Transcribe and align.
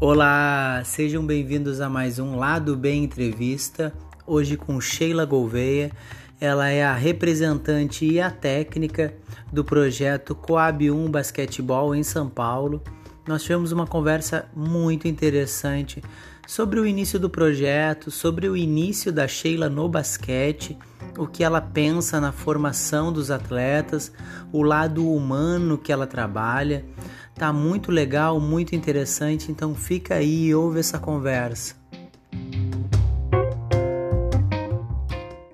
Olá, 0.00 0.82
sejam 0.84 1.24
bem-vindos 1.24 1.80
a 1.80 1.88
mais 1.88 2.18
um 2.18 2.34
Lado 2.36 2.76
Bem 2.76 3.04
Entrevista. 3.04 3.92
Hoje 4.26 4.56
com 4.56 4.80
Sheila 4.80 5.24
Gouveia. 5.24 5.92
Ela 6.40 6.68
é 6.68 6.84
a 6.84 6.94
representante 6.94 8.04
e 8.04 8.20
a 8.20 8.28
técnica 8.28 9.14
do 9.52 9.62
projeto 9.62 10.34
Coab 10.34 10.90
1 10.90 11.08
Basquetebol 11.12 11.94
em 11.94 12.02
São 12.02 12.28
Paulo. 12.28 12.82
Nós 13.28 13.44
tivemos 13.44 13.70
uma 13.70 13.86
conversa 13.86 14.48
muito 14.52 15.06
interessante 15.06 16.02
sobre 16.46 16.80
o 16.80 16.86
início 16.86 17.18
do 17.18 17.30
projeto, 17.30 18.10
sobre 18.10 18.48
o 18.48 18.56
início 18.56 19.12
da 19.12 19.26
Sheila 19.28 19.68
no 19.68 19.88
basquete, 19.88 20.76
o 21.16 21.26
que 21.26 21.44
ela 21.44 21.60
pensa 21.60 22.20
na 22.20 22.32
formação 22.32 23.12
dos 23.12 23.30
atletas, 23.30 24.12
o 24.52 24.62
lado 24.62 25.08
humano 25.08 25.78
que 25.78 25.92
ela 25.92 26.06
trabalha. 26.06 26.84
Tá 27.34 27.52
muito 27.52 27.90
legal, 27.90 28.38
muito 28.40 28.74
interessante, 28.74 29.50
então 29.50 29.74
fica 29.74 30.16
aí 30.16 30.46
e 30.46 30.54
ouve 30.54 30.80
essa 30.80 30.98
conversa. 30.98 31.76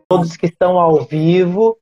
Todos 0.08 0.36
que 0.36 0.46
estão 0.46 0.78
ao 0.78 1.04
vivo, 1.04 1.78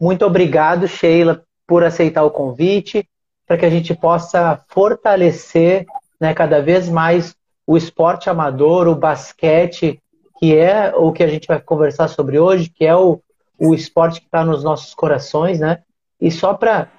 muito 0.00 0.24
obrigado, 0.24 0.88
Sheila, 0.88 1.44
por 1.66 1.84
aceitar 1.84 2.24
o 2.24 2.30
convite, 2.30 3.06
para 3.46 3.58
que 3.58 3.66
a 3.66 3.70
gente 3.70 3.94
possa 3.94 4.62
fortalecer 4.68 5.86
né, 6.20 6.34
cada 6.34 6.60
vez 6.60 6.88
mais 6.88 7.37
o 7.68 7.76
esporte 7.76 8.30
amador, 8.30 8.88
o 8.88 8.94
basquete, 8.94 10.00
que 10.38 10.56
é 10.56 10.90
o 10.96 11.12
que 11.12 11.22
a 11.22 11.28
gente 11.28 11.46
vai 11.46 11.60
conversar 11.60 12.08
sobre 12.08 12.38
hoje, 12.38 12.70
que 12.70 12.82
é 12.82 12.96
o, 12.96 13.20
o 13.58 13.74
esporte 13.74 14.20
que 14.20 14.26
está 14.26 14.42
nos 14.42 14.64
nossos 14.64 14.94
corações, 14.94 15.60
né? 15.60 15.82
E 16.18 16.30
só 16.30 16.54
para 16.54 16.90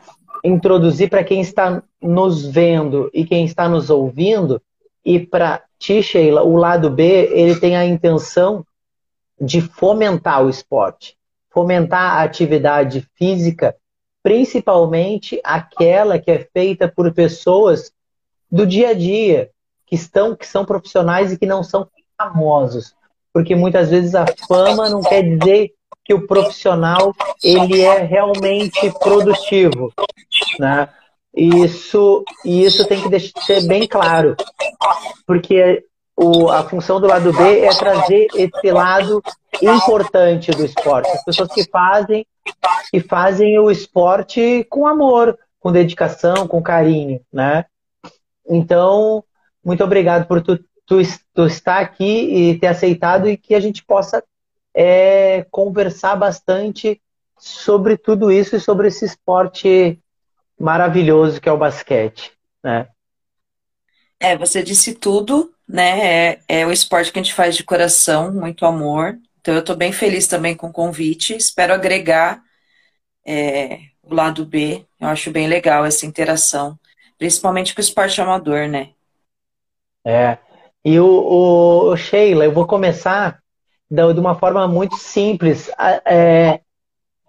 introduzir 0.45 1.09
para 1.09 1.23
quem 1.23 1.41
está 1.41 1.81
nos 1.99 2.45
vendo 2.45 3.09
e 3.11 3.25
quem 3.25 3.45
está 3.45 3.67
nos 3.67 3.89
ouvindo, 3.89 4.61
e 5.03 5.19
para 5.19 5.63
ti, 5.79 6.03
Sheila, 6.03 6.43
o 6.43 6.55
lado 6.55 6.87
B, 6.91 7.31
ele 7.33 7.59
tem 7.59 7.75
a 7.75 7.83
intenção 7.83 8.63
de 9.41 9.61
fomentar 9.61 10.45
o 10.45 10.51
esporte, 10.51 11.17
fomentar 11.49 12.17
a 12.17 12.21
atividade 12.21 13.09
física, 13.15 13.75
principalmente 14.21 15.41
aquela 15.43 16.19
que 16.19 16.29
é 16.29 16.47
feita 16.53 16.87
por 16.87 17.11
pessoas 17.11 17.91
do 18.51 18.67
dia 18.67 18.89
a 18.89 18.93
dia, 18.93 19.49
que 19.89 19.95
estão 19.95 20.35
que 20.35 20.45
são 20.45 20.63
profissionais 20.63 21.33
e 21.33 21.37
que 21.37 21.47
não 21.47 21.63
são 21.63 21.87
famosos, 22.15 22.93
porque 23.33 23.55
muitas 23.55 23.89
vezes 23.89 24.13
a 24.13 24.25
fama 24.47 24.89
não 24.89 25.01
quer 25.01 25.23
dizer 25.23 25.73
que 26.05 26.13
o 26.13 26.27
profissional 26.27 27.13
ele 27.43 27.81
é 27.81 27.99
realmente 27.99 28.91
produtivo, 28.99 29.91
né? 30.59 30.89
Isso, 31.35 32.23
isso 32.43 32.87
tem 32.87 33.01
que 33.01 33.19
ser 33.41 33.65
bem 33.67 33.87
claro, 33.87 34.35
porque 35.25 35.85
o, 36.15 36.49
a 36.49 36.63
função 36.63 36.99
do 36.99 37.07
lado 37.07 37.31
B 37.31 37.61
é 37.61 37.69
trazer 37.69 38.27
esse 38.35 38.71
lado 38.71 39.21
importante 39.61 40.51
do 40.51 40.65
esporte. 40.65 41.09
As 41.09 41.23
pessoas 41.23 41.49
que 41.53 41.63
fazem, 41.69 42.25
que 42.91 42.99
fazem 42.99 43.57
o 43.59 43.71
esporte 43.71 44.65
com 44.69 44.85
amor, 44.85 45.37
com 45.59 45.71
dedicação, 45.71 46.47
com 46.47 46.61
carinho, 46.61 47.21
né? 47.31 47.65
Então, 48.49 49.23
muito 49.69 49.83
obrigado 49.83 50.25
por 50.25 50.41
tu, 50.41 50.57
tu, 50.83 50.97
tu 51.31 51.45
estar 51.45 51.77
aqui 51.77 52.03
e 52.03 52.57
ter 52.57 52.65
aceitado 52.65 53.29
e 53.29 53.37
que 53.37 53.53
a 53.53 53.59
gente 53.59 53.85
possa 53.85 54.23
é, 54.73 55.45
conversar 55.51 56.15
bastante 56.15 56.99
sobre 57.37 57.95
tudo 57.95 58.31
isso 58.31 58.55
e 58.55 58.59
sobre 58.59 58.87
esse 58.87 59.05
esporte 59.05 59.99
maravilhoso 60.59 61.39
que 61.39 61.47
é 61.47 61.51
o 61.51 61.57
basquete, 61.57 62.31
né? 62.63 62.87
É, 64.19 64.35
você 64.35 64.63
disse 64.63 64.95
tudo, 64.95 65.53
né? 65.67 66.31
É, 66.31 66.39
é 66.47 66.65
o 66.65 66.71
esporte 66.71 67.11
que 67.11 67.19
a 67.19 67.21
gente 67.21 67.35
faz 67.35 67.55
de 67.55 67.63
coração, 67.63 68.33
muito 68.33 68.65
amor. 68.65 69.19
Então 69.39 69.53
eu 69.53 69.59
estou 69.59 69.75
bem 69.75 69.91
feliz 69.91 70.25
também 70.25 70.55
com 70.55 70.69
o 70.69 70.73
convite. 70.73 71.35
Espero 71.35 71.75
agregar 71.75 72.41
é, 73.23 73.81
o 74.01 74.15
lado 74.15 74.47
B. 74.47 74.83
Eu 74.99 75.09
acho 75.09 75.29
bem 75.29 75.47
legal 75.47 75.85
essa 75.85 76.07
interação, 76.07 76.77
principalmente 77.19 77.75
com 77.75 77.79
o 77.79 77.83
esporte 77.83 78.19
amador, 78.19 78.67
né? 78.67 78.93
É. 80.09 80.39
E 80.83 80.99
o, 80.99 81.91
o, 81.91 81.95
Sheila, 81.95 82.45
eu 82.45 82.51
vou 82.51 82.65
começar 82.65 83.39
de 83.91 84.01
uma 84.19 84.33
forma 84.33 84.67
muito 84.67 84.95
simples. 84.95 85.69
É, 86.03 86.61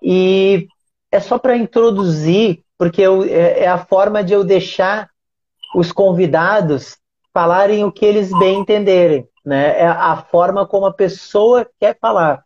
e 0.02 0.66
é 1.12 1.20
só 1.20 1.38
para 1.38 1.56
introduzir 1.56 2.64
porque 2.78 3.02
eu, 3.02 3.22
é, 3.24 3.64
é 3.64 3.68
a 3.68 3.84
forma 3.84 4.24
de 4.24 4.32
eu 4.32 4.42
deixar 4.42 5.10
os 5.74 5.92
convidados 5.92 6.96
falarem 7.34 7.84
o 7.84 7.92
que 7.92 8.06
eles 8.06 8.30
bem 8.38 8.60
entenderem, 8.60 9.28
né? 9.44 9.78
É 9.78 9.86
a 9.86 10.16
forma 10.16 10.66
como 10.66 10.86
a 10.86 10.92
pessoa 10.92 11.68
quer 11.78 11.98
falar. 12.00 12.42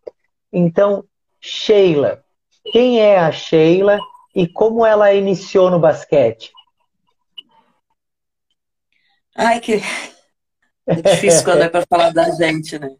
Então, 0.52 1.04
Sheila, 1.40 2.24
quem 2.72 3.00
é 3.00 3.20
a 3.20 3.30
Sheila 3.30 4.00
e 4.34 4.48
como 4.48 4.84
ela 4.84 5.14
iniciou 5.14 5.70
no 5.70 5.78
basquete? 5.78 6.50
Ai, 9.36 9.60
que 9.60 9.80
é 10.86 10.94
difícil 10.94 11.44
quando 11.44 11.62
é 11.62 11.68
para 11.68 11.84
falar 11.88 12.10
da 12.10 12.30
gente, 12.30 12.78
né? 12.78 12.90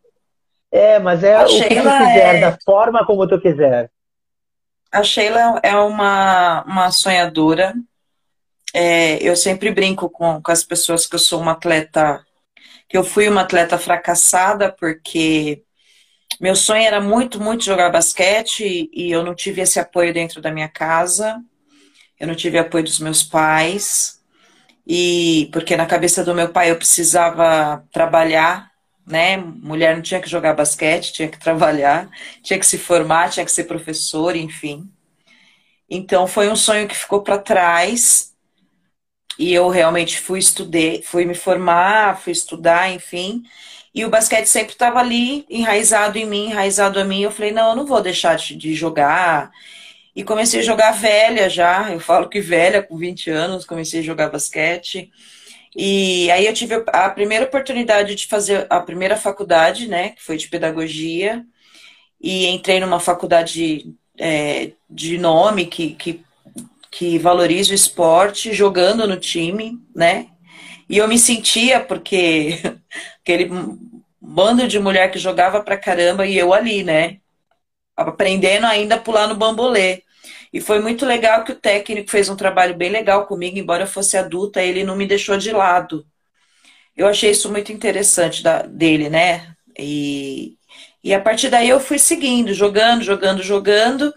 É, 0.71 0.99
mas 0.99 1.23
é 1.23 1.37
a 1.37 1.45
o 1.45 1.49
Sheila 1.49 1.69
que 1.69 1.77
tu 1.77 1.83
quiser, 1.83 2.35
é... 2.35 2.41
da 2.41 2.59
forma 2.65 3.07
como 3.07 3.29
tu 3.29 3.41
quiser. 3.41 3.91
A 4.91 5.03
Sheila 5.03 5.61
é 5.63 5.77
uma, 5.77 6.65
uma 6.65 6.91
sonhadora. 6.91 7.75
É, 8.73 9.23
eu 9.23 9.37
sempre 9.37 9.71
brinco 9.71 10.11
com, 10.11 10.43
com 10.43 10.51
as 10.53 10.65
pessoas 10.65 11.07
que 11.07 11.15
eu 11.15 11.19
sou 11.19 11.41
uma 11.41 11.53
atleta, 11.53 12.25
que 12.89 12.97
eu 12.97 13.05
fui 13.05 13.29
uma 13.29 13.43
atleta 13.43 13.79
fracassada, 13.79 14.73
porque 14.73 15.63
meu 16.41 16.57
sonho 16.57 16.83
era 16.83 17.01
muito, 17.01 17.41
muito 17.41 17.65
jogar 17.65 17.91
basquete 17.91 18.91
e 18.93 19.11
eu 19.11 19.23
não 19.23 19.35
tive 19.35 19.61
esse 19.61 19.79
apoio 19.79 20.13
dentro 20.13 20.41
da 20.41 20.51
minha 20.51 20.69
casa. 20.69 21.41
Eu 22.19 22.27
não 22.27 22.35
tive 22.35 22.59
apoio 22.59 22.85
dos 22.85 22.99
meus 22.99 23.23
pais. 23.23 24.14
E 24.87 25.49
porque 25.53 25.77
na 25.77 25.87
cabeça 25.87 26.25
do 26.25 26.35
meu 26.35 26.51
pai 26.51 26.71
eu 26.71 26.77
precisava 26.77 27.85
trabalhar 27.93 28.75
né? 29.07 29.37
Mulher 29.37 29.95
não 29.95 30.03
tinha 30.03 30.21
que 30.21 30.29
jogar 30.29 30.55
basquete, 30.55 31.13
tinha 31.13 31.29
que 31.29 31.39
trabalhar, 31.39 32.09
tinha 32.43 32.59
que 32.59 32.67
se 32.67 32.79
formar, 32.79 33.31
tinha 33.31 33.45
que 33.45 33.53
ser 33.53 33.65
professor, 33.65 34.35
enfim. 34.37 34.91
Então 35.89 36.27
foi 36.27 36.49
um 36.49 36.57
sonho 36.57 36.89
que 36.89 36.97
ficou 36.97 37.23
para 37.23 37.39
trás 37.39 38.33
e 39.39 39.53
eu 39.53 39.69
realmente 39.69 40.21
fui 40.21 40.39
estudei, 40.39 41.03
fui 41.03 41.25
me 41.25 41.35
formar, 41.35 42.21
fui 42.21 42.33
estudar, 42.33 42.91
enfim. 42.91 43.43
E 43.95 44.05
o 44.05 44.11
basquete 44.11 44.47
sempre 44.47 44.73
estava 44.73 44.99
ali, 45.01 45.45
enraizado 45.49 46.19
em 46.19 46.27
mim, 46.27 46.47
enraizado 46.47 46.99
a 46.99 47.05
mim. 47.05 47.23
Eu 47.23 47.31
falei, 47.31 47.53
não, 47.53 47.71
eu 47.71 47.77
não 47.77 47.87
vou 47.87 48.01
deixar 48.03 48.37
de 48.37 48.75
jogar. 48.75 49.53
E 50.15 50.23
comecei 50.23 50.61
a 50.61 50.65
jogar 50.65 50.93
velha 50.93 51.49
já. 51.49 51.93
Eu 51.93 52.01
falo 52.01 52.29
que 52.29 52.41
velha, 52.41 52.83
com 52.83 52.97
20 52.97 53.31
anos, 53.31 53.65
comecei 53.65 54.01
a 54.01 54.03
jogar 54.03 54.31
basquete. 54.31 55.11
E 55.77 56.31
aí 56.31 56.47
eu 56.47 56.55
tive 56.55 56.85
a 56.87 57.11
primeira 57.11 57.45
oportunidade 57.45 58.15
de 58.15 58.27
fazer 58.29 58.67
a 58.71 58.81
primeira 58.81 59.17
faculdade, 59.17 59.89
né, 59.89 60.11
que 60.11 60.23
foi 60.23 60.37
de 60.37 60.49
pedagogia, 60.49 61.45
e 62.21 62.47
entrei 62.47 62.79
numa 62.79 63.01
faculdade 63.01 63.93
é, 64.19 64.71
de 64.89 65.19
nome 65.19 65.67
que, 65.67 65.95
que, 65.95 66.25
que 66.91 67.19
valoriza 67.19 67.73
o 67.73 67.75
esporte, 67.75 68.53
jogando 68.53 69.07
no 69.07 69.19
time, 69.19 69.81
né, 69.95 70.29
e 70.89 70.99
eu 70.99 71.09
me 71.09 71.19
sentia, 71.19 71.81
porque 71.81 72.61
aquele 73.21 73.51
bando 74.21 74.69
de 74.69 74.79
mulher 74.79 75.11
que 75.11 75.19
jogava 75.19 75.61
pra 75.61 75.77
caramba 75.77 76.25
e 76.25 76.39
eu 76.39 76.55
ali, 76.55 76.85
né, 76.85 77.19
aprendendo 77.97 78.67
ainda 78.67 78.95
a 78.95 79.01
pular 79.01 79.27
no 79.27 79.35
bambolê. 79.35 80.03
E 80.55 80.61
foi 80.61 80.79
muito 80.79 81.05
legal 81.05 81.43
que 81.43 81.51
o 81.51 81.57
técnico 81.57 82.13
fez 82.13 82.29
um 82.29 82.37
trabalho 82.37 82.77
bem 82.77 82.89
legal 82.89 83.27
comigo, 83.27 83.59
embora 83.59 83.83
eu 83.83 83.89
fosse 83.89 84.17
adulta, 84.17 84.63
ele 84.63 84.85
não 84.85 84.95
me 84.95 85.05
deixou 85.05 85.37
de 85.37 85.51
lado. 85.51 86.07
Eu 86.97 87.09
achei 87.09 87.33
isso 87.33 87.51
muito 87.51 87.73
interessante 87.73 88.41
da, 88.41 88.63
dele, 88.63 89.11
né? 89.11 89.53
E, 89.77 90.57
e 91.03 91.13
a 91.13 91.21
partir 91.21 91.49
daí 91.49 91.69
eu 91.69 91.81
fui 91.81 91.99
seguindo, 91.99 92.55
jogando, 92.55 93.03
jogando, 93.03 93.43
jogando. 93.43 94.15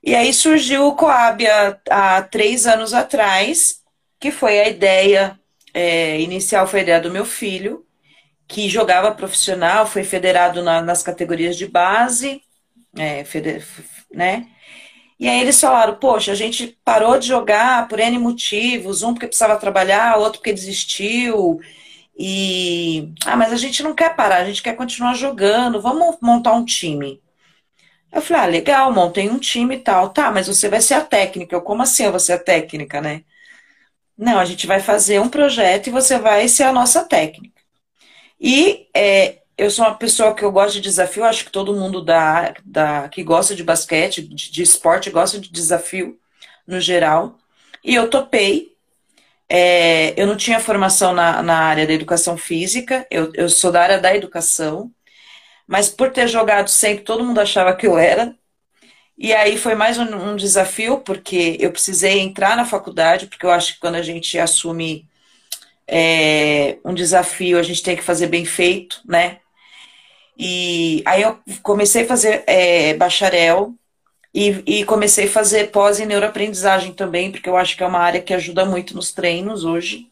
E 0.00 0.14
aí 0.14 0.32
surgiu 0.32 0.86
o 0.86 0.94
Coab 0.94 1.44
há, 1.44 1.80
há 1.90 2.22
três 2.22 2.64
anos 2.64 2.94
atrás, 2.94 3.80
que 4.20 4.30
foi 4.30 4.60
a 4.60 4.68
ideia 4.68 5.36
é, 5.74 6.20
inicial, 6.20 6.68
foi 6.68 6.78
a 6.78 6.82
ideia 6.84 7.00
do 7.00 7.10
meu 7.10 7.24
filho, 7.24 7.84
que 8.46 8.68
jogava 8.68 9.10
profissional, 9.10 9.84
foi 9.84 10.04
federado 10.04 10.62
na, 10.62 10.80
nas 10.80 11.02
categorias 11.02 11.56
de 11.56 11.66
base, 11.66 12.40
é, 12.96 13.24
feder, 13.24 13.66
né? 14.12 14.48
E 15.18 15.28
aí 15.28 15.40
eles 15.40 15.60
falaram, 15.60 15.96
poxa, 15.96 16.32
a 16.32 16.34
gente 16.34 16.78
parou 16.84 17.18
de 17.18 17.28
jogar 17.28 17.88
por 17.88 18.00
N 18.00 18.18
motivos, 18.18 19.02
um 19.02 19.12
porque 19.14 19.26
precisava 19.28 19.56
trabalhar, 19.58 20.16
outro 20.18 20.40
porque 20.40 20.52
desistiu. 20.52 21.60
E, 22.18 23.12
ah, 23.26 23.36
mas 23.36 23.52
a 23.52 23.56
gente 23.56 23.82
não 23.82 23.94
quer 23.94 24.14
parar, 24.16 24.38
a 24.38 24.44
gente 24.44 24.62
quer 24.62 24.76
continuar 24.76 25.14
jogando, 25.14 25.80
vamos 25.80 26.16
montar 26.22 26.52
um 26.54 26.64
time. 26.64 27.22
Eu 28.12 28.22
falei, 28.22 28.42
ah, 28.42 28.46
legal, 28.46 28.92
montei 28.92 29.28
um 29.28 29.38
time 29.38 29.76
e 29.76 29.80
tal. 29.80 30.10
Tá, 30.10 30.30
mas 30.30 30.46
você 30.46 30.68
vai 30.68 30.80
ser 30.80 30.94
a 30.94 31.00
técnica. 31.04 31.54
Eu, 31.56 31.62
como 31.62 31.82
assim 31.82 32.04
eu 32.04 32.10
vou 32.12 32.20
ser 32.20 32.34
a 32.34 32.38
técnica, 32.38 33.00
né? 33.00 33.24
Não, 34.16 34.38
a 34.38 34.44
gente 34.44 34.66
vai 34.66 34.80
fazer 34.80 35.20
um 35.20 35.28
projeto 35.28 35.88
e 35.88 35.90
você 35.90 36.18
vai 36.18 36.48
ser 36.48 36.64
a 36.64 36.72
nossa 36.72 37.04
técnica. 37.04 37.60
E 38.40 38.88
é, 38.94 39.42
eu 39.56 39.70
sou 39.70 39.84
uma 39.84 39.94
pessoa 39.94 40.34
que 40.34 40.44
eu 40.44 40.50
gosto 40.52 40.74
de 40.74 40.80
desafio, 40.80 41.24
acho 41.24 41.44
que 41.44 41.50
todo 41.52 41.74
mundo 41.74 42.02
da, 42.04 42.54
da, 42.64 43.08
que 43.08 43.22
gosta 43.22 43.54
de 43.54 43.62
basquete, 43.62 44.22
de, 44.22 44.50
de 44.50 44.62
esporte, 44.62 45.10
gosta 45.10 45.38
de 45.38 45.50
desafio 45.50 46.18
no 46.66 46.80
geral. 46.80 47.38
E 47.82 47.94
eu 47.94 48.08
topei. 48.10 48.74
É, 49.48 50.14
eu 50.20 50.26
não 50.26 50.36
tinha 50.36 50.58
formação 50.58 51.12
na, 51.14 51.42
na 51.42 51.58
área 51.58 51.86
da 51.86 51.92
educação 51.92 52.36
física, 52.36 53.06
eu, 53.10 53.30
eu 53.34 53.48
sou 53.48 53.70
da 53.70 53.82
área 53.82 54.00
da 54.00 54.16
educação, 54.16 54.90
mas 55.66 55.88
por 55.88 56.10
ter 56.10 56.28
jogado 56.28 56.68
sempre, 56.68 57.04
todo 57.04 57.24
mundo 57.24 57.40
achava 57.40 57.76
que 57.76 57.86
eu 57.86 57.98
era. 57.98 58.34
E 59.16 59.32
aí 59.32 59.58
foi 59.58 59.74
mais 59.74 59.98
um, 59.98 60.04
um 60.32 60.36
desafio, 60.36 60.98
porque 61.00 61.56
eu 61.60 61.70
precisei 61.72 62.20
entrar 62.20 62.56
na 62.56 62.64
faculdade, 62.64 63.26
porque 63.26 63.46
eu 63.46 63.50
acho 63.50 63.74
que 63.74 63.80
quando 63.80 63.96
a 63.96 64.02
gente 64.02 64.38
assume 64.38 65.08
é, 65.86 66.78
um 66.84 66.94
desafio, 66.94 67.58
a 67.58 67.62
gente 67.62 67.82
tem 67.82 67.96
que 67.96 68.02
fazer 68.02 68.26
bem 68.28 68.44
feito, 68.44 69.00
né? 69.06 69.38
E 70.36 71.02
aí 71.06 71.22
eu 71.22 71.38
comecei 71.62 72.04
a 72.04 72.06
fazer 72.06 72.44
é, 72.46 72.94
bacharel 72.94 73.74
e, 74.34 74.80
e, 74.80 74.84
comecei 74.84 75.26
a 75.26 75.30
fazer 75.30 75.70
pós 75.70 76.00
em 76.00 76.06
neuroaprendizagem 76.06 76.92
também, 76.92 77.30
porque 77.30 77.48
eu 77.48 77.56
acho 77.56 77.76
que 77.76 77.84
é 77.84 77.86
uma 77.86 78.00
área 78.00 78.20
que 78.20 78.34
ajuda 78.34 78.64
muito 78.64 78.94
nos 78.94 79.12
treinos 79.12 79.64
hoje. 79.64 80.08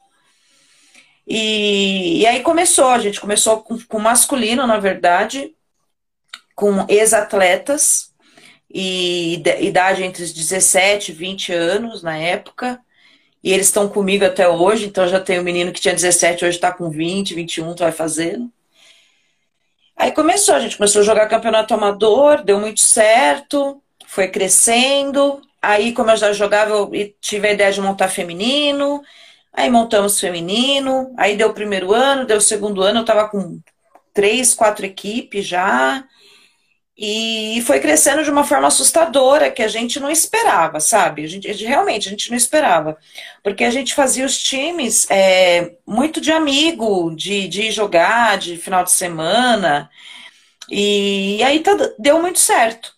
E, 1.27 2.21
e 2.21 2.27
aí 2.27 2.41
começou, 2.41 2.89
a 2.89 2.99
gente 2.99 3.21
começou 3.21 3.63
com, 3.63 3.79
com 3.81 3.99
masculino, 3.99 4.67
na 4.67 4.79
verdade, 4.79 5.55
com 6.55 6.87
ex-atletas, 6.89 8.13
e 8.73 9.43
idade 9.61 10.03
entre 10.03 10.23
os 10.23 10.33
17 10.33 11.13
e 11.13 11.15
20 11.15 11.53
anos 11.53 12.03
na 12.03 12.17
época. 12.17 12.81
E 13.45 13.53
eles 13.53 13.67
estão 13.67 13.89
comigo 13.89 14.25
até 14.25 14.49
hoje, 14.49 14.87
então 14.87 15.07
já 15.07 15.21
tem 15.21 15.39
um 15.41 15.43
menino 15.43 15.73
que 15.73 15.81
tinha 15.81 15.95
17, 15.95 16.45
hoje 16.45 16.57
está 16.57 16.73
com 16.73 16.89
20, 16.89 17.35
21, 17.35 17.75
tu 17.75 17.81
vai 17.81 17.93
fazendo. 17.93 18.51
Aí 20.03 20.11
começou, 20.11 20.57
a 20.57 20.59
gente 20.59 20.77
começou 20.77 21.01
a 21.01 21.05
jogar 21.05 21.29
campeonato 21.29 21.73
amador, 21.73 22.43
deu 22.43 22.59
muito 22.59 22.81
certo, 22.81 23.81
foi 24.09 24.27
crescendo. 24.27 25.41
Aí, 25.63 25.93
como 25.93 26.11
eu 26.11 26.17
já 26.17 26.33
jogava, 26.33 26.73
eu 26.73 26.91
tive 27.21 27.47
a 27.47 27.53
ideia 27.53 27.71
de 27.71 27.81
montar 27.81 28.09
feminino. 28.09 29.01
Aí 29.53 29.71
montamos 29.71 30.19
feminino. 30.19 31.15
Aí 31.17 31.37
deu 31.37 31.51
o 31.51 31.55
primeiro 31.55 31.93
ano, 31.93 32.27
deu 32.27 32.39
o 32.39 32.41
segundo 32.41 32.83
ano, 32.83 32.99
eu 32.99 33.05
tava 33.05 33.29
com 33.29 33.61
três, 34.13 34.55
quatro 34.55 34.85
equipes 34.85 35.47
já. 35.47 36.05
E 37.05 37.61
foi 37.67 37.81
crescendo 37.81 38.23
de 38.23 38.31
uma 38.31 38.45
forma 38.45 38.69
assustadora 38.69 39.51
que 39.51 39.61
a 39.61 39.67
gente 39.67 39.99
não 39.99 40.09
esperava, 40.09 40.79
sabe? 40.79 41.25
A 41.25 41.27
gente, 41.27 41.51
realmente, 41.65 42.07
a 42.07 42.11
gente 42.13 42.31
não 42.31 42.37
esperava. 42.37 42.97
Porque 43.43 43.65
a 43.65 43.71
gente 43.73 43.93
fazia 43.93 44.25
os 44.25 44.41
times 44.41 45.11
é, 45.11 45.75
muito 45.85 46.21
de 46.21 46.31
amigo, 46.31 47.13
de, 47.17 47.49
de 47.49 47.73
jogar, 47.73 48.39
de 48.39 48.57
final 48.57 48.85
de 48.85 48.93
semana. 48.93 49.91
E, 50.71 51.39
e 51.39 51.43
aí 51.43 51.59
tá, 51.59 51.73
deu 51.99 52.23
muito 52.23 52.39
certo. 52.39 52.95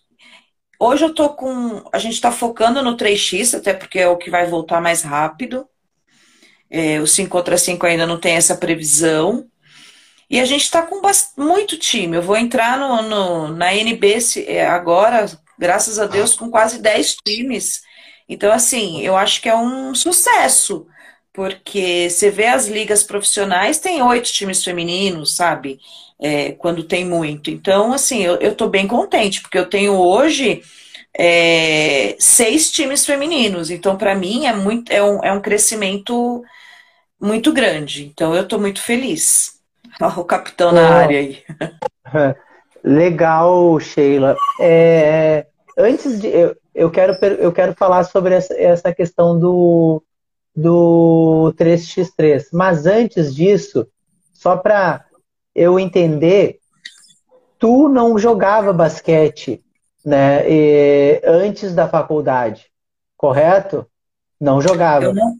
Hoje 0.79 1.03
eu 1.03 1.13
tô 1.15 1.29
com. 1.29 1.83
A 1.91 1.97
gente 1.97 2.21
tá 2.21 2.31
focando 2.31 2.83
no 2.83 2.95
3x, 2.95 3.57
até 3.57 3.73
porque 3.73 3.97
é 3.97 4.07
o 4.07 4.17
que 4.17 4.29
vai 4.29 4.45
voltar 4.45 4.79
mais 4.79 5.01
rápido. 5.01 5.67
É, 6.69 6.99
o 6.99 7.07
5 7.07 7.27
contra 7.29 7.57
5 7.57 7.83
ainda 7.87 8.05
não 8.05 8.19
tem 8.19 8.35
essa 8.35 8.55
previsão. 8.55 9.47
E 10.29 10.39
a 10.39 10.45
gente 10.45 10.63
está 10.63 10.81
com 10.81 11.01
muito 11.37 11.77
time. 11.77 12.17
Eu 12.17 12.21
vou 12.21 12.37
entrar 12.37 12.77
no, 12.77 13.01
no, 13.03 13.47
na 13.49 13.73
NB 13.75 14.17
é, 14.47 14.65
agora, 14.65 15.25
graças 15.57 15.99
a 15.99 16.05
Deus, 16.05 16.33
com 16.35 16.49
quase 16.49 16.81
10 16.81 17.17
times. 17.25 17.81
Então, 18.27 18.51
assim, 18.51 19.01
eu 19.01 19.15
acho 19.15 19.41
que 19.41 19.49
é 19.49 19.55
um 19.55 19.93
sucesso, 19.93 20.87
porque 21.31 22.09
você 22.09 22.31
vê 22.31 22.47
as 22.47 22.67
ligas 22.67 23.03
profissionais, 23.03 23.79
tem 23.79 24.01
oito 24.01 24.31
times 24.31 24.63
femininos, 24.63 25.35
sabe? 25.35 25.79
É, 26.19 26.53
quando 26.53 26.83
tem 26.83 27.05
muito. 27.05 27.51
Então, 27.51 27.93
assim, 27.93 28.23
eu, 28.23 28.37
eu 28.37 28.55
tô 28.55 28.67
bem 28.67 28.87
contente, 28.87 29.41
porque 29.41 29.57
eu 29.57 29.69
tenho 29.69 29.93
hoje 29.93 30.63
é, 31.17 32.15
seis 32.19 32.71
times 32.71 33.05
femininos. 33.05 33.69
Então, 33.69 33.97
para 33.97 34.15
mim, 34.15 34.45
é, 34.47 34.53
muito, 34.53 34.91
é, 34.91 35.03
um, 35.03 35.23
é 35.23 35.31
um 35.31 35.41
crescimento 35.41 36.43
muito 37.19 37.53
grande. 37.53 38.05
Então, 38.05 38.35
eu 38.35 38.47
tô 38.47 38.57
muito 38.59 38.81
feliz. 38.81 39.54
o 40.17 40.23
capitão 40.23 40.71
na 40.71 40.89
área 40.89 41.19
aí. 41.19 41.43
Legal, 42.83 43.79
Sheila. 43.79 44.35
É, 44.59 45.47
antes 45.77 46.19
de. 46.19 46.27
Eu, 46.27 46.55
eu, 46.73 46.91
quero, 46.91 47.13
eu 47.13 47.51
quero 47.51 47.73
falar 47.73 48.03
sobre 48.03 48.35
essa, 48.35 48.53
essa 48.53 48.93
questão 48.93 49.39
do, 49.39 50.03
do 50.55 51.53
3x3. 51.57 52.47
Mas 52.53 52.85
antes 52.85 53.33
disso, 53.33 53.87
só 54.33 54.55
para 54.57 55.05
eu 55.55 55.79
entender, 55.79 56.59
tu 57.57 57.89
não 57.89 58.17
jogava 58.19 58.71
basquete 58.71 59.63
né, 60.05 60.47
e, 60.47 61.21
antes 61.25 61.73
da 61.73 61.87
faculdade, 61.87 62.67
correto? 63.17 63.87
Não 64.39 64.61
jogava. 64.61 65.05
Eu 65.05 65.15
não, 65.15 65.35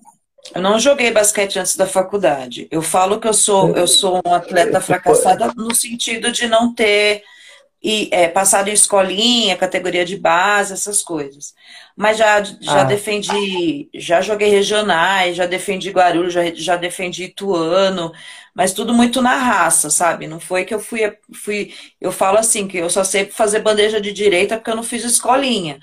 eu 0.53 0.61
não 0.61 0.79
joguei 0.79 1.11
basquete 1.11 1.57
antes 1.57 1.75
da 1.75 1.87
faculdade. 1.87 2.67
Eu 2.69 2.81
falo 2.81 3.19
que 3.19 3.27
eu 3.27 3.33
sou, 3.33 3.75
eu 3.75 3.87
sou 3.87 4.21
um 4.25 4.33
atleta 4.33 4.79
fracassada 4.79 5.51
no 5.55 5.73
sentido 5.73 6.31
de 6.31 6.47
não 6.47 6.73
ter 6.73 7.23
e, 7.85 8.09
é, 8.11 8.27
passado 8.27 8.67
em 8.67 8.73
escolinha, 8.73 9.55
categoria 9.55 10.03
de 10.03 10.17
base, 10.17 10.73
essas 10.73 11.03
coisas. 11.03 11.53
Mas 11.95 12.17
já, 12.17 12.43
já 12.43 12.81
ah. 12.81 12.83
defendi, 12.83 13.89
já 13.93 14.21
joguei 14.21 14.49
regionais, 14.49 15.35
já 15.35 15.45
defendi 15.45 15.91
Guarulhos, 15.91 16.33
já, 16.33 16.51
já 16.53 16.75
defendi 16.77 17.25
Ituano, 17.25 18.11
mas 18.55 18.73
tudo 18.73 18.93
muito 18.93 19.21
na 19.21 19.37
raça, 19.37 19.91
sabe? 19.91 20.25
Não 20.25 20.39
foi 20.39 20.65
que 20.65 20.73
eu 20.73 20.79
fui, 20.79 21.15
fui. 21.33 21.73
Eu 22.01 22.11
falo 22.11 22.39
assim, 22.39 22.67
que 22.67 22.77
eu 22.77 22.89
só 22.89 23.03
sei 23.03 23.25
fazer 23.25 23.59
bandeja 23.59 24.01
de 24.01 24.11
direita 24.11 24.57
porque 24.57 24.71
eu 24.71 24.75
não 24.75 24.83
fiz 24.83 25.03
escolinha. 25.03 25.79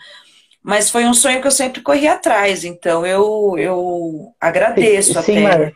Mas 0.62 0.90
foi 0.90 1.04
um 1.06 1.14
sonho 1.14 1.40
que 1.40 1.46
eu 1.46 1.52
sempre 1.52 1.80
corri 1.80 2.06
atrás, 2.06 2.64
então 2.64 3.04
eu, 3.04 3.56
eu 3.58 4.32
agradeço 4.40 5.20
Sim, 5.22 5.44
até. 5.44 5.58
Mas, 5.58 5.72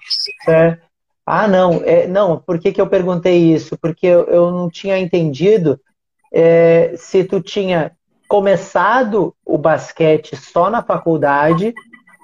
é. 0.49 0.79
Ah, 1.27 1.49
não, 1.49 1.83
é, 1.85 2.07
não, 2.07 2.39
por 2.39 2.57
que, 2.61 2.71
que 2.71 2.81
eu 2.81 2.87
perguntei 2.87 3.53
isso? 3.53 3.77
Porque 3.77 4.07
eu, 4.07 4.27
eu 4.27 4.53
não 4.53 4.71
tinha 4.71 4.97
entendido 4.97 5.81
é, 6.33 6.95
se 6.97 7.25
tu 7.25 7.41
tinha 7.41 7.91
começado 8.29 9.35
o 9.45 9.59
basquete 9.59 10.37
só 10.37 10.71
na 10.71 10.85
faculdade 10.85 11.75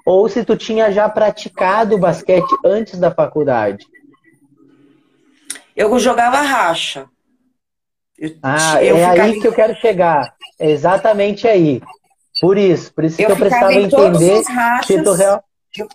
ou 0.05 0.27
se 0.29 0.45
tu 0.45 0.55
tinha 0.55 0.89
já 0.89 1.09
praticado 1.09 1.95
o 1.95 1.99
basquete 1.99 2.49
antes 2.63 2.97
da 2.97 3.11
faculdade. 3.11 3.85
Eu 5.75 5.97
jogava 5.99 6.39
racha. 6.41 7.09
Eu, 8.17 8.35
ah, 8.41 8.83
eu 8.83 8.95
é 8.95 9.05
aí 9.05 9.41
que 9.41 9.47
eu 9.47 9.53
quero 9.53 9.75
chegar. 9.75 10.33
É 10.59 10.69
exatamente 10.69 11.47
aí. 11.47 11.81
Por 12.41 12.57
isso, 12.57 12.93
por 12.93 13.03
isso 13.03 13.21
eu 13.21 13.27
que 13.27 13.31
eu 13.31 13.37
precisava 13.37 13.73
entender 13.73 14.43
tu 15.03 15.13
real... 15.13 15.43
eu, 15.77 15.87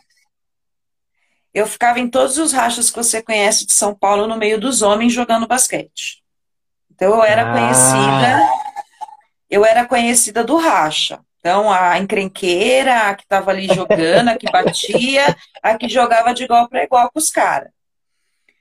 eu 1.52 1.66
ficava 1.66 1.98
em 1.98 2.08
todos 2.08 2.38
os 2.38 2.52
rachas 2.52 2.90
que 2.90 2.96
você 2.96 3.20
conhece 3.20 3.66
de 3.66 3.72
São 3.72 3.94
Paulo 3.94 4.26
no 4.26 4.36
meio 4.36 4.60
dos 4.60 4.82
homens 4.82 5.12
jogando 5.12 5.48
basquete. 5.48 6.22
Então 6.90 7.14
eu 7.14 7.22
era 7.22 7.50
ah. 7.50 7.52
conhecida, 7.52 8.48
eu 9.50 9.64
era 9.64 9.84
conhecida 9.84 10.44
do 10.44 10.56
racha. 10.56 11.20
Então 11.40 11.72
a 11.72 11.98
encrenqueira, 11.98 13.08
a 13.08 13.14
que 13.14 13.22
estava 13.22 13.50
ali 13.50 13.66
jogando, 13.66 14.28
a 14.28 14.36
que 14.36 14.50
batia, 14.50 15.36
a 15.62 15.76
que 15.76 15.88
jogava 15.88 16.32
de 16.32 16.44
igual 16.44 16.68
para 16.68 16.84
igual 16.84 17.10
com 17.10 17.18
os 17.18 17.30
caras. 17.30 17.70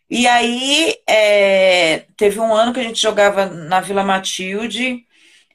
E 0.10 0.26
aí 0.26 0.96
é, 1.08 2.06
teve 2.16 2.40
um 2.40 2.54
ano 2.54 2.74
que 2.74 2.80
a 2.80 2.84
gente 2.84 3.02
jogava 3.02 3.46
na 3.46 3.82
Vila 3.82 4.04
Matilde 4.04 5.06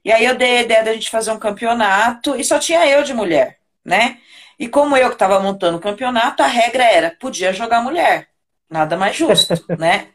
e 0.05 0.11
aí 0.13 0.25
eu 0.25 0.37
dei 0.37 0.59
a 0.59 0.63
ideia 0.63 0.85
da 0.85 0.93
gente 0.93 1.11
fazer 1.11 1.31
um 1.31 1.39
campeonato 1.39 2.35
e 2.37 2.45
só 2.45 2.59
tinha 2.59 2.87
eu 2.89 3.03
de 3.03 3.15
mulher, 3.15 3.59
né? 3.85 4.19
E 4.59 4.69
como 4.69 4.97
eu 4.97 5.09
que 5.09 5.15
estava 5.15 5.41
montando 5.41 5.79
o 5.79 5.81
campeonato, 5.81 6.43
a 6.43 6.47
regra 6.47 6.85
era, 6.85 7.17
podia 7.21 7.53
jogar 7.53 7.83
mulher. 7.83 8.29
Nada 8.71 8.97
mais 8.97 9.17
justo, 9.17 9.55
né? 9.79 10.09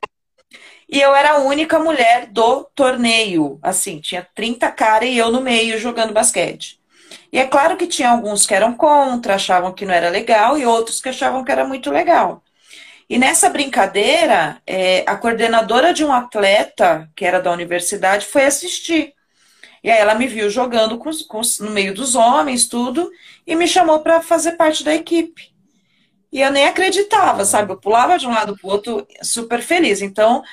E 0.90 1.02
eu 1.02 1.14
era 1.14 1.32
a 1.32 1.40
única 1.40 1.80
mulher 1.80 2.28
do 2.28 2.64
torneio. 2.76 3.60
Assim, 3.62 4.00
tinha 4.00 4.26
30 4.34 4.72
caras 4.72 5.10
e 5.10 5.18
eu 5.18 5.32
no 5.32 5.42
meio 5.42 5.78
jogando 5.78 6.14
basquete. 6.14 6.80
E 7.32 7.38
é 7.38 7.46
claro 7.46 7.76
que 7.76 7.88
tinha 7.88 8.10
alguns 8.10 8.46
que 8.46 8.54
eram 8.54 8.74
contra, 8.74 9.36
achavam 9.36 9.74
que 9.74 9.86
não 9.86 9.94
era 9.94 10.10
legal, 10.10 10.58
e 10.58 10.66
outros 10.66 11.02
que 11.02 11.10
achavam 11.10 11.44
que 11.44 11.52
era 11.52 11.66
muito 11.66 11.92
legal. 11.92 12.42
E 13.10 13.18
nessa 13.18 13.50
brincadeira, 13.50 14.62
é, 14.66 15.04
a 15.08 15.16
coordenadora 15.16 15.94
de 15.94 16.04
um 16.04 16.12
atleta, 16.12 17.10
que 17.16 17.26
era 17.26 17.42
da 17.42 17.52
universidade, 17.52 18.26
foi 18.26 18.46
assistir. 18.46 19.14
E 19.84 19.90
aí 19.92 20.00
ela 20.00 20.16
me 20.16 20.28
viu 20.28 20.50
jogando 20.50 20.98
com, 20.98 21.10
com, 21.28 21.42
no 21.62 21.72
meio 21.72 21.94
dos 21.94 22.16
homens, 22.16 22.68
tudo, 22.68 23.10
e 23.46 23.56
me 23.56 23.68
chamou 23.68 24.00
para 24.02 24.22
fazer 24.22 24.54
parte 24.54 24.84
da 24.84 24.94
equipe. 24.96 25.52
e 26.32 26.42
eu 26.42 26.52
nem 26.52 26.66
acreditava, 26.68 27.46
sabe? 27.46 27.72
Eu 27.74 27.78
pulava 27.80 28.18
de 28.20 28.28
um 28.28 28.32
lado 28.32 28.58
para 28.58 28.70
outro 28.72 29.08
super 29.24 29.62
feliz. 29.62 30.02
Então, 30.02 30.44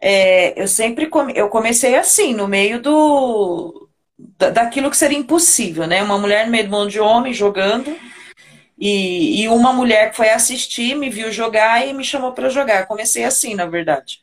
é, 0.00 0.60
eu 0.60 0.68
sempre 0.68 1.08
come, 1.08 1.32
eu 1.36 1.48
comecei 1.48 1.96
assim, 1.96 2.34
no 2.34 2.48
meio 2.48 2.80
do 2.82 3.88
da, 4.38 4.50
daquilo 4.50 4.90
que 4.90 4.96
seria 4.96 5.18
impossível, 5.18 5.86
né? 5.86 6.02
Uma 6.02 6.18
mulher 6.18 6.46
no 6.46 6.52
meio 6.52 6.64
do 6.66 6.70
mundo 6.70 6.90
de 6.90 7.00
homem 7.00 7.32
jogando 7.34 8.00
e, 8.78 9.42
e 9.42 9.48
uma 9.48 9.72
mulher 9.72 10.10
que 10.10 10.16
foi 10.16 10.30
assistir, 10.30 10.94
me 10.96 11.10
viu 11.10 11.32
jogar 11.32 11.86
e 11.86 11.92
me 11.94 12.04
chamou 12.04 12.32
para 12.32 12.48
jogar. 12.50 12.86
Comecei 12.86 13.24
assim, 13.24 13.54
na 13.54 13.66
verdade. 13.66 14.20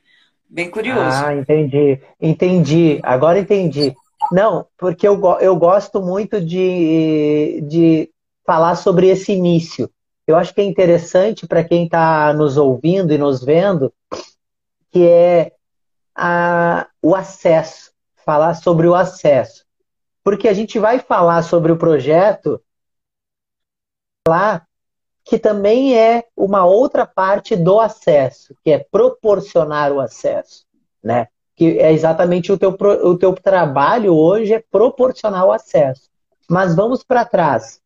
Bem 0.49 0.69
curioso. 0.71 1.25
Ah, 1.25 1.35
entendi. 1.35 1.99
Entendi. 2.21 2.99
Agora 3.03 3.39
entendi. 3.39 3.93
Não, 4.31 4.67
porque 4.77 5.07
eu, 5.07 5.19
eu 5.39 5.55
gosto 5.55 6.01
muito 6.01 6.39
de, 6.39 7.61
de 7.67 8.11
falar 8.45 8.75
sobre 8.75 9.07
esse 9.07 9.31
início. 9.31 9.89
Eu 10.25 10.37
acho 10.37 10.53
que 10.53 10.61
é 10.61 10.63
interessante 10.63 11.45
para 11.45 11.63
quem 11.63 11.85
está 11.85 12.33
nos 12.33 12.57
ouvindo 12.57 13.13
e 13.13 13.17
nos 13.17 13.43
vendo, 13.43 13.93
que 14.91 15.05
é 15.07 15.53
a, 16.15 16.87
o 17.01 17.15
acesso, 17.15 17.91
falar 18.25 18.53
sobre 18.53 18.87
o 18.87 18.95
acesso. 18.95 19.65
Porque 20.23 20.47
a 20.47 20.53
gente 20.53 20.79
vai 20.79 20.99
falar 20.99 21.41
sobre 21.43 21.71
o 21.71 21.77
projeto 21.77 22.61
lá 24.27 24.65
que 25.25 25.39
também 25.39 25.97
é 25.97 26.25
uma 26.35 26.65
outra 26.65 27.05
parte 27.05 27.55
do 27.55 27.79
acesso, 27.79 28.55
que 28.63 28.71
é 28.71 28.79
proporcionar 28.79 29.91
o 29.91 30.01
acesso, 30.01 30.65
né? 31.01 31.27
Que 31.55 31.79
é 31.79 31.91
exatamente 31.91 32.51
o 32.51 32.57
teu, 32.57 32.71
o 32.71 33.17
teu 33.17 33.33
trabalho 33.33 34.15
hoje 34.15 34.53
é 34.53 34.63
proporcionar 34.71 35.45
o 35.45 35.51
acesso. 35.51 36.09
Mas 36.49 36.75
vamos 36.75 37.03
para 37.03 37.25
trás. 37.25 37.79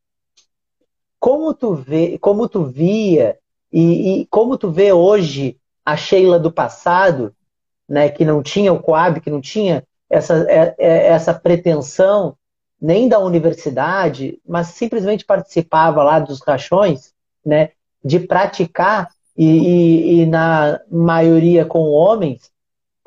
Como 1.20 1.54
tu 1.54 1.74
vê, 1.74 2.18
como 2.20 2.48
tu 2.48 2.64
via 2.64 3.38
e, 3.72 4.22
e, 4.22 4.26
como 4.28 4.58
tu 4.58 4.72
vê 4.72 4.94
hoje 4.94 5.58
a 5.86 5.98
Sheila 5.98 6.40
do 6.40 6.52
passado, 6.52 7.34
né, 7.88 8.10
que 8.10 8.26
não 8.26 8.44
tinha 8.44 8.74
o 8.74 8.80
Coab, 8.80 9.20
que 9.22 9.30
não 9.30 9.42
tinha 9.42 9.84
essa, 10.10 10.46
é, 10.50 10.76
é, 10.78 11.08
essa 11.08 11.34
pretensão 11.34 12.36
nem 12.80 13.08
da 13.10 13.20
universidade, 13.20 14.40
mas 14.48 14.68
simplesmente 14.68 15.26
participava 15.26 16.04
lá 16.04 16.20
dos 16.20 16.42
rachões, 16.42 17.14
né, 17.46 17.72
de 18.04 18.20
praticar 18.20 19.10
e, 19.36 19.46
e, 19.46 20.22
e, 20.22 20.26
na 20.26 20.80
maioria 20.90 21.66
com 21.66 21.90
homens, 21.90 22.52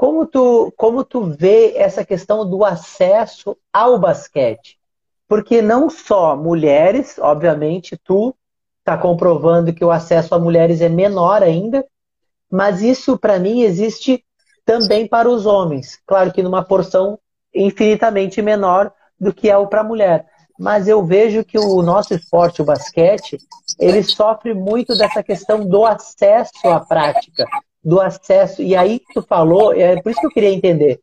como 0.01 0.25
tu, 0.25 0.73
como 0.79 1.05
tu 1.05 1.25
vê 1.25 1.77
essa 1.77 2.03
questão 2.07 2.49
do 2.49 2.65
acesso 2.65 3.55
ao 3.71 3.99
basquete? 3.99 4.79
Porque 5.29 5.61
não 5.61 5.91
só 5.91 6.35
mulheres, 6.35 7.19
obviamente, 7.19 7.99
tu 8.03 8.35
está 8.79 8.97
comprovando 8.97 9.75
que 9.75 9.85
o 9.85 9.91
acesso 9.91 10.35
a 10.35 10.39
mulheres 10.39 10.81
é 10.81 10.89
menor 10.89 11.43
ainda, 11.43 11.85
mas 12.51 12.81
isso 12.81 13.19
para 13.19 13.39
mim 13.39 13.61
existe 13.61 14.25
também 14.65 15.07
para 15.07 15.29
os 15.29 15.45
homens. 15.45 16.01
Claro 16.07 16.33
que 16.33 16.43
numa 16.43 16.65
porção 16.65 17.19
infinitamente 17.55 18.41
menor 18.41 18.91
do 19.21 19.35
que 19.35 19.51
é 19.51 19.59
o 19.59 19.67
para 19.67 19.83
a 19.83 19.85
mulher 19.85 20.25
mas 20.59 20.87
eu 20.87 21.03
vejo 21.03 21.43
que 21.43 21.59
o 21.59 21.81
nosso 21.81 22.13
esporte, 22.13 22.61
o 22.61 22.67
basquete, 22.67 23.39
ele 23.79 24.03
sofre 24.03 24.53
muito 24.53 24.95
dessa 24.95 25.23
questão 25.23 25.67
do 25.67 25.87
acesso 25.87 26.69
à 26.69 26.79
prática, 26.81 27.47
do 27.83 28.01
acesso. 28.01 28.63
E 28.63 28.77
aí 28.77 29.01
tu 29.15 29.23
falou, 29.23 29.73
é 29.73 30.01
por 30.01 30.11
isso 30.11 30.21
que 30.21 30.27
eu 30.27 30.33
queria 30.33 30.53
entender. 30.53 31.01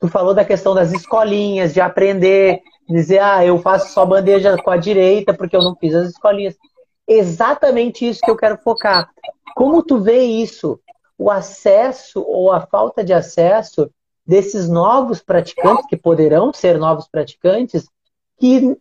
Tu 0.00 0.08
falou 0.08 0.34
da 0.34 0.44
questão 0.44 0.74
das 0.74 0.92
escolinhas, 0.92 1.72
de 1.72 1.80
aprender, 1.80 2.60
dizer, 2.88 3.20
ah, 3.20 3.44
eu 3.44 3.58
faço 3.58 3.92
só 3.92 4.04
bandeja 4.04 4.56
com 4.62 4.70
a 4.70 4.76
direita 4.76 5.32
porque 5.32 5.56
eu 5.56 5.62
não 5.62 5.74
fiz 5.76 5.94
as 5.94 6.10
escolinhas. 6.10 6.56
Exatamente 7.06 8.06
isso 8.06 8.20
que 8.20 8.30
eu 8.30 8.36
quero 8.36 8.58
focar. 8.58 9.08
Como 9.54 9.82
tu 9.82 9.98
vê 9.98 10.22
isso? 10.22 10.78
O 11.18 11.30
acesso 11.30 12.22
ou 12.22 12.52
a 12.52 12.60
falta 12.60 13.02
de 13.02 13.12
acesso 13.12 13.90
desses 14.26 14.68
novos 14.68 15.22
praticantes, 15.22 15.86
que 15.86 15.96
poderão 15.96 16.52
ser 16.52 16.78
novos 16.78 17.08
praticantes, 17.08 17.88
que 18.38 18.76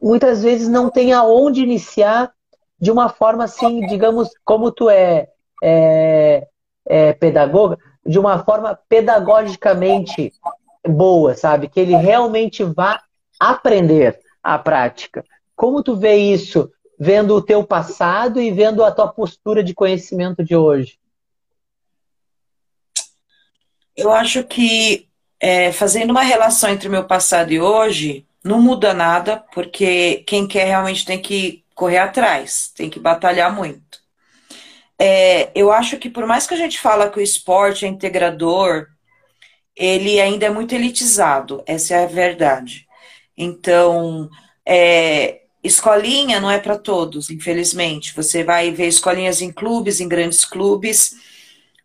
muitas 0.00 0.42
vezes 0.42 0.68
não 0.68 0.90
tem 0.90 1.12
aonde 1.12 1.62
iniciar 1.62 2.32
de 2.78 2.90
uma 2.90 3.08
forma 3.08 3.44
assim, 3.44 3.86
digamos, 3.86 4.30
como 4.44 4.70
tu 4.70 4.88
é, 4.88 5.28
é, 5.62 6.46
é 6.86 7.12
pedagoga, 7.12 7.78
de 8.04 8.18
uma 8.18 8.42
forma 8.44 8.78
pedagogicamente 8.88 10.32
boa, 10.86 11.34
sabe? 11.34 11.68
Que 11.68 11.80
ele 11.80 11.96
realmente 11.96 12.64
vá 12.64 13.02
aprender 13.38 14.18
a 14.42 14.58
prática. 14.58 15.24
Como 15.54 15.82
tu 15.82 15.96
vê 15.96 16.16
isso, 16.16 16.70
vendo 16.98 17.34
o 17.34 17.42
teu 17.42 17.64
passado 17.64 18.40
e 18.40 18.50
vendo 18.50 18.84
a 18.84 18.90
tua 18.90 19.08
postura 19.08 19.62
de 19.62 19.74
conhecimento 19.74 20.42
de 20.42 20.56
hoje? 20.56 20.98
Eu 23.96 24.12
acho 24.12 24.44
que 24.44 25.08
é, 25.38 25.72
fazendo 25.72 26.10
uma 26.10 26.22
relação 26.22 26.70
entre 26.70 26.88
o 26.88 26.90
meu 26.90 27.04
passado 27.04 27.52
e 27.52 27.60
hoje, 27.60 28.26
não 28.44 28.60
muda 28.60 28.94
nada, 28.94 29.44
porque 29.52 30.24
quem 30.26 30.46
quer 30.46 30.66
realmente 30.66 31.04
tem 31.04 31.20
que 31.20 31.62
correr 31.74 31.98
atrás, 31.98 32.70
tem 32.74 32.90
que 32.90 33.00
batalhar 33.00 33.54
muito. 33.54 33.99
É, 35.00 35.50
eu 35.54 35.72
acho 35.72 35.96
que 35.98 36.10
por 36.10 36.26
mais 36.26 36.46
que 36.46 36.52
a 36.52 36.56
gente 36.56 36.78
fala 36.78 37.08
que 37.10 37.18
o 37.18 37.22
esporte 37.22 37.84
é 37.84 37.88
integrador, 37.88 38.86
ele 39.74 40.20
ainda 40.20 40.46
é 40.46 40.50
muito 40.50 40.74
elitizado, 40.74 41.62
essa 41.66 41.94
é 41.94 42.04
a 42.04 42.06
verdade. 42.06 42.86
Então, 43.36 44.28
é, 44.66 45.40
escolinha 45.64 46.38
não 46.40 46.50
é 46.50 46.58
para 46.58 46.78
todos, 46.78 47.30
infelizmente. 47.30 48.14
Você 48.14 48.44
vai 48.44 48.70
ver 48.70 48.88
escolinhas 48.88 49.40
em 49.40 49.50
clubes, 49.50 50.00
em 50.00 50.08
grandes 50.08 50.44
clubes, 50.44 51.14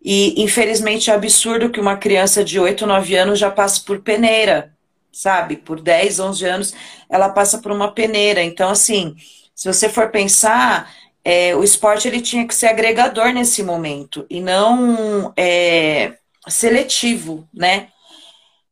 e 0.03 0.43
infelizmente 0.43 1.09
é 1.09 1.13
absurdo 1.13 1.69
que 1.69 1.79
uma 1.79 1.97
criança 1.97 2.43
de 2.43 2.59
8, 2.59 2.85
9 2.85 3.15
anos 3.15 3.39
já 3.39 3.49
passe 3.49 3.83
por 3.85 4.01
peneira 4.01 4.75
sabe? 5.15 5.55
Por 5.55 5.79
10, 5.79 6.19
11 6.19 6.45
anos, 6.45 6.75
ela 7.09 7.29
passa 7.29 7.59
por 7.59 7.71
uma 7.71 7.91
peneira. 7.93 8.43
Então, 8.43 8.69
assim, 8.69 9.15
se 9.55 9.65
você 9.71 9.87
for 9.87 10.09
pensar, 10.11 10.91
é, 11.25 11.55
o 11.55 11.63
esporte 11.63 12.07
ele 12.07 12.21
tinha 12.21 12.47
que 12.47 12.53
ser 12.53 12.67
agregador 12.67 13.33
nesse 13.33 13.63
momento 13.63 14.27
e 14.29 14.39
não 14.39 15.33
é, 15.35 16.13
seletivo, 16.47 17.49
né? 17.51 17.89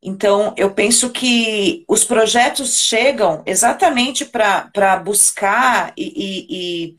Então, 0.00 0.54
eu 0.56 0.70
penso 0.70 1.10
que 1.10 1.84
os 1.88 2.04
projetos 2.04 2.80
chegam 2.82 3.42
exatamente 3.44 4.24
para 4.24 4.96
buscar 4.98 5.92
e, 5.96 6.96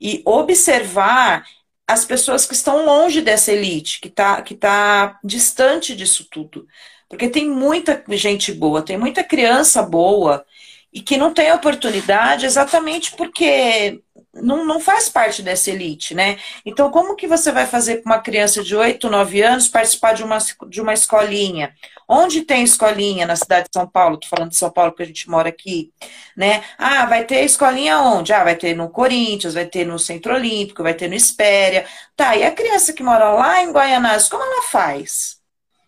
e, 0.00 0.14
e, 0.16 0.22
observar 0.24 1.44
as 1.86 2.04
pessoas 2.04 2.46
que 2.46 2.54
estão 2.54 2.84
longe 2.86 3.20
dessa 3.20 3.52
elite, 3.52 4.00
que 4.00 4.08
está 4.08 4.40
que 4.42 4.54
tá 4.54 5.20
distante 5.22 5.94
disso 5.94 6.26
tudo. 6.30 6.66
Porque 7.08 7.28
tem 7.28 7.48
muita 7.48 8.02
gente 8.10 8.52
boa, 8.52 8.82
tem 8.82 8.96
muita 8.96 9.22
criança 9.22 9.82
boa 9.82 10.44
e 10.92 11.00
que 11.02 11.16
não 11.16 11.34
tem 11.34 11.52
oportunidade 11.52 12.46
exatamente 12.46 13.12
porque 13.16 14.00
não, 14.32 14.64
não 14.64 14.78
faz 14.78 15.08
parte 15.08 15.42
dessa 15.42 15.70
elite, 15.70 16.14
né? 16.14 16.38
Então, 16.64 16.90
como 16.90 17.16
que 17.16 17.26
você 17.26 17.50
vai 17.50 17.66
fazer 17.66 17.96
com 17.96 18.08
uma 18.08 18.20
criança 18.20 18.62
de 18.62 18.76
8, 18.76 19.10
9 19.10 19.42
anos 19.42 19.68
participar 19.68 20.14
de 20.14 20.22
uma, 20.22 20.38
de 20.68 20.80
uma 20.80 20.94
escolinha? 20.94 21.74
Onde 22.08 22.42
tem 22.42 22.62
escolinha 22.62 23.26
na 23.26 23.34
cidade 23.34 23.64
de 23.64 23.78
São 23.78 23.88
Paulo? 23.88 24.18
Tô 24.18 24.28
falando 24.28 24.50
de 24.50 24.56
São 24.56 24.70
Paulo 24.70 24.92
porque 24.92 25.02
a 25.02 25.06
gente 25.06 25.28
mora 25.28 25.48
aqui, 25.48 25.92
né? 26.36 26.62
Ah, 26.78 27.06
vai 27.06 27.24
ter 27.24 27.44
escolinha 27.44 27.98
onde? 28.00 28.32
Ah, 28.32 28.44
vai 28.44 28.54
ter 28.54 28.74
no 28.74 28.88
Corinthians, 28.88 29.54
vai 29.54 29.66
ter 29.66 29.84
no 29.84 29.98
Centro 29.98 30.34
Olímpico, 30.34 30.82
vai 30.82 30.94
ter 30.94 31.08
no 31.08 31.14
Espéria. 31.14 31.84
Tá, 32.16 32.36
e 32.36 32.44
a 32.44 32.52
criança 32.52 32.92
que 32.92 33.02
mora 33.02 33.30
lá 33.32 33.62
em 33.62 33.72
Guaianazes, 33.72 34.28
como 34.28 34.44
ela 34.44 34.62
faz? 34.62 35.38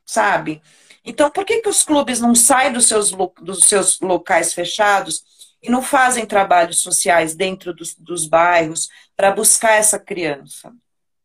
Sabe? 0.04 0.60
Então, 1.04 1.30
por 1.30 1.44
que, 1.44 1.60
que 1.60 1.68
os 1.68 1.84
clubes 1.84 2.20
não 2.20 2.34
saem 2.34 2.72
dos 2.72 2.86
seus, 2.86 3.12
dos 3.40 3.60
seus 3.66 4.00
locais 4.00 4.52
fechados 4.52 5.24
e 5.62 5.70
não 5.70 5.82
fazem 5.82 6.26
trabalhos 6.26 6.80
sociais 6.80 7.34
dentro 7.34 7.72
dos, 7.72 7.94
dos 7.94 8.26
bairros 8.26 8.88
para 9.16 9.30
buscar 9.30 9.74
essa 9.74 9.98
criança? 9.98 10.72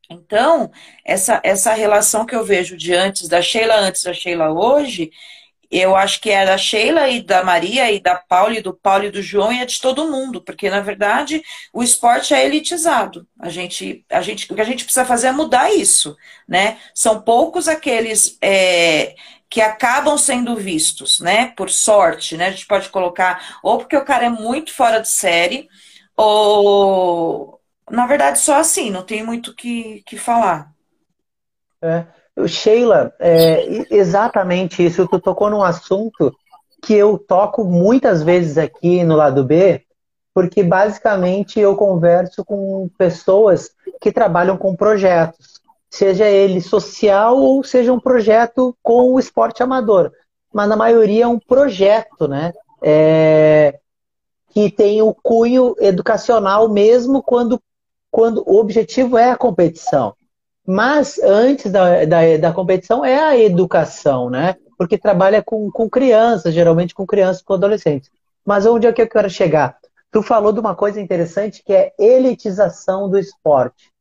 Então, 0.09 0.71
essa, 1.03 1.41
essa 1.43 1.73
relação 1.73 2.25
que 2.25 2.35
eu 2.35 2.43
vejo 2.43 2.77
de 2.77 2.93
antes, 2.93 3.27
da 3.27 3.41
Sheila 3.41 3.75
antes 3.75 4.03
da 4.03 4.13
Sheila 4.13 4.51
hoje, 4.51 5.11
eu 5.69 5.95
acho 5.95 6.21
que 6.21 6.29
é 6.29 6.45
da 6.45 6.57
Sheila 6.57 7.09
e 7.09 7.21
da 7.21 7.43
Maria 7.43 7.91
e 7.91 7.99
da 7.99 8.15
Paula 8.15 8.57
e 8.57 8.61
do 8.61 8.73
Paulo 8.73 9.05
e 9.05 9.11
do 9.11 9.21
João 9.21 9.51
e 9.51 9.59
é 9.59 9.65
de 9.65 9.81
todo 9.81 10.09
mundo, 10.09 10.41
porque 10.41 10.69
na 10.69 10.79
verdade 10.79 11.43
o 11.73 11.83
esporte 11.83 12.33
é 12.33 12.45
elitizado. 12.45 13.27
A 13.37 13.49
gente, 13.49 14.05
a 14.09 14.21
gente, 14.21 14.51
o 14.51 14.55
que 14.55 14.61
a 14.61 14.65
gente 14.65 14.85
precisa 14.85 15.05
fazer 15.05 15.27
é 15.27 15.31
mudar 15.31 15.73
isso, 15.73 16.15
né? 16.47 16.77
São 16.93 17.21
poucos 17.21 17.67
aqueles 17.67 18.37
é, 18.41 19.15
que 19.49 19.61
acabam 19.61 20.17
sendo 20.17 20.55
vistos, 20.55 21.19
né? 21.19 21.53
Por 21.55 21.69
sorte, 21.69 22.35
né? 22.35 22.47
A 22.47 22.51
gente 22.51 22.67
pode 22.67 22.89
colocar 22.89 23.59
ou 23.63 23.77
porque 23.77 23.95
o 23.95 24.05
cara 24.05 24.25
é 24.25 24.29
muito 24.29 24.73
fora 24.73 24.99
de 24.99 25.09
série, 25.09 25.67
ou 26.15 27.59
na 27.89 28.05
verdade 28.05 28.39
só 28.39 28.59
assim, 28.59 28.89
não 28.89 29.03
tem 29.03 29.23
muito 29.23 29.55
que, 29.55 30.03
que 30.05 30.17
falar. 30.17 30.71
É. 31.81 32.05
Sheila, 32.45 33.13
é 33.19 33.95
exatamente 33.95 34.85
isso. 34.85 35.07
Tu 35.07 35.19
tocou 35.19 35.49
num 35.49 35.63
assunto 35.63 36.35
que 36.83 36.93
eu 36.93 37.17
toco 37.17 37.63
muitas 37.63 38.21
vezes 38.21 38.57
aqui 38.57 39.03
no 39.03 39.15
lado 39.15 39.43
B, 39.43 39.83
porque 40.33 40.61
basicamente 40.61 41.59
eu 41.59 41.75
converso 41.75 42.45
com 42.45 42.89
pessoas 42.97 43.71
que 43.99 44.11
trabalham 44.11 44.55
com 44.55 44.75
projetos, 44.75 45.56
seja 45.89 46.25
ele 46.25 46.61
social 46.61 47.37
ou 47.37 47.63
seja 47.63 47.93
um 47.93 47.99
projeto 47.99 48.75
com 48.83 49.13
o 49.13 49.19
esporte 49.19 49.63
amador. 49.63 50.11
Mas 50.53 50.69
na 50.69 50.75
maioria 50.75 51.25
é 51.25 51.27
um 51.27 51.39
projeto, 51.39 52.27
né? 52.27 52.53
É, 52.81 53.79
que 54.49 54.71
tem 54.71 55.01
o 55.01 55.13
cunho 55.13 55.75
educacional 55.79 56.69
mesmo 56.69 57.21
quando, 57.21 57.61
quando 58.09 58.43
o 58.45 58.59
objetivo 58.59 59.17
é 59.17 59.31
a 59.31 59.37
competição. 59.37 60.15
Mas 60.65 61.19
antes 61.19 61.71
da, 61.71 62.05
da, 62.05 62.37
da 62.37 62.51
competição 62.51 63.05
é 63.05 63.19
a 63.19 63.37
educação, 63.37 64.29
né? 64.29 64.55
Porque 64.77 64.97
trabalha 64.97 65.41
com, 65.41 65.71
com 65.71 65.89
crianças, 65.89 66.53
geralmente 66.53 66.93
com 66.93 67.05
crianças, 67.05 67.41
com 67.41 67.53
adolescentes. 67.53 68.11
Mas 68.45 68.65
onde 68.65 68.85
é 68.85 68.93
que 68.93 69.01
eu 69.01 69.07
quero 69.07 69.29
chegar? 69.29 69.77
Tu 70.11 70.21
falou 70.21 70.51
de 70.51 70.59
uma 70.59 70.75
coisa 70.75 70.99
interessante 70.99 71.63
que 71.63 71.73
é 71.73 71.93
elitização 71.97 73.09
do 73.09 73.17
esporte. 73.17 73.91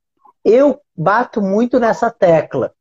Eu 0.48 0.80
bato 0.96 1.42
muito 1.42 1.80
nessa 1.80 2.08
tecla. 2.08 2.72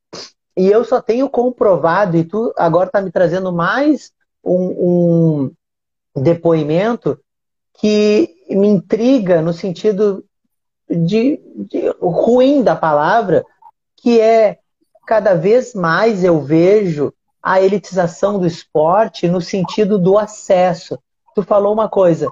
E 0.55 0.67
eu 0.67 0.85
só 0.85 1.01
tenho 1.01 1.27
comprovado, 1.27 2.15
e 2.15 2.23
tu 2.23 2.53
agora 2.55 2.85
está 2.85 3.01
me 3.01 3.11
trazendo 3.11 3.51
mais 3.51 4.11
um, 4.43 5.49
um 6.15 6.21
depoimento 6.21 7.19
que 7.73 8.29
me 8.51 8.67
intriga 8.67 9.41
no 9.41 9.51
sentido 9.51 10.23
de, 10.87 11.41
de, 11.55 11.89
ruim 11.99 12.61
da 12.61 12.75
palavra, 12.75 13.43
que 13.97 14.21
é 14.21 14.59
cada 15.07 15.33
vez 15.33 15.73
mais 15.73 16.23
eu 16.23 16.39
vejo 16.39 17.11
a 17.41 17.59
elitização 17.59 18.37
do 18.37 18.45
esporte 18.45 19.27
no 19.27 19.41
sentido 19.41 19.97
do 19.97 20.19
acesso. 20.19 20.99
Tu 21.33 21.41
falou 21.41 21.73
uma 21.73 21.89
coisa, 21.89 22.31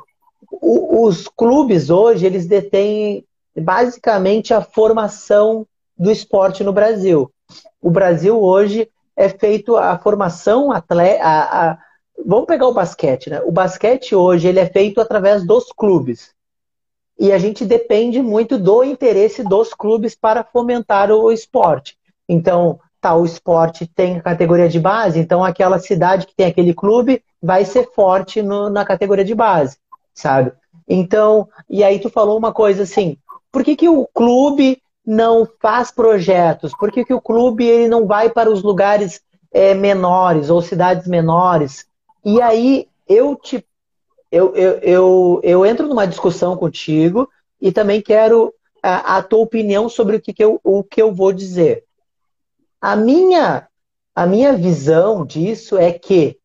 o, 0.51 1.05
os 1.05 1.27
clubes 1.27 1.89
hoje 1.89 2.23
eles 2.23 2.45
detêm 2.45 3.25
basicamente 3.61 4.53
a 4.53 4.61
formação 4.61 5.65
do 5.97 6.11
esporte 6.11 6.63
no 6.63 6.73
Brasil. 6.73 7.31
O 7.81 7.89
Brasil 7.89 8.41
hoje 8.41 8.89
é 9.15 9.29
feito 9.29 9.75
a 9.77 9.97
formação 9.97 10.71
atleta, 10.71 11.23
a, 11.23 11.71
a, 11.71 11.77
vamos 12.25 12.45
pegar 12.45 12.67
o 12.67 12.73
basquete, 12.73 13.29
né? 13.29 13.41
O 13.41 13.51
basquete 13.51 14.15
hoje 14.15 14.47
ele 14.47 14.59
é 14.59 14.65
feito 14.65 14.99
através 14.99 15.45
dos 15.45 15.71
clubes. 15.71 16.33
E 17.19 17.31
a 17.31 17.37
gente 17.37 17.63
depende 17.63 18.21
muito 18.21 18.57
do 18.57 18.83
interesse 18.83 19.43
dos 19.43 19.73
clubes 19.73 20.15
para 20.15 20.43
fomentar 20.43 21.11
o 21.11 21.31
esporte. 21.31 21.95
Então, 22.27 22.79
tá, 22.99 23.15
o 23.15 23.25
esporte 23.25 23.85
tem 23.85 24.19
categoria 24.19 24.67
de 24.67 24.79
base, 24.79 25.19
então 25.19 25.43
aquela 25.43 25.77
cidade 25.77 26.25
que 26.25 26.35
tem 26.35 26.47
aquele 26.47 26.73
clube 26.73 27.23
vai 27.41 27.65
ser 27.65 27.91
forte 27.91 28.41
no, 28.41 28.69
na 28.69 28.85
categoria 28.85 29.25
de 29.25 29.35
base, 29.35 29.77
sabe? 30.13 30.53
Então, 30.87 31.47
e 31.69 31.83
aí 31.83 31.99
tu 31.99 32.09
falou 32.09 32.37
uma 32.37 32.51
coisa 32.51 32.83
assim, 32.83 33.17
por 33.53 33.63
que, 33.63 33.75
que 33.75 33.87
o 33.87 34.07
clube 34.07 34.81
não 35.05 35.47
faz 35.61 35.91
projetos? 35.91 36.73
Por 36.75 36.91
que, 36.91 37.05
que 37.05 37.13
o 37.13 37.21
clube 37.21 37.63
ele 37.63 37.87
não 37.87 38.07
vai 38.07 38.31
para 38.31 38.49
os 38.49 38.63
lugares 38.63 39.21
é, 39.53 39.75
menores 39.75 40.49
ou 40.49 40.59
cidades 40.59 41.07
menores? 41.07 41.85
E 42.25 42.41
aí 42.41 42.87
eu 43.07 43.35
te 43.35 43.63
eu, 44.31 44.55
eu, 44.55 44.71
eu, 44.79 45.39
eu 45.43 45.65
entro 45.65 45.87
numa 45.87 46.07
discussão 46.07 46.57
contigo 46.57 47.29
e 47.61 47.71
também 47.71 48.01
quero 48.01 48.51
a, 48.81 49.17
a 49.17 49.21
tua 49.21 49.41
opinião 49.41 49.87
sobre 49.87 50.15
o 50.15 50.21
que, 50.21 50.33
que 50.33 50.43
eu, 50.43 50.59
o 50.63 50.83
que 50.83 50.99
eu 50.99 51.13
vou 51.13 51.31
dizer. 51.31 51.83
A 52.81 52.95
minha, 52.95 53.67
a 54.15 54.25
minha 54.25 54.53
visão 54.53 55.23
disso 55.23 55.77
é 55.77 55.91
que 55.93 56.39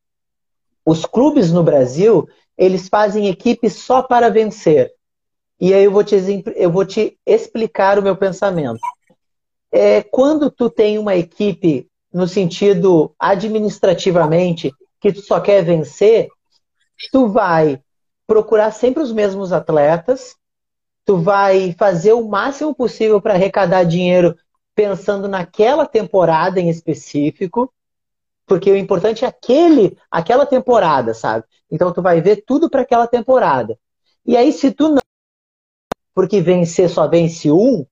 os 0.84 1.06
clubes 1.06 1.50
no 1.50 1.62
Brasil, 1.62 2.28
eles 2.58 2.90
fazem 2.90 3.28
equipes 3.28 3.76
só 3.76 4.02
para 4.02 4.28
vencer. 4.28 4.92
E 5.60 5.74
aí 5.74 5.84
eu 5.84 5.90
vou 5.90 6.04
te, 6.04 6.16
eu 6.56 6.70
vou 6.70 6.84
te 6.84 7.18
explicar 7.26 7.98
o 7.98 8.02
meu 8.02 8.16
pensamento. 8.16 8.80
É, 9.72 10.02
quando 10.02 10.50
tu 10.50 10.70
tem 10.70 10.98
uma 10.98 11.16
equipe 11.16 11.88
no 12.12 12.26
sentido 12.26 13.14
administrativamente 13.18 14.72
que 15.00 15.12
tu 15.12 15.20
só 15.20 15.40
quer 15.40 15.62
vencer, 15.64 16.28
tu 17.12 17.28
vai 17.28 17.80
procurar 18.26 18.70
sempre 18.70 19.02
os 19.02 19.12
mesmos 19.12 19.52
atletas, 19.52 20.36
tu 21.04 21.16
vai 21.16 21.74
fazer 21.78 22.12
o 22.12 22.28
máximo 22.28 22.74
possível 22.74 23.20
para 23.20 23.34
arrecadar 23.34 23.84
dinheiro 23.84 24.36
pensando 24.74 25.26
naquela 25.26 25.86
temporada 25.86 26.60
em 26.60 26.68
específico, 26.68 27.72
porque 28.46 28.70
o 28.70 28.76
importante 28.76 29.24
é 29.24 29.28
aquele, 29.28 29.98
aquela 30.10 30.46
temporada, 30.46 31.14
sabe? 31.14 31.44
Então 31.70 31.92
tu 31.92 32.00
vai 32.00 32.20
ver 32.20 32.44
tudo 32.46 32.70
para 32.70 32.82
aquela 32.82 33.06
temporada. 33.06 33.78
E 34.24 34.36
aí 34.36 34.52
se 34.52 34.70
tu 34.70 34.88
não 34.90 35.07
porque 36.18 36.40
vencer 36.40 36.90
só 36.90 37.06
vence 37.06 37.48
um, 37.48 37.86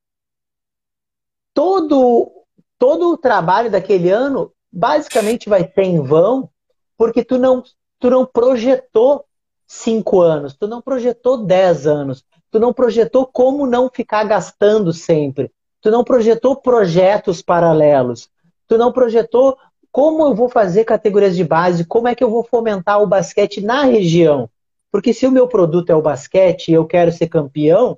todo 1.54 2.28
todo 2.76 3.12
o 3.12 3.16
trabalho 3.16 3.70
daquele 3.70 4.10
ano 4.10 4.52
basicamente 4.72 5.48
vai 5.48 5.62
ser 5.62 5.82
em 5.82 6.02
vão, 6.02 6.50
porque 6.98 7.22
tu 7.22 7.38
não 7.38 7.62
tu 8.00 8.10
não 8.10 8.26
projetou 8.26 9.24
cinco 9.64 10.20
anos, 10.20 10.56
tu 10.56 10.66
não 10.66 10.82
projetou 10.82 11.46
dez 11.46 11.86
anos, 11.86 12.24
tu 12.50 12.58
não 12.58 12.72
projetou 12.72 13.26
como 13.26 13.64
não 13.64 13.88
ficar 13.88 14.24
gastando 14.24 14.92
sempre, 14.92 15.52
tu 15.80 15.88
não 15.88 16.02
projetou 16.02 16.56
projetos 16.56 17.40
paralelos, 17.40 18.28
tu 18.66 18.76
não 18.76 18.90
projetou 18.90 19.56
como 19.92 20.24
eu 20.24 20.34
vou 20.34 20.48
fazer 20.48 20.82
categorias 20.82 21.36
de 21.36 21.44
base, 21.44 21.84
como 21.84 22.08
é 22.08 22.14
que 22.16 22.24
eu 22.24 22.30
vou 22.30 22.42
fomentar 22.42 23.00
o 23.00 23.06
basquete 23.06 23.60
na 23.60 23.84
região. 23.84 24.50
Porque 24.90 25.14
se 25.14 25.28
o 25.28 25.30
meu 25.30 25.46
produto 25.46 25.90
é 25.90 25.94
o 25.94 26.02
basquete 26.02 26.70
e 26.70 26.74
eu 26.74 26.84
quero 26.86 27.12
ser 27.12 27.28
campeão, 27.28 27.96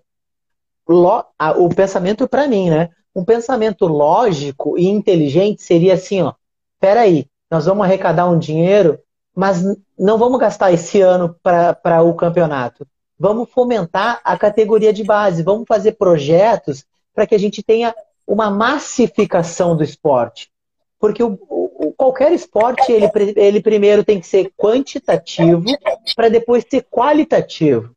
o 0.89 1.69
pensamento 1.69 2.29
para 2.29 2.49
mim, 2.49 2.71
né? 2.71 2.91
Um 3.15 3.25
pensamento 3.25 3.87
lógico 3.87 4.79
e 4.79 4.89
inteligente 4.89 5.63
seria 5.63 5.95
assim, 5.95 6.23
ó. 6.23 6.33
Peraí, 6.81 7.27
nós 7.51 7.67
vamos 7.67 7.85
arrecadar 7.85 8.29
um 8.29 8.39
dinheiro 8.39 8.99
mas 9.39 9.63
não 9.97 10.19
vamos 10.19 10.41
gastar 10.41 10.73
esse 10.73 11.01
ano 11.01 11.33
para 11.41 12.03
o 12.03 12.13
campeonato. 12.13 12.85
Vamos 13.17 13.49
fomentar 13.49 14.21
a 14.25 14.37
categoria 14.37 14.93
de 14.93 15.05
base, 15.05 15.45
vamos 15.45 15.65
fazer 15.69 15.93
projetos 15.93 16.85
para 17.15 17.25
que 17.25 17.37
a 17.37 17.39
gente 17.39 17.63
tenha 17.63 17.95
uma 18.27 18.51
massificação 18.51 19.77
do 19.77 19.85
esporte. 19.85 20.51
Porque 20.99 21.23
o, 21.23 21.39
o, 21.49 21.95
qualquer 21.97 22.33
esporte, 22.33 22.91
ele, 22.91 23.09
ele 23.37 23.63
primeiro 23.63 24.03
tem 24.03 24.19
que 24.19 24.27
ser 24.27 24.53
quantitativo 24.57 25.63
para 26.17 26.29
depois 26.29 26.65
ser 26.69 26.85
qualitativo. 26.91 27.95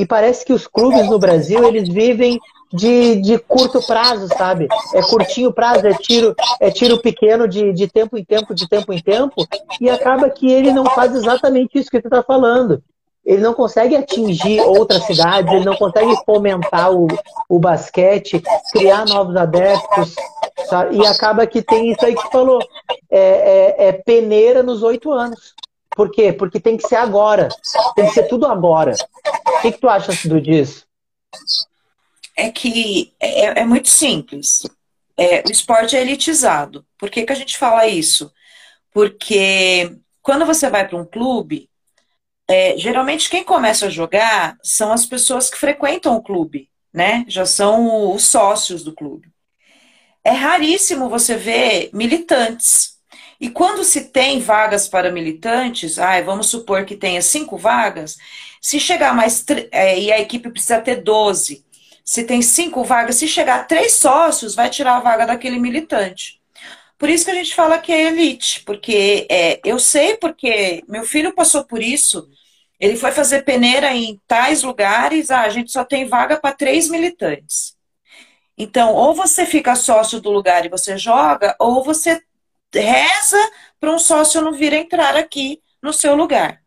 E 0.00 0.06
parece 0.06 0.46
que 0.46 0.52
os 0.54 0.66
clubes 0.66 1.10
no 1.10 1.18
Brasil, 1.18 1.62
eles 1.62 1.86
vivem 1.86 2.40
de, 2.72 3.16
de 3.16 3.38
curto 3.38 3.86
prazo, 3.86 4.28
sabe? 4.28 4.66
É 4.94 5.02
curtinho 5.02 5.52
prazo, 5.52 5.86
é 5.86 5.92
tiro, 5.92 6.34
é 6.58 6.70
tiro 6.70 7.02
pequeno 7.02 7.46
de, 7.46 7.70
de 7.74 7.86
tempo 7.86 8.16
em 8.16 8.24
tempo, 8.24 8.54
de 8.54 8.66
tempo 8.66 8.94
em 8.94 9.02
tempo, 9.02 9.46
e 9.78 9.90
acaba 9.90 10.30
que 10.30 10.50
ele 10.50 10.72
não 10.72 10.86
faz 10.86 11.14
exatamente 11.14 11.78
isso 11.78 11.90
que 11.90 12.00
tu 12.00 12.06
está 12.06 12.22
falando. 12.22 12.82
Ele 13.26 13.42
não 13.42 13.52
consegue 13.52 13.94
atingir 13.94 14.62
outras 14.62 15.04
cidades, 15.04 15.52
ele 15.52 15.66
não 15.66 15.76
consegue 15.76 16.16
fomentar 16.24 16.90
o, 16.90 17.06
o 17.46 17.58
basquete, 17.58 18.42
criar 18.72 19.04
novos 19.04 19.36
adeptos, 19.36 20.14
sabe? 20.66 20.96
e 20.96 21.06
acaba 21.06 21.46
que 21.46 21.60
tem 21.60 21.90
isso 21.90 22.06
aí 22.06 22.14
que 22.14 22.22
tu 22.22 22.30
falou. 22.30 22.58
É, 23.10 23.18
é, 23.20 23.88
é 23.88 23.92
peneira 23.92 24.62
nos 24.62 24.82
oito 24.82 25.12
anos. 25.12 25.52
Por 25.94 26.10
quê? 26.10 26.32
Porque 26.32 26.60
tem 26.60 26.76
que 26.76 26.86
ser 26.86 26.96
agora. 26.96 27.48
Tem 27.94 28.06
que 28.06 28.12
ser 28.12 28.28
tudo 28.28 28.46
agora. 28.46 28.94
O 29.46 29.60
que, 29.60 29.72
que 29.72 29.80
tu 29.80 29.88
acha 29.88 30.12
disso? 30.40 30.86
é 32.40 32.50
que 32.50 33.12
é, 33.20 33.46
é, 33.46 33.60
é 33.60 33.64
muito 33.64 33.88
simples. 33.88 34.66
É, 35.16 35.42
o 35.46 35.50
esporte 35.50 35.96
é 35.96 36.00
elitizado. 36.00 36.86
Por 36.98 37.10
que, 37.10 37.24
que 37.24 37.32
a 37.32 37.36
gente 37.36 37.58
fala 37.58 37.86
isso? 37.86 38.32
Porque 38.90 39.94
quando 40.22 40.46
você 40.46 40.70
vai 40.70 40.88
para 40.88 40.98
um 40.98 41.04
clube, 41.04 41.68
é, 42.48 42.76
geralmente 42.78 43.28
quem 43.28 43.44
começa 43.44 43.86
a 43.86 43.90
jogar 43.90 44.56
são 44.62 44.92
as 44.92 45.04
pessoas 45.04 45.50
que 45.50 45.58
frequentam 45.58 46.16
o 46.16 46.22
clube, 46.22 46.70
né? 46.92 47.24
Já 47.28 47.44
são 47.44 48.14
os 48.14 48.24
sócios 48.24 48.82
do 48.82 48.94
clube. 48.94 49.28
É 50.24 50.32
raríssimo 50.32 51.08
você 51.08 51.36
ver 51.36 51.90
militantes. 51.92 52.98
E 53.40 53.48
quando 53.48 53.82
se 53.84 54.02
tem 54.06 54.38
vagas 54.40 54.86
para 54.86 55.10
militantes, 55.10 55.98
ai, 55.98 56.22
vamos 56.22 56.48
supor 56.48 56.84
que 56.84 56.96
tenha 56.96 57.22
cinco 57.22 57.56
vagas, 57.56 58.18
se 58.60 58.78
chegar 58.78 59.14
mais. 59.14 59.44
É, 59.72 59.98
e 59.98 60.12
a 60.12 60.20
equipe 60.20 60.50
precisa 60.50 60.80
ter 60.80 60.96
12 60.96 61.64
se 62.10 62.24
tem 62.24 62.42
cinco 62.42 62.82
vagas, 62.82 63.14
se 63.14 63.28
chegar 63.28 63.68
três 63.68 63.92
sócios, 63.92 64.56
vai 64.56 64.68
tirar 64.68 64.96
a 64.96 65.00
vaga 65.00 65.26
daquele 65.26 65.60
militante. 65.60 66.40
Por 66.98 67.08
isso 67.08 67.24
que 67.24 67.30
a 67.30 67.34
gente 67.34 67.54
fala 67.54 67.78
que 67.78 67.92
é 67.92 68.08
elite, 68.08 68.64
porque 68.64 69.28
é, 69.30 69.60
eu 69.64 69.78
sei 69.78 70.16
porque 70.16 70.82
meu 70.88 71.04
filho 71.04 71.32
passou 71.32 71.62
por 71.62 71.80
isso. 71.80 72.28
Ele 72.80 72.96
foi 72.96 73.12
fazer 73.12 73.44
peneira 73.44 73.94
em 73.94 74.20
tais 74.26 74.64
lugares, 74.64 75.30
ah, 75.30 75.42
a 75.42 75.48
gente 75.50 75.70
só 75.70 75.84
tem 75.84 76.08
vaga 76.08 76.36
para 76.36 76.52
três 76.52 76.88
militantes. 76.88 77.76
Então, 78.58 78.92
ou 78.92 79.14
você 79.14 79.46
fica 79.46 79.76
sócio 79.76 80.20
do 80.20 80.32
lugar 80.32 80.66
e 80.66 80.68
você 80.68 80.98
joga, 80.98 81.54
ou 81.60 81.84
você 81.84 82.20
reza 82.74 83.50
para 83.78 83.90
um 83.90 83.98
sócio 83.98 84.40
não 84.40 84.52
vir 84.52 84.72
entrar 84.72 85.16
aqui 85.16 85.60
no 85.82 85.92
seu 85.92 86.14
lugar. 86.14 86.60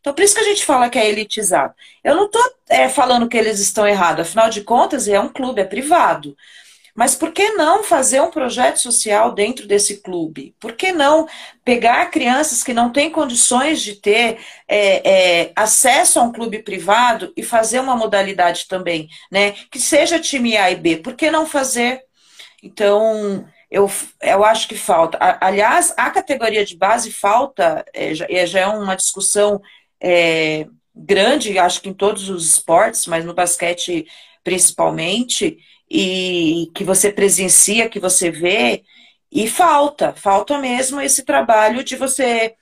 Então, 0.00 0.14
por 0.14 0.22
isso 0.22 0.34
que 0.34 0.40
a 0.40 0.44
gente 0.44 0.64
fala 0.64 0.88
que 0.88 0.98
é 0.98 1.08
elitizado. 1.08 1.74
Eu 2.04 2.14
não 2.14 2.26
estou 2.26 2.42
é, 2.68 2.88
falando 2.88 3.28
que 3.28 3.36
eles 3.36 3.58
estão 3.58 3.86
errados, 3.86 4.28
afinal 4.28 4.48
de 4.48 4.62
contas, 4.62 5.08
é 5.08 5.18
um 5.18 5.28
clube, 5.28 5.60
é 5.60 5.64
privado. 5.64 6.36
Mas 6.96 7.14
por 7.14 7.30
que 7.30 7.50
não 7.50 7.84
fazer 7.84 8.22
um 8.22 8.30
projeto 8.30 8.78
social 8.78 9.32
dentro 9.32 9.66
desse 9.66 9.98
clube? 9.98 10.54
Por 10.58 10.72
que 10.72 10.92
não 10.92 11.28
pegar 11.62 12.10
crianças 12.10 12.64
que 12.64 12.72
não 12.72 12.90
têm 12.90 13.10
condições 13.10 13.82
de 13.82 13.96
ter 13.96 14.38
é, 14.66 15.42
é, 15.44 15.52
acesso 15.54 16.18
a 16.18 16.22
um 16.22 16.32
clube 16.32 16.62
privado 16.62 17.34
e 17.36 17.42
fazer 17.42 17.80
uma 17.80 17.94
modalidade 17.94 18.66
também, 18.66 19.08
né? 19.30 19.52
Que 19.70 19.78
seja 19.78 20.18
time 20.18 20.56
A 20.56 20.70
e 20.70 20.76
B. 20.76 20.96
Por 20.96 21.14
que 21.14 21.30
não 21.30 21.44
fazer? 21.44 22.02
Então, 22.62 23.46
eu, 23.70 23.90
eu 24.22 24.44
acho 24.44 24.68
que 24.68 24.76
falta. 24.76 25.18
Aliás, 25.40 25.92
a 25.96 26.10
categoria 26.10 26.64
de 26.64 26.76
base 26.76 27.12
falta, 27.12 27.84
é, 27.92 28.14
já, 28.14 28.26
é, 28.28 28.46
já 28.46 28.60
é 28.60 28.66
uma 28.66 28.96
discussão 28.96 29.60
é, 30.00 30.66
grande, 30.94 31.58
acho 31.58 31.80
que 31.82 31.88
em 31.88 31.94
todos 31.94 32.28
os 32.28 32.46
esportes, 32.46 33.06
mas 33.06 33.24
no 33.24 33.34
basquete 33.34 34.06
principalmente, 34.42 35.58
e 35.90 36.70
que 36.72 36.84
você 36.84 37.10
presencia, 37.10 37.88
que 37.88 37.98
você 37.98 38.30
vê, 38.30 38.84
e 39.30 39.48
falta, 39.48 40.12
falta 40.14 40.56
mesmo 40.58 41.00
esse 41.00 41.24
trabalho 41.24 41.82
de 41.82 41.96
você. 41.96 42.54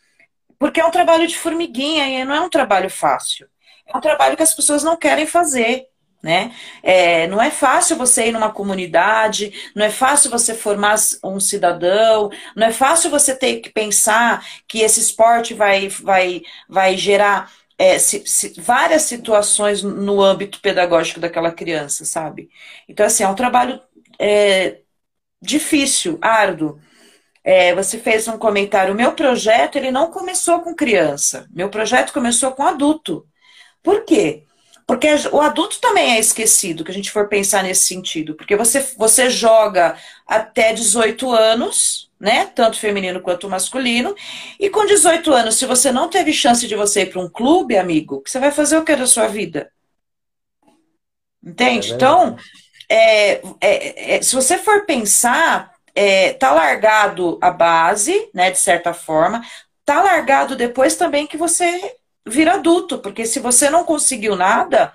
Porque 0.58 0.80
é 0.80 0.86
um 0.86 0.90
trabalho 0.90 1.26
de 1.26 1.36
formiguinha 1.36 2.08
e 2.08 2.24
não 2.24 2.34
é 2.34 2.40
um 2.40 2.48
trabalho 2.48 2.88
fácil. 2.88 3.46
É 3.86 3.96
um 3.96 4.00
trabalho 4.00 4.36
que 4.36 4.42
as 4.42 4.54
pessoas 4.54 4.82
não 4.82 4.96
querem 4.96 5.26
fazer. 5.26 5.86
Né? 6.24 6.54
É, 6.82 7.26
não 7.26 7.38
é 7.38 7.50
fácil 7.50 7.98
você 7.98 8.28
ir 8.28 8.32
numa 8.32 8.50
comunidade, 8.50 9.52
não 9.74 9.84
é 9.84 9.90
fácil 9.90 10.30
você 10.30 10.54
formar 10.54 10.94
um 11.22 11.38
cidadão, 11.38 12.30
não 12.56 12.66
é 12.66 12.72
fácil 12.72 13.10
você 13.10 13.36
ter 13.36 13.60
que 13.60 13.68
pensar 13.68 14.42
que 14.66 14.80
esse 14.80 15.00
esporte 15.00 15.52
vai, 15.52 15.88
vai, 15.88 16.40
vai 16.66 16.96
gerar 16.96 17.52
é, 17.76 17.98
se, 17.98 18.26
se, 18.26 18.58
várias 18.58 19.02
situações 19.02 19.82
no 19.82 20.22
âmbito 20.22 20.62
pedagógico 20.62 21.20
daquela 21.20 21.52
criança, 21.52 22.06
sabe? 22.06 22.48
Então, 22.88 23.04
assim, 23.04 23.22
é 23.22 23.28
um 23.28 23.34
trabalho 23.34 23.78
é, 24.18 24.78
difícil, 25.42 26.18
árduo. 26.22 26.80
É, 27.44 27.74
você 27.74 27.98
fez 27.98 28.26
um 28.28 28.38
comentário. 28.38 28.94
O 28.94 28.96
meu 28.96 29.12
projeto 29.12 29.76
ele 29.76 29.90
não 29.90 30.10
começou 30.10 30.60
com 30.62 30.74
criança. 30.74 31.46
Meu 31.52 31.68
projeto 31.68 32.14
começou 32.14 32.52
com 32.52 32.62
adulto. 32.62 33.28
Por 33.82 34.04
quê? 34.06 34.44
Porque 34.86 35.08
o 35.32 35.40
adulto 35.40 35.80
também 35.80 36.16
é 36.16 36.20
esquecido, 36.20 36.84
que 36.84 36.90
a 36.90 36.94
gente 36.94 37.10
for 37.10 37.28
pensar 37.28 37.62
nesse 37.62 37.84
sentido. 37.84 38.34
Porque 38.34 38.54
você, 38.54 38.80
você 38.98 39.30
joga 39.30 39.96
até 40.26 40.74
18 40.74 41.32
anos, 41.32 42.10
né? 42.20 42.46
Tanto 42.54 42.78
feminino 42.78 43.20
quanto 43.20 43.48
masculino. 43.48 44.14
E 44.60 44.68
com 44.68 44.84
18 44.84 45.32
anos, 45.32 45.56
se 45.56 45.64
você 45.64 45.90
não 45.90 46.08
teve 46.08 46.32
chance 46.32 46.66
de 46.68 46.74
você 46.74 47.02
ir 47.02 47.06
para 47.06 47.22
um 47.22 47.30
clube, 47.30 47.78
amigo, 47.78 48.22
você 48.26 48.38
vai 48.38 48.50
fazer 48.50 48.76
o 48.76 48.84
que 48.84 48.94
da 48.94 49.06
sua 49.06 49.26
vida? 49.26 49.70
Entende? 51.42 51.92
É 51.92 51.94
então, 51.94 52.36
é, 52.88 53.32
é, 53.60 54.16
é, 54.16 54.22
se 54.22 54.34
você 54.34 54.58
for 54.58 54.84
pensar, 54.84 55.72
é, 55.94 56.34
tá 56.34 56.52
largado 56.52 57.38
a 57.40 57.50
base, 57.50 58.28
né? 58.34 58.50
De 58.50 58.58
certa 58.58 58.92
forma, 58.92 59.42
tá 59.84 60.02
largado 60.02 60.56
depois 60.56 60.94
também 60.96 61.26
que 61.26 61.38
você 61.38 61.96
vira 62.26 62.54
adulto, 62.54 62.98
porque 62.98 63.26
se 63.26 63.40
você 63.40 63.68
não 63.68 63.84
conseguiu 63.84 64.36
nada, 64.36 64.92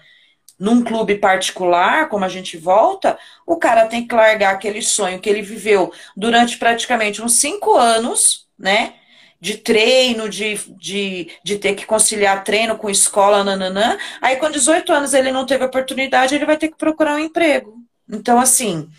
num 0.59 0.83
clube 0.83 1.15
particular, 1.15 2.09
como 2.09 2.25
a 2.25 2.29
gente 2.29 2.57
volta, 2.57 3.17
o 3.45 3.55
cara 3.55 3.87
tem 3.87 4.05
que 4.05 4.13
largar 4.13 4.53
aquele 4.53 4.81
sonho 4.81 5.19
que 5.19 5.29
ele 5.29 5.41
viveu 5.41 5.91
durante 6.15 6.57
praticamente 6.57 7.21
uns 7.21 7.35
cinco 7.39 7.75
anos, 7.75 8.45
né? 8.57 8.95
De 9.39 9.55
treino, 9.55 10.27
de, 10.27 10.59
de, 10.77 11.31
de 11.41 11.57
ter 11.57 11.73
que 11.73 11.85
conciliar 11.85 12.43
treino 12.43 12.77
com 12.77 12.89
escola, 12.89 13.41
nananã. 13.41 13.97
Aí, 14.21 14.35
com 14.35 14.51
18 14.51 14.91
anos, 14.91 15.13
ele 15.13 15.31
não 15.31 15.45
teve 15.45 15.63
oportunidade, 15.63 16.35
ele 16.35 16.45
vai 16.45 16.57
ter 16.57 16.67
que 16.67 16.77
procurar 16.77 17.15
um 17.15 17.19
emprego. 17.19 17.77
Então, 18.11 18.37
assim, 18.37 18.89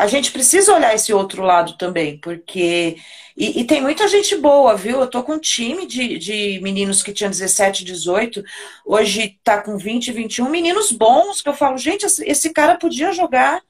a 0.00 0.06
gente 0.06 0.32
precisa 0.32 0.74
olhar 0.74 0.94
esse 0.94 1.12
outro 1.12 1.42
lado 1.42 1.76
também, 1.76 2.16
porque 2.16 2.96
e, 3.36 3.60
e, 3.60 3.64
tem 3.64 3.82
muita 3.82 4.08
gente 4.08 4.34
boa, 4.34 4.74
viu? 4.74 4.98
Eu 4.98 5.06
tô 5.06 5.22
com 5.22 5.34
um 5.34 5.38
time 5.38 5.86
de, 5.86 6.16
de 6.16 6.58
meninos 6.62 7.02
que 7.02 7.12
tinham 7.12 7.28
17, 7.28 7.84
18, 7.84 8.42
hoje 8.86 9.38
tá 9.44 9.60
com 9.60 9.76
20, 9.76 10.10
21, 10.10 10.48
meninos 10.48 10.90
bons, 10.90 11.42
que 11.42 11.50
eu 11.50 11.52
falo, 11.52 11.76
gente, 11.76 12.06
esse 12.06 12.48
cara 12.48 12.78
podia 12.78 13.12
jogar, 13.12 13.60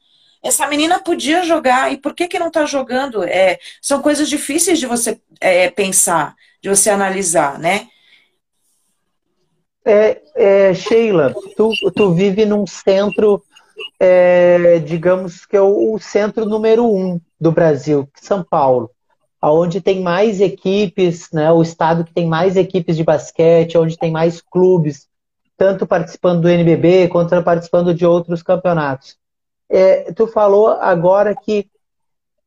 essa 0.40 0.68
menina 0.68 1.00
podia 1.00 1.42
jogar, 1.42 1.92
e 1.92 1.96
por 1.96 2.14
que 2.14 2.28
que 2.28 2.38
não 2.38 2.48
tá 2.48 2.64
jogando? 2.64 3.24
É, 3.24 3.58
são 3.82 4.00
coisas 4.00 4.28
difíceis 4.28 4.78
de 4.78 4.86
você 4.86 5.20
é, 5.40 5.68
pensar, 5.68 6.36
de 6.62 6.68
você 6.68 6.90
analisar, 6.90 7.58
né? 7.58 7.88
É, 9.84 10.20
é, 10.36 10.74
Sheila, 10.74 11.34
tu, 11.56 11.72
tu 11.92 12.14
vive 12.14 12.44
num 12.44 12.68
centro, 12.68 13.42
é, 13.98 14.78
digamos 14.78 15.44
que 15.46 15.56
é 15.56 15.60
o, 15.60 15.94
o 15.94 15.98
centro 15.98 16.44
número 16.46 16.86
um 16.86 17.20
do 17.40 17.50
Brasil, 17.50 18.08
São 18.14 18.42
Paulo 18.42 18.90
onde 19.42 19.80
tem 19.80 20.02
mais 20.02 20.40
equipes, 20.40 21.30
né, 21.32 21.50
o 21.50 21.62
estado 21.62 22.04
que 22.04 22.12
tem 22.12 22.26
mais 22.26 22.56
equipes 22.56 22.96
de 22.96 23.04
basquete, 23.04 23.78
onde 23.78 23.96
tem 23.96 24.10
mais 24.10 24.40
clubes, 24.40 25.08
tanto 25.56 25.86
participando 25.86 26.42
do 26.42 26.48
NBB 26.48 27.08
quanto 27.08 27.42
participando 27.42 27.94
de 27.94 28.04
outros 28.04 28.42
campeonatos. 28.42 29.16
É, 29.68 30.12
tu 30.12 30.26
falou 30.26 30.68
agora 30.68 31.34
que 31.34 31.70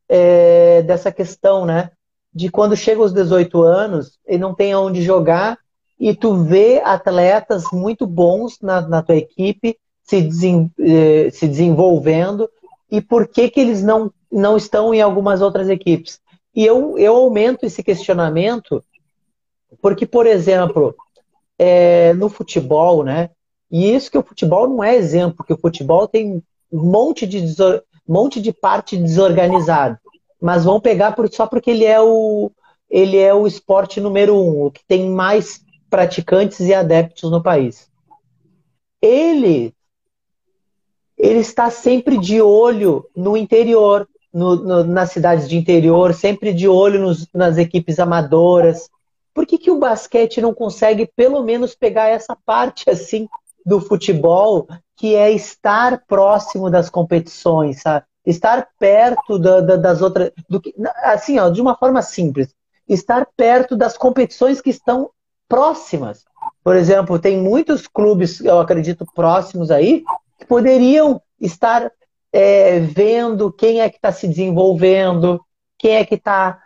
é, 0.07 0.81
dessa 0.83 1.11
questão, 1.11 1.65
né, 1.65 1.91
de 2.33 2.49
quando 2.49 2.75
chega 2.75 3.01
aos 3.01 3.13
18 3.13 3.61
anos 3.61 4.19
e 4.27 4.37
não 4.37 4.53
tem 4.53 4.75
onde 4.75 5.01
jogar 5.01 5.57
e 5.99 6.13
tu 6.15 6.43
vê 6.43 6.81
atletas 6.83 7.65
muito 7.71 8.05
bons 8.05 8.59
na, 8.61 8.81
na 8.81 9.01
tua 9.01 9.15
equipe 9.15 9.77
se, 10.13 10.21
desen, 10.21 10.71
eh, 10.79 11.29
se 11.31 11.47
desenvolvendo 11.47 12.47
e 12.91 13.01
por 13.01 13.27
que 13.27 13.49
que 13.49 13.59
eles 13.59 13.81
não, 13.81 14.11
não 14.31 14.55
estão 14.55 14.93
em 14.93 15.01
algumas 15.01 15.41
outras 15.41 15.69
equipes? 15.69 16.19
E 16.55 16.63
eu, 16.63 16.97
eu 16.99 17.15
aumento 17.15 17.65
esse 17.65 17.81
questionamento 17.81 18.83
porque, 19.81 20.05
por 20.05 20.27
exemplo, 20.27 20.95
é, 21.57 22.13
no 22.13 22.29
futebol, 22.29 23.03
né? 23.03 23.31
E 23.71 23.91
isso 23.91 24.11
que 24.11 24.17
o 24.17 24.23
futebol 24.23 24.67
não 24.67 24.83
é 24.83 24.95
exemplo, 24.95 25.37
porque 25.37 25.53
o 25.53 25.57
futebol 25.57 26.07
tem 26.07 26.43
um 26.71 26.83
monte 26.83 27.25
de, 27.25 27.41
desor, 27.41 27.81
monte 28.07 28.39
de 28.39 28.53
parte 28.53 28.95
desorganizada. 28.95 29.99
Mas 30.39 30.63
vão 30.63 30.79
pegar 30.79 31.13
por, 31.13 31.27
só 31.33 31.47
porque 31.47 31.71
ele 31.71 31.85
é, 31.85 31.99
o, 31.99 32.51
ele 32.87 33.17
é 33.17 33.33
o 33.33 33.47
esporte 33.47 33.99
número 33.99 34.35
um, 34.35 34.65
o 34.65 34.71
que 34.71 34.85
tem 34.87 35.09
mais 35.09 35.61
praticantes 35.89 36.59
e 36.59 36.73
adeptos 36.73 37.31
no 37.31 37.41
país. 37.41 37.89
Ele 39.01 39.72
está 41.43 41.69
sempre 41.69 42.17
de 42.17 42.41
olho 42.41 43.05
no 43.15 43.37
interior, 43.37 44.07
no, 44.33 44.55
no, 44.55 44.83
nas 44.83 45.11
cidades 45.11 45.47
de 45.47 45.57
interior, 45.57 46.13
sempre 46.13 46.53
de 46.53 46.67
olho 46.67 46.99
nos, 46.99 47.27
nas 47.33 47.57
equipes 47.57 47.99
amadoras. 47.99 48.89
Por 49.33 49.45
que, 49.45 49.57
que 49.57 49.69
o 49.69 49.79
basquete 49.79 50.41
não 50.41 50.53
consegue, 50.53 51.09
pelo 51.15 51.43
menos, 51.43 51.75
pegar 51.75 52.07
essa 52.07 52.35
parte 52.45 52.89
assim 52.89 53.27
do 53.65 53.79
futebol, 53.79 54.67
que 54.97 55.15
é 55.15 55.31
estar 55.31 56.03
próximo 56.07 56.69
das 56.69 56.89
competições, 56.89 57.81
sabe? 57.81 58.05
Estar 58.25 58.67
perto 58.79 59.37
da, 59.37 59.59
da, 59.59 59.75
das 59.75 60.01
outras. 60.01 60.31
Do 60.49 60.61
que, 60.61 60.73
assim, 61.03 61.39
ó, 61.39 61.49
de 61.49 61.61
uma 61.61 61.75
forma 61.75 62.01
simples. 62.01 62.53
Estar 62.87 63.27
perto 63.35 63.75
das 63.75 63.97
competições 63.97 64.61
que 64.61 64.69
estão 64.69 65.09
próximas. 65.47 66.25
Por 66.63 66.75
exemplo, 66.75 67.19
tem 67.19 67.37
muitos 67.37 67.87
clubes, 67.87 68.39
eu 68.39 68.59
acredito, 68.59 69.05
próximos 69.13 69.69
aí, 69.69 70.03
que 70.39 70.45
poderiam 70.45 71.21
estar 71.45 71.91
é, 72.31 72.79
vendo 72.79 73.51
quem 73.51 73.81
é 73.81 73.89
que 73.89 73.97
está 73.97 74.11
se 74.11 74.27
desenvolvendo, 74.27 75.39
quem 75.77 75.95
é 75.95 76.05
que 76.05 76.15
está 76.15 76.59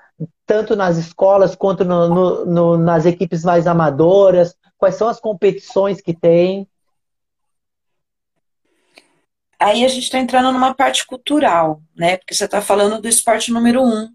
tanto 0.45 0.75
nas 0.75 0.97
escolas 0.97 1.55
quanto 1.55 1.83
no, 1.83 2.07
no, 2.07 2.45
no, 2.45 2.77
nas 2.77 3.05
equipes 3.05 3.43
mais 3.43 3.67
amadoras, 3.67 4.55
quais 4.77 4.95
são 4.95 5.09
as 5.09 5.19
competições 5.19 5.99
que 5.99 6.13
tem. 6.13 6.67
Aí 9.59 9.83
a 9.83 9.87
gente 9.87 10.03
está 10.03 10.19
entrando 10.19 10.51
numa 10.51 10.73
parte 10.73 11.05
cultural, 11.05 11.81
né? 11.95 12.17
Porque 12.17 12.33
você 12.33 12.45
está 12.45 12.61
falando 12.61 13.01
do 13.01 13.07
esporte 13.07 13.51
número 13.51 13.83
um. 13.83 14.07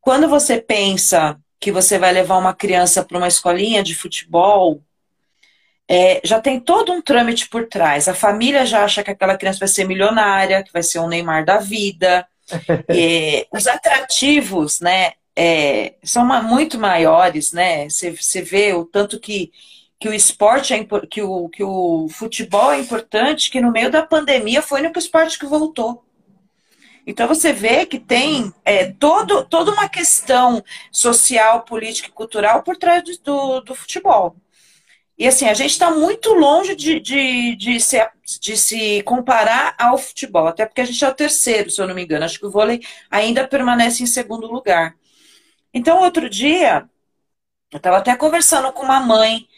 Quando 0.00 0.28
você 0.28 0.60
pensa 0.60 1.38
que 1.60 1.70
você 1.70 1.98
vai 1.98 2.12
levar 2.12 2.38
uma 2.38 2.54
criança 2.54 3.04
para 3.04 3.18
uma 3.18 3.28
escolinha 3.28 3.82
de 3.82 3.94
futebol, 3.94 4.82
é, 5.88 6.20
já 6.24 6.40
tem 6.40 6.58
todo 6.58 6.92
um 6.92 7.00
trâmite 7.00 7.48
por 7.48 7.66
trás. 7.68 8.08
A 8.08 8.14
família 8.14 8.66
já 8.66 8.84
acha 8.84 9.04
que 9.04 9.10
aquela 9.10 9.36
criança 9.36 9.60
vai 9.60 9.68
ser 9.68 9.84
milionária, 9.84 10.62
que 10.62 10.72
vai 10.72 10.82
ser 10.82 10.98
um 10.98 11.08
Neymar 11.08 11.44
da 11.44 11.58
vida. 11.58 12.26
é, 12.88 13.46
os 13.52 13.66
atrativos, 13.66 14.80
né, 14.80 15.12
é, 15.36 15.94
são 16.02 16.24
uma, 16.24 16.42
muito 16.42 16.78
maiores, 16.78 17.52
né? 17.52 17.88
Você 17.88 18.42
vê 18.42 18.72
o 18.72 18.84
tanto 18.84 19.20
que, 19.20 19.52
que 20.00 20.08
o 20.08 20.14
esporte 20.14 20.72
é 20.72 20.84
que 21.08 21.22
o, 21.22 21.48
que 21.48 21.62
o 21.62 22.08
futebol 22.08 22.72
é 22.72 22.80
importante, 22.80 23.50
que 23.50 23.60
no 23.60 23.70
meio 23.70 23.90
da 23.90 24.02
pandemia 24.04 24.62
foi 24.62 24.80
o 24.80 24.84
único 24.84 24.98
esporte 24.98 25.38
que 25.38 25.46
voltou. 25.46 26.02
Então 27.06 27.28
você 27.28 27.52
vê 27.52 27.86
que 27.86 28.00
tem 28.00 28.52
é, 28.64 28.86
todo, 28.86 29.44
toda 29.44 29.70
uma 29.70 29.88
questão 29.88 30.64
social, 30.90 31.62
política 31.62 32.08
e 32.08 32.12
cultural 32.12 32.62
por 32.64 32.76
trás 32.76 33.04
do, 33.18 33.60
do 33.60 33.74
futebol. 33.74 34.34
E 35.18 35.26
assim, 35.26 35.46
a 35.48 35.54
gente 35.54 35.70
está 35.70 35.90
muito 35.90 36.34
longe 36.34 36.74
de, 36.76 37.00
de, 37.00 37.56
de, 37.56 37.80
se, 37.80 37.98
de 38.40 38.56
se 38.56 39.02
comparar 39.02 39.74
ao 39.78 39.96
futebol, 39.96 40.46
até 40.46 40.66
porque 40.66 40.82
a 40.82 40.84
gente 40.84 41.02
é 41.02 41.08
o 41.08 41.14
terceiro, 41.14 41.70
se 41.70 41.80
eu 41.80 41.86
não 41.86 41.94
me 41.94 42.04
engano. 42.04 42.24
Acho 42.24 42.38
que 42.38 42.46
o 42.46 42.50
vôlei 42.50 42.80
ainda 43.10 43.48
permanece 43.48 44.02
em 44.02 44.06
segundo 44.06 44.46
lugar. 44.46 44.94
Então, 45.72 46.00
outro 46.00 46.28
dia, 46.28 46.88
eu 47.72 47.78
estava 47.78 47.98
até 47.98 48.14
conversando 48.16 48.72
com 48.72 48.82
uma 48.84 49.00
mãe 49.00 49.48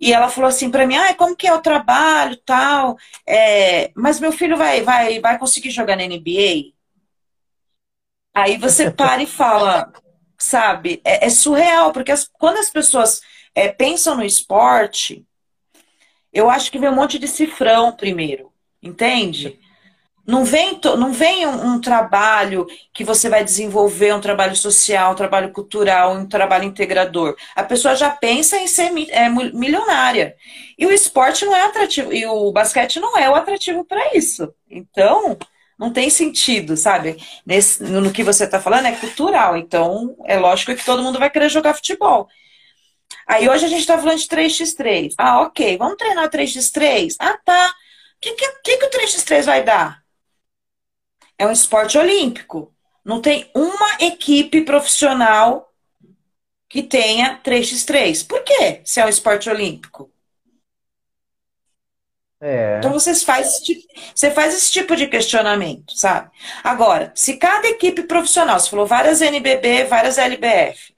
e 0.00 0.12
ela 0.12 0.28
falou 0.28 0.48
assim 0.48 0.70
para 0.70 0.86
mim, 0.86 0.96
ah, 0.96 1.14
como 1.14 1.36
que 1.36 1.46
é 1.48 1.54
o 1.54 1.60
trabalho, 1.62 2.36
tal, 2.38 2.96
é, 3.26 3.90
mas 3.96 4.20
meu 4.20 4.32
filho 4.32 4.56
vai, 4.56 4.82
vai, 4.82 5.20
vai 5.20 5.38
conseguir 5.38 5.70
jogar 5.70 5.96
na 5.96 6.04
NBA? 6.04 6.72
Aí 8.34 8.56
você 8.56 8.90
para 8.90 9.22
e 9.22 9.26
fala, 9.26 9.92
sabe, 10.38 11.00
é, 11.04 11.26
é 11.26 11.30
surreal, 11.30 11.92
porque 11.92 12.12
as, 12.12 12.28
quando 12.28 12.58
as 12.58 12.70
pessoas 12.70 13.20
é, 13.58 13.68
pensam 13.68 14.14
no 14.14 14.24
esporte, 14.24 15.26
eu 16.32 16.48
acho 16.48 16.70
que 16.70 16.78
vem 16.78 16.88
um 16.88 16.94
monte 16.94 17.18
de 17.18 17.26
cifrão 17.26 17.90
primeiro, 17.90 18.52
entende? 18.80 19.58
Não 20.24 20.44
vem, 20.44 20.78
não 20.96 21.12
vem 21.12 21.44
um, 21.44 21.74
um, 21.74 21.80
trabalho 21.80 22.66
que 22.92 23.02
você 23.02 23.28
vai 23.28 23.42
desenvolver, 23.42 24.14
um 24.14 24.20
trabalho 24.20 24.54
social, 24.54 25.10
um 25.10 25.16
trabalho 25.16 25.50
cultural, 25.50 26.12
um 26.12 26.28
trabalho 26.28 26.64
integrador. 26.64 27.34
A 27.56 27.64
pessoa 27.64 27.96
já 27.96 28.10
pensa 28.10 28.58
em 28.58 28.68
ser 28.68 28.92
é, 29.08 29.28
milionária. 29.28 30.36
E 30.78 30.86
o 30.86 30.92
esporte 30.92 31.44
não 31.44 31.56
é 31.56 31.62
atrativo, 31.62 32.12
e 32.12 32.24
o 32.26 32.52
basquete 32.52 33.00
não 33.00 33.16
é 33.16 33.28
o 33.28 33.34
atrativo 33.34 33.84
para 33.84 34.14
isso. 34.14 34.54
Então, 34.70 35.36
não 35.78 35.90
tem 35.90 36.10
sentido, 36.10 36.76
sabe? 36.76 37.16
Nesse, 37.44 37.82
no 37.82 38.12
que 38.12 38.22
você 38.22 38.44
está 38.44 38.60
falando 38.60 38.86
é 38.86 38.92
cultural. 38.92 39.56
Então, 39.56 40.14
é 40.26 40.38
lógico 40.38 40.76
que 40.76 40.84
todo 40.84 41.02
mundo 41.02 41.18
vai 41.18 41.30
querer 41.30 41.48
jogar 41.48 41.74
futebol. 41.74 42.28
Aí 43.28 43.48
hoje 43.48 43.66
a 43.66 43.68
gente 43.68 43.80
está 43.80 43.98
falando 43.98 44.18
de 44.18 44.26
3x3. 44.26 45.14
Ah, 45.18 45.42
ok, 45.42 45.76
vamos 45.76 45.96
treinar 45.96 46.30
3x3? 46.30 47.16
Ah, 47.20 47.38
tá. 47.44 47.68
O 48.16 48.20
que, 48.20 48.32
que, 48.32 48.52
que, 48.64 48.76
que 48.78 48.86
o 48.86 48.90
3x3 48.90 49.44
vai 49.44 49.62
dar? 49.62 50.02
é 51.38 51.46
um 51.46 51.52
esporte 51.52 51.96
olímpico. 51.96 52.74
Não 53.04 53.22
tem 53.22 53.50
uma 53.54 53.96
equipe 54.00 54.62
profissional 54.62 55.72
que 56.68 56.82
tenha 56.82 57.40
3x3. 57.42 58.26
Por 58.26 58.42
quê? 58.42 58.82
Se 58.84 59.00
é 59.00 59.06
um 59.06 59.08
esporte 59.08 59.48
olímpico? 59.48 60.10
É. 62.40 62.78
Então 62.78 62.92
você 62.92 63.14
faz, 63.14 63.60
você 64.14 64.30
faz 64.30 64.54
esse 64.54 64.70
tipo 64.70 64.94
de 64.94 65.08
questionamento, 65.08 65.96
sabe? 65.96 66.30
Agora, 66.62 67.10
se 67.14 67.36
cada 67.36 67.66
equipe 67.68 68.02
profissional, 68.02 68.60
você 68.60 68.70
falou 68.70 68.86
várias 68.86 69.20
NBB, 69.20 69.84
várias 69.84 70.18
LBF, 70.18 70.94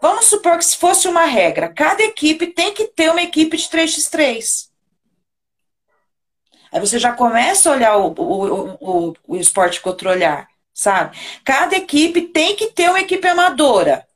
vamos 0.00 0.26
supor 0.26 0.58
que 0.58 0.64
se 0.64 0.76
fosse 0.76 1.08
uma 1.08 1.24
regra, 1.24 1.68
cada 1.68 2.02
equipe 2.02 2.48
tem 2.48 2.72
que 2.72 2.84
ter 2.84 3.10
uma 3.10 3.22
equipe 3.22 3.56
de 3.56 3.64
3x3. 3.64 4.68
Aí 6.72 6.80
você 6.80 6.98
já 6.98 7.12
começa 7.12 7.70
a 7.70 7.72
olhar 7.72 7.96
o, 7.96 8.14
o, 8.18 8.76
o, 8.80 9.16
o 9.28 9.36
esporte 9.36 9.80
com 9.80 9.88
outro 9.88 10.10
olhar, 10.10 10.48
sabe? 10.74 11.16
Cada 11.44 11.76
equipe 11.76 12.22
tem 12.22 12.56
que 12.56 12.66
ter 12.66 12.88
uma 12.88 13.00
equipe 13.00 13.26
amadora. 13.26 14.06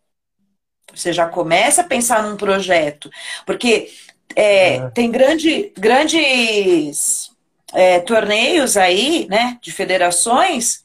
Você 0.94 1.12
já 1.12 1.26
começa 1.26 1.82
a 1.82 1.84
pensar 1.84 2.22
num 2.22 2.36
projeto. 2.36 3.10
Porque 3.46 3.90
é, 4.34 4.76
é. 4.76 4.90
tem 4.90 5.10
grande, 5.10 5.72
grandes 5.78 7.30
é, 7.72 8.00
torneios 8.00 8.76
aí, 8.76 9.26
né, 9.28 9.58
de 9.62 9.72
federações 9.72 10.84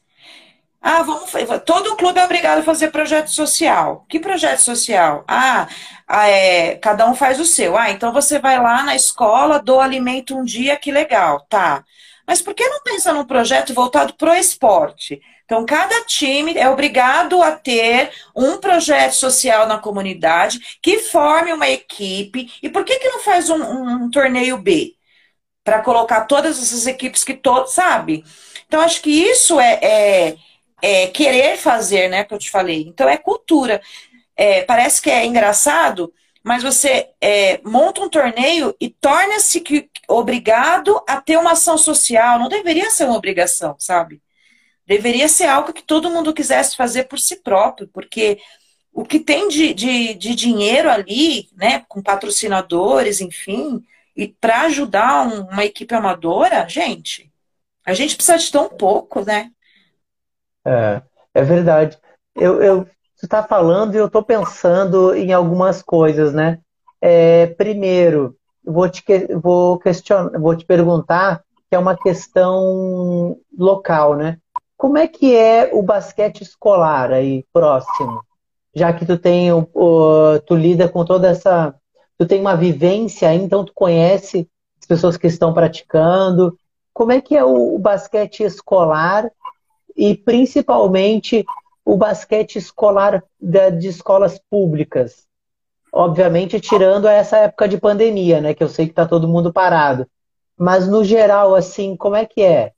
ah, 0.88 1.02
vamos 1.02 1.32
todo 1.65 1.95
clube 1.95 2.19
é 2.19 2.24
obrigado 2.24 2.60
a 2.60 2.63
fazer 2.63 2.91
projeto 2.91 3.32
social. 3.32 4.06
Que 4.08 4.19
projeto 4.19 4.60
social? 4.60 5.26
Ah, 5.28 5.67
ah, 6.08 6.28
é, 6.28 6.76
cada 6.76 7.10
um 7.10 7.15
faz 7.15 7.39
o 7.39 7.45
seu. 7.45 7.76
Ah, 7.76 7.89
então 7.89 8.13
você 8.13 8.38
vai 8.38 8.62
lá 8.62 8.84
na 8.84 8.95
escola, 8.95 9.58
dou 9.58 9.82
alimento 9.82 10.38
um 10.38 10.45
dia, 10.45 10.78
que 10.78 10.91
legal, 10.91 11.41
tá. 11.50 11.84
Mas 12.28 12.39
por 12.39 12.54
que 12.54 12.69
não 12.69 12.84
pensa 12.84 13.12
num 13.12 13.26
projeto 13.26 13.74
voltado 13.74 14.13
para 14.13 14.34
o 14.34 14.36
esporte? 14.36 15.19
Então, 15.45 15.65
cada 15.65 16.04
time 16.06 16.56
é 16.56 16.69
obrigado 16.69 17.41
a 17.41 17.52
ter 17.54 18.12
um 18.36 18.58
projeto 18.58 19.13
social 19.13 19.67
na 19.67 19.80
comunidade 19.80 20.78
que 20.84 21.00
forme 21.00 21.52
uma 21.52 21.67
equipe. 21.67 22.52
E 22.62 22.69
por 22.69 22.86
que, 22.86 23.00
que 23.00 23.10
não 23.10 23.21
faz 23.21 23.50
um, 23.50 23.56
um, 23.56 24.06
um 24.06 24.12
torneio 24.12 24.58
B? 24.60 24.93
Para 25.63 25.82
colocar 25.82 26.26
todas 26.26 26.62
essas 26.62 26.86
equipes 26.86 27.24
que 27.24 27.34
todos, 27.34 27.74
sabe? 27.74 28.24
Então, 28.67 28.82
acho 28.82 29.02
que 29.02 29.10
isso 29.10 29.60
é, 29.60 29.80
é 29.82 30.38
é, 30.86 31.08
querer 31.08 31.58
fazer, 31.58 32.08
né? 32.10 32.24
Que 32.24 32.34
eu 32.36 32.38
te 32.38 32.52
falei. 32.52 32.86
Então 32.88 33.10
é 33.10 33.17
cultura. 33.17 33.82
É, 34.36 34.62
parece 34.62 35.02
que 35.02 35.10
é 35.10 35.26
engraçado, 35.26 36.13
mas 36.43 36.62
você 36.62 37.10
é, 37.19 37.60
monta 37.63 38.02
um 38.02 38.10
torneio 38.10 38.76
e 38.80 38.88
torna-se 38.89 39.63
obrigado 40.08 41.02
a 41.08 41.19
ter 41.19 41.38
uma 41.38 41.54
ação 41.54 41.76
social. 41.76 42.38
Não 42.38 42.48
deveria 42.48 42.91
ser 42.91 43.06
uma 43.06 43.17
obrigação, 43.17 43.76
sabe? 43.80 44.21
Deveria 44.86 45.28
ser 45.28 45.45
algo 45.45 45.74
que 45.74 45.82
todo 45.82 46.12
mundo 46.12 46.34
quisesse 46.34 46.76
fazer 46.76 47.06
por 47.06 47.19
si 47.19 47.38
próprio, 47.38 47.88
porque 47.88 48.38
o 48.93 49.04
que 49.04 49.19
tem 49.19 49.48
de, 49.48 49.74
de, 49.74 50.13
de 50.13 50.36
dinheiro 50.36 50.88
ali, 50.91 51.50
né, 51.58 51.84
com 51.88 52.00
patrocinadores, 52.04 53.21
enfim, 53.21 53.84
e 54.15 54.28
para 54.28 54.62
ajudar 54.63 55.28
um, 55.28 55.41
uma 55.45 55.65
equipe 55.65 55.95
amadora, 55.95 56.67
gente, 56.69 57.32
a 57.84 57.93
gente 57.95 58.15
precisa 58.15 58.38
de 58.38 58.52
tão 58.52 58.69
pouco, 58.69 59.26
né? 59.26 59.52
É, 60.65 61.01
é 61.34 61.43
verdade. 61.43 61.97
Eu, 62.36 62.62
eu, 62.62 62.88
você 63.15 63.25
está 63.25 63.43
falando 63.43 63.95
e 63.95 63.97
eu 63.97 64.08
estou 64.08 64.23
pensando 64.23 65.15
em 65.15 65.32
algumas 65.32 65.82
coisas, 65.82 66.34
né? 66.34 66.60
É, 66.99 67.47
primeiro, 67.47 68.36
vou 68.63 68.89
te, 68.89 69.04
vou, 69.41 69.78
questionar, 69.78 70.38
vou 70.39 70.56
te 70.56 70.65
perguntar, 70.65 71.43
que 71.69 71.75
é 71.75 71.80
uma 71.80 71.95
questão 71.95 73.38
local, 73.58 74.15
né? 74.15 74.38
Como 74.78 74.97
é 74.97 75.08
que 75.08 75.36
é 75.36 75.69
o 75.73 75.82
basquete 75.82 76.41
escolar 76.41 77.12
aí, 77.12 77.45
próximo? 77.54 78.21
Já 78.73 78.91
que 78.91 79.06
tu 79.06 79.17
tem, 79.17 79.49
tu 80.45 80.56
lida 80.56 80.89
com 80.89 81.06
toda 81.06 81.30
essa, 81.30 81.73
tu 82.17 82.25
tem 82.25 82.41
uma 82.41 82.58
vivência, 82.58 83.34
então 83.34 83.63
tu 83.63 83.71
conhece 83.73 84.49
as 84.80 84.86
pessoas 84.86 85.15
que 85.15 85.28
estão 85.28 85.54
praticando. 85.54 86.58
Como 86.93 87.12
é 87.12 87.21
que 87.21 87.38
é 87.38 87.43
o, 87.43 87.75
o 87.75 87.80
basquete 87.80 88.43
escolar 88.43 89.32
e 89.95 90.15
principalmente 90.15 91.45
o 91.84 91.95
basquete 91.95 92.58
escolar 92.58 93.23
de 93.39 93.88
escolas 93.88 94.39
públicas. 94.49 95.25
Obviamente, 95.91 96.60
tirando 96.60 97.08
essa 97.08 97.38
época 97.38 97.67
de 97.67 97.77
pandemia, 97.77 98.41
né? 98.41 98.53
Que 98.53 98.63
eu 98.63 98.67
sei 98.67 98.86
que 98.86 98.91
está 98.91 99.05
todo 99.05 99.27
mundo 99.27 99.53
parado. 99.53 100.10
Mas 100.58 100.88
no 100.88 101.03
geral, 101.03 101.55
assim, 101.55 101.95
como 101.95 102.15
é 102.15 102.25
que 102.25 102.41
é? 102.41 102.73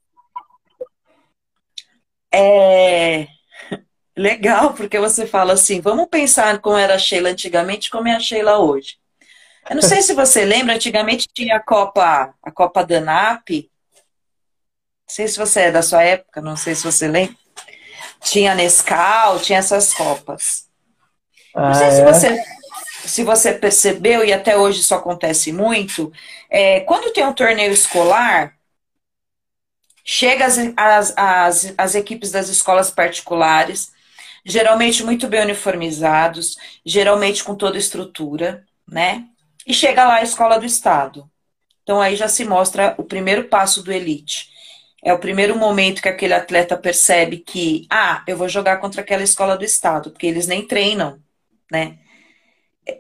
É 2.31 3.27
legal, 4.15 4.73
porque 4.73 4.99
você 4.99 5.25
fala 5.25 5.53
assim, 5.53 5.79
vamos 5.81 6.07
pensar 6.07 6.59
como 6.59 6.77
era 6.77 6.95
a 6.95 6.99
Sheila 6.99 7.29
antigamente, 7.29 7.89
como 7.89 8.07
é 8.07 8.15
a 8.15 8.19
Sheila 8.19 8.59
hoje. 8.59 8.97
Eu 9.69 9.75
não 9.75 9.81
sei 9.81 10.01
se 10.01 10.13
você 10.13 10.45
lembra, 10.45 10.75
antigamente 10.75 11.27
tinha 11.33 11.57
a 11.57 11.59
Copa, 11.59 12.33
a 12.41 12.51
Copa 12.51 12.85
Danap, 12.85 13.49
não 15.07 15.15
sei 15.15 15.27
se 15.29 15.37
você 15.37 15.61
é 15.61 15.71
da 15.71 15.81
sua 15.81 16.03
época, 16.03 16.41
não 16.41 16.57
sei 16.57 16.75
se 16.75 16.83
você 16.83 17.07
lembra. 17.07 17.35
Tinha 18.21 18.53
Nescau, 18.53 19.39
tinha 19.39 19.59
essas 19.59 19.93
copas. 19.93 20.67
Ah, 21.55 21.69
não 21.69 21.73
sei 21.73 21.87
é? 21.87 21.91
se, 21.91 22.03
você, 22.03 22.43
se 23.05 23.23
você 23.23 23.53
percebeu, 23.53 24.25
e 24.25 24.33
até 24.33 24.57
hoje 24.57 24.81
isso 24.81 24.93
acontece 24.93 25.53
muito, 25.53 26.11
é, 26.49 26.81
quando 26.81 27.13
tem 27.13 27.25
um 27.25 27.31
torneio 27.31 27.71
escolar, 27.71 28.53
chega 30.03 30.45
as, 30.45 30.57
as, 30.75 31.13
as, 31.15 31.73
as 31.77 31.95
equipes 31.95 32.29
das 32.29 32.49
escolas 32.49 32.91
particulares, 32.91 33.93
geralmente 34.43 35.05
muito 35.05 35.25
bem 35.29 35.41
uniformizados, 35.41 36.57
geralmente 36.85 37.45
com 37.45 37.55
toda 37.55 37.77
estrutura, 37.77 38.65
né? 38.85 39.25
E 39.65 39.73
chega 39.73 40.05
lá 40.05 40.15
a 40.15 40.23
escola 40.23 40.59
do 40.59 40.65
Estado. 40.65 41.29
Então 41.81 42.01
aí 42.01 42.17
já 42.17 42.27
se 42.27 42.43
mostra 42.43 42.93
o 42.97 43.03
primeiro 43.05 43.45
passo 43.45 43.81
do 43.81 43.93
elite. 43.93 44.56
É 45.03 45.13
o 45.13 45.19
primeiro 45.19 45.55
momento 45.55 46.01
que 46.01 46.09
aquele 46.09 46.33
atleta 46.33 46.75
percebe 46.75 47.37
que, 47.37 47.85
ah, 47.89 48.23
eu 48.27 48.35
vou 48.35 48.49
jogar 48.49 48.77
contra 48.77 49.01
aquela 49.01 49.23
escola 49.23 49.57
do 49.57 49.63
estado, 49.63 50.11
porque 50.11 50.25
eles 50.25 50.47
nem 50.47 50.65
treinam, 50.65 51.19
né? 51.71 51.97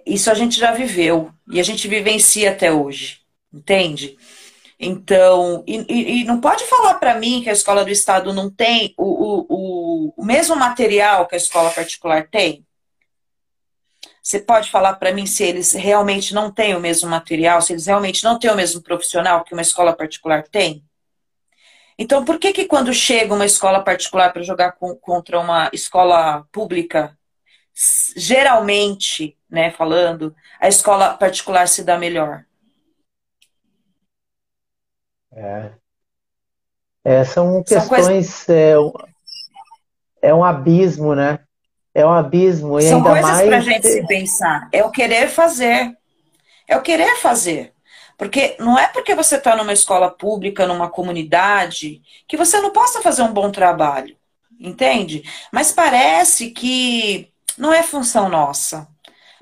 Isso 0.05 0.29
a 0.29 0.33
gente 0.33 0.59
já 0.59 0.71
viveu 0.71 1.31
e 1.49 1.59
a 1.59 1.63
gente 1.63 1.87
vivencia 1.87 2.51
até 2.51 2.71
hoje, 2.71 3.21
entende? 3.53 4.17
Então, 4.79 5.63
e, 5.65 5.77
e, 5.89 6.21
e 6.21 6.23
não 6.23 6.39
pode 6.39 6.63
falar 6.65 6.95
para 6.95 7.15
mim 7.15 7.41
que 7.41 7.49
a 7.49 7.53
escola 7.53 7.83
do 7.83 7.89
estado 7.89 8.31
não 8.31 8.49
tem 8.49 8.93
o, 8.97 9.05
o, 9.05 9.45
o, 9.49 10.13
o 10.17 10.25
mesmo 10.25 10.55
material 10.55 11.25
que 11.25 11.33
a 11.35 11.37
escola 11.37 11.71
particular 11.71 12.27
tem? 12.29 12.65
Você 14.21 14.39
pode 14.39 14.69
falar 14.69 14.95
para 14.95 15.13
mim 15.13 15.25
se 15.25 15.43
eles 15.43 15.73
realmente 15.73 16.33
não 16.33 16.51
têm 16.51 16.75
o 16.75 16.79
mesmo 16.79 17.09
material, 17.09 17.61
se 17.61 17.73
eles 17.73 17.87
realmente 17.87 18.23
não 18.23 18.37
têm 18.37 18.51
o 18.51 18.55
mesmo 18.55 18.81
profissional 18.81 19.43
que 19.43 19.53
uma 19.53 19.61
escola 19.61 19.95
particular 19.95 20.43
tem? 20.43 20.83
Então, 21.97 22.23
por 22.23 22.37
que 22.37 22.53
que 22.53 22.65
quando 22.65 22.93
chega 22.93 23.33
uma 23.33 23.45
escola 23.45 23.83
particular 23.83 24.31
para 24.31 24.43
jogar 24.43 24.73
com, 24.73 24.95
contra 24.95 25.39
uma 25.39 25.69
escola 25.73 26.45
pública, 26.51 27.17
geralmente, 28.15 29.35
né, 29.49 29.71
falando, 29.71 30.35
a 30.59 30.67
escola 30.67 31.15
particular 31.15 31.67
se 31.67 31.83
dá 31.83 31.97
melhor? 31.97 32.45
É. 35.33 35.71
é 37.03 37.23
são 37.23 37.63
questões. 37.63 37.87
São 37.87 37.89
coisas... 37.89 38.49
é, 38.49 38.73
é 40.21 40.33
um 40.33 40.43
abismo, 40.43 41.15
né? 41.15 41.39
É 41.93 42.05
um 42.05 42.11
abismo. 42.11 42.77
E 42.77 42.83
São 42.83 42.97
ainda 42.97 43.09
coisas 43.09 43.31
mais... 43.31 43.47
para 43.47 43.57
a 43.57 43.61
gente 43.61 43.87
se 43.87 44.05
pensar. 44.05 44.69
É 44.71 44.83
o 44.83 44.91
querer 44.91 45.29
fazer. 45.29 45.97
É 46.67 46.77
o 46.77 46.81
querer 46.81 47.15
fazer. 47.17 47.73
Porque 48.17 48.55
não 48.59 48.77
é 48.77 48.87
porque 48.87 49.13
você 49.13 49.35
está 49.35 49.55
numa 49.55 49.71
escola 49.71 50.09
pública, 50.09 50.65
numa 50.65 50.89
comunidade, 50.89 52.01
que 52.27 52.35
você 52.35 52.59
não 52.59 52.71
possa 52.71 53.01
fazer 53.01 53.21
um 53.21 53.31
bom 53.31 53.51
trabalho. 53.51 54.17
Entende? 54.59 55.23
Mas 55.51 55.71
parece 55.71 56.49
que 56.49 57.31
não 57.57 57.71
é 57.71 57.83
função 57.83 58.27
nossa. 58.27 58.87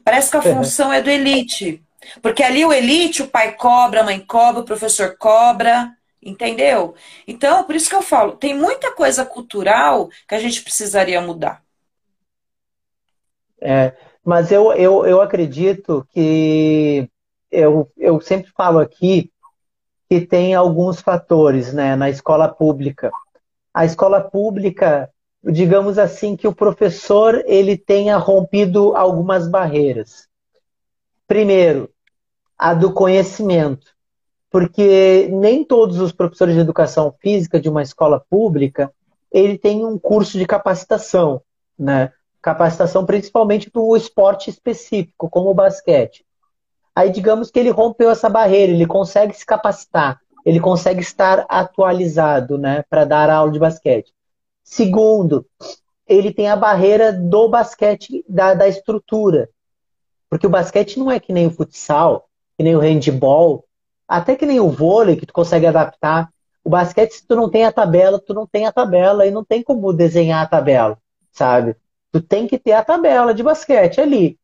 Parece 0.04 0.30
que 0.30 0.38
a 0.38 0.42
função 0.42 0.92
é 0.92 1.02
do 1.02 1.10
elite. 1.10 1.82
Porque 2.22 2.44
ali 2.44 2.66
o 2.66 2.74
elite, 2.74 3.24
o 3.24 3.28
pai 3.28 3.54
cobra, 3.54 4.02
a 4.02 4.04
mãe 4.04 4.20
cobra, 4.20 4.62
o 4.62 4.66
professor 4.66 5.16
cobra. 5.18 5.92
Entendeu? 6.22 6.96
Então, 7.26 7.64
por 7.64 7.76
isso 7.76 7.88
que 7.88 7.96
eu 7.96 8.02
falo, 8.02 8.34
tem 8.34 8.54
muita 8.54 8.92
coisa 8.92 9.24
cultural 9.24 10.10
que 10.28 10.36
a 10.36 10.40
gente 10.40 10.62
precisaria 10.62 11.22
mudar. 11.22 11.64
É, 13.62 13.94
mas 14.24 14.52
eu, 14.52 14.74
eu, 14.74 15.06
eu 15.06 15.22
acredito 15.22 16.06
que 16.12 17.08
eu, 17.56 17.92
eu 17.98 18.20
sempre 18.22 18.52
falo 18.56 18.80
aqui 18.80 19.32
que 20.10 20.22
tem 20.22 20.54
alguns 20.54 21.02
fatores 21.02 21.74
né, 21.74 21.96
na 21.96 22.10
escola 22.10 22.48
pública. 22.48 23.12
A 23.74 23.86
escola 23.86 24.22
pública, 24.22 25.10
digamos 25.44 25.98
assim, 25.98 26.36
que 26.36 26.48
o 26.48 26.56
professor 26.56 27.44
ele 27.46 27.78
tenha 27.78 28.18
rompido 28.18 28.96
algumas 28.96 29.48
barreiras. 29.48 30.28
Primeiro, 31.28 31.90
a 32.58 32.74
do 32.74 32.94
conhecimento, 32.94 33.88
porque 34.50 35.28
nem 35.32 35.64
todos 35.64 36.00
os 36.00 36.12
professores 36.12 36.54
de 36.54 36.62
educação 36.62 37.14
física 37.20 37.60
de 37.60 37.68
uma 37.68 37.82
escola 37.82 38.24
pública 38.30 38.92
ele 39.32 39.58
tem 39.58 39.86
um 39.86 40.00
curso 40.00 40.38
de 40.38 40.46
capacitação, 40.46 41.42
né? 41.78 42.14
capacitação 42.42 43.06
principalmente 43.06 43.70
para 43.70 43.82
o 43.82 43.98
esporte 43.98 44.50
específico, 44.50 45.30
como 45.30 45.50
o 45.50 45.54
basquete. 45.54 46.25
Aí, 46.96 47.10
digamos 47.10 47.52
que 47.52 47.60
ele 47.60 47.70
rompeu 47.70 48.10
essa 48.10 48.30
barreira, 48.30 48.72
ele 48.72 48.88
consegue 48.88 49.34
se 49.34 49.46
capacitar, 49.46 50.20
ele 50.46 50.60
consegue 50.60 51.02
estar 51.02 51.46
atualizado 51.50 52.58
né, 52.58 52.84
para 52.90 53.04
dar 53.04 53.30
aula 53.30 53.52
de 53.52 53.60
basquete. 53.60 54.14
Segundo, 54.64 55.46
ele 56.08 56.34
tem 56.34 56.50
a 56.50 56.56
barreira 56.56 57.12
do 57.12 57.50
basquete, 57.50 58.24
da, 58.28 58.54
da 58.54 58.68
estrutura. 58.68 59.50
Porque 60.30 60.48
o 60.48 60.50
basquete 60.50 60.98
não 60.98 61.12
é 61.12 61.20
que 61.20 61.34
nem 61.34 61.48
o 61.48 61.52
futsal, 61.52 62.30
que 62.58 62.64
nem 62.64 62.76
o 62.76 62.80
handball, 62.80 63.66
até 64.08 64.36
que 64.36 64.46
nem 64.46 64.60
o 64.60 64.70
vôlei, 64.70 65.16
que 65.16 65.26
tu 65.26 65.34
consegue 65.34 65.66
adaptar. 65.66 66.30
O 66.64 66.70
basquete, 66.70 67.12
se 67.12 67.28
tu 67.28 67.36
não 67.36 67.50
tem 67.50 67.66
a 67.66 67.72
tabela, 67.72 68.20
tu 68.20 68.34
não 68.34 68.48
tem 68.48 68.66
a 68.66 68.72
tabela 68.72 69.26
e 69.26 69.32
não 69.32 69.44
tem 69.44 69.62
como 69.62 69.94
desenhar 69.94 70.44
a 70.44 70.48
tabela, 70.48 70.98
sabe? 71.32 71.76
Tu 72.12 72.22
tem 72.22 72.48
que 72.48 72.58
ter 72.58 72.72
a 72.72 72.84
tabela 72.84 73.34
de 73.34 73.44
basquete 73.44 74.02
ali. 74.02 74.40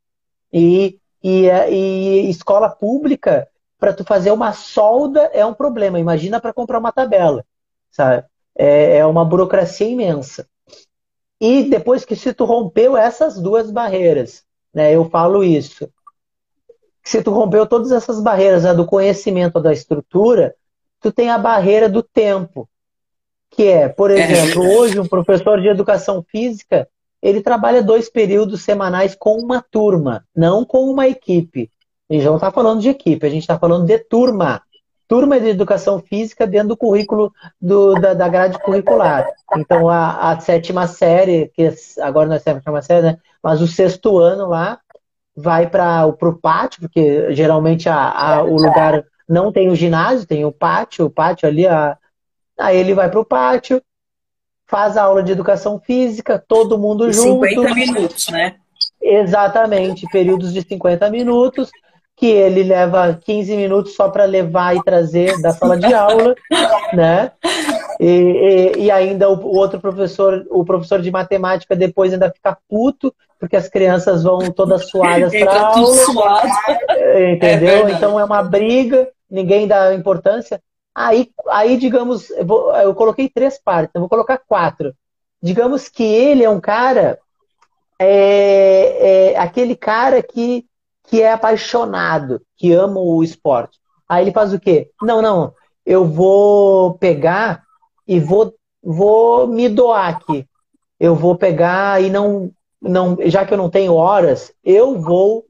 E, 0.54 1.00
e, 1.24 1.48
e 1.48 2.30
escola 2.30 2.70
pública, 2.70 3.48
para 3.80 3.94
tu 3.94 4.04
fazer 4.04 4.32
uma 4.32 4.54
solda 4.54 5.30
é 5.34 5.46
um 5.46 5.54
problema. 5.54 6.00
Imagina 6.00 6.40
para 6.40 6.54
comprar 6.54 6.80
uma 6.80 6.92
tabela, 6.92 7.44
sabe? 7.90 8.24
É, 8.56 8.98
é 8.98 9.06
uma 9.06 9.26
burocracia 9.26 9.88
imensa. 9.88 10.48
E 11.40 11.64
depois 11.64 12.06
que 12.06 12.16
se 12.16 12.34
tu 12.34 12.46
rompeu 12.46 12.96
essas 12.96 13.40
duas 13.40 13.72
barreiras, 13.72 14.44
né? 14.74 14.96
Eu 14.96 15.10
falo 15.10 15.44
isso. 15.44 15.90
Se 17.04 17.24
tu 17.24 17.32
rompeu 17.32 17.66
todas 17.66 17.92
essas 17.92 18.22
barreiras, 18.22 18.66
a 18.66 18.74
do 18.74 18.86
conhecimento 18.86 19.60
da 19.60 19.74
estrutura, 19.74 20.56
tu 21.00 21.12
tem 21.12 21.30
a 21.32 21.38
barreira 21.38 21.90
do 21.90 22.04
tempo, 22.04 22.70
que 23.50 23.64
é, 23.64 23.90
por 23.90 24.12
é. 24.12 24.20
exemplo, 24.20 24.64
hoje 24.78 25.00
um 25.00 25.08
professor 25.08 25.60
de 25.60 25.68
educação 25.68 26.24
física 26.24 26.88
ele 27.22 27.42
trabalha 27.42 27.84
dois 27.84 28.10
períodos 28.10 28.62
semanais 28.62 29.16
com 29.16 29.38
uma 29.38 29.62
turma, 29.62 30.26
não 30.36 30.66
com 30.66 30.90
uma 30.90 31.08
equipe. 31.08 31.70
A 32.10 32.14
gente 32.14 32.26
não 32.26 32.36
está 32.36 32.52
falando 32.52 32.82
de 32.82 32.90
equipe, 32.90 33.26
a 33.26 33.30
gente 33.30 33.44
está 33.44 33.58
falando 33.58 33.86
de 33.86 33.98
turma. 34.00 34.62
Turma 35.08 35.40
de 35.40 35.50
educação 35.50 36.00
física 36.00 36.48
dentro 36.48 36.70
do 36.70 36.78
currículo 36.78 37.34
do, 37.60 37.94
da, 37.96 38.14
da 38.14 38.30
grade 38.30 38.58
curricular. 38.60 39.28
Então, 39.58 39.90
a, 39.90 40.32
a 40.32 40.40
sétima 40.40 40.88
série, 40.88 41.52
que 41.54 41.70
agora 42.00 42.30
não 42.30 42.36
é 42.36 42.40
sétima 42.40 42.82
série, 42.82 43.08
né? 43.08 43.18
mas 43.44 43.62
o 43.62 43.68
sexto 43.68 44.18
ano 44.18 44.48
lá, 44.48 44.80
vai 45.36 45.70
para 45.70 46.06
o 46.06 46.34
pátio, 46.34 46.82
porque 46.82 47.34
geralmente 47.34 47.90
a, 47.90 48.10
a, 48.10 48.44
o 48.44 48.56
lugar 48.56 49.04
não 49.28 49.52
tem 49.52 49.70
o 49.70 49.76
ginásio, 49.76 50.28
tem 50.28 50.46
o 50.46 50.52
pátio, 50.52 51.06
o 51.06 51.10
pátio 51.10 51.48
ali, 51.48 51.66
aí 51.68 52.78
ele 52.78 52.94
vai 52.94 53.10
para 53.10 53.20
o 53.20 53.26
pátio, 53.26 53.82
faz 54.72 54.96
a 54.96 55.04
aula 55.04 55.22
de 55.22 55.34
educação 55.34 55.78
física, 55.78 56.42
todo 56.48 56.80
mundo 56.80 57.10
e 57.10 57.14
junto. 57.14 57.46
50 57.46 57.76
minutos, 57.76 58.30
né? 58.30 58.56
Exatamente, 59.02 60.08
períodos 60.08 60.54
de 60.54 60.62
50 60.62 61.10
minutos, 61.10 61.70
que 62.16 62.28
ele 62.28 62.64
leva 62.64 63.20
15 63.22 63.58
minutos 63.58 63.96
só 63.96 64.08
para 64.08 64.24
levar 64.24 64.78
e 64.78 64.84
trazer 64.84 65.42
da 65.42 65.52
sala 65.52 65.78
de 65.78 65.94
aula, 65.94 66.34
né? 66.94 67.32
E, 68.00 68.08
e, 68.78 68.84
e 68.86 68.92
ainda 68.92 69.30
o, 69.30 69.56
outro 69.56 69.80
professor, 69.80 70.46
o 70.50 70.64
professor 70.64 71.02
de 71.02 71.12
matemática, 71.12 71.76
depois 71.76 72.14
ainda 72.14 72.32
fica 72.32 72.58
puto, 72.70 73.14
porque 73.38 73.58
as 73.58 73.68
crianças 73.68 74.24
vão 74.24 74.40
todas 74.52 74.90
suadas 74.90 75.32
para 75.32 75.62
aula. 75.68 75.86
Suado. 75.96 76.48
Entendeu? 77.34 77.88
É 77.88 77.92
então 77.92 78.18
é 78.18 78.24
uma 78.24 78.42
briga, 78.42 79.10
ninguém 79.30 79.68
dá 79.68 79.94
importância. 79.94 80.62
Aí, 80.94 81.32
aí 81.50 81.78
digamos, 81.78 82.30
eu, 82.32 82.46
vou, 82.46 82.76
eu 82.76 82.94
coloquei 82.94 83.30
três 83.30 83.60
partes, 83.62 83.96
eu 83.96 84.02
vou 84.02 84.10
colocar 84.10 84.38
quatro. 84.38 84.94
Digamos 85.42 85.88
que 85.88 86.04
ele 86.04 86.44
é 86.44 86.50
um 86.50 86.60
cara, 86.60 87.18
é, 87.98 89.32
é 89.32 89.38
aquele 89.38 89.76
cara 89.76 90.22
que, 90.22 90.66
que 91.04 91.22
é 91.22 91.32
apaixonado, 91.32 92.42
que 92.58 92.72
ama 92.72 93.00
o 93.00 93.24
esporte. 93.24 93.80
Aí 94.08 94.24
ele 94.24 94.32
faz 94.34 94.54
o 94.54 94.60
quê? 94.60 94.92
Não, 95.02 95.22
não, 95.22 95.54
eu 95.86 96.06
vou 96.06 96.96
pegar 96.96 97.64
e 98.08 98.20
vou, 98.20 98.54
vou 98.84 99.48
me 99.48 99.70
doar 99.70 100.10
aqui. 100.10 100.46
Eu 101.00 101.16
vou 101.16 101.36
pegar 101.36 102.04
e 102.04 102.10
não, 102.10 102.52
não, 102.82 103.18
já 103.26 103.46
que 103.46 103.54
eu 103.54 103.58
não 103.58 103.70
tenho 103.70 103.96
horas, 103.96 104.54
eu 104.64 105.00
vou 105.00 105.46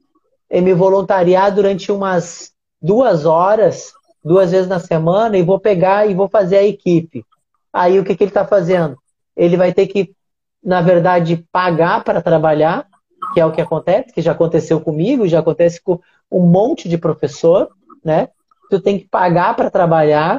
me 0.50 0.72
voluntariar 0.72 1.54
durante 1.54 1.90
umas 1.90 2.52
duas 2.80 3.26
horas 3.26 3.92
duas 4.24 4.52
vezes 4.52 4.68
na 4.68 4.78
semana 4.78 5.36
e 5.36 5.42
vou 5.42 5.58
pegar 5.58 6.06
e 6.06 6.14
vou 6.14 6.28
fazer 6.28 6.58
a 6.58 6.64
equipe. 6.64 7.24
Aí 7.72 7.98
o 7.98 8.04
que, 8.04 8.14
que 8.14 8.24
ele 8.24 8.30
está 8.30 8.46
fazendo? 8.46 8.96
Ele 9.36 9.56
vai 9.56 9.72
ter 9.72 9.86
que, 9.86 10.14
na 10.62 10.80
verdade, 10.80 11.44
pagar 11.50 12.04
para 12.04 12.22
trabalhar, 12.22 12.86
que 13.32 13.40
é 13.40 13.46
o 13.46 13.52
que 13.52 13.60
acontece, 13.60 14.12
que 14.12 14.20
já 14.20 14.32
aconteceu 14.32 14.80
comigo, 14.80 15.26
já 15.26 15.40
acontece 15.40 15.80
com 15.82 15.98
um 16.30 16.46
monte 16.46 16.88
de 16.88 16.98
professor, 16.98 17.68
né? 18.04 18.28
Tu 18.70 18.80
tem 18.80 18.98
que 18.98 19.08
pagar 19.08 19.54
para 19.54 19.70
trabalhar 19.70 20.38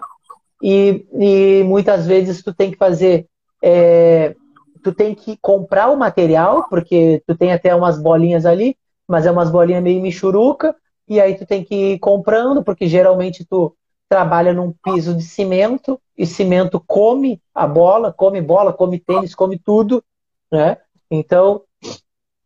e, 0.61 1.05
e, 1.13 1.63
muitas 1.63 2.07
vezes 2.07 2.41
tu 2.41 2.53
tem 2.53 2.71
que 2.71 2.77
fazer, 2.77 3.27
é, 3.61 4.35
tu 4.83 4.93
tem 4.93 5.13
que 5.13 5.37
comprar 5.41 5.89
o 5.89 5.97
material, 5.97 6.67
porque 6.69 7.21
tu 7.27 7.35
tem 7.35 7.51
até 7.51 7.75
umas 7.75 8.01
bolinhas 8.01 8.45
ali, 8.45 8.77
mas 9.07 9.25
é 9.25 9.31
umas 9.31 9.49
bolinhas 9.49 9.83
meio 9.83 10.01
michuruca, 10.01 10.75
e 11.13 11.21
aí 11.21 11.35
tu 11.35 11.45
tem 11.45 11.63
que 11.63 11.93
ir 11.93 11.99
comprando, 11.99 12.63
porque 12.63 12.87
geralmente 12.87 13.45
tu 13.45 13.75
trabalha 14.09 14.53
num 14.53 14.73
piso 14.83 15.15
de 15.15 15.23
cimento, 15.23 15.99
e 16.17 16.25
cimento 16.25 16.79
come 16.85 17.41
a 17.53 17.65
bola, 17.65 18.13
come 18.13 18.41
bola, 18.41 18.71
come 18.71 18.99
tênis, 18.99 19.33
come 19.33 19.57
tudo, 19.57 20.03
né? 20.51 20.77
Então, 21.09 21.61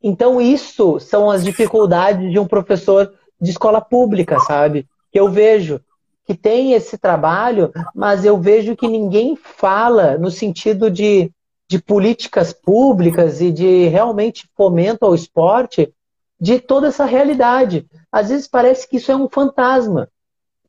então 0.01 0.39
isso 0.39 0.99
são 0.99 1.29
as 1.29 1.43
dificuldades 1.43 2.31
de 2.31 2.39
um 2.39 2.47
professor 2.47 3.13
de 3.39 3.51
escola 3.51 3.81
pública, 3.81 4.39
sabe? 4.39 4.87
Que 5.11 5.19
eu 5.19 5.29
vejo 5.29 5.81
que 6.25 6.33
tem 6.33 6.73
esse 6.73 6.97
trabalho, 6.97 7.71
mas 7.95 8.25
eu 8.25 8.37
vejo 8.37 8.75
que 8.75 8.87
ninguém 8.87 9.35
fala 9.35 10.17
no 10.17 10.29
sentido 10.29 10.91
de, 10.91 11.31
de 11.69 11.81
políticas 11.81 12.51
públicas 12.51 13.39
e 13.39 13.51
de 13.51 13.87
realmente 13.87 14.49
fomento 14.55 15.05
ao 15.05 15.15
esporte 15.15 15.93
de 16.39 16.59
toda 16.59 16.87
essa 16.87 17.05
realidade. 17.05 17.85
Às 18.11 18.29
vezes 18.29 18.47
parece 18.47 18.87
que 18.87 18.97
isso 18.97 19.11
é 19.11 19.15
um 19.15 19.29
fantasma. 19.29 20.09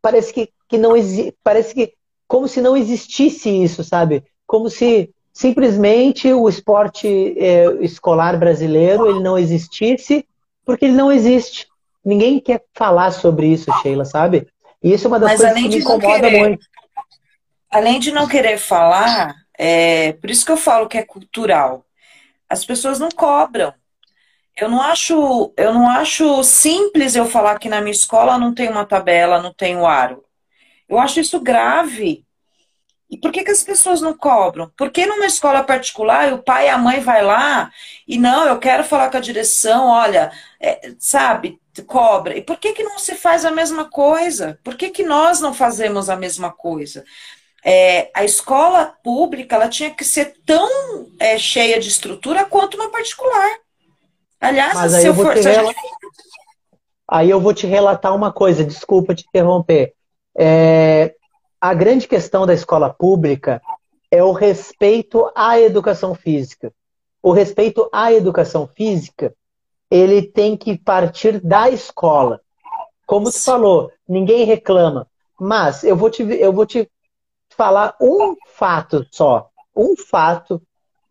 Parece 0.01 0.33
que, 0.33 0.51
que 0.69 0.79
não 0.79 0.97
existe. 0.97 1.35
Parece 1.43 1.75
que 1.75 1.95
como 2.27 2.47
se 2.47 2.61
não 2.61 2.77
existisse 2.77 3.49
isso, 3.49 3.83
sabe? 3.83 4.23
Como 4.47 4.69
se 4.69 5.11
simplesmente 5.33 6.33
o 6.33 6.49
esporte 6.49 7.07
é, 7.39 7.67
escolar 7.81 8.37
brasileiro 8.39 9.09
ele 9.09 9.21
não 9.21 9.39
existisse, 9.39 10.27
porque 10.65 10.85
ele 10.85 10.95
não 10.95 11.13
existe. 11.13 11.67
Ninguém 12.05 12.41
quer 12.41 12.65
falar 12.75 13.13
sobre 13.13 13.47
isso, 13.47 13.71
Sheila, 13.81 14.05
sabe? 14.05 14.49
E 14.83 14.93
isso 14.93 15.07
é 15.07 15.09
uma 15.09 15.21
das 15.21 15.31
Mas 15.31 15.41
coisas 15.41 15.63
que 15.63 15.69
me 15.69 15.79
incomoda 15.79 16.21
querer, 16.21 16.39
muito. 16.41 16.67
Além 17.71 18.01
de 18.01 18.11
não 18.11 18.27
querer 18.27 18.59
falar, 18.59 19.35
é, 19.57 20.13
por 20.15 20.31
isso 20.31 20.45
que 20.45 20.53
eu 20.53 20.57
falo 20.57 20.89
que 20.89 20.99
é 20.99 21.05
cultural. 21.05 21.85
As 22.49 22.65
pessoas 22.65 22.99
não 22.99 23.09
cobram. 23.11 23.73
Eu 24.61 24.69
não 24.69 24.83
acho, 24.83 25.53
eu 25.57 25.73
não 25.73 25.89
acho 25.89 26.43
simples 26.43 27.15
eu 27.15 27.27
falar 27.27 27.59
que 27.59 27.69
na 27.69 27.81
minha 27.81 27.93
escola 27.93 28.39
não 28.39 28.53
tem 28.53 28.69
uma 28.69 28.85
tabela, 28.85 29.41
não 29.41 29.55
tem 29.55 29.77
o 29.77 29.87
aro. 29.87 30.25
Eu 30.89 30.99
acho 30.99 31.21
isso 31.21 31.41
grave. 31.41 32.25
E 33.11 33.17
por 33.17 33.33
que, 33.33 33.45
que 33.45 33.51
as 33.51 33.63
pessoas 33.63 34.01
não 34.03 34.17
cobram? 34.17 34.71
Por 34.77 34.91
que 34.91 35.07
numa 35.07 35.27
escola 35.27 35.63
particular 35.63 36.33
o 36.33 36.43
pai 36.43 36.67
e 36.67 36.69
a 36.69 36.77
mãe 36.77 37.01
vai 37.01 37.23
lá 37.23 37.71
e 38.07 38.19
não, 38.19 38.47
eu 38.47 38.59
quero 38.59 38.85
falar 38.85 39.11
com 39.11 39.17
a 39.17 39.21
direção, 39.21 39.87
olha, 39.87 40.31
é, 40.61 40.93
sabe, 40.99 41.59
cobra. 41.83 42.37
E 42.37 42.43
por 42.43 42.59
que, 42.59 42.73
que 42.73 42.83
não 42.83 42.99
se 42.99 43.15
faz 43.15 43.45
a 43.45 43.51
mesma 43.51 43.85
coisa? 43.89 44.59
Por 44.65 44.77
que, 44.77 44.91
que 44.91 45.05
nós 45.05 45.41
não 45.41 45.55
fazemos 45.55 46.11
a 46.11 46.17
mesma 46.17 46.51
coisa? 46.51 47.05
É, 47.65 48.11
a 48.15 48.25
escola 48.25 48.87
pública 49.03 49.57
ela 49.57 49.69
tinha 49.69 49.91
que 49.91 50.05
ser 50.05 50.37
tão 50.45 51.07
é, 51.19 51.39
cheia 51.39 51.79
de 51.81 51.89
estrutura 51.89 52.45
quanto 52.45 52.77
uma 52.77 52.91
particular. 52.91 53.59
Aliás, 54.41 54.75
Mas 54.75 54.95
aí 54.95 55.01
se 55.03 55.07
eu 55.07 55.11
eu 55.11 55.15
vou 55.15 55.25
for. 55.27 55.35
rela- 55.35 55.73
gente- 55.73 55.99
Aí 57.11 57.31
eu 57.31 57.41
vou 57.41 57.55
te 57.55 57.67
relatar 57.67 58.15
uma 58.15 58.31
coisa, 58.33 58.63
desculpa 58.65 59.15
te 59.15 59.25
interromper. 59.27 59.95
É, 60.37 61.15
a 61.61 61.73
grande 61.75 62.07
questão 62.07 62.47
da 62.47 62.53
escola 62.53 62.93
pública 62.93 63.63
é 64.11 64.23
o 64.23 64.33
respeito 64.33 65.31
à 65.35 65.59
educação 65.59 66.15
física. 66.15 66.73
O 67.23 67.33
respeito 67.33 67.89
à 67.93 68.13
educação 68.13 68.67
física, 68.67 69.35
ele 69.91 70.23
tem 70.23 70.57
que 70.57 70.77
partir 70.79 71.41
da 71.41 71.71
escola. 71.71 72.41
Como 73.07 73.31
tu 73.31 73.43
falou, 73.43 73.91
ninguém 74.07 74.45
reclama. 74.45 75.07
Mas 75.41 75.83
eu 75.85 75.97
vou 75.97 76.11
te, 76.11 76.23
eu 76.23 76.53
vou 76.53 76.67
te 76.67 76.89
falar 77.57 77.97
um 78.01 78.37
fato 78.55 79.07
só. 79.11 79.49
Um 79.75 79.97
fato 79.97 80.61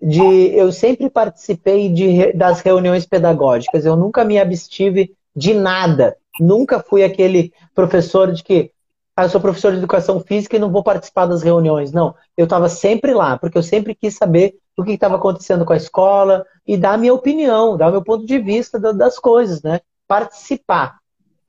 de. 0.01 0.21
Eu 0.55 0.71
sempre 0.71 1.09
participei 1.09 1.89
de, 1.89 2.33
das 2.33 2.61
reuniões 2.61 3.05
pedagógicas. 3.05 3.85
Eu 3.85 3.95
nunca 3.95 4.23
me 4.23 4.39
abstive 4.39 5.15
de 5.35 5.53
nada. 5.53 6.17
Nunca 6.39 6.79
fui 6.79 7.03
aquele 7.03 7.53
professor 7.73 8.31
de 8.31 8.43
que. 8.43 8.71
Ah, 9.15 9.23
eu 9.25 9.29
sou 9.29 9.41
professor 9.41 9.71
de 9.71 9.79
educação 9.79 10.19
física 10.19 10.55
e 10.55 10.59
não 10.59 10.71
vou 10.71 10.83
participar 10.83 11.25
das 11.25 11.41
reuniões. 11.41 11.91
Não, 11.91 12.13
eu 12.37 12.43
estava 12.43 12.69
sempre 12.69 13.13
lá, 13.15 13.35
porque 13.35 13.57
eu 13.57 13.63
sempre 13.63 13.95
quis 13.95 14.15
saber 14.15 14.55
o 14.77 14.83
que 14.83 14.91
estava 14.91 15.15
acontecendo 15.15 15.65
com 15.65 15.73
a 15.73 15.77
escola 15.77 16.45
e 16.67 16.77
dar 16.77 16.93
a 16.93 16.97
minha 16.97 17.13
opinião, 17.13 17.75
dar 17.75 17.87
o 17.87 17.91
meu 17.91 18.03
ponto 18.03 18.27
de 18.27 18.37
vista 18.37 18.79
da- 18.79 18.91
das 18.91 19.17
coisas, 19.17 19.63
né? 19.63 19.81
Participar. 20.07 20.99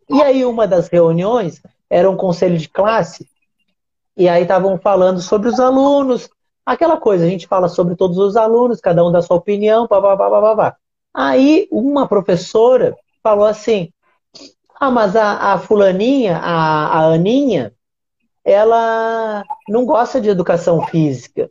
E 0.08 0.22
aí, 0.22 0.46
uma 0.46 0.66
das 0.66 0.88
reuniões 0.88 1.60
era 1.90 2.10
um 2.10 2.16
conselho 2.16 2.56
de 2.56 2.70
classe, 2.70 3.28
e 4.16 4.28
aí 4.28 4.42
estavam 4.42 4.78
falando 4.78 5.20
sobre 5.20 5.48
os 5.48 5.60
alunos, 5.60 6.28
aquela 6.72 6.98
coisa, 6.98 7.24
a 7.24 7.28
gente 7.28 7.46
fala 7.46 7.68
sobre 7.68 7.96
todos 7.96 8.18
os 8.18 8.36
alunos, 8.36 8.80
cada 8.80 9.04
um 9.04 9.10
dá 9.10 9.22
sua 9.22 9.36
opinião, 9.36 9.88
pá, 9.88 10.00
pá. 10.00 10.76
Aí, 11.14 11.66
uma 11.72 12.06
professora 12.06 12.96
falou 13.22 13.46
assim: 13.46 13.90
Ah, 14.78 14.90
mas 14.90 15.16
a, 15.16 15.54
a 15.54 15.58
fulaninha, 15.58 16.36
a, 16.36 17.00
a 17.00 17.04
Aninha, 17.06 17.74
ela 18.44 19.42
não 19.68 19.84
gosta 19.86 20.20
de 20.20 20.28
educação 20.28 20.86
física. 20.86 21.50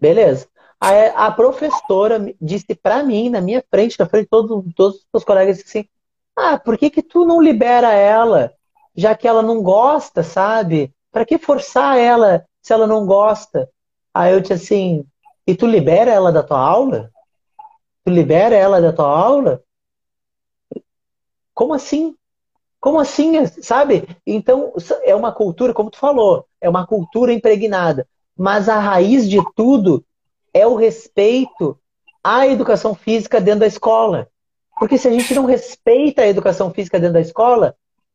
Beleza. 0.00 0.48
Aí 0.80 1.12
a 1.14 1.30
professora 1.30 2.34
disse 2.40 2.74
pra 2.74 3.02
mim, 3.02 3.30
na 3.30 3.40
minha 3.40 3.64
frente, 3.70 3.98
na 3.98 4.06
frente 4.06 4.24
de 4.24 4.30
todos, 4.30 4.74
todos 4.74 4.96
os 4.98 5.06
meus 5.12 5.24
colegas, 5.24 5.60
assim: 5.60 5.86
Ah, 6.34 6.58
por 6.58 6.78
que 6.78 6.90
que 6.90 7.02
tu 7.02 7.24
não 7.26 7.40
libera 7.40 7.92
ela, 7.92 8.52
já 8.94 9.14
que 9.14 9.28
ela 9.28 9.42
não 9.42 9.62
gosta, 9.62 10.22
sabe? 10.22 10.92
Pra 11.12 11.24
que 11.24 11.38
forçar 11.38 11.98
ela 11.98 12.46
se 12.62 12.72
ela 12.72 12.86
não 12.86 13.06
gosta? 13.06 13.70
Aí 14.16 14.32
eu 14.32 14.40
disse 14.40 14.54
assim: 14.54 15.04
E 15.46 15.54
tu 15.54 15.66
libera 15.66 16.10
ela 16.10 16.32
da 16.32 16.42
tua 16.42 16.58
aula? 16.58 17.10
Tu 18.02 18.10
libera 18.10 18.54
ela 18.54 18.80
da 18.80 18.90
tua 18.90 19.06
aula? 19.06 19.62
Como 21.52 21.74
assim? 21.74 22.16
Como 22.80 22.98
assim, 22.98 23.44
sabe? 23.46 24.08
Então, 24.26 24.72
é 25.02 25.14
uma 25.14 25.32
cultura, 25.32 25.74
como 25.74 25.90
tu 25.90 25.98
falou, 25.98 26.46
é 26.60 26.68
uma 26.68 26.86
cultura 26.86 27.30
impregnada. 27.30 28.08
Mas 28.34 28.70
a 28.70 28.78
raiz 28.78 29.28
de 29.28 29.38
tudo 29.54 30.02
é 30.54 30.66
o 30.66 30.76
respeito 30.76 31.78
à 32.24 32.46
educação 32.46 32.94
física 32.94 33.38
dentro 33.38 33.60
da 33.60 33.66
escola. 33.66 34.28
Porque 34.78 34.96
se 34.96 35.08
a 35.08 35.10
gente 35.10 35.34
não 35.34 35.44
respeita 35.44 36.22
a 36.22 36.26
educação 36.26 36.70
física 36.70 36.98
dentro 36.98 37.14
da 37.14 37.20
escola, 37.20 37.74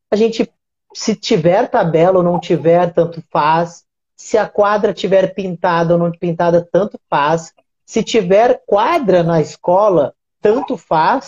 a 0.09 0.15
gente, 0.15 0.51
se 0.95 1.15
tiver 1.15 1.69
tabela 1.69 2.17
ou 2.17 2.23
não 2.23 2.39
tiver, 2.39 2.91
tanto 2.91 3.23
faz. 3.29 3.83
Se 4.21 4.37
a 4.37 4.47
quadra 4.47 4.93
tiver 4.93 5.33
pintada 5.33 5.93
ou 5.93 5.99
não 5.99 6.11
pintada, 6.11 6.65
tanto 6.71 6.99
faz. 7.09 7.51
Se 7.83 8.03
tiver 8.03 8.61
quadra 8.67 9.23
na 9.23 9.41
escola, 9.41 10.13
tanto 10.39 10.77
faz, 10.77 11.27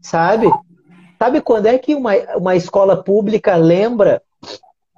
sabe? 0.00 0.50
Sabe 1.18 1.42
quando 1.42 1.66
é 1.66 1.78
que 1.78 1.94
uma, 1.94 2.14
uma 2.36 2.56
escola 2.56 3.04
pública 3.04 3.56
lembra 3.56 4.22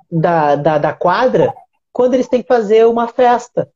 da, 0.09 0.55
da, 0.55 0.79
da 0.79 0.93
quadra? 0.93 1.53
Quando 1.93 2.15
eles 2.15 2.29
têm 2.29 2.43
que 2.43 2.49
fazer 2.49 2.87
uma 2.87 3.09
festa. 3.09 3.69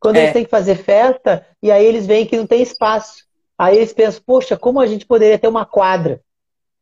Quando 0.00 0.16
É. 0.16 0.22
eles 0.22 0.32
têm 0.32 0.44
que 0.44 0.50
fazer 0.50 0.74
festa, 0.74 1.46
e 1.62 1.70
aí 1.70 1.86
eles 1.86 2.06
veem 2.06 2.26
que 2.26 2.36
não 2.36 2.46
tem 2.46 2.60
espaço. 2.60 3.24
Aí 3.56 3.76
eles 3.76 3.92
pensam, 3.92 4.20
poxa, 4.26 4.56
como 4.56 4.80
a 4.80 4.86
gente 4.88 5.06
poderia 5.06 5.38
ter 5.38 5.46
uma 5.46 5.64
quadra? 5.64 6.20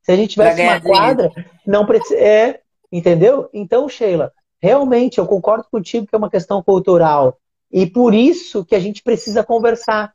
Se 0.00 0.10
a 0.10 0.16
gente 0.16 0.30
tivesse 0.30 0.62
uma 0.62 0.80
quadra, 0.80 1.30
não 1.66 1.84
precisa. 1.84 2.18
É, 2.18 2.60
entendeu? 2.90 3.50
Então, 3.52 3.86
Sheila, 3.90 4.32
realmente 4.62 5.18
eu 5.18 5.26
concordo 5.26 5.66
contigo 5.70 6.06
que 6.06 6.14
é 6.14 6.18
uma 6.18 6.30
questão 6.30 6.62
cultural. 6.62 7.36
E 7.70 7.86
por 7.86 8.14
isso 8.14 8.64
que 8.64 8.74
a 8.74 8.80
gente 8.80 9.02
precisa 9.02 9.42
conversar. 9.42 10.12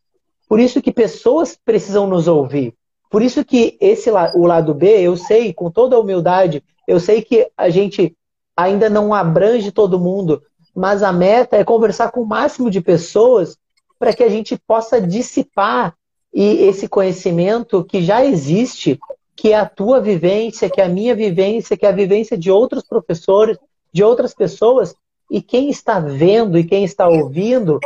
Por 0.47 0.59
isso 0.59 0.81
que 0.81 0.91
pessoas 0.91 1.59
precisam 1.65 2.07
nos 2.07 2.27
ouvir. 2.27 2.73
Por 3.09 3.21
isso 3.21 3.43
que 3.43 3.77
esse 3.81 4.09
o 4.09 4.45
lado 4.45 4.73
B, 4.73 5.01
eu 5.01 5.17
sei, 5.17 5.53
com 5.53 5.69
toda 5.69 5.95
a 5.95 5.99
humildade, 5.99 6.63
eu 6.87 6.99
sei 6.99 7.21
que 7.21 7.49
a 7.57 7.69
gente 7.69 8.15
ainda 8.55 8.89
não 8.89 9.13
abrange 9.13 9.71
todo 9.71 9.99
mundo, 9.99 10.41
mas 10.73 11.03
a 11.03 11.11
meta 11.11 11.57
é 11.57 11.63
conversar 11.63 12.11
com 12.11 12.21
o 12.21 12.25
máximo 12.25 12.69
de 12.69 12.79
pessoas 12.79 13.57
para 13.99 14.13
que 14.13 14.23
a 14.23 14.29
gente 14.29 14.57
possa 14.57 15.01
dissipar 15.01 15.95
e 16.33 16.63
esse 16.63 16.87
conhecimento 16.87 17.83
que 17.83 18.01
já 18.01 18.23
existe, 18.23 18.99
que 19.35 19.51
é 19.53 19.55
a 19.55 19.65
tua 19.65 19.99
vivência, 19.99 20.69
que 20.69 20.79
é 20.79 20.85
a 20.85 20.89
minha 20.89 21.15
vivência, 21.15 21.75
que 21.75 21.85
é 21.85 21.89
a 21.89 21.93
vivência 21.93 22.37
de 22.37 22.51
outros 22.51 22.83
professores, 22.83 23.57
de 23.97 24.03
outras 24.03 24.31
pessoas, 24.33 24.93
e 25.29 25.41
quem 25.41 25.69
está 25.69 25.99
vendo 25.99 26.57
e 26.57 26.63
quem 26.63 26.83
está 26.83 27.07
ouvindo 27.07 27.79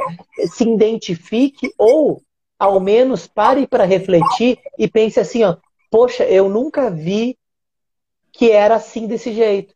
se 0.51 0.63
identifique 0.69 1.73
ou 1.77 2.21
ao 2.59 2.79
menos 2.81 3.25
pare 3.27 3.65
para 3.65 3.85
refletir 3.85 4.59
e 4.77 4.87
pense 4.89 5.19
assim, 5.21 5.43
ó, 5.45 5.55
poxa, 5.89 6.23
eu 6.25 6.49
nunca 6.49 6.91
vi 6.91 7.37
que 8.33 8.51
era 8.51 8.75
assim 8.75 9.07
desse 9.07 9.31
jeito. 9.33 9.73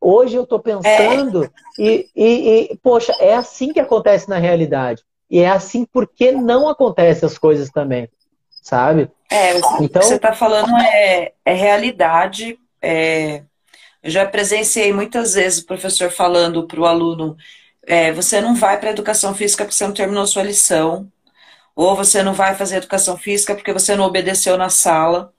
Hoje 0.00 0.36
eu 0.36 0.44
estou 0.44 0.58
pensando 0.58 1.48
e, 1.78 2.08
e, 2.16 2.70
e, 2.72 2.76
poxa, 2.82 3.12
é 3.20 3.34
assim 3.34 3.72
que 3.72 3.80
acontece 3.80 4.28
na 4.28 4.38
realidade. 4.38 5.02
E 5.30 5.40
é 5.40 5.48
assim 5.50 5.84
porque 5.84 6.32
não 6.32 6.66
acontecem 6.68 7.26
as 7.26 7.36
coisas 7.36 7.68
também, 7.68 8.08
sabe? 8.62 9.10
É, 9.30 9.54
o 9.54 9.82
Então- 9.84 10.00
que 10.00 10.08
você 10.08 10.14
está 10.16 10.32
falando 10.32 10.74
é, 10.78 11.32
é 11.44 11.52
realidade. 11.52 12.58
é, 12.80 13.42
eu 14.02 14.10
já 14.10 14.26
presenciei 14.26 14.92
muitas 14.92 15.34
vezes 15.34 15.60
o 15.60 15.66
professor 15.66 16.10
falando 16.10 16.66
para 16.66 16.80
o 16.80 16.86
aluno: 16.86 17.36
é, 17.86 18.12
você 18.12 18.40
não 18.40 18.54
vai 18.54 18.78
para 18.78 18.90
a 18.90 18.92
educação 18.92 19.34
física 19.34 19.64
porque 19.64 19.76
você 19.76 19.86
não 19.86 19.94
terminou 19.94 20.26
sua 20.26 20.42
lição, 20.42 21.10
ou 21.76 21.96
você 21.96 22.22
não 22.22 22.34
vai 22.34 22.54
fazer 22.56 22.76
educação 22.76 23.16
física 23.18 23.54
porque 23.54 23.72
você 23.72 23.96
não 23.96 24.04
obedeceu 24.06 24.56
na 24.58 24.68
sala. 24.70 25.32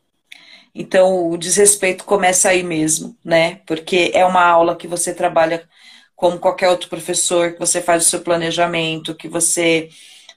Então 0.73 1.29
o 1.31 1.37
desrespeito 1.37 2.05
começa 2.05 2.49
aí 2.49 2.63
mesmo, 2.63 3.17
né? 3.23 3.57
Porque 3.65 4.11
é 4.13 4.25
uma 4.25 4.43
aula 4.43 4.75
que 4.75 4.87
você 4.87 5.13
trabalha 5.13 5.67
como 6.15 6.39
qualquer 6.39 6.69
outro 6.69 6.89
professor, 6.89 7.53
que 7.53 7.59
você 7.59 7.81
faz 7.81 8.05
o 8.05 8.09
seu 8.09 8.21
planejamento, 8.21 9.15
que 9.15 9.27
você 9.27 9.89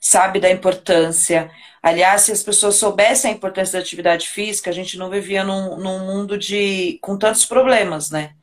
sabe 0.03 0.41
da 0.41 0.51
importância. 0.51 1.51
Aliás, 1.83 2.23
se 2.23 2.33
as 2.33 2.43
pessoas 2.43 2.75
soubessem 2.77 3.31
a 3.31 3.35
importância 3.35 3.79
da 3.79 3.83
atividade 3.83 4.29
física, 4.29 4.71
a 4.71 4.73
gente 4.73 4.99
não 4.99 5.09
vivia 5.09 5.45
num, 5.45 5.77
num 5.79 6.01
mundo 6.01 6.37
de 6.37 6.99
com 7.01 7.17
tantos 7.17 7.47
problemas, 7.47 8.11
né? 8.11 8.35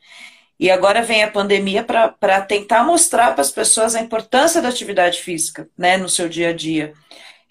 E 0.60 0.70
agora 0.72 1.02
vem 1.02 1.24
a 1.24 1.32
pandemia 1.32 1.84
para 1.84 2.42
tentar 2.42 2.84
mostrar 2.84 3.34
para 3.34 3.42
as 3.42 3.52
pessoas 3.52 3.96
a 3.96 4.02
importância 4.02 4.62
da 4.62 4.70
atividade 4.70 5.20
física, 5.22 5.70
né, 5.78 5.98
no 5.98 6.10
seu 6.10 6.28
dia 6.28 6.50
a 6.50 6.54
dia. 6.54 6.94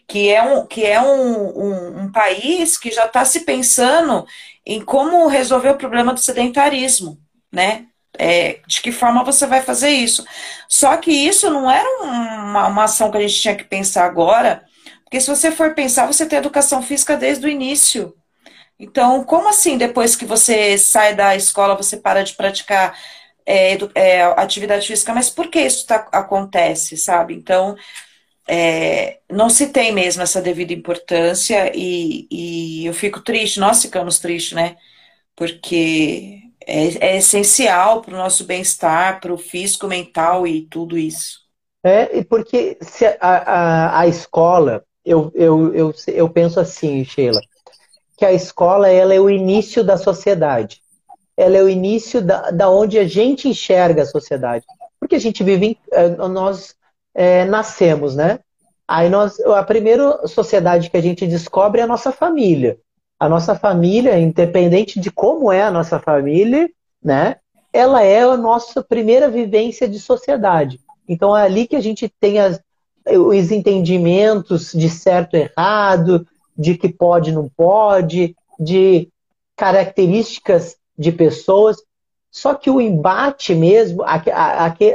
Que 0.07 0.31
é 0.31 0.43
um, 0.43 0.67
que 0.67 0.85
é 0.85 1.01
um, 1.01 1.59
um, 1.59 2.03
um 2.05 2.13
país 2.13 2.79
que 2.79 2.91
já 2.91 3.07
está 3.07 3.25
se 3.25 3.41
pensando 3.41 4.27
em 4.67 4.83
como 4.85 5.27
resolver 5.27 5.71
o 5.71 5.79
problema 5.79 6.15
do 6.15 6.21
sedentarismo, 6.21 7.19
né? 7.53 7.87
É, 8.19 8.61
de 8.67 8.81
que 8.83 8.91
forma 8.93 9.25
você 9.25 9.47
vai 9.47 9.63
fazer 9.63 9.91
isso. 9.91 10.25
Só 10.69 10.97
que 10.97 11.11
isso 11.13 11.51
não 11.51 11.71
era 11.71 11.89
uma, 12.03 12.67
uma 12.69 12.85
ação 12.85 13.11
que 13.11 13.17
a 13.17 13.21
gente 13.21 13.41
tinha 13.41 13.57
que 13.57 13.65
pensar 13.65 14.05
agora, 14.07 14.65
porque 15.05 15.21
se 15.21 15.29
você 15.31 15.51
for 15.53 15.75
pensar, 15.75 16.07
você 16.07 16.27
tem 16.27 16.39
educação 16.39 16.83
física 16.83 17.17
desde 17.17 17.47
o 17.47 17.49
início. 17.51 18.15
Então, 18.79 19.25
como 19.25 19.49
assim, 19.49 19.77
depois 19.79 20.17
que 20.17 20.25
você 20.25 20.79
sai 20.79 21.15
da 21.15 21.35
escola, 21.37 21.77
você 21.77 21.97
para 21.97 22.23
de 22.23 22.35
praticar 22.35 22.97
é, 23.47 23.77
é, 23.95 24.23
atividade 24.23 24.87
física? 24.87 25.13
Mas 25.15 25.31
por 25.31 25.49
que 25.51 25.61
isso 25.61 25.87
tá- 25.87 26.09
acontece, 26.13 26.97
sabe? 26.97 27.35
Então, 27.35 27.77
é, 28.49 29.21
não 29.31 29.51
se 29.51 29.69
tem 29.69 29.93
mesmo 29.93 30.23
essa 30.23 30.41
devida 30.43 30.73
importância 30.73 31.71
e, 31.75 32.27
e 32.31 32.87
eu 32.87 32.95
fico 32.95 33.21
triste, 33.21 33.61
nós 33.61 33.83
ficamos 33.83 34.19
tristes, 34.19 34.53
né? 34.55 34.77
Porque 35.37 36.43
é, 36.69 37.13
é 37.13 37.17
essencial 37.17 38.03
para 38.03 38.15
o 38.15 38.19
nosso 38.19 38.45
bem-estar, 38.45 39.21
para 39.21 39.33
o 39.33 39.39
físico, 39.39 39.89
mental 39.89 40.47
e 40.47 40.67
tudo 40.67 40.99
isso. 40.99 41.39
É, 41.83 42.23
porque 42.25 42.77
se 42.83 43.07
a, 43.07 43.17
a, 43.21 44.01
a 44.01 44.07
escola, 44.07 44.85
eu, 45.03 45.33
eu, 45.35 45.75
eu, 45.75 45.95
eu 46.09 46.29
penso 46.29 46.61
assim, 46.61 47.03
Sheila, 47.05 47.41
que 48.19 48.25
a 48.25 48.33
escola 48.33 48.89
ela 48.89 49.15
é 49.15 49.21
o 49.21 49.31
início 49.31 49.83
da 49.83 49.97
sociedade. 49.97 50.83
Ela 51.35 51.57
é 51.57 51.63
o 51.63 51.69
início 51.69 52.21
da, 52.21 52.51
da 52.51 52.69
onde 52.69 52.99
a 52.99 53.07
gente 53.07 53.49
enxerga 53.49 54.03
a 54.03 54.07
sociedade. 54.07 54.67
Porque 55.01 55.15
a 55.15 55.21
gente 55.21 55.43
vive, 55.43 55.67
em, 55.67 55.77
eh, 55.93 56.09
nós 56.29 56.75
é, 57.15 57.45
nascemos, 57.45 58.15
né? 58.15 58.41
Aí 58.87 59.09
nós, 59.09 59.39
a 59.41 59.63
primeira 59.63 60.27
sociedade 60.27 60.91
que 60.91 60.97
a 60.97 61.01
gente 61.01 61.27
descobre 61.27 61.81
é 61.81 61.85
a 61.85 61.87
nossa 61.87 62.11
família. 62.11 62.79
A 63.19 63.29
nossa 63.29 63.55
família, 63.55 64.19
independente 64.19 65.01
de 65.01 65.11
como 65.11 65.51
é 65.51 65.63
a 65.63 65.71
nossa 65.71 65.99
família, 65.99 66.71
né? 67.03 67.37
Ela 67.73 68.03
é 68.03 68.23
a 68.23 68.37
nossa 68.37 68.83
primeira 68.83 69.29
vivência 69.29 69.89
de 69.89 69.99
sociedade. 69.99 70.81
Então 71.09 71.37
é 71.37 71.43
ali 71.43 71.67
que 71.67 71.77
a 71.77 71.81
gente 71.81 72.09
tem 72.21 72.39
as, 72.39 72.61
os 73.07 73.51
entendimentos 73.51 74.73
de 74.73 74.89
certo 74.89 75.37
e 75.37 75.51
errado, 75.51 76.27
de 76.57 76.77
que 76.77 76.89
pode 76.89 77.31
e 77.31 77.33
não 77.33 77.49
pode, 77.49 78.37
de 78.59 79.09
características 79.57 80.77
de 80.97 81.13
pessoas. 81.13 81.77
Só 82.31 82.55
que 82.55 82.71
o 82.71 82.81
embate 82.81 83.55
mesmo, 83.55 84.05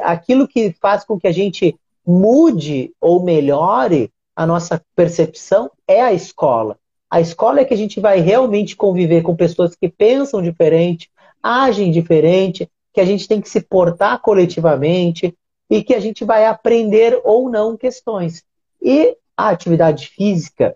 aquilo 0.04 0.48
que 0.48 0.76
faz 0.80 1.04
com 1.04 1.20
que 1.20 1.28
a 1.28 1.32
gente 1.32 1.76
mude 2.06 2.92
ou 3.00 3.24
melhore 3.24 4.12
a 4.36 4.46
nossa 4.46 4.82
percepção 4.96 5.72
é 5.88 6.02
a 6.02 6.14
escola. 6.14 6.78
A 7.14 7.22
escola 7.22 7.60
é 7.60 7.64
que 7.64 7.76
a 7.76 7.78
gente 7.78 8.00
vai 8.00 8.22
realmente 8.22 8.76
conviver 8.76 9.22
com 9.22 9.36
pessoas 9.36 9.76
que 9.76 9.88
pensam 9.88 10.42
diferente, 10.42 11.12
agem 11.44 11.92
diferente, 11.92 12.68
que 12.92 13.00
a 13.00 13.06
gente 13.06 13.28
tem 13.28 13.40
que 13.40 13.48
se 13.48 13.62
portar 13.62 14.20
coletivamente 14.20 15.38
e 15.70 15.84
que 15.84 15.94
a 15.94 16.00
gente 16.00 16.26
vai 16.26 16.48
aprender 16.48 17.22
ou 17.24 17.52
não 17.52 17.78
questões. 17.78 18.44
E 18.82 19.16
a 19.38 19.50
atividade 19.50 20.08
física 20.08 20.76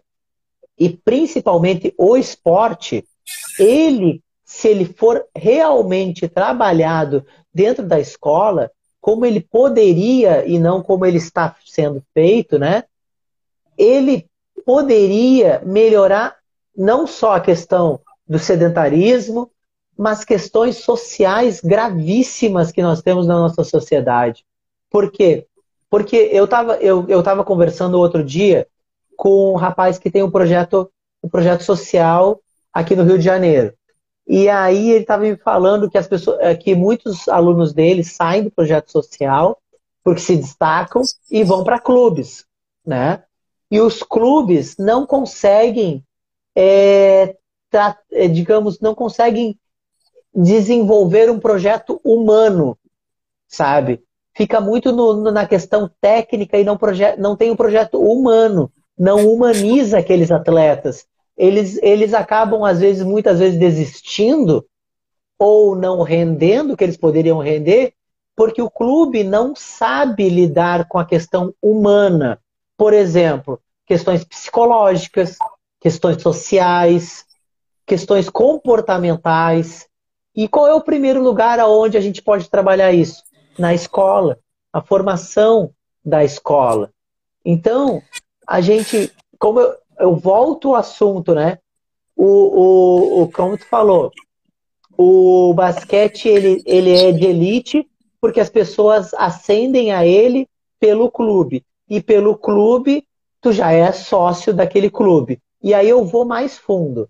e 0.78 0.90
principalmente 0.90 1.92
o 1.98 2.16
esporte, 2.16 3.04
ele, 3.58 4.22
se 4.46 4.68
ele 4.68 4.86
for 4.86 5.26
realmente 5.36 6.28
trabalhado 6.28 7.26
dentro 7.52 7.84
da 7.84 8.00
escola, 8.00 8.70
como 9.02 9.26
ele 9.26 9.40
poderia 9.40 10.46
e 10.46 10.60
não 10.60 10.84
como 10.84 11.04
ele 11.04 11.18
está 11.18 11.56
sendo 11.66 12.04
feito, 12.14 12.60
né? 12.60 12.84
Ele 13.76 14.28
poderia 14.68 15.62
melhorar 15.66 16.36
não 16.76 17.08
só 17.08 17.36
a 17.36 17.40
questão 17.40 18.02
do 18.28 18.38
sedentarismo, 18.38 19.50
mas 19.98 20.26
questões 20.26 20.76
sociais 20.80 21.62
gravíssimas 21.62 22.70
que 22.70 22.82
nós 22.82 23.02
temos 23.02 23.26
na 23.26 23.36
nossa 23.36 23.64
sociedade. 23.64 24.44
Por 24.90 25.10
quê? 25.10 25.48
Porque 25.90 26.18
eu 26.34 26.44
estava 26.44 26.76
eu, 26.80 27.06
eu 27.08 27.24
tava 27.24 27.46
conversando 27.46 27.98
outro 27.98 28.22
dia 28.22 28.68
com 29.16 29.54
um 29.54 29.56
rapaz 29.56 29.98
que 29.98 30.12
tem 30.12 30.22
um 30.22 30.30
projeto, 30.30 30.92
um 31.24 31.30
projeto 31.30 31.64
social 31.64 32.42
aqui 32.74 32.94
no 32.94 33.04
Rio 33.04 33.18
de 33.18 33.24
Janeiro. 33.24 33.74
E 34.28 34.50
aí 34.50 34.92
ele 34.92 35.04
estava 35.04 35.24
me 35.24 35.38
falando 35.38 35.90
que 35.90 35.98
as 35.98 36.10
pessoas, 36.10 36.40
eh, 36.42 36.56
que 36.56 36.76
muitos 36.76 37.30
alunos 37.30 37.72
dele 37.72 38.04
saem 38.04 38.44
do 38.44 38.52
projeto 38.52 38.92
social 38.92 39.58
porque 40.04 40.20
se 40.20 40.36
destacam 40.36 41.04
e 41.32 41.42
vão 41.46 41.64
para 41.64 41.80
clubes, 41.80 42.46
né? 42.86 43.24
E 43.70 43.80
os 43.80 44.02
clubes 44.02 44.78
não 44.78 45.06
conseguem, 45.06 46.04
é, 46.56 47.36
é, 48.12 48.28
digamos, 48.28 48.80
não 48.80 48.96
conseguem 48.96 49.60
desenvolver 50.34 51.30
um 51.30 51.40
projeto 51.40 52.00
humano, 52.04 52.78
sabe? 53.48 54.04
Fica 54.36 54.62
muito 54.62 54.92
no, 54.92 55.14
no, 55.14 55.32
na 55.32 55.48
questão 55.48 55.90
técnica 56.00 56.58
e 56.58 56.64
não, 56.64 56.78
não 57.18 57.36
tem 57.36 57.52
um 57.52 57.56
projeto 57.56 58.00
humano, 58.00 58.72
não 58.98 59.28
humaniza 59.32 59.98
aqueles 59.98 60.32
atletas 60.32 61.06
eles, 61.38 61.80
eles 61.84 62.14
acabam, 62.14 62.66
às 62.66 62.80
vezes, 62.80 63.06
muitas 63.06 63.40
vezes, 63.40 63.60
desistindo 63.60 64.66
ou 65.38 65.76
não 65.76 66.02
rendendo 66.02 66.74
o 66.74 66.78
que 66.78 66.84
eles 66.84 66.98
poderiam 66.98 67.38
render, 67.38 67.94
porque 68.36 68.62
o 68.62 68.72
clube 68.72 69.24
não 69.24 69.56
sabe 69.56 70.28
lidar 70.30 70.88
com 70.88 70.98
a 70.98 71.06
questão 71.06 71.54
humana. 71.62 72.42
Por 72.78 72.94
exemplo, 72.94 73.60
questões 73.86 74.24
psicológicas, 74.24 75.38
questões 75.80 76.22
sociais, 76.22 77.26
questões 77.86 78.30
comportamentais. 78.30 79.88
E 80.36 80.48
qual 80.48 80.68
é 80.68 80.74
o 80.74 80.82
primeiro 80.82 81.22
lugar 81.22 81.60
aonde 81.60 81.98
a 81.98 82.02
gente 82.02 82.22
pode 82.22 82.50
trabalhar 82.50 82.94
isso? 82.94 83.24
Na 83.58 83.74
escola, 83.74 84.38
a 84.72 84.82
formação 84.82 85.72
da 86.06 86.24
escola. 86.24 86.92
Então, 87.44 88.02
a 88.46 88.62
gente, 88.62 89.12
como 89.40 89.60
eu, 89.60 89.76
eu 90.00 90.16
volto 90.16 90.70
ao 90.70 90.76
assunto, 90.76 91.34
né? 91.34 91.58
O, 92.16 92.26
o, 92.26 93.22
o 93.24 93.32
como 93.32 93.58
tu 93.58 93.66
falou, 93.66 94.12
o 94.98 95.54
basquete 95.54 96.28
ele, 96.28 96.64
ele 96.66 96.92
é 96.92 97.12
de 97.12 97.26
elite 97.26 97.90
porque 98.20 98.40
as 98.40 98.50
pessoas 98.50 99.14
ascendem 99.14 99.92
a 99.92 100.06
ele 100.06 100.48
pelo 100.80 101.12
clube. 101.12 101.64
E 101.90 102.02
pelo 102.02 102.38
clube, 102.38 103.06
tu 103.42 103.52
já 103.52 103.72
é 103.72 103.92
sócio 103.92 104.54
daquele 104.54 104.90
clube. 104.90 105.40
E 105.62 105.74
aí 105.74 105.90
eu 105.90 106.04
vou 106.04 106.26
mais 106.26 106.58
fundo. 106.58 107.10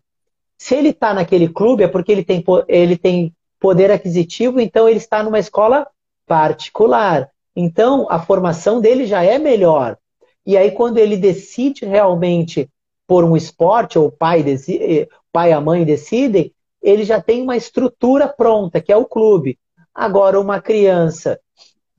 Se 0.57 0.75
ele 0.75 0.89
está 0.89 1.13
naquele 1.13 1.49
clube, 1.49 1.83
é 1.83 1.87
porque 1.87 2.11
ele 2.11 2.23
tem, 2.23 2.43
ele 2.67 2.97
tem 2.97 3.33
poder 3.59 3.91
aquisitivo, 3.91 4.59
então 4.59 4.87
ele 4.87 4.97
está 4.97 5.21
numa 5.23 5.39
escola 5.39 5.87
particular. 6.25 7.29
Então 7.55 8.07
a 8.09 8.19
formação 8.19 8.79
dele 8.79 9.05
já 9.05 9.23
é 9.23 9.37
melhor. 9.37 9.97
E 10.45 10.55
aí, 10.55 10.71
quando 10.71 10.97
ele 10.97 11.17
decide 11.17 11.85
realmente 11.85 12.69
por 13.05 13.23
um 13.23 13.35
esporte, 13.35 13.99
ou 13.99 14.07
o 14.07 14.11
pai, 14.11 14.43
decide, 14.43 15.09
pai 15.31 15.49
e 15.49 15.53
a 15.53 15.59
mãe 15.59 15.83
decidem, 15.83 16.53
ele 16.81 17.03
já 17.03 17.21
tem 17.21 17.41
uma 17.41 17.57
estrutura 17.57 18.27
pronta, 18.27 18.79
que 18.79 18.91
é 18.91 18.95
o 18.95 19.05
clube. 19.05 19.59
Agora, 19.93 20.39
uma 20.39 20.61
criança, 20.61 21.39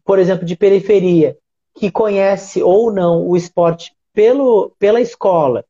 por 0.04 0.18
exemplo, 0.18 0.46
de 0.46 0.56
periferia, 0.56 1.36
que 1.78 1.90
conhece 1.90 2.62
ou 2.62 2.92
não 2.92 3.26
o 3.26 3.36
esporte 3.36 3.94
pelo, 4.12 4.72
pela 4.78 5.00
escola, 5.00 5.64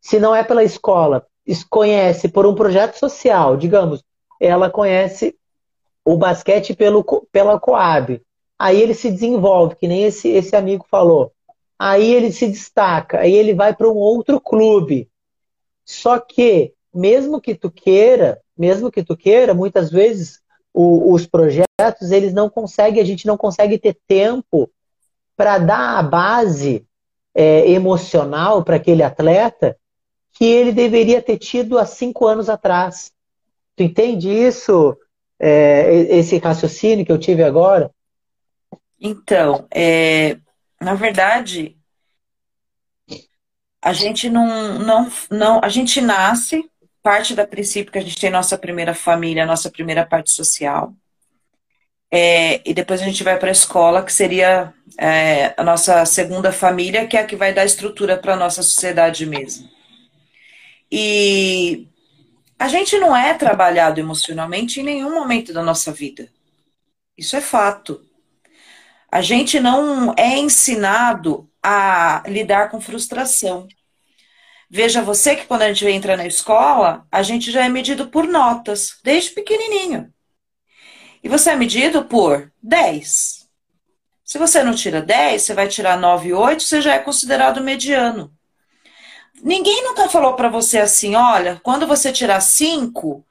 se 0.00 0.18
não 0.18 0.34
é 0.34 0.44
pela 0.44 0.62
escola, 0.62 1.26
conhece 1.70 2.28
por 2.28 2.46
um 2.46 2.54
projeto 2.54 2.98
social, 2.98 3.56
digamos, 3.56 4.02
ela 4.40 4.70
conhece 4.70 5.36
o 6.04 6.16
basquete 6.16 6.74
pelo, 6.74 7.02
pela 7.32 7.58
Coab. 7.58 8.20
Aí 8.58 8.80
ele 8.80 8.94
se 8.94 9.10
desenvolve, 9.10 9.76
que 9.76 9.88
nem 9.88 10.04
esse, 10.04 10.28
esse 10.28 10.54
amigo 10.54 10.84
falou 10.90 11.32
aí 11.78 12.12
ele 12.12 12.32
se 12.32 12.46
destaca, 12.46 13.20
aí 13.20 13.34
ele 13.34 13.54
vai 13.54 13.74
para 13.74 13.88
um 13.88 13.96
outro 13.96 14.40
clube. 14.40 15.08
Só 15.84 16.18
que, 16.18 16.72
mesmo 16.94 17.40
que 17.40 17.54
tu 17.54 17.70
queira, 17.70 18.40
mesmo 18.56 18.90
que 18.90 19.02
tu 19.02 19.16
queira, 19.16 19.52
muitas 19.52 19.90
vezes 19.90 20.40
o, 20.72 21.12
os 21.12 21.26
projetos, 21.26 22.10
eles 22.10 22.32
não 22.32 22.48
conseguem, 22.48 23.02
a 23.02 23.06
gente 23.06 23.26
não 23.26 23.36
consegue 23.36 23.78
ter 23.78 23.98
tempo 24.06 24.70
para 25.36 25.58
dar 25.58 25.98
a 25.98 26.02
base 26.02 26.86
é, 27.34 27.70
emocional 27.70 28.62
para 28.62 28.76
aquele 28.76 29.02
atleta 29.02 29.76
que 30.32 30.44
ele 30.44 30.72
deveria 30.72 31.22
ter 31.22 31.38
tido 31.38 31.78
há 31.78 31.86
cinco 31.86 32.26
anos 32.26 32.48
atrás. 32.48 33.12
Tu 33.76 33.82
entende 33.84 34.28
isso? 34.30 34.96
É, 35.38 35.92
esse 36.16 36.38
raciocínio 36.38 37.04
que 37.04 37.12
eu 37.12 37.18
tive 37.18 37.42
agora? 37.42 37.90
Então, 39.00 39.66
é, 39.70 40.38
na 40.80 40.94
verdade, 40.94 41.76
a 43.82 43.92
gente 43.92 44.30
não, 44.30 44.78
não, 44.78 45.12
não, 45.30 45.60
a 45.62 45.68
gente 45.68 46.00
nasce, 46.00 46.68
parte 47.02 47.34
da 47.34 47.46
princípio 47.46 47.92
que 47.92 47.98
a 47.98 48.00
gente 48.00 48.18
tem 48.18 48.30
nossa 48.30 48.56
primeira 48.56 48.94
família, 48.94 49.44
nossa 49.44 49.70
primeira 49.70 50.06
parte 50.06 50.32
social. 50.32 50.94
É, 52.16 52.62
e 52.64 52.72
depois 52.72 53.02
a 53.02 53.04
gente 53.04 53.24
vai 53.24 53.36
para 53.36 53.48
a 53.48 53.52
escola, 53.52 54.04
que 54.04 54.12
seria 54.12 54.72
é, 54.96 55.52
a 55.56 55.64
nossa 55.64 56.06
segunda 56.06 56.52
família, 56.52 57.08
que 57.08 57.16
é 57.16 57.20
a 57.20 57.26
que 57.26 57.34
vai 57.34 57.52
dar 57.52 57.64
estrutura 57.64 58.16
para 58.16 58.34
a 58.34 58.36
nossa 58.36 58.62
sociedade 58.62 59.26
mesmo. 59.26 59.68
E 60.92 61.88
a 62.56 62.68
gente 62.68 62.96
não 62.98 63.16
é 63.16 63.34
trabalhado 63.34 63.98
emocionalmente 63.98 64.78
em 64.80 64.84
nenhum 64.84 65.12
momento 65.12 65.52
da 65.52 65.60
nossa 65.60 65.90
vida. 65.92 66.28
Isso 67.18 67.34
é 67.34 67.40
fato. 67.40 68.00
A 69.10 69.20
gente 69.20 69.58
não 69.58 70.14
é 70.16 70.38
ensinado 70.38 71.50
a 71.60 72.22
lidar 72.28 72.70
com 72.70 72.80
frustração. 72.80 73.66
Veja 74.70 75.02
você 75.02 75.34
que 75.34 75.46
quando 75.46 75.62
a 75.62 75.72
gente 75.72 75.86
entra 75.88 76.16
na 76.16 76.26
escola, 76.26 77.04
a 77.10 77.24
gente 77.24 77.50
já 77.50 77.64
é 77.64 77.68
medido 77.68 78.08
por 78.08 78.24
notas, 78.28 79.00
desde 79.02 79.30
pequenininho. 79.30 80.13
E 81.24 81.28
você 81.28 81.50
é 81.50 81.56
medido 81.56 82.04
por 82.04 82.52
10. 82.62 83.48
Se 84.22 84.38
você 84.38 84.62
não 84.62 84.74
tira 84.74 85.00
10, 85.00 85.40
você 85.40 85.54
vai 85.54 85.66
tirar 85.66 85.98
9 85.98 86.28
e 86.28 86.32
8, 86.34 86.62
você 86.62 86.82
já 86.82 86.94
é 86.94 86.98
considerado 86.98 87.64
mediano. 87.64 88.30
Ninguém 89.42 89.82
nunca 89.84 90.06
falou 90.08 90.34
para 90.34 90.50
você 90.50 90.78
assim, 90.78 91.14
olha, 91.14 91.58
quando 91.62 91.86
você 91.86 92.12
tirar 92.12 92.42
5, 92.42 93.24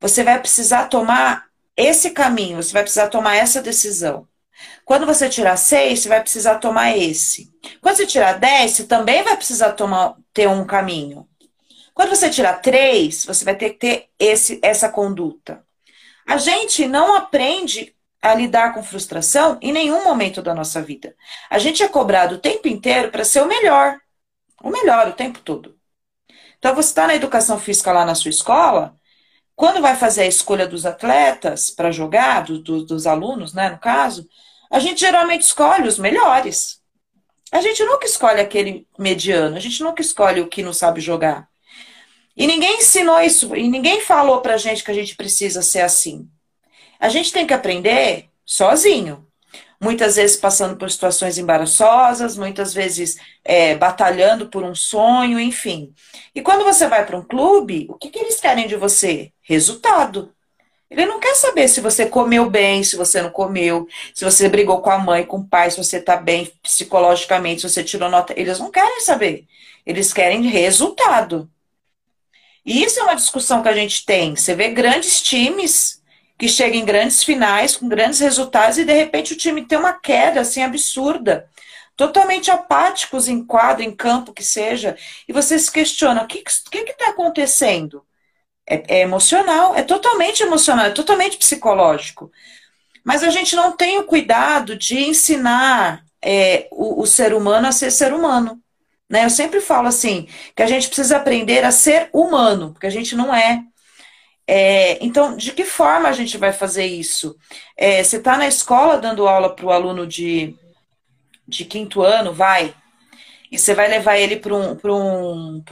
você 0.00 0.22
vai 0.22 0.38
precisar 0.38 0.86
tomar 0.86 1.46
esse 1.76 2.10
caminho, 2.10 2.62
você 2.62 2.72
vai 2.72 2.82
precisar 2.82 3.08
tomar 3.08 3.34
essa 3.34 3.60
decisão. 3.60 4.28
Quando 4.84 5.04
você 5.04 5.28
tirar 5.28 5.56
seis, 5.56 6.00
você 6.00 6.08
vai 6.08 6.20
precisar 6.20 6.58
tomar 6.58 6.96
esse. 6.96 7.52
Quando 7.80 7.96
você 7.96 8.06
tirar 8.06 8.38
dez, 8.38 8.72
você 8.72 8.84
também 8.84 9.22
vai 9.24 9.36
precisar 9.36 9.72
tomar, 9.72 10.14
ter 10.32 10.48
um 10.48 10.64
caminho. 10.64 11.26
Quando 11.92 12.10
você 12.10 12.30
tirar 12.30 12.60
três, 12.60 13.24
você 13.24 13.44
vai 13.44 13.56
ter 13.56 13.70
que 13.70 13.78
ter 13.78 14.08
esse, 14.18 14.60
essa 14.62 14.88
conduta. 14.88 15.64
A 16.26 16.36
gente 16.36 16.86
não 16.86 17.14
aprende 17.14 17.94
a 18.20 18.34
lidar 18.34 18.72
com 18.72 18.82
frustração 18.82 19.58
em 19.60 19.72
nenhum 19.72 20.04
momento 20.04 20.40
da 20.40 20.54
nossa 20.54 20.80
vida. 20.80 21.16
A 21.50 21.58
gente 21.58 21.82
é 21.82 21.88
cobrado 21.88 22.36
o 22.36 22.38
tempo 22.38 22.68
inteiro 22.68 23.10
para 23.10 23.24
ser 23.24 23.42
o 23.42 23.48
melhor. 23.48 23.98
O 24.62 24.70
melhor 24.70 25.08
o 25.08 25.12
tempo 25.12 25.40
todo. 25.40 25.76
Então, 26.58 26.74
você 26.74 26.90
está 26.90 27.08
na 27.08 27.16
educação 27.16 27.58
física 27.58 27.90
lá 27.90 28.04
na 28.04 28.14
sua 28.14 28.30
escola, 28.30 28.96
quando 29.56 29.82
vai 29.82 29.96
fazer 29.96 30.22
a 30.22 30.26
escolha 30.26 30.66
dos 30.66 30.86
atletas 30.86 31.70
para 31.70 31.90
jogar, 31.90 32.44
do, 32.44 32.58
do, 32.60 32.84
dos 32.84 33.06
alunos, 33.06 33.52
né, 33.52 33.70
no 33.70 33.78
caso, 33.78 34.28
a 34.70 34.78
gente 34.78 35.00
geralmente 35.00 35.42
escolhe 35.42 35.88
os 35.88 35.98
melhores. 35.98 36.80
A 37.50 37.60
gente 37.60 37.84
nunca 37.84 38.06
escolhe 38.06 38.40
aquele 38.40 38.88
mediano, 38.98 39.56
a 39.56 39.60
gente 39.60 39.82
nunca 39.82 40.00
escolhe 40.00 40.40
o 40.40 40.48
que 40.48 40.62
não 40.62 40.72
sabe 40.72 41.00
jogar. 41.00 41.48
E 42.36 42.46
ninguém 42.46 42.78
ensinou 42.78 43.20
isso, 43.20 43.54
e 43.54 43.68
ninguém 43.68 44.00
falou 44.00 44.40
pra 44.40 44.56
gente 44.56 44.82
que 44.82 44.90
a 44.90 44.94
gente 44.94 45.14
precisa 45.16 45.62
ser 45.62 45.80
assim. 45.80 46.28
A 46.98 47.08
gente 47.08 47.32
tem 47.32 47.46
que 47.46 47.52
aprender 47.52 48.28
sozinho. 48.44 49.26
Muitas 49.80 50.14
vezes 50.14 50.36
passando 50.36 50.76
por 50.76 50.88
situações 50.88 51.38
embaraçosas, 51.38 52.36
muitas 52.36 52.72
vezes 52.72 53.18
é, 53.44 53.74
batalhando 53.74 54.48
por 54.48 54.62
um 54.62 54.76
sonho, 54.76 55.40
enfim. 55.40 55.92
E 56.32 56.40
quando 56.40 56.62
você 56.62 56.86
vai 56.86 57.04
para 57.04 57.16
um 57.16 57.24
clube, 57.24 57.86
o 57.90 57.94
que, 57.94 58.08
que 58.08 58.20
eles 58.20 58.40
querem 58.40 58.68
de 58.68 58.76
você? 58.76 59.32
Resultado. 59.42 60.32
Ele 60.88 61.06
não 61.06 61.18
quer 61.18 61.34
saber 61.34 61.66
se 61.68 61.80
você 61.80 62.06
comeu 62.06 62.48
bem, 62.48 62.84
se 62.84 62.96
você 62.96 63.20
não 63.22 63.30
comeu, 63.30 63.88
se 64.14 64.24
você 64.24 64.48
brigou 64.48 64.80
com 64.80 64.90
a 64.90 64.98
mãe, 64.98 65.24
com 65.24 65.38
o 65.38 65.48
pai, 65.48 65.70
se 65.70 65.82
você 65.82 65.96
está 65.96 66.16
bem 66.16 66.52
psicologicamente, 66.62 67.62
se 67.62 67.68
você 67.68 67.82
tirou 67.82 68.08
nota. 68.08 68.34
Eles 68.38 68.58
não 68.58 68.70
querem 68.70 69.00
saber. 69.00 69.46
Eles 69.84 70.12
querem 70.12 70.42
resultado. 70.42 71.50
E 72.64 72.82
isso 72.84 73.00
é 73.00 73.02
uma 73.02 73.14
discussão 73.14 73.62
que 73.62 73.68
a 73.68 73.74
gente 73.74 74.04
tem. 74.04 74.36
Você 74.36 74.54
vê 74.54 74.68
grandes 74.68 75.20
times 75.20 76.00
que 76.38 76.48
chegam 76.48 76.78
em 76.80 76.84
grandes 76.84 77.22
finais, 77.22 77.76
com 77.76 77.88
grandes 77.88 78.20
resultados, 78.20 78.78
e 78.78 78.84
de 78.84 78.92
repente 78.92 79.32
o 79.32 79.36
time 79.36 79.64
tem 79.64 79.78
uma 79.78 79.92
queda 79.92 80.40
assim 80.40 80.62
absurda. 80.62 81.48
Totalmente 81.96 82.50
apáticos 82.50 83.28
em 83.28 83.44
quadro, 83.44 83.82
em 83.82 83.94
campo, 83.94 84.32
que 84.32 84.42
seja. 84.42 84.96
E 85.28 85.32
você 85.32 85.58
se 85.58 85.70
questiona: 85.70 86.22
o 86.22 86.26
que 86.26 86.42
está 86.46 87.08
acontecendo? 87.10 88.04
É, 88.66 88.98
é 88.98 89.00
emocional, 89.00 89.74
é 89.76 89.82
totalmente 89.82 90.42
emocional, 90.42 90.86
é 90.86 90.90
totalmente 90.90 91.36
psicológico. 91.36 92.30
Mas 93.04 93.22
a 93.24 93.30
gente 93.30 93.56
não 93.56 93.76
tem 93.76 93.98
o 93.98 94.04
cuidado 94.04 94.76
de 94.76 95.00
ensinar 95.00 96.04
é, 96.22 96.68
o, 96.70 97.02
o 97.02 97.06
ser 97.06 97.34
humano 97.34 97.66
a 97.66 97.72
ser 97.72 97.90
ser 97.90 98.12
humano. 98.14 98.61
Né? 99.12 99.26
Eu 99.26 99.30
sempre 99.30 99.60
falo 99.60 99.88
assim, 99.88 100.26
que 100.56 100.62
a 100.62 100.66
gente 100.66 100.86
precisa 100.86 101.18
aprender 101.18 101.62
a 101.66 101.70
ser 101.70 102.08
humano, 102.14 102.72
porque 102.72 102.86
a 102.86 102.90
gente 102.90 103.14
não 103.14 103.34
é. 103.34 103.62
é 104.46 105.04
então, 105.04 105.36
de 105.36 105.52
que 105.52 105.66
forma 105.66 106.08
a 106.08 106.12
gente 106.12 106.38
vai 106.38 106.50
fazer 106.50 106.86
isso? 106.86 107.36
É, 107.76 108.02
você 108.02 108.16
está 108.16 108.38
na 108.38 108.48
escola 108.48 108.96
dando 108.96 109.28
aula 109.28 109.54
para 109.54 109.66
o 109.66 109.70
aluno 109.70 110.06
de, 110.06 110.56
de 111.46 111.66
quinto 111.66 112.00
ano, 112.00 112.32
vai, 112.32 112.74
e 113.50 113.58
você 113.58 113.74
vai 113.74 113.86
levar 113.86 114.16
ele 114.16 114.36
para 114.36 114.54
um, 114.54 114.78
um, 114.82 115.56
um, 115.58 115.62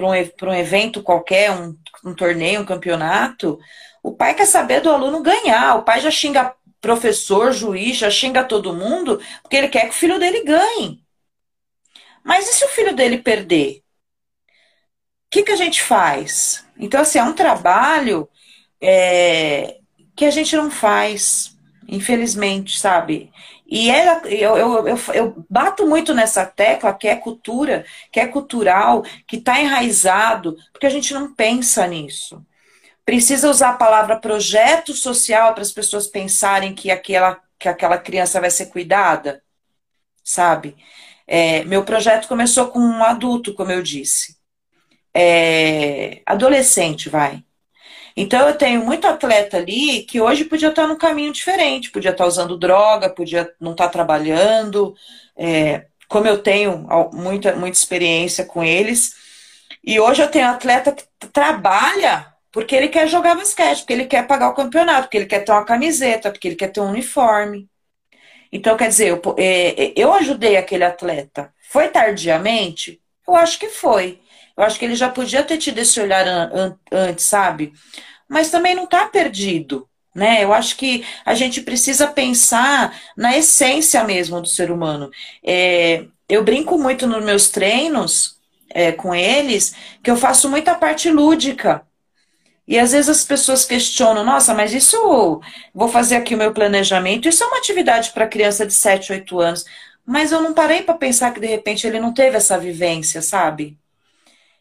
um 0.43 0.55
evento 0.55 1.03
qualquer, 1.03 1.51
um, 1.51 1.75
um 2.05 2.15
torneio, 2.15 2.61
um 2.61 2.67
campeonato, 2.67 3.59
o 4.03 4.13
pai 4.13 4.35
quer 4.35 4.47
saber 4.47 4.83
do 4.83 4.91
aluno 4.91 5.23
ganhar, 5.23 5.77
o 5.77 5.83
pai 5.83 5.99
já 5.99 6.11
xinga 6.11 6.55
professor, 6.79 7.53
juiz, 7.53 7.97
já 7.97 8.11
xinga 8.11 8.45
todo 8.45 8.75
mundo, 8.75 9.19
porque 9.43 9.57
ele 9.57 9.69
quer 9.69 9.85
que 9.85 9.91
o 9.91 9.99
filho 9.99 10.19
dele 10.19 10.45
ganhe. 10.45 11.01
Mas 12.25 12.49
e 12.49 12.55
se 12.55 12.65
o 12.65 12.69
filho 12.69 12.95
dele 12.95 13.19
perder? 13.19 13.83
O 15.27 15.31
que, 15.31 15.43
que 15.45 15.53
a 15.53 15.57
gente 15.57 15.83
faz? 15.83 16.65
Então, 16.79 17.01
assim, 17.01 17.19
é 17.19 17.23
um 17.23 17.33
trabalho 17.33 18.29
é, 18.81 19.79
que 20.17 20.25
a 20.25 20.31
gente 20.31 20.57
não 20.57 20.71
faz, 20.71 21.57
infelizmente, 21.87 22.79
sabe? 22.81 23.33
E 23.71 23.89
é, 23.89 24.21
eu, 24.27 24.57
eu, 24.57 24.89
eu, 24.89 24.99
eu, 25.15 25.47
bato 25.49 25.87
muito 25.87 26.13
nessa 26.13 26.45
tecla 26.45 26.93
que 26.93 27.07
é 27.07 27.15
cultura, 27.15 27.87
que 28.11 28.19
é 28.19 28.27
cultural, 28.27 29.03
que 29.29 29.37
está 29.37 29.61
enraizado, 29.61 30.57
porque 30.73 30.87
a 30.87 30.91
gente 30.91 31.15
não 31.15 31.33
pensa 31.33 31.87
nisso. 31.87 32.45
Precisa 33.05 33.49
usar 33.49 33.71
a 33.71 33.77
palavra 33.77 34.19
projeto 34.19 34.93
social 34.93 35.55
para 35.55 35.63
as 35.63 35.73
pessoas 35.73 36.09
pensarem 36.09 36.75
que 36.75 36.91
aquela, 36.91 37.41
que 37.59 37.69
aquela 37.69 37.99
criança 37.99 38.41
vai 38.41 38.51
ser 38.51 38.67
cuidada, 38.67 39.43
sabe? 40.25 40.77
É, 41.33 41.65
meu 41.65 41.85
projeto 41.85 42.27
começou 42.27 42.67
com 42.73 42.81
um 42.81 43.05
adulto, 43.05 43.55
como 43.55 43.71
eu 43.71 43.83
disse. 43.83 44.37
É, 45.15 46.23
adolescente, 46.27 47.09
vai. 47.09 47.45
Então 48.17 48.49
eu 48.49 48.59
tenho 48.59 48.85
muito 48.85 49.07
atleta 49.07 49.59
ali 49.59 50.03
que 50.03 50.21
hoje 50.21 50.45
podia 50.45 50.71
estar 50.71 50.89
num 50.89 50.99
caminho 50.99 51.33
diferente, 51.33 51.93
podia 51.93 52.11
estar 52.11 52.27
usando 52.27 52.59
droga, 52.59 53.09
podia 53.09 53.49
não 53.61 53.73
estar 53.73 53.89
trabalhando. 53.91 54.93
É, 55.37 55.87
como 56.09 56.27
eu 56.27 56.43
tenho 56.43 56.89
muita, 57.13 57.55
muita 57.55 57.79
experiência 57.79 58.45
com 58.45 58.65
eles. 58.65 59.15
E 59.85 60.01
hoje 60.01 60.23
eu 60.23 60.29
tenho 60.31 60.49
atleta 60.49 60.93
que 60.93 61.05
trabalha 61.33 62.27
porque 62.53 62.75
ele 62.75 62.89
quer 62.89 63.09
jogar 63.09 63.37
basquete, 63.37 63.81
porque 63.81 63.93
ele 63.93 64.07
quer 64.07 64.27
pagar 64.27 64.49
o 64.51 64.55
campeonato, 64.55 65.03
porque 65.03 65.19
ele 65.19 65.27
quer 65.27 65.45
ter 65.45 65.53
uma 65.53 65.65
camiseta, 65.65 66.31
porque 66.33 66.49
ele 66.49 66.57
quer 66.57 66.73
ter 66.73 66.81
um 66.81 66.91
uniforme. 66.91 67.70
Então, 68.53 68.77
quer 68.77 68.89
dizer, 68.89 69.09
eu, 69.09 69.23
é, 69.37 69.85
é, 69.85 69.93
eu 69.97 70.13
ajudei 70.13 70.57
aquele 70.57 70.85
atleta. 70.85 71.53
Foi 71.71 71.89
tardiamente? 71.89 73.01
Eu 73.27 73.37
acho 73.37 73.59
que 73.59 73.69
foi. 73.69 74.21
Eu 74.57 74.65
acho 74.65 74.79
que 74.79 74.85
ele 74.85 74.97
já 74.97 75.09
podia 75.09 75.43
ter 75.43 75.57
tido 75.59 75.79
esse 75.79 76.01
olhar 76.01 76.27
an, 76.27 76.51
an, 76.53 76.79
antes, 76.91 77.25
sabe? 77.25 77.73
Mas 78.29 78.51
também 78.51 78.75
não 78.75 78.85
está 78.85 79.07
perdido. 79.07 79.89
Né? 80.15 80.43
Eu 80.43 80.53
acho 80.53 80.77
que 80.77 81.05
a 81.25 81.35
gente 81.35 81.61
precisa 81.61 82.09
pensar 82.09 83.01
na 83.17 83.37
essência 83.37 84.03
mesmo 84.03 84.41
do 84.41 84.49
ser 84.49 84.71
humano. 84.71 85.11
É, 85.45 86.05
eu 86.29 86.43
brinco 86.43 86.77
muito 86.79 87.07
nos 87.07 87.25
meus 87.25 87.49
treinos 87.49 88.37
é, 88.71 88.93
com 88.93 89.15
eles 89.15 89.75
que 90.03 90.11
eu 90.11 90.17
faço 90.17 90.49
muita 90.49 90.75
parte 90.75 91.11
lúdica. 91.11 91.87
E 92.71 92.79
às 92.79 92.93
vezes 92.93 93.09
as 93.09 93.25
pessoas 93.25 93.65
questionam, 93.65 94.25
nossa, 94.25 94.55
mas 94.55 94.73
isso, 94.73 95.41
vou 95.75 95.89
fazer 95.89 96.15
aqui 96.15 96.37
o 96.37 96.39
meu 96.39 96.53
planejamento, 96.53 97.29
isso 97.29 97.43
é 97.43 97.47
uma 97.49 97.59
atividade 97.59 98.13
para 98.13 98.29
criança 98.29 98.65
de 98.65 98.73
7, 98.73 99.13
8 99.13 99.41
anos. 99.41 99.65
Mas 100.07 100.31
eu 100.31 100.41
não 100.41 100.55
parei 100.55 100.83
para 100.83 100.95
pensar 100.95 101.35
que 101.35 101.41
de 101.41 101.49
repente 101.49 101.85
ele 101.85 101.99
não 101.99 102.15
teve 102.15 102.37
essa 102.37 102.57
vivência, 102.57 103.21
sabe? 103.23 103.77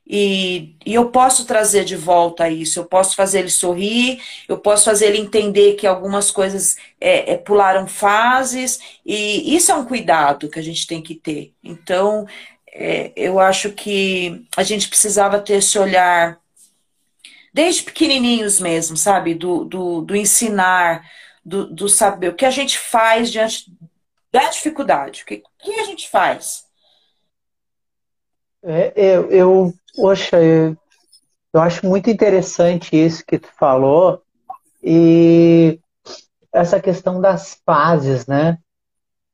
E, 0.07 0.75
e, 0.83 0.95
eu 0.95 1.11
posso 1.11 1.45
trazer 1.45 1.85
de 1.85 1.95
volta 1.95 2.49
isso, 2.49 2.79
eu 2.79 2.85
posso 2.85 3.15
fazer 3.15 3.39
ele 3.41 3.49
sorrir, 3.51 4.19
eu 4.47 4.57
posso 4.57 4.85
fazer 4.85 5.05
ele 5.05 5.19
entender 5.19 5.75
que 5.75 5.85
algumas 5.85 6.31
coisas 6.31 6.77
é, 6.99 7.33
é, 7.33 7.37
pularam 7.37 7.85
fases, 7.85 8.79
e 9.05 9.55
isso 9.55 9.71
é 9.71 9.75
um 9.75 9.85
cuidado 9.85 10.49
que 10.49 10.57
a 10.57 10.63
gente 10.63 10.87
tem 10.87 10.99
que 10.99 11.13
ter. 11.13 11.53
Então, 11.63 12.25
é, 12.73 13.11
eu 13.15 13.39
acho 13.39 13.71
que 13.71 14.43
a 14.57 14.63
gente 14.63 14.89
precisava 14.89 15.37
ter 15.39 15.57
esse 15.57 15.77
olhar 15.77 16.39
desde 17.53 17.83
pequenininhos 17.83 18.59
mesmo, 18.59 18.95
sabe? 18.95 19.33
Do, 19.33 19.63
do, 19.65 20.01
do 20.01 20.15
ensinar, 20.15 21.03
do, 21.43 21.67
do, 21.73 21.89
saber 21.89 22.29
o 22.29 22.35
que 22.35 22.45
a 22.45 22.51
gente 22.51 22.77
faz 22.77 23.31
diante 23.31 23.71
da 24.31 24.49
dificuldade. 24.49 25.23
O 25.23 25.25
que, 25.25 25.43
que 25.57 25.79
a 25.79 25.83
gente 25.83 26.09
faz? 26.09 26.65
É, 28.63 28.93
eu, 28.95 29.31
eu, 29.31 29.73
poxa, 29.95 30.41
eu, 30.41 30.77
eu 31.53 31.61
acho 31.61 31.85
muito 31.85 32.09
interessante 32.09 32.95
isso 32.95 33.25
que 33.25 33.39
tu 33.39 33.47
falou 33.57 34.21
e 34.83 35.79
essa 36.51 36.79
questão 36.79 37.21
das 37.21 37.59
fases, 37.65 38.25
né? 38.27 38.57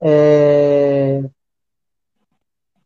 É, 0.01 1.21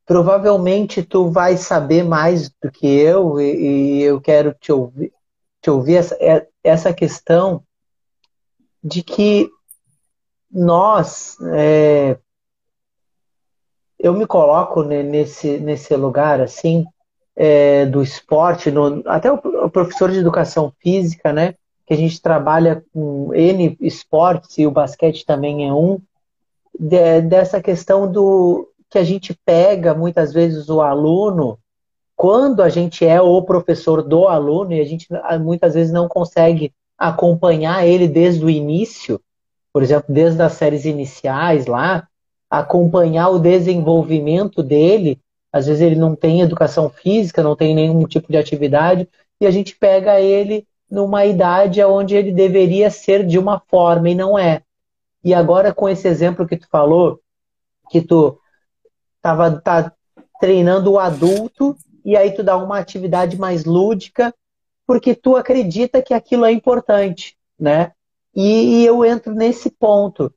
provavelmente 0.06 1.04
tu 1.04 1.30
vai 1.30 1.58
saber 1.58 2.04
mais 2.04 2.50
do 2.50 2.72
que 2.72 2.88
eu 2.88 3.40
e, 3.40 4.00
e 4.00 4.02
eu 4.02 4.20
quero 4.20 4.54
te 4.54 4.72
ouvir, 4.72 5.14
te 5.62 5.70
ouvir 5.70 5.96
essa, 5.96 6.16
é, 6.20 6.48
essa 6.64 6.94
questão 6.94 7.64
de 8.84 9.04
que 9.04 9.50
nós, 10.52 11.38
é, 11.54 12.18
eu 14.00 14.14
me 14.14 14.26
coloco 14.26 14.84
nesse, 14.84 15.60
nesse 15.60 15.96
lugar 15.96 16.42
assim, 16.42 16.86
é, 17.36 17.86
do 17.86 18.02
esporte, 18.02 18.72
no, 18.72 19.04
até 19.06 19.32
o, 19.32 19.70
professor 19.70 20.12
de 20.12 20.18
educação 20.18 20.74
física, 20.80 21.32
né, 21.32 21.56
que 21.86 21.94
a 21.94 21.98
gente 21.98 22.22
trabalha 22.22 22.84
com 22.94 23.34
N 23.34 23.78
esportes 23.82 24.58
e 24.58 24.66
o 24.66 24.72
basquete 24.72 25.26
também 25.26 25.68
é 25.68 25.74
um, 25.74 26.02
de, 26.78 27.22
dessa 27.22 27.62
questão 27.62 28.12
do 28.12 28.70
que 28.90 28.98
a 28.98 29.04
gente 29.04 29.38
pega 29.46 29.94
muitas 29.94 30.34
vezes 30.34 30.70
o 30.70 30.82
aluno 30.82 31.60
quando 32.20 32.62
a 32.62 32.68
gente 32.68 33.06
é 33.06 33.22
o 33.22 33.42
professor 33.42 34.04
do 34.04 34.28
aluno 34.28 34.74
e 34.74 34.82
a 34.82 34.84
gente 34.84 35.08
ah, 35.24 35.40
muitas 35.40 35.74
vezes 35.74 35.90
não 35.90 36.06
consegue 36.06 36.74
acompanhar 36.98 37.88
ele 37.88 38.10
desde 38.10 38.44
o 38.44 38.50
início, 38.50 39.22
por 39.72 39.82
exemplo, 39.82 40.14
desde 40.14 40.42
as 40.42 40.52
séries 40.52 40.84
iniciais 40.84 41.66
lá, 41.66 42.10
acompanhar 42.50 43.30
o 43.30 43.40
desenvolvimento 43.40 44.62
dele. 44.62 45.18
Às 45.50 45.68
vezes 45.68 45.82
ele 45.82 45.96
não 45.96 46.14
tem 46.14 46.42
educação 46.42 46.90
física, 46.90 47.42
não 47.42 47.56
tem 47.56 47.74
nenhum 47.74 48.04
tipo 48.04 48.30
de 48.30 48.38
atividade, 48.38 49.08
e 49.40 49.48
a 49.48 49.52
gente 49.52 49.78
pega 49.78 50.20
ele 50.20 50.68
numa 50.92 51.26
idade 51.26 51.82
onde 51.86 52.18
ele 52.18 52.34
deveria 52.34 52.90
ser 52.90 53.26
de 53.26 53.40
uma 53.40 53.62
forma 53.66 54.10
e 54.10 54.16
não 54.16 54.38
é. 54.38 54.62
E 55.24 55.34
agora 55.34 55.74
com 55.74 55.88
esse 55.88 56.06
exemplo 56.06 56.46
que 56.46 56.58
tu 56.58 56.68
falou, 56.70 57.22
que 57.90 58.02
tu 58.02 58.38
tava 59.22 59.52
tá 59.62 59.94
treinando 60.38 60.92
o 60.92 61.00
adulto 61.00 61.78
e 62.10 62.18
aí 62.18 62.32
tu 62.32 62.42
dá 62.42 62.58
uma 62.58 62.80
atividade 62.80 63.38
mais 63.38 63.66
lúdica 63.66 64.34
porque 64.88 65.14
tu 65.14 65.36
acredita 65.36 66.02
que 66.02 66.12
aquilo 66.12 66.44
é 66.44 66.52
importante, 66.52 67.38
né? 67.60 67.92
E, 68.36 68.82
e 68.82 68.86
eu 68.86 69.06
entro 69.06 69.32
nesse 69.36 69.70
ponto 69.70 70.34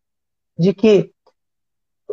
de 0.58 0.74
que 0.74 1.10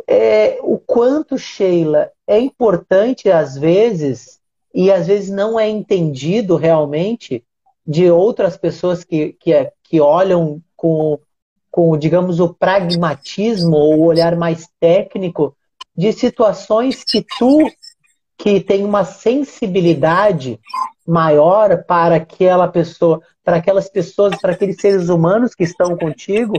é, 0.08 0.58
o 0.62 0.78
quanto 0.78 1.36
Sheila 1.36 2.10
é 2.26 2.38
importante 2.38 3.30
às 3.30 3.58
vezes 3.58 4.40
e 4.74 4.90
às 4.90 5.06
vezes 5.06 5.28
não 5.28 5.60
é 5.60 5.68
entendido 5.68 6.56
realmente 6.56 7.44
de 7.86 8.10
outras 8.10 8.56
pessoas 8.56 9.04
que, 9.04 9.34
que, 9.34 9.52
é, 9.52 9.72
que 9.82 10.00
olham 10.00 10.62
com, 10.74 11.18
com, 11.70 11.98
digamos, 11.98 12.40
o 12.40 12.54
pragmatismo 12.54 13.76
ou 13.76 13.98
o 13.98 14.04
olhar 14.04 14.36
mais 14.36 14.66
técnico 14.80 15.54
de 15.94 16.14
situações 16.14 17.04
que 17.04 17.22
tu, 17.38 17.70
que 18.40 18.58
tem 18.58 18.86
uma 18.86 19.04
sensibilidade 19.04 20.58
maior 21.06 21.84
para 21.84 22.16
aquela 22.16 22.66
pessoa, 22.68 23.20
para 23.44 23.56
aquelas 23.56 23.90
pessoas, 23.90 24.34
para 24.40 24.52
aqueles 24.52 24.80
seres 24.80 25.10
humanos 25.10 25.54
que 25.54 25.62
estão 25.62 25.94
contigo, 25.94 26.54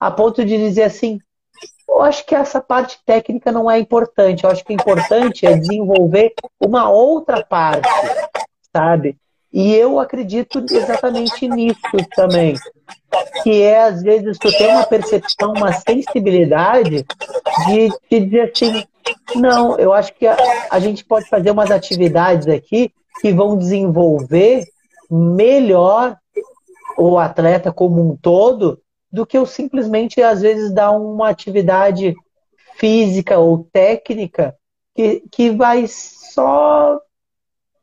a 0.00 0.10
ponto 0.10 0.44
de 0.44 0.58
dizer 0.58 0.82
assim, 0.82 1.20
eu 1.88 2.02
acho 2.02 2.26
que 2.26 2.34
essa 2.34 2.60
parte 2.60 2.98
técnica 3.06 3.52
não 3.52 3.70
é 3.70 3.78
importante. 3.78 4.42
Eu 4.42 4.50
acho 4.50 4.64
que 4.64 4.72
o 4.72 4.74
importante 4.74 5.46
é 5.46 5.56
desenvolver 5.56 6.32
uma 6.58 6.90
outra 6.90 7.44
parte, 7.44 7.88
sabe? 8.74 9.16
E 9.52 9.72
eu 9.72 10.00
acredito 10.00 10.64
exatamente 10.68 11.46
nisso 11.46 11.80
também. 12.16 12.54
Que 13.44 13.62
é, 13.62 13.84
às 13.84 14.02
vezes, 14.02 14.36
tu 14.38 14.50
tem 14.50 14.68
uma 14.68 14.86
percepção, 14.86 15.52
uma 15.52 15.72
sensibilidade 15.72 17.04
de, 17.66 17.88
de 18.10 18.20
dizer 18.20 18.50
assim, 18.52 18.84
não, 19.34 19.78
eu 19.78 19.92
acho 19.92 20.14
que 20.14 20.26
a, 20.26 20.36
a 20.70 20.78
gente 20.78 21.04
pode 21.04 21.28
fazer 21.28 21.50
umas 21.50 21.70
atividades 21.70 22.48
aqui 22.48 22.92
que 23.20 23.32
vão 23.32 23.56
desenvolver 23.56 24.66
melhor 25.10 26.16
o 26.96 27.18
atleta 27.18 27.72
como 27.72 28.00
um 28.00 28.16
todo 28.16 28.80
do 29.12 29.26
que 29.26 29.36
eu 29.36 29.44
simplesmente, 29.44 30.22
às 30.22 30.40
vezes, 30.40 30.72
dar 30.72 30.92
uma 30.92 31.28
atividade 31.28 32.14
física 32.76 33.38
ou 33.38 33.66
técnica 33.72 34.56
que, 34.94 35.22
que 35.30 35.50
vai 35.50 35.86
só, 35.86 37.00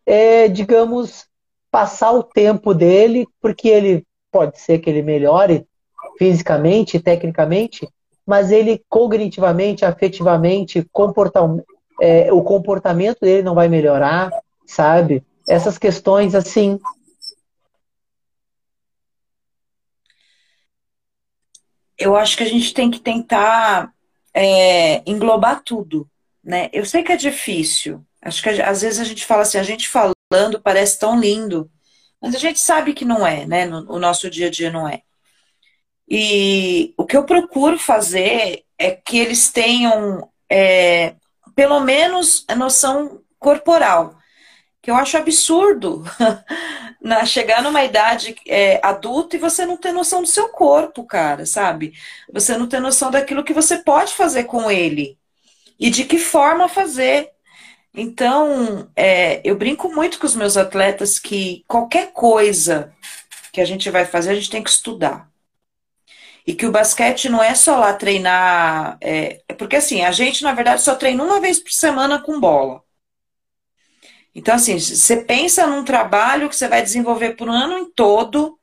é, 0.05 0.47
digamos, 0.47 1.25
passar 1.69 2.11
o 2.11 2.23
tempo 2.23 2.73
dele, 2.73 3.27
porque 3.41 3.67
ele 3.67 4.05
pode 4.31 4.59
ser 4.59 4.79
que 4.79 4.89
ele 4.89 5.01
melhore 5.01 5.67
fisicamente, 6.17 6.99
tecnicamente, 6.99 7.87
mas 8.27 8.51
ele 8.51 8.83
cognitivamente, 8.89 9.85
afetivamente, 9.85 10.85
comportam, 10.91 11.63
é, 12.01 12.31
o 12.33 12.43
comportamento 12.43 13.21
dele 13.21 13.41
não 13.41 13.55
vai 13.55 13.69
melhorar, 13.69 14.29
sabe? 14.65 15.23
Essas 15.47 15.77
questões 15.77 16.35
assim. 16.35 16.77
Eu 21.97 22.17
acho 22.17 22.35
que 22.35 22.43
a 22.43 22.49
gente 22.49 22.73
tem 22.73 22.91
que 22.91 22.99
tentar 22.99 23.93
é, 24.33 25.01
englobar 25.09 25.63
tudo, 25.63 26.05
né? 26.43 26.69
Eu 26.73 26.85
sei 26.85 27.03
que 27.03 27.13
é 27.13 27.17
difícil. 27.17 28.05
Acho 28.21 28.43
que 28.43 28.49
às 28.49 28.81
vezes 28.81 28.99
a 28.99 29.05
gente 29.05 29.25
fala 29.25 29.43
assim, 29.43 29.57
a 29.57 29.63
gente 29.63 29.87
fala 29.87 30.11
falando 30.29 30.61
parece 30.61 30.99
tão 30.99 31.17
lindo, 31.17 31.71
mas 32.21 32.35
a 32.35 32.39
gente 32.39 32.59
sabe 32.59 32.93
que 32.93 33.05
não 33.05 33.25
é, 33.25 33.45
né? 33.45 33.65
O 33.87 33.99
nosso 33.99 34.29
dia 34.29 34.47
a 34.47 34.51
dia 34.51 34.69
não 34.69 34.85
é. 34.85 35.01
E 36.09 36.93
o 36.97 37.05
que 37.05 37.17
eu 37.17 37.23
procuro 37.23 37.77
fazer 37.77 38.63
é 38.77 38.91
que 38.91 39.17
eles 39.17 39.51
tenham, 39.51 40.29
é, 40.49 41.15
pelo 41.55 41.79
menos, 41.81 42.45
a 42.47 42.55
noção 42.55 43.21
corporal. 43.37 44.15
Que 44.81 44.89
eu 44.89 44.95
acho 44.95 45.17
absurdo 45.17 46.05
na, 47.01 47.25
chegar 47.25 47.61
numa 47.61 47.83
idade 47.83 48.35
é, 48.47 48.79
adulta 48.81 49.35
e 49.35 49.39
você 49.39 49.65
não 49.65 49.75
ter 49.75 49.91
noção 49.91 50.21
do 50.21 50.27
seu 50.27 50.49
corpo, 50.49 51.03
cara, 51.03 51.45
sabe? 51.45 51.93
Você 52.31 52.57
não 52.57 52.67
ter 52.67 52.79
noção 52.79 53.11
daquilo 53.11 53.43
que 53.43 53.53
você 53.53 53.77
pode 53.79 54.13
fazer 54.13 54.45
com 54.45 54.71
ele 54.71 55.17
e 55.79 55.89
de 55.89 56.05
que 56.05 56.17
forma 56.17 56.69
fazer. 56.69 57.29
Então, 57.93 58.89
é, 58.95 59.41
eu 59.43 59.55
brinco 59.57 59.93
muito 59.93 60.19
com 60.19 60.25
os 60.25 60.35
meus 60.35 60.55
atletas 60.55 61.19
que 61.19 61.63
qualquer 61.67 62.11
coisa 62.13 62.93
que 63.51 63.59
a 63.59 63.65
gente 63.65 63.89
vai 63.89 64.05
fazer, 64.05 64.31
a 64.31 64.35
gente 64.35 64.49
tem 64.49 64.63
que 64.63 64.69
estudar. 64.69 65.27
E 66.47 66.55
que 66.55 66.65
o 66.65 66.71
basquete 66.71 67.27
não 67.27 67.43
é 67.43 67.53
só 67.53 67.75
lá 67.75 67.93
treinar. 67.93 68.97
É, 69.01 69.41
porque 69.59 69.75
assim, 69.75 70.03
a 70.03 70.11
gente, 70.11 70.43
na 70.43 70.53
verdade, 70.53 70.81
só 70.81 70.95
treina 70.95 71.21
uma 71.21 71.41
vez 71.41 71.59
por 71.59 71.71
semana 71.71 72.21
com 72.21 72.39
bola. 72.39 72.81
Então, 74.33 74.55
assim, 74.55 74.79
você 74.79 75.17
pensa 75.17 75.65
num 75.67 75.83
trabalho 75.83 76.47
que 76.47 76.55
você 76.55 76.67
vai 76.67 76.81
desenvolver 76.81 77.35
por 77.35 77.49
um 77.49 77.51
ano 77.51 77.79
em 77.79 77.91
todo, 77.91 78.57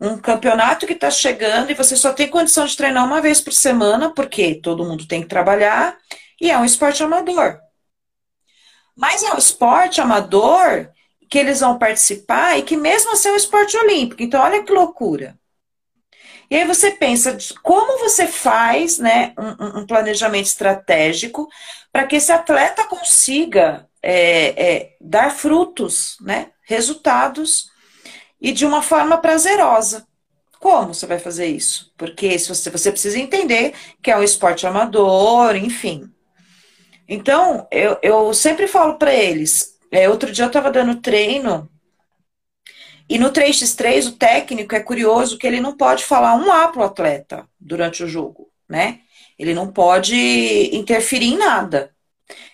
um 0.00 0.16
campeonato 0.16 0.86
que 0.86 0.92
está 0.92 1.10
chegando 1.10 1.70
e 1.70 1.74
você 1.74 1.96
só 1.96 2.12
tem 2.12 2.28
condição 2.28 2.64
de 2.64 2.76
treinar 2.76 3.04
uma 3.04 3.20
vez 3.20 3.40
por 3.40 3.52
semana, 3.52 4.14
porque 4.14 4.54
todo 4.54 4.84
mundo 4.84 5.08
tem 5.08 5.20
que 5.20 5.28
trabalhar, 5.28 5.98
e 6.40 6.48
é 6.48 6.56
um 6.56 6.64
esporte 6.64 7.02
amador. 7.02 7.58
Mas 8.96 9.22
é 9.24 9.34
um 9.34 9.38
esporte 9.38 10.00
amador 10.00 10.88
que 11.28 11.38
eles 11.38 11.58
vão 11.58 11.76
participar 11.76 12.56
e 12.58 12.62
que 12.62 12.76
mesmo 12.76 13.12
assim 13.12 13.30
é 13.30 13.32
um 13.32 13.36
esporte 13.36 13.76
olímpico. 13.76 14.22
Então, 14.22 14.40
olha 14.40 14.62
que 14.62 14.72
loucura. 14.72 15.39
E 16.50 16.56
aí 16.56 16.66
você 16.66 16.90
pensa 16.90 17.38
como 17.62 18.00
você 18.00 18.26
faz 18.26 18.98
né, 18.98 19.32
um, 19.38 19.80
um 19.80 19.86
planejamento 19.86 20.46
estratégico 20.46 21.48
para 21.92 22.06
que 22.06 22.16
esse 22.16 22.32
atleta 22.32 22.84
consiga 22.84 23.88
é, 24.02 24.70
é, 24.72 24.96
dar 25.00 25.30
frutos, 25.30 26.16
né, 26.20 26.48
resultados, 26.64 27.70
e 28.40 28.50
de 28.50 28.66
uma 28.66 28.82
forma 28.82 29.18
prazerosa. 29.18 30.06
Como 30.58 30.92
você 30.92 31.06
vai 31.06 31.20
fazer 31.20 31.46
isso? 31.46 31.92
Porque 31.96 32.36
se 32.38 32.48
você, 32.48 32.68
você 32.68 32.90
precisa 32.90 33.18
entender 33.18 33.72
que 34.02 34.10
é 34.10 34.16
um 34.16 34.22
esporte 34.22 34.66
amador, 34.66 35.54
enfim. 35.54 36.10
Então, 37.08 37.66
eu, 37.70 37.96
eu 38.02 38.34
sempre 38.34 38.66
falo 38.66 38.98
para 38.98 39.14
eles. 39.14 39.78
É, 39.90 40.08
outro 40.08 40.32
dia 40.32 40.44
eu 40.44 40.48
estava 40.48 40.70
dando 40.70 41.00
treino 41.00 41.69
e 43.10 43.18
no 43.18 43.32
3x3 43.32 44.06
o 44.06 44.12
técnico 44.12 44.72
é 44.72 44.78
curioso 44.78 45.36
que 45.36 45.44
ele 45.44 45.60
não 45.60 45.76
pode 45.76 46.04
falar 46.04 46.36
um 46.36 46.52
A 46.52 46.68
pro 46.68 46.84
atleta 46.84 47.44
durante 47.58 48.04
o 48.04 48.08
jogo, 48.08 48.48
né? 48.68 49.00
Ele 49.36 49.52
não 49.52 49.72
pode 49.72 50.70
interferir 50.72 51.26
em 51.26 51.36
nada. 51.36 51.92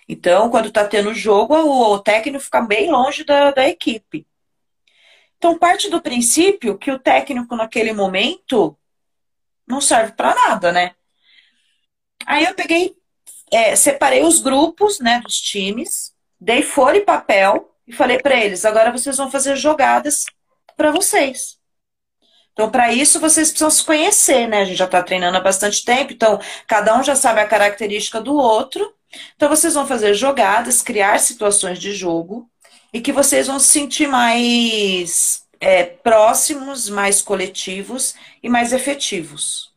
Então, 0.08 0.48
quando 0.48 0.70
tá 0.70 0.88
tendo 0.88 1.12
jogo, 1.12 1.54
o, 1.54 1.92
o 1.92 1.98
técnico 1.98 2.42
fica 2.42 2.62
bem 2.62 2.90
longe 2.90 3.22
da, 3.22 3.50
da 3.50 3.68
equipe. 3.68 4.26
Então, 5.36 5.58
parte 5.58 5.90
do 5.90 6.00
princípio 6.00 6.78
que 6.78 6.90
o 6.90 6.98
técnico 6.98 7.54
naquele 7.54 7.92
momento 7.92 8.74
não 9.66 9.82
serve 9.82 10.12
para 10.12 10.34
nada, 10.34 10.72
né? 10.72 10.94
Aí 12.24 12.44
eu 12.46 12.54
peguei 12.54 12.96
é, 13.52 13.76
separei 13.76 14.22
os 14.22 14.40
grupos 14.40 15.00
né, 15.00 15.20
dos 15.20 15.38
times, 15.38 16.14
dei 16.40 16.62
folha 16.62 16.96
e 16.96 17.04
papel 17.04 17.76
e 17.86 17.92
falei 17.92 18.18
para 18.18 18.42
eles: 18.42 18.64
agora 18.64 18.90
vocês 18.90 19.18
vão 19.18 19.30
fazer 19.30 19.54
jogadas 19.54 20.24
para 20.76 20.90
vocês. 20.90 21.56
Então, 22.52 22.70
para 22.70 22.92
isso, 22.92 23.20
vocês 23.20 23.48
precisam 23.50 23.70
se 23.70 23.84
conhecer, 23.84 24.46
né? 24.46 24.62
A 24.62 24.64
gente 24.64 24.78
já 24.78 24.86
está 24.86 25.02
treinando 25.02 25.36
há 25.36 25.40
bastante 25.40 25.84
tempo, 25.84 26.12
então 26.12 26.40
cada 26.66 26.98
um 26.98 27.02
já 27.02 27.14
sabe 27.14 27.40
a 27.40 27.46
característica 27.46 28.20
do 28.20 28.34
outro. 28.34 28.94
Então, 29.34 29.48
vocês 29.48 29.74
vão 29.74 29.86
fazer 29.86 30.14
jogadas, 30.14 30.82
criar 30.82 31.18
situações 31.18 31.78
de 31.78 31.92
jogo 31.92 32.48
e 32.92 33.00
que 33.00 33.12
vocês 33.12 33.46
vão 33.46 33.58
se 33.58 33.68
sentir 33.68 34.06
mais 34.06 35.44
é, 35.60 35.84
próximos, 35.84 36.88
mais 36.88 37.20
coletivos 37.20 38.14
e 38.42 38.48
mais 38.48 38.72
efetivos. 38.72 39.74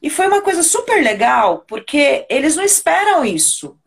E 0.00 0.10
foi 0.10 0.26
uma 0.26 0.42
coisa 0.42 0.62
super 0.62 1.02
legal, 1.02 1.64
porque 1.68 2.26
eles 2.28 2.56
não 2.56 2.64
esperam 2.64 3.24
isso. 3.24 3.78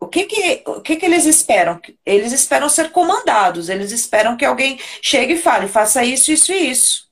O 0.00 0.06
que 0.06 0.24
que, 0.24 0.62
o 0.66 0.80
que 0.80 0.96
que 0.96 1.04
eles 1.04 1.26
esperam? 1.26 1.80
Eles 2.06 2.32
esperam 2.32 2.68
ser 2.68 2.90
comandados, 2.90 3.68
eles 3.68 3.90
esperam 3.90 4.36
que 4.36 4.44
alguém 4.44 4.78
chegue 5.02 5.34
e 5.34 5.38
fale, 5.38 5.66
faça 5.66 6.04
isso, 6.04 6.30
isso 6.30 6.52
e 6.52 6.70
isso. 6.70 7.08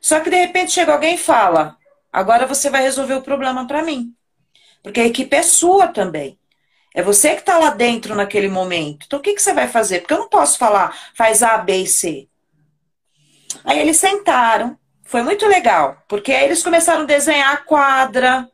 Só 0.00 0.20
que 0.20 0.28
de 0.28 0.36
repente 0.36 0.72
chega 0.72 0.92
alguém 0.92 1.14
e 1.14 1.18
fala, 1.18 1.78
agora 2.12 2.46
você 2.46 2.68
vai 2.68 2.82
resolver 2.82 3.14
o 3.14 3.22
problema 3.22 3.66
para 3.66 3.82
mim. 3.82 4.14
Porque 4.82 5.00
a 5.00 5.06
equipe 5.06 5.34
é 5.34 5.42
sua 5.42 5.88
também. 5.88 6.38
É 6.94 7.02
você 7.02 7.30
que 7.30 7.40
está 7.40 7.58
lá 7.58 7.70
dentro 7.70 8.14
naquele 8.14 8.48
momento. 8.48 9.06
Então 9.06 9.18
o 9.18 9.22
que, 9.22 9.32
que 9.32 9.42
você 9.42 9.54
vai 9.54 9.66
fazer? 9.66 10.00
Porque 10.00 10.12
eu 10.12 10.18
não 10.18 10.28
posso 10.28 10.58
falar, 10.58 10.94
faz 11.14 11.42
A, 11.42 11.56
B 11.56 11.78
e 11.78 11.86
C. 11.86 12.28
Aí 13.64 13.78
eles 13.78 13.96
sentaram, 13.96 14.78
foi 15.04 15.22
muito 15.22 15.46
legal, 15.46 16.02
porque 16.06 16.32
aí 16.32 16.44
eles 16.44 16.62
começaram 16.62 17.02
a 17.02 17.06
desenhar 17.06 17.54
a 17.54 17.56
quadra, 17.56 18.48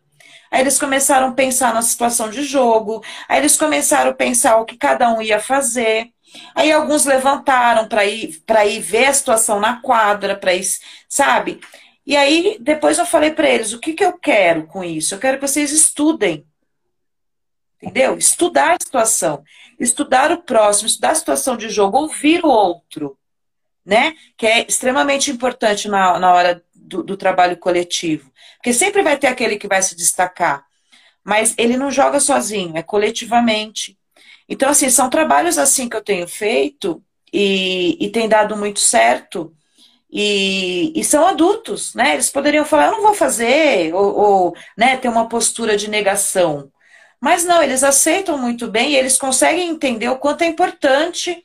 aí 0.51 0.61
eles 0.61 0.79
começaram 0.79 1.29
a 1.29 1.33
pensar 1.33 1.73
na 1.75 1.83
situação 1.83 2.31
de 2.31 2.43
jogo, 2.43 3.05
aí 3.29 3.39
eles 3.39 3.57
começaram 3.57 4.11
a 4.11 4.15
pensar 4.15 4.59
o 4.59 4.65
que 4.65 4.77
cada 4.77 5.13
um 5.13 5.23
ia 5.23 5.41
fazer. 5.41 6.11
Aí 6.55 6.71
alguns 6.71 7.05
levantaram 7.05 7.89
para 7.89 8.05
ir 8.05 8.41
para 8.47 8.65
ir 8.65 8.81
ver 8.81 9.07
a 9.07 9.15
situação 9.15 9.59
na 9.61 9.81
quadra, 9.81 10.37
para 10.37 10.55
ir, 10.55 10.65
sabe? 11.09 11.61
E 12.07 12.17
aí 12.17 12.57
depois 12.61 12.99
eu 12.99 13.07
falei 13.07 13.33
para 13.33 13.49
eles, 13.49 13.73
o 13.73 13.81
que 13.81 13.93
que 13.93 14.05
eu 14.05 14.13
quero 14.19 14.67
com 14.67 14.83
isso? 14.85 15.15
Eu 15.15 15.19
quero 15.19 15.39
que 15.39 15.47
vocês 15.47 15.73
estudem. 15.73 16.47
Entendeu? 17.83 18.19
Estudar 18.19 18.73
a 18.73 18.79
situação, 18.81 19.43
estudar 19.79 20.31
o 20.31 20.43
próximo, 20.43 20.87
estudar 20.87 21.13
a 21.13 21.15
situação 21.15 21.57
de 21.57 21.69
jogo, 21.71 21.99
ouvir 21.99 22.45
o 22.45 22.49
outro 22.49 23.19
né? 23.85 24.15
Que 24.37 24.47
é 24.47 24.67
extremamente 24.67 25.31
importante 25.31 25.89
na, 25.89 26.19
na 26.19 26.33
hora 26.33 26.63
do, 26.75 27.03
do 27.03 27.17
trabalho 27.17 27.57
coletivo. 27.57 28.30
Porque 28.61 28.75
sempre 28.75 29.03
vai 29.03 29.17
ter 29.17 29.27
aquele 29.27 29.57
que 29.57 29.67
vai 29.67 29.83
se 29.83 29.97
destacar. 29.97 30.65
Mas 31.25 31.55
ele 31.57 31.77
não 31.77 31.91
joga 31.91 32.21
sozinho, 32.21 32.77
é 32.77 32.83
coletivamente. 32.83 33.99
Então, 34.49 34.69
assim, 34.69 34.91
são 34.91 35.09
trabalhos 35.09 35.59
assim 35.59 35.89
que 35.89 35.97
eu 35.97 36.05
tenho 36.05 36.29
feito 36.29 37.03
e, 37.33 37.97
e 37.99 38.11
tem 38.11 38.29
dado 38.29 38.57
muito 38.57 38.81
certo. 38.81 39.55
E, 40.11 40.93
e, 40.95 41.05
são 41.05 41.27
adultos, 41.27 41.95
né? 41.95 42.15
Eles 42.15 42.31
poderiam 42.31 42.65
falar, 42.65 42.87
eu 42.87 42.93
não 42.93 43.03
vou 43.03 43.15
fazer, 43.15 43.95
ou, 43.95 44.19
ou 44.19 44.55
né, 44.77 44.97
ter 44.97 45.09
uma 45.09 45.29
postura 45.29 45.77
de 45.77 45.89
negação. 45.89 46.71
Mas 47.21 47.45
não, 47.45 47.63
eles 47.63 47.85
aceitam 47.85 48.37
muito 48.37 48.67
bem 48.67 48.93
e 48.93 48.97
eles 48.97 49.17
conseguem 49.17 49.71
entender 49.71 50.09
o 50.09 50.19
quanto 50.19 50.43
é 50.43 50.47
importante 50.47 51.45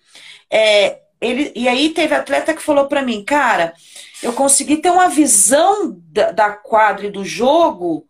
é, 0.51 0.99
ele, 1.19 1.51
e 1.55 1.67
aí 1.67 1.89
teve 1.89 2.13
atleta 2.13 2.53
que 2.53 2.61
falou 2.61 2.87
para 2.87 3.01
mim, 3.01 3.23
cara, 3.23 3.73
eu 4.21 4.33
consegui 4.33 4.77
ter 4.77 4.89
uma 4.89 5.09
visão 5.09 5.97
da, 6.07 6.31
da 6.31 6.51
quadra 6.51 7.07
e 7.07 7.11
do 7.11 7.23
jogo 7.23 8.07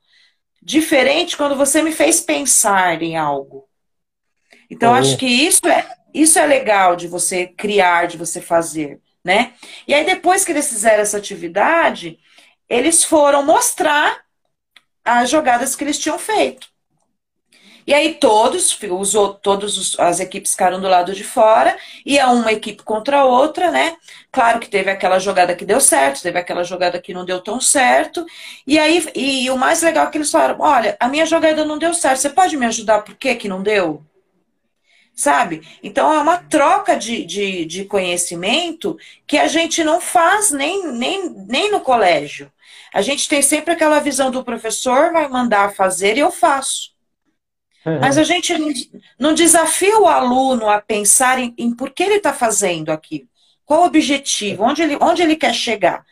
diferente 0.61 1.37
quando 1.37 1.55
você 1.55 1.81
me 1.81 1.91
fez 1.91 2.21
pensar 2.21 3.01
em 3.01 3.17
algo. 3.17 3.67
Então, 4.69 4.91
oh. 4.91 4.95
acho 4.95 5.17
que 5.17 5.27
isso 5.27 5.67
é, 5.67 5.87
isso 6.13 6.39
é 6.39 6.45
legal 6.45 6.95
de 6.95 7.07
você 7.07 7.47
criar, 7.47 8.07
de 8.07 8.17
você 8.17 8.41
fazer, 8.41 8.99
né? 9.23 9.53
E 9.87 9.93
aí, 9.93 10.03
depois 10.05 10.43
que 10.43 10.51
eles 10.51 10.67
fizeram 10.67 11.03
essa 11.03 11.17
atividade, 11.17 12.19
eles 12.67 13.03
foram 13.03 13.45
mostrar 13.45 14.23
as 15.03 15.29
jogadas 15.29 15.75
que 15.75 15.83
eles 15.83 15.99
tinham 15.99 16.17
feito. 16.17 16.67
E 17.87 17.93
aí 17.93 18.15
todos, 18.15 18.77
usou, 18.89 19.35
todas 19.35 19.95
as 19.99 20.19
equipes 20.19 20.51
ficaram 20.51 20.81
do 20.81 20.87
lado 20.87 21.13
de 21.13 21.23
fora, 21.23 21.77
e 22.05 22.17
é 22.17 22.25
uma 22.25 22.51
equipe 22.51 22.81
contra 22.83 23.19
a 23.19 23.25
outra, 23.25 23.69
né? 23.69 23.95
Claro 24.31 24.59
que 24.59 24.69
teve 24.69 24.89
aquela 24.89 25.19
jogada 25.19 25.55
que 25.55 25.65
deu 25.65 25.79
certo, 25.79 26.21
teve 26.23 26.39
aquela 26.39 26.63
jogada 26.63 26.99
que 26.99 27.13
não 27.13 27.23
deu 27.23 27.41
tão 27.41 27.61
certo. 27.61 28.25
E 28.65 28.79
aí, 28.79 29.07
e, 29.15 29.45
e 29.45 29.51
o 29.51 29.57
mais 29.57 29.81
legal 29.83 30.07
é 30.07 30.09
que 30.09 30.17
eles 30.17 30.31
falaram: 30.31 30.57
olha, 30.59 30.97
a 30.99 31.07
minha 31.07 31.25
jogada 31.25 31.63
não 31.63 31.77
deu 31.77 31.93
certo, 31.93 32.19
você 32.19 32.29
pode 32.29 32.57
me 32.57 32.65
ajudar 32.65 33.03
por 33.03 33.15
que, 33.15 33.35
que 33.35 33.47
não 33.47 33.61
deu? 33.61 34.03
Sabe? 35.15 35.61
Então 35.81 36.11
é 36.11 36.19
uma 36.19 36.37
troca 36.37 36.97
de, 36.97 37.23
de, 37.23 37.65
de 37.65 37.85
conhecimento 37.85 38.97
que 39.25 39.37
a 39.37 39.47
gente 39.47 39.83
não 39.83 40.01
faz 40.01 40.51
nem, 40.51 40.91
nem, 40.91 41.29
nem 41.47 41.71
no 41.71 41.79
colégio. 41.79 42.51
A 42.93 43.01
gente 43.01 43.27
tem 43.29 43.41
sempre 43.41 43.73
aquela 43.73 43.99
visão 43.99 44.31
do 44.31 44.43
professor 44.43 45.13
vai 45.13 45.27
mandar 45.29 45.73
fazer 45.73 46.17
e 46.17 46.19
eu 46.19 46.31
faço. 46.31 46.94
Uhum. 47.85 47.99
Mas 47.99 48.17
a 48.17 48.23
gente 48.23 48.53
não 49.19 49.33
desafia 49.33 49.99
o 49.99 50.07
aluno 50.07 50.67
a 50.67 50.81
pensar 50.81 51.37
em, 51.37 51.53
em 51.57 51.73
por 51.75 51.91
que 51.91 52.03
ele 52.03 52.15
está 52.15 52.33
fazendo 52.33 52.89
aquilo. 52.89 53.27
Qual 53.65 53.81
o 53.81 53.85
objetivo? 53.85 54.63
Onde 54.63 54.81
ele, 54.81 54.97
onde 55.01 55.21
ele 55.21 55.35
quer 55.35 55.53
chegar? 55.53 56.03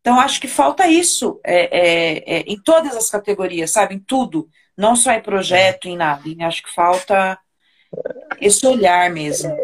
Então, 0.00 0.18
acho 0.18 0.40
que 0.40 0.48
falta 0.48 0.86
isso 0.86 1.38
é, 1.44 1.78
é, 1.78 2.36
é, 2.36 2.40
em 2.46 2.58
todas 2.58 2.96
as 2.96 3.10
categorias, 3.10 3.70
sabe? 3.70 3.94
Em 3.94 3.98
tudo. 3.98 4.48
Não 4.76 4.96
só 4.96 5.12
em 5.12 5.20
projeto, 5.20 5.88
em 5.88 5.96
nada. 5.96 6.22
E 6.26 6.42
acho 6.42 6.62
que 6.62 6.72
falta 6.72 7.38
esse 8.40 8.66
olhar 8.66 9.10
mesmo. 9.10 9.54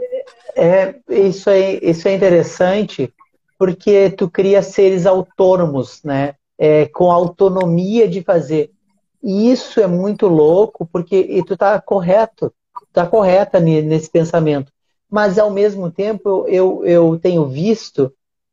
É, 0.54 0.94
isso, 1.08 1.48
é, 1.48 1.78
isso 1.82 2.06
é 2.08 2.14
interessante, 2.14 3.12
porque 3.58 4.10
tu 4.10 4.28
cria 4.28 4.62
seres 4.62 5.06
autônomos, 5.06 6.02
né? 6.02 6.34
É, 6.58 6.86
com 6.86 7.10
autonomia 7.10 8.08
de 8.08 8.22
fazer. 8.22 8.70
E 9.26 9.50
isso 9.50 9.80
é 9.80 9.88
muito 9.88 10.28
louco, 10.28 10.86
porque 10.86 11.16
e 11.16 11.44
tu 11.44 11.56
tá 11.56 11.80
correto, 11.80 12.54
tá 12.92 13.04
correta 13.04 13.58
nesse 13.58 14.08
pensamento. 14.08 14.72
Mas 15.10 15.36
ao 15.36 15.50
mesmo 15.50 15.90
tempo 15.90 16.46
eu, 16.46 16.84
eu 16.84 17.18
tenho 17.18 17.44
visto 17.44 18.12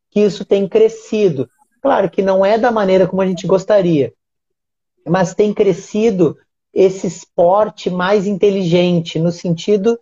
que 0.09 0.21
isso 0.21 0.43
tem 0.43 0.67
crescido. 0.67 1.47
Claro 1.79 2.09
que 2.09 2.23
não 2.23 2.43
é 2.43 2.57
da 2.57 2.71
maneira 2.71 3.05
como 3.05 3.21
a 3.21 3.27
gente 3.27 3.45
gostaria, 3.45 4.15
mas 5.05 5.35
tem 5.35 5.53
crescido 5.53 6.35
esse 6.73 7.05
esporte 7.05 7.91
mais 7.91 8.25
inteligente, 8.25 9.19
no 9.19 9.31
sentido 9.31 9.99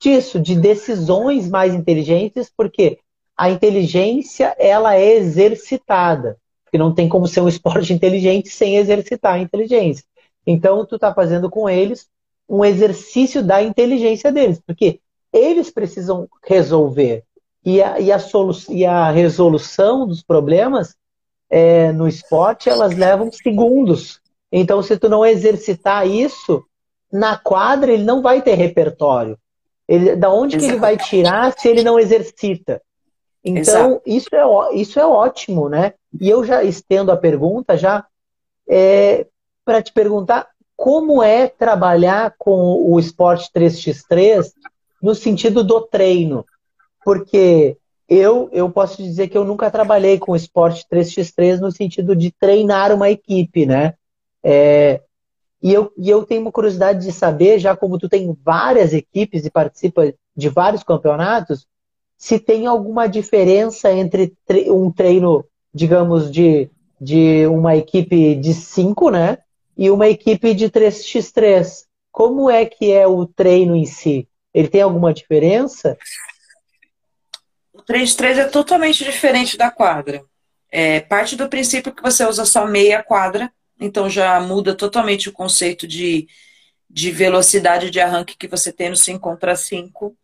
disso, 0.00 0.40
de 0.40 0.56
decisões 0.56 1.48
mais 1.48 1.72
inteligentes, 1.74 2.50
porque 2.56 2.98
a 3.36 3.50
inteligência 3.50 4.52
ela 4.58 4.96
é 4.96 5.14
exercitada. 5.14 6.36
Porque 6.68 6.78
não 6.78 6.94
tem 6.94 7.08
como 7.08 7.26
ser 7.26 7.40
um 7.40 7.48
esporte 7.48 7.92
inteligente 7.94 8.50
sem 8.50 8.76
exercitar 8.76 9.34
a 9.34 9.38
inteligência. 9.38 10.04
Então, 10.46 10.84
tu 10.84 10.94
está 10.94 11.12
fazendo 11.12 11.50
com 11.50 11.68
eles 11.68 12.06
um 12.48 12.64
exercício 12.64 13.42
da 13.42 13.62
inteligência 13.62 14.32
deles, 14.32 14.60
porque 14.64 15.00
eles 15.32 15.70
precisam 15.70 16.28
resolver. 16.46 17.24
E 17.64 17.82
a, 17.82 18.00
e 18.00 18.10
a, 18.10 18.18
solu 18.18 18.52
e 18.70 18.86
a 18.86 19.10
resolução 19.10 20.06
dos 20.06 20.22
problemas 20.22 20.94
é, 21.50 21.92
no 21.92 22.08
esporte, 22.08 22.68
elas 22.68 22.96
levam 22.96 23.30
segundos. 23.30 24.20
Então, 24.50 24.82
se 24.82 24.96
tu 24.96 25.08
não 25.08 25.26
exercitar 25.26 26.06
isso, 26.06 26.64
na 27.12 27.36
quadra 27.36 27.92
ele 27.92 28.04
não 28.04 28.22
vai 28.22 28.40
ter 28.40 28.54
repertório. 28.54 29.38
Ele, 29.86 30.16
da 30.16 30.30
onde 30.30 30.58
que 30.58 30.64
ele 30.64 30.76
vai 30.76 30.96
tirar 30.96 31.52
se 31.58 31.68
ele 31.68 31.82
não 31.82 31.98
exercita? 31.98 32.80
Então, 33.56 34.00
isso 34.04 34.28
é, 34.34 34.74
isso 34.74 35.00
é 35.00 35.06
ótimo, 35.06 35.68
né? 35.68 35.94
E 36.20 36.28
eu 36.28 36.44
já 36.44 36.62
estendo 36.62 37.10
a 37.10 37.16
pergunta 37.16 37.76
já 37.76 38.04
é, 38.68 39.26
para 39.64 39.82
te 39.82 39.92
perguntar 39.92 40.48
como 40.76 41.22
é 41.22 41.48
trabalhar 41.48 42.34
com 42.38 42.82
o 42.90 42.98
esporte 42.98 43.50
3x3 43.54 44.52
no 45.02 45.14
sentido 45.14 45.64
do 45.64 45.80
treino. 45.80 46.44
Porque 47.04 47.76
eu, 48.08 48.48
eu 48.52 48.70
posso 48.70 49.02
dizer 49.02 49.28
que 49.28 49.36
eu 49.36 49.44
nunca 49.44 49.70
trabalhei 49.70 50.18
com 50.18 50.36
esporte 50.36 50.86
3x3 50.90 51.58
no 51.58 51.70
sentido 51.70 52.14
de 52.16 52.30
treinar 52.30 52.92
uma 52.92 53.10
equipe, 53.10 53.66
né? 53.66 53.94
É, 54.42 55.02
e, 55.62 55.72
eu, 55.72 55.92
e 55.96 56.08
eu 56.08 56.24
tenho 56.24 56.42
uma 56.42 56.52
curiosidade 56.52 57.04
de 57.04 57.12
saber, 57.12 57.58
já 57.58 57.76
como 57.76 57.98
tu 57.98 58.08
tem 58.08 58.36
várias 58.44 58.92
equipes 58.92 59.44
e 59.44 59.50
participa 59.50 60.14
de 60.36 60.48
vários 60.48 60.82
campeonatos, 60.82 61.66
se 62.18 62.38
tem 62.38 62.66
alguma 62.66 63.06
diferença 63.06 63.90
entre 63.90 64.34
um 64.66 64.90
treino, 64.90 65.44
digamos, 65.72 66.30
de, 66.30 66.68
de 67.00 67.46
uma 67.46 67.76
equipe 67.76 68.34
de 68.34 68.52
cinco, 68.52 69.10
né? 69.10 69.38
e 69.78 69.88
uma 69.90 70.08
equipe 70.08 70.52
de 70.52 70.68
3x3. 70.68 71.84
Como 72.10 72.50
é 72.50 72.66
que 72.66 72.90
é 72.90 73.06
o 73.06 73.24
treino 73.24 73.76
em 73.76 73.86
si? 73.86 74.28
Ele 74.52 74.66
tem 74.66 74.82
alguma 74.82 75.14
diferença? 75.14 75.96
O 77.72 77.80
3x3 77.80 78.38
é 78.38 78.44
totalmente 78.44 79.04
diferente 79.04 79.56
da 79.56 79.70
quadra. 79.70 80.24
É, 80.70 81.00
parte 81.00 81.36
do 81.36 81.48
princípio 81.48 81.94
que 81.94 82.02
você 82.02 82.26
usa 82.26 82.44
só 82.44 82.66
meia 82.66 83.02
quadra, 83.02 83.50
então 83.80 84.10
já 84.10 84.38
muda 84.40 84.74
totalmente 84.74 85.28
o 85.28 85.32
conceito 85.32 85.86
de, 85.86 86.26
de 86.90 87.12
velocidade 87.12 87.88
de 87.88 88.00
arranque 88.00 88.36
que 88.36 88.48
você 88.48 88.72
tem 88.72 88.90
no 88.90 88.96
5 88.96 89.20
contra 89.20 89.54
5. 89.54 90.14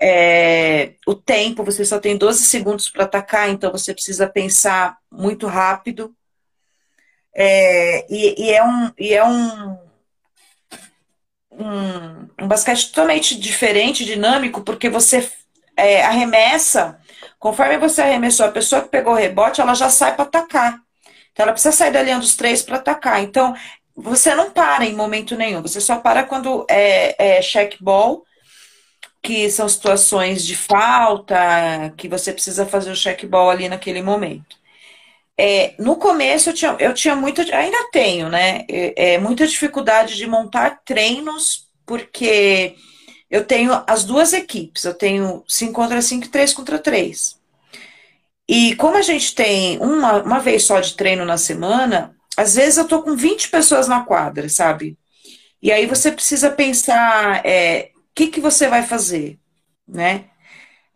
É, 0.00 0.94
o 1.06 1.14
tempo, 1.14 1.64
você 1.64 1.84
só 1.84 1.98
tem 2.00 2.16
12 2.16 2.44
segundos 2.44 2.90
para 2.90 3.04
atacar, 3.04 3.48
então 3.48 3.70
você 3.70 3.94
precisa 3.94 4.28
pensar 4.28 4.98
muito 5.10 5.46
rápido. 5.46 6.14
É, 7.34 8.06
e, 8.12 8.46
e, 8.46 8.50
é 8.52 8.64
um, 8.64 8.92
e 8.98 9.14
é 9.14 9.24
um, 9.24 9.78
um, 11.50 12.28
um, 12.40 12.48
basquete 12.48 12.88
totalmente 12.88 13.38
diferente, 13.38 14.04
dinâmico, 14.04 14.62
porque 14.62 14.88
você 14.88 15.30
é, 15.76 16.04
arremessa, 16.04 16.98
conforme 17.38 17.78
você 17.78 18.02
arremessou, 18.02 18.46
a 18.46 18.52
pessoa 18.52 18.82
que 18.82 18.88
pegou 18.88 19.12
o 19.14 19.16
rebote, 19.16 19.60
ela 19.60 19.74
já 19.74 19.90
sai 19.90 20.14
para 20.14 20.24
atacar. 20.24 20.80
Então 21.32 21.44
ela 21.44 21.52
precisa 21.52 21.74
sair 21.74 21.92
da 21.92 22.02
linha 22.02 22.18
dos 22.18 22.36
três 22.36 22.62
para 22.62 22.76
atacar. 22.76 23.22
Então, 23.22 23.54
você 23.96 24.34
não 24.34 24.50
para 24.50 24.84
em 24.84 24.94
momento 24.94 25.36
nenhum, 25.36 25.62
você 25.62 25.80
só 25.80 25.98
para 25.98 26.24
quando 26.24 26.64
é, 26.68 27.38
é 27.38 27.40
check 27.42 27.76
ball, 27.80 28.24
que 29.24 29.50
são 29.50 29.66
situações 29.66 30.44
de 30.44 30.54
falta, 30.54 31.34
que 31.96 32.06
você 32.06 32.30
precisa 32.30 32.66
fazer 32.66 32.90
o 32.92 32.96
check 32.96 33.24
ball 33.24 33.50
ali 33.50 33.70
naquele 33.70 34.02
momento. 34.02 34.56
É, 35.36 35.74
no 35.78 35.96
começo 35.96 36.50
eu 36.50 36.54
tinha, 36.54 36.76
eu 36.78 36.92
tinha 36.92 37.16
muita, 37.16 37.42
ainda 37.56 37.90
tenho, 37.90 38.28
né? 38.28 38.66
É, 38.68 39.14
é, 39.14 39.18
muita 39.18 39.46
dificuldade 39.46 40.14
de 40.16 40.26
montar 40.26 40.82
treinos, 40.84 41.66
porque 41.86 42.76
eu 43.30 43.44
tenho 43.46 43.82
as 43.86 44.04
duas 44.04 44.34
equipes, 44.34 44.84
eu 44.84 44.94
tenho 44.94 45.42
5 45.48 45.72
contra 45.72 46.02
5 46.02 46.26
e 46.26 46.28
3 46.28 46.52
contra 46.52 46.78
3. 46.78 47.40
E 48.46 48.76
como 48.76 48.98
a 48.98 49.02
gente 49.02 49.34
tem 49.34 49.78
uma, 49.78 50.22
uma 50.22 50.38
vez 50.38 50.64
só 50.64 50.80
de 50.80 50.94
treino 50.94 51.24
na 51.24 51.38
semana, 51.38 52.14
às 52.36 52.56
vezes 52.56 52.76
eu 52.76 52.86
tô 52.86 53.02
com 53.02 53.16
20 53.16 53.48
pessoas 53.48 53.88
na 53.88 54.04
quadra, 54.04 54.50
sabe? 54.50 54.98
E 55.62 55.72
aí 55.72 55.86
você 55.86 56.12
precisa 56.12 56.50
pensar 56.50 57.40
é, 57.44 57.90
que, 58.14 58.28
que 58.28 58.40
você 58.40 58.68
vai 58.68 58.82
fazer, 58.82 59.38
né? 59.86 60.26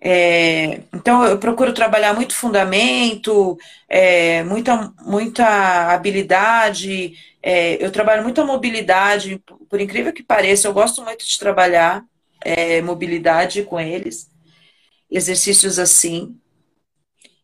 É, 0.01 0.83
então 0.95 1.25
eu 1.25 1.39
procuro 1.39 1.75
trabalhar 1.75 2.15
muito 2.15 2.35
fundamento, 2.35 3.59
é, 3.89 4.45
muita, 4.45 4.93
muita 5.01 5.93
habilidade, 5.93 7.15
é, 7.43 7.85
eu 7.85 7.91
trabalho 7.91 8.23
muita 8.23 8.45
mobilidade, 8.45 9.43
por 9.69 9.81
incrível 9.81 10.13
que 10.13 10.23
pareça, 10.23 10.69
eu 10.69 10.73
gosto 10.73 11.03
muito 11.03 11.27
de 11.27 11.39
trabalhar 11.39 12.05
é, 12.45 12.81
mobilidade 12.81 13.65
com 13.65 13.81
eles, 13.81 14.31
exercícios 15.11 15.79
assim. 15.79 16.37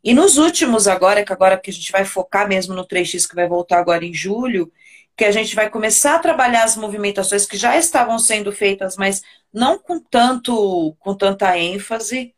E 0.03 0.14
nos 0.14 0.37
últimos 0.37 0.87
agora, 0.87 1.25
que 1.25 1.33
agora 1.33 1.59
que 1.59 1.70
a 1.70 1.72
gente 1.72 1.91
vai 1.91 2.05
focar 2.05 2.47
mesmo 2.47 2.75
no 2.75 2.87
3x 2.87 3.27
que 3.29 3.35
vai 3.35 3.49
voltar 3.49 3.79
agora 3.81 4.05
em 4.05 4.14
julho, 4.14 4.70
que 5.17 5.25
a 5.25 5.31
gente 5.31 5.55
vai 5.55 5.71
começar 5.71 6.17
a 6.17 6.19
trabalhar 6.19 6.65
as 6.65 6.77
movimentações 6.77 7.47
que 7.47 7.57
já 7.57 7.77
estavam 7.77 8.19
sendo 8.19 8.51
feitas, 8.53 8.97
mas 8.97 9.23
não 9.53 9.79
com 9.79 9.99
tanto 10.01 10.95
com 10.99 11.15
tanta 11.15 11.57
ênfase. 11.59 12.35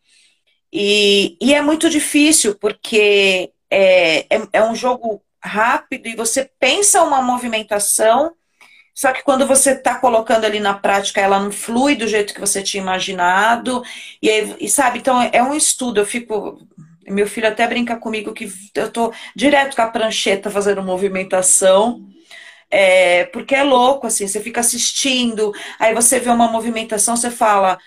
E, 0.72 1.36
e 1.40 1.54
é 1.54 1.62
muito 1.62 1.88
difícil, 1.88 2.54
porque 2.56 3.52
é, 3.70 4.26
é, 4.34 4.48
é 4.52 4.62
um 4.62 4.74
jogo 4.74 5.22
rápido 5.42 6.08
e 6.08 6.16
você 6.16 6.50
pensa 6.58 7.02
uma 7.02 7.22
movimentação, 7.22 8.34
só 8.94 9.12
que 9.12 9.22
quando 9.22 9.46
você 9.46 9.72
está 9.72 9.96
colocando 9.98 10.44
ali 10.44 10.58
na 10.58 10.74
prática, 10.74 11.20
ela 11.20 11.38
não 11.38 11.52
flui 11.52 11.94
do 11.94 12.08
jeito 12.08 12.34
que 12.34 12.40
você 12.40 12.62
tinha 12.62 12.82
imaginado. 12.82 13.82
E, 14.22 14.30
e 14.58 14.68
sabe, 14.70 14.98
então 14.98 15.20
é 15.20 15.42
um 15.42 15.54
estudo. 15.54 16.00
Eu 16.00 16.06
fico 16.06 16.66
meu 17.06 17.26
filho 17.26 17.46
até 17.46 17.66
brinca 17.66 17.96
comigo 17.96 18.32
que 18.32 18.50
eu 18.74 18.90
tô 18.90 19.12
direto 19.34 19.76
com 19.76 19.82
a 19.82 19.88
prancheta 19.88 20.50
fazendo 20.50 20.82
movimentação. 20.82 22.04
É, 22.70 23.24
porque 23.26 23.54
é 23.54 23.62
louco, 23.62 24.06
assim, 24.06 24.26
você 24.26 24.40
fica 24.40 24.60
assistindo, 24.60 25.52
aí 25.78 25.94
você 25.94 26.18
vê 26.18 26.30
uma 26.30 26.48
movimentação, 26.48 27.16
você 27.16 27.30
fala. 27.30 27.78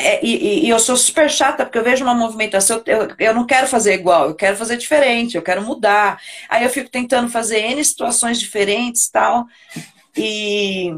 É, 0.00 0.24
e, 0.24 0.64
e, 0.66 0.68
eu 0.68 0.78
sou 0.78 0.96
super 0.96 1.28
chata, 1.28 1.64
porque 1.64 1.78
eu 1.78 1.84
vejo 1.84 2.04
uma 2.04 2.14
movimentação, 2.14 2.82
eu, 2.86 3.08
eu 3.18 3.34
não 3.34 3.44
quero 3.46 3.66
fazer 3.66 3.94
igual, 3.94 4.28
eu 4.28 4.34
quero 4.34 4.56
fazer 4.56 4.76
diferente, 4.76 5.36
eu 5.36 5.42
quero 5.42 5.62
mudar. 5.62 6.20
Aí 6.48 6.64
eu 6.64 6.70
fico 6.70 6.88
tentando 6.90 7.28
fazer 7.30 7.58
N 7.60 7.84
situações 7.84 8.38
diferentes 8.38 9.08
tal. 9.10 9.46
E 10.16 10.92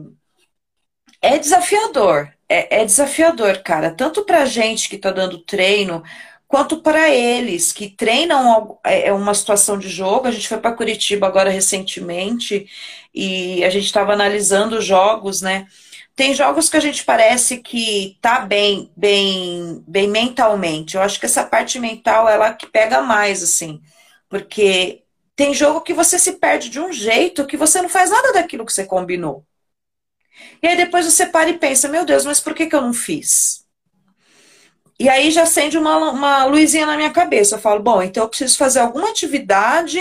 é 1.23 1.39
desafiador, 1.39 2.31
é, 2.49 2.83
é 2.83 2.85
desafiador, 2.85 3.63
cara. 3.63 3.91
Tanto 3.95 4.25
pra 4.25 4.45
gente 4.47 4.89
que 4.89 4.99
tá 4.99 5.11
dando 5.11 5.39
treino, 5.45 6.03
quanto 6.51 6.83
para 6.83 7.09
eles 7.09 7.73
que 7.73 7.89
treinam 7.89 8.77
é, 8.85 9.07
é 9.07 9.13
uma 9.13 9.35
situação 9.35 9.79
de 9.79 9.89
jogo. 9.89 10.27
A 10.27 10.33
gente 10.33 10.49
foi 10.49 10.59
para 10.59 10.75
Curitiba 10.75 11.29
agora 11.29 11.49
recentemente 11.49 12.69
e 13.15 13.65
a 13.65 13.71
gente 13.71 13.85
estava 13.85 14.13
analisando 14.13 14.79
os 14.79 14.85
jogos, 14.85 15.41
né? 15.43 15.69
Tem 16.17 16.35
jogos 16.35 16.69
que 16.69 16.77
a 16.77 16.81
gente 16.81 17.05
parece 17.05 17.59
que 17.59 18.19
tá 18.21 18.41
bem, 18.41 18.91
bem, 18.97 19.85
bem 19.87 20.09
mentalmente. 20.09 20.97
Eu 20.97 21.03
acho 21.03 21.21
que 21.21 21.27
essa 21.27 21.45
parte 21.45 21.79
mental 21.79 22.29
ela 22.29 22.53
que 22.53 22.67
pega 22.67 23.01
mais 23.01 23.45
assim, 23.45 23.81
porque 24.29 25.05
tem 25.37 25.55
jogo 25.55 25.83
que 25.83 25.95
você 25.95 26.19
se 26.19 26.33
perde 26.33 26.69
de 26.69 26.81
um 26.81 26.93
jeito 26.93 27.47
que 27.47 27.57
você 27.57 27.81
não 27.81 27.89
faz 27.89 28.11
nada 28.11 28.33
daquilo 28.33 28.67
que 28.67 28.73
você 28.73 28.85
combinou. 28.85 29.47
E 30.63 30.67
aí 30.67 30.77
depois 30.77 31.07
você 31.07 31.27
para 31.27 31.49
e 31.51 31.59
pensa, 31.59 31.89
meu 31.89 32.05
Deus, 32.05 32.25
mas 32.25 32.41
por 32.41 32.55
que, 32.55 32.67
que 32.67 32.75
eu 32.75 32.83
não 32.83 32.93
fiz? 32.93 33.65
E 35.01 35.09
aí 35.09 35.31
já 35.31 35.45
acende 35.45 35.79
uma, 35.79 35.97
uma 36.11 36.45
luzinha 36.45 36.85
na 36.85 36.95
minha 36.95 37.11
cabeça. 37.11 37.57
Eu 37.57 37.61
falo, 37.61 37.83
bom, 37.83 38.03
então 38.03 38.23
eu 38.25 38.29
preciso 38.29 38.59
fazer 38.59 38.81
alguma 38.81 39.09
atividade 39.09 39.99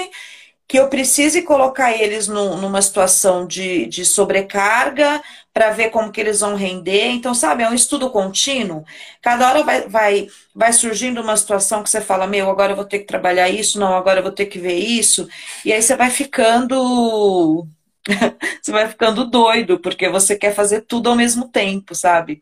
que 0.68 0.78
eu 0.80 0.90
precise 0.90 1.44
colocar 1.44 1.94
eles 1.94 2.28
no, 2.28 2.58
numa 2.58 2.82
situação 2.82 3.48
de, 3.48 3.88
de 3.88 4.06
sobrecarga 4.06 5.22
para 5.54 5.72
ver 5.72 5.92
como 5.92 6.12
que 6.12 6.22
eles 6.22 6.42
vão 6.42 6.56
render. 6.56 7.08
Então, 7.12 7.34
sabe, 7.34 7.64
é 7.64 7.70
um 7.70 7.74
estudo 7.74 8.10
contínuo. 8.12 8.84
Cada 9.22 9.50
hora 9.50 9.64
vai, 9.64 9.88
vai, 9.88 10.28
vai 10.56 10.74
surgindo 10.74 11.22
uma 11.22 11.38
situação 11.38 11.84
que 11.84 11.90
você 11.90 12.02
fala, 12.02 12.28
meu, 12.28 12.50
agora 12.50 12.74
eu 12.74 12.76
vou 12.76 12.86
ter 12.86 13.00
que 13.00 13.06
trabalhar 13.06 13.50
isso, 13.50 13.80
não, 13.80 13.96
agora 13.96 14.20
eu 14.20 14.24
vou 14.24 14.32
ter 14.34 14.48
que 14.48 14.60
ver 14.60 14.78
isso. 14.78 15.28
E 15.66 15.74
aí 15.74 15.82
você 15.82 15.96
vai 15.96 16.12
ficando. 16.12 17.66
você 18.62 18.72
vai 18.72 18.88
ficando 18.90 19.26
doido, 19.26 19.80
porque 19.80 20.10
você 20.10 20.36
quer 20.36 20.54
fazer 20.54 20.82
tudo 20.82 21.10
ao 21.10 21.16
mesmo 21.16 21.50
tempo, 21.50 21.96
sabe? 21.96 22.42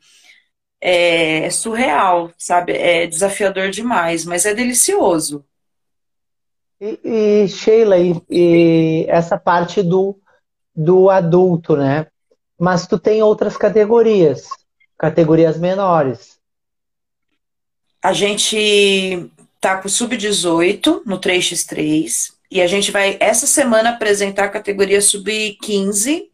É 0.81 1.49
surreal, 1.49 2.31
sabe? 2.37 2.73
É 2.73 3.07
desafiador 3.07 3.69
demais, 3.69 4.25
mas 4.25 4.45
é 4.45 4.53
delicioso. 4.53 5.43
E, 6.79 6.99
e 7.03 7.47
Sheila, 7.47 7.97
e, 7.97 8.15
e, 8.29 9.05
essa 9.07 9.37
parte 9.37 9.81
do, 9.81 10.19
do 10.75 11.09
adulto, 11.09 11.75
né? 11.75 12.07
Mas 12.59 12.87
tu 12.87 12.99
tem 12.99 13.21
outras 13.21 13.57
categorias, 13.57 14.47
categorias 14.97 15.57
menores. 15.57 16.37
A 18.01 18.13
gente 18.13 19.29
tá 19.59 19.81
com 19.81 19.89
sub-18 19.89 21.01
no 21.05 21.19
3x3 21.19 22.31
e 22.49 22.61
a 22.61 22.67
gente 22.67 22.91
vai 22.91 23.17
essa 23.19 23.47
semana 23.47 23.89
apresentar 23.89 24.45
a 24.45 24.49
categoria 24.49 25.01
sub-15 25.01 26.29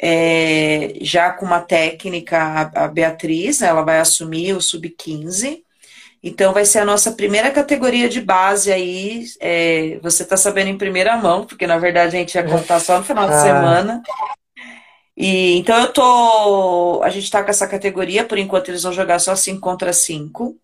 é, 0.00 0.94
já 1.00 1.32
com 1.32 1.44
uma 1.44 1.60
técnica, 1.60 2.70
a 2.74 2.86
Beatriz, 2.86 3.62
ela 3.62 3.82
vai 3.82 3.98
assumir 3.98 4.52
o 4.52 4.60
sub-15. 4.60 5.62
Então, 6.22 6.52
vai 6.52 6.64
ser 6.64 6.80
a 6.80 6.84
nossa 6.84 7.12
primeira 7.12 7.50
categoria 7.50 8.08
de 8.08 8.20
base 8.20 8.72
aí. 8.72 9.24
É, 9.40 9.98
você 10.02 10.22
está 10.22 10.36
sabendo 10.36 10.68
em 10.68 10.78
primeira 10.78 11.16
mão, 11.16 11.44
porque 11.44 11.66
na 11.66 11.78
verdade 11.78 12.16
a 12.16 12.20
gente 12.20 12.34
ia 12.34 12.44
contar 12.44 12.80
só 12.80 12.98
no 12.98 13.04
final 13.04 13.28
de 13.28 13.34
ah. 13.34 13.42
semana. 13.42 14.02
E, 15.16 15.56
então, 15.58 15.76
eu 15.80 15.92
tô. 15.92 17.00
A 17.02 17.10
gente 17.10 17.24
está 17.24 17.42
com 17.42 17.50
essa 17.50 17.66
categoria, 17.66 18.24
por 18.24 18.38
enquanto 18.38 18.68
eles 18.68 18.82
vão 18.84 18.92
jogar 18.92 19.18
só 19.18 19.34
5 19.34 19.60
contra 19.60 19.92
5. 19.92 20.56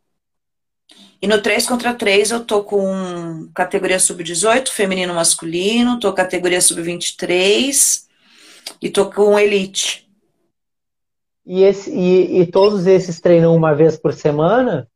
E 1.21 1.27
no 1.27 1.41
3 1.41 1.67
contra 1.67 1.95
3 1.95 2.33
eu 2.33 2.45
tô 2.45 2.63
com 2.63 3.49
categoria 3.55 3.99
sub-18, 3.99 4.69
feminino 4.69 5.15
masculino, 5.15 5.99
tô 5.99 6.13
categoria 6.13 6.61
sub-23 6.61 8.04
e 8.81 8.91
tô 8.91 9.11
com 9.11 9.39
elite. 9.39 10.09
E, 11.47 11.63
esse, 11.63 11.91
e, 11.91 12.41
e 12.41 12.47
todos 12.47 12.87
esses 12.87 13.21
treinam 13.21 13.55
uma 13.55 13.75
vez 13.75 13.97
por 13.97 14.13
semana? 14.13 14.89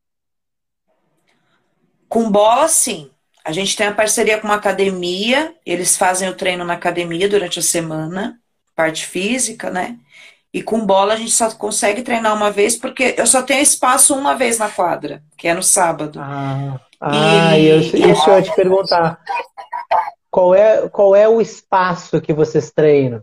Com 2.08 2.30
bola, 2.30 2.68
sim. 2.68 3.10
A 3.44 3.52
gente 3.52 3.76
tem 3.76 3.86
a 3.86 3.94
parceria 3.94 4.38
com 4.38 4.46
uma 4.46 4.56
academia, 4.56 5.54
eles 5.64 5.96
fazem 5.96 6.28
o 6.28 6.34
treino 6.34 6.64
na 6.64 6.74
academia 6.74 7.28
durante 7.28 7.58
a 7.58 7.62
semana, 7.62 8.38
parte 8.74 9.06
física, 9.06 9.70
né? 9.70 9.98
E 10.52 10.62
com 10.62 10.84
bola 10.84 11.14
a 11.14 11.16
gente 11.16 11.30
só 11.30 11.50
consegue 11.50 12.02
treinar 12.02 12.34
uma 12.34 12.50
vez, 12.50 12.76
porque 12.76 13.14
eu 13.16 13.26
só 13.26 13.42
tenho 13.42 13.62
espaço 13.62 14.14
uma 14.14 14.34
vez 14.34 14.58
na 14.58 14.68
quadra, 14.68 15.22
que 15.36 15.46
é 15.46 15.54
no 15.54 15.62
sábado. 15.62 16.18
Ah, 16.20 16.80
ah 17.00 17.58
e, 17.58 17.66
eu, 17.66 17.80
isso 17.80 17.96
eu 17.96 18.36
ia 18.36 18.42
te 18.42 18.54
perguntar. 18.54 19.20
Qual 20.30 20.54
é, 20.54 20.88
qual 20.88 21.14
é 21.14 21.28
o 21.28 21.40
espaço 21.40 22.20
que 22.20 22.32
vocês 22.32 22.70
treinam? 22.70 23.22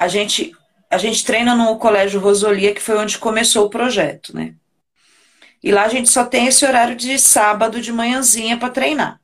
A 0.00 0.08
gente, 0.08 0.52
a 0.88 0.96
gente 0.96 1.22
treina 1.22 1.54
no 1.54 1.76
Colégio 1.76 2.20
Rosolia, 2.20 2.72
que 2.72 2.80
foi 2.80 2.96
onde 2.96 3.18
começou 3.18 3.66
o 3.66 3.70
projeto, 3.70 4.34
né? 4.34 4.54
E 5.62 5.70
lá 5.70 5.84
a 5.84 5.88
gente 5.88 6.08
só 6.08 6.24
tem 6.24 6.46
esse 6.46 6.64
horário 6.64 6.96
de 6.96 7.18
sábado 7.18 7.82
de 7.82 7.92
manhãzinha 7.92 8.56
para 8.56 8.70
treinar. 8.70 9.20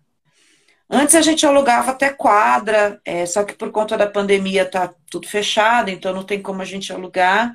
Antes 0.88 1.14
a 1.14 1.22
gente 1.22 1.46
alugava 1.46 1.92
até 1.92 2.10
quadra, 2.10 3.00
é, 3.06 3.24
só 3.24 3.42
que 3.42 3.54
por 3.54 3.70
conta 3.72 3.96
da 3.96 4.06
pandemia 4.06 4.66
tá 4.66 4.92
tudo 5.10 5.26
fechado, 5.26 5.88
então 5.90 6.12
não 6.12 6.22
tem 6.22 6.42
como 6.42 6.60
a 6.60 6.64
gente 6.66 6.92
alugar, 6.92 7.54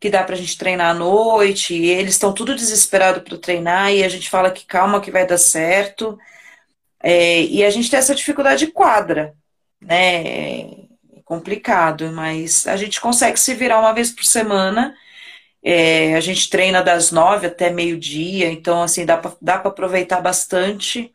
que 0.00 0.08
dá 0.08 0.24
pra 0.24 0.34
gente 0.34 0.56
treinar 0.56 0.92
à 0.92 0.94
noite, 0.94 1.74
e 1.74 1.90
eles 1.90 2.14
estão 2.14 2.32
tudo 2.32 2.54
desesperado 2.56 3.20
para 3.20 3.36
treinar, 3.36 3.92
e 3.92 4.02
a 4.02 4.08
gente 4.08 4.30
fala 4.30 4.50
que 4.50 4.64
calma 4.64 5.02
que 5.02 5.10
vai 5.10 5.26
dar 5.26 5.36
certo. 5.36 6.18
É, 7.02 7.42
e 7.42 7.62
a 7.62 7.68
gente 7.68 7.90
tem 7.90 7.98
essa 7.98 8.14
dificuldade 8.14 8.64
de 8.64 8.72
quadra, 8.72 9.34
né? 9.82 10.83
Complicado, 11.24 12.12
mas 12.12 12.66
a 12.66 12.76
gente 12.76 13.00
consegue 13.00 13.38
se 13.38 13.54
virar 13.54 13.80
uma 13.80 13.92
vez 13.92 14.10
por 14.12 14.24
semana. 14.24 14.94
É, 15.62 16.14
a 16.14 16.20
gente 16.20 16.50
treina 16.50 16.82
das 16.82 17.10
nove 17.10 17.46
até 17.46 17.70
meio-dia, 17.70 18.50
então 18.50 18.82
assim 18.82 19.06
dá 19.06 19.16
para 19.16 19.32
dá 19.40 19.54
aproveitar 19.56 20.20
bastante. 20.20 21.12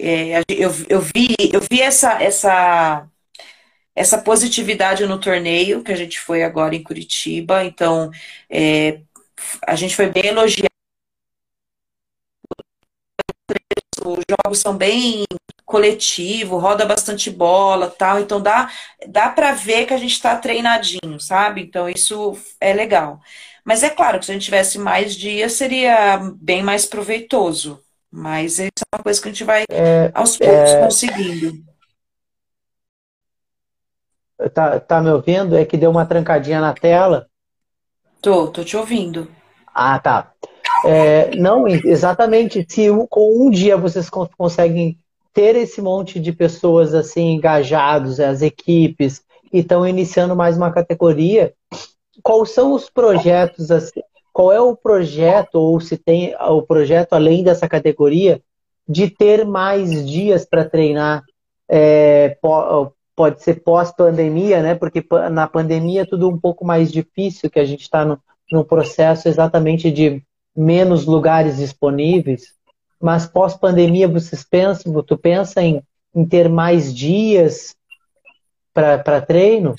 É, 0.00 0.40
eu, 0.48 0.70
eu, 0.88 1.00
vi, 1.00 1.34
eu 1.52 1.60
vi 1.70 1.82
essa, 1.82 2.22
essa, 2.22 3.06
essa 3.94 4.18
positividade 4.18 5.06
no 5.06 5.20
torneio 5.20 5.82
que 5.82 5.92
a 5.92 5.96
gente 5.96 6.20
foi 6.20 6.42
agora 6.44 6.74
em 6.74 6.82
Curitiba, 6.82 7.64
então 7.64 8.10
é, 8.50 9.00
a 9.66 9.76
gente 9.76 9.96
foi 9.96 10.08
bem 10.10 10.26
elogiado. 10.26 10.68
Os 14.12 14.24
jogos 14.30 14.58
são 14.60 14.76
bem 14.76 15.24
coletivo, 15.64 16.58
roda 16.58 16.86
bastante 16.86 17.30
bola, 17.30 17.90
tal. 17.90 18.20
Então 18.20 18.40
dá 18.40 18.70
dá 19.08 19.28
para 19.30 19.52
ver 19.52 19.86
que 19.86 19.94
a 19.94 19.98
gente 19.98 20.12
está 20.12 20.36
treinadinho, 20.36 21.20
sabe? 21.20 21.62
Então 21.62 21.88
isso 21.88 22.36
é 22.60 22.72
legal. 22.72 23.20
Mas 23.64 23.82
é 23.82 23.90
claro 23.90 24.18
que 24.18 24.24
se 24.24 24.30
a 24.32 24.34
gente 24.34 24.44
tivesse 24.44 24.78
mais 24.78 25.14
dias 25.16 25.52
seria 25.52 26.18
bem 26.40 26.62
mais 26.62 26.86
proveitoso, 26.86 27.82
Mas 28.10 28.58
isso 28.58 28.70
é 28.92 28.96
uma 28.96 29.02
coisa 29.02 29.20
que 29.20 29.28
a 29.28 29.32
gente 29.32 29.44
vai 29.44 29.64
é, 29.70 30.10
aos 30.14 30.36
poucos 30.38 30.74
é... 30.74 30.80
conseguindo. 30.80 31.62
Tá, 34.54 34.80
tá 34.80 35.00
me 35.00 35.10
ouvindo? 35.10 35.56
É 35.56 35.64
que 35.64 35.76
deu 35.76 35.90
uma 35.90 36.06
trancadinha 36.06 36.60
na 36.60 36.72
tela. 36.72 37.28
Tô, 38.22 38.46
tô 38.48 38.64
te 38.64 38.76
ouvindo. 38.76 39.28
Ah, 39.74 39.98
tá. 39.98 40.32
É, 40.84 41.36
não, 41.36 41.66
exatamente. 41.66 42.64
Se 42.68 42.88
com 43.08 43.46
um 43.46 43.50
dia 43.50 43.76
vocês 43.76 44.08
conseguem 44.10 44.98
ter 45.32 45.56
esse 45.56 45.80
monte 45.80 46.18
de 46.18 46.32
pessoas 46.32 46.94
assim 46.94 47.34
engajados, 47.34 48.18
as 48.20 48.42
equipes, 48.42 49.22
e 49.52 49.60
estão 49.60 49.86
iniciando 49.86 50.36
mais 50.36 50.56
uma 50.56 50.70
categoria, 50.70 51.52
quais 52.22 52.50
são 52.50 52.72
os 52.72 52.90
projetos? 52.90 53.70
Assim, 53.70 54.00
qual 54.32 54.52
é 54.52 54.60
o 54.60 54.76
projeto, 54.76 55.56
ou 55.56 55.80
se 55.80 55.96
tem 55.96 56.34
o 56.36 56.62
projeto 56.62 57.14
além 57.14 57.42
dessa 57.42 57.68
categoria, 57.68 58.40
de 58.88 59.10
ter 59.10 59.44
mais 59.44 60.08
dias 60.08 60.44
para 60.44 60.64
treinar? 60.64 61.24
É, 61.68 62.36
pode 63.18 63.42
ser 63.42 63.62
pós-pandemia, 63.64 64.62
né? 64.62 64.74
Porque 64.76 65.04
na 65.30 65.48
pandemia 65.48 66.02
é 66.02 66.06
tudo 66.06 66.28
um 66.28 66.38
pouco 66.38 66.64
mais 66.64 66.92
difícil, 66.92 67.50
que 67.50 67.58
a 67.58 67.64
gente 67.64 67.82
está 67.82 68.04
no, 68.04 68.64
processo 68.64 69.28
exatamente 69.28 69.90
de 69.90 70.22
menos 70.58 71.06
lugares 71.06 71.58
disponíveis. 71.58 72.52
Mas 73.00 73.26
pós-pandemia, 73.26 74.08
vocês 74.08 74.42
pensam, 74.42 75.02
tu 75.04 75.16
pensa 75.16 75.62
em, 75.62 75.80
em 76.12 76.26
ter 76.26 76.48
mais 76.48 76.92
dias 76.92 77.76
para 78.74 79.20
treino? 79.20 79.76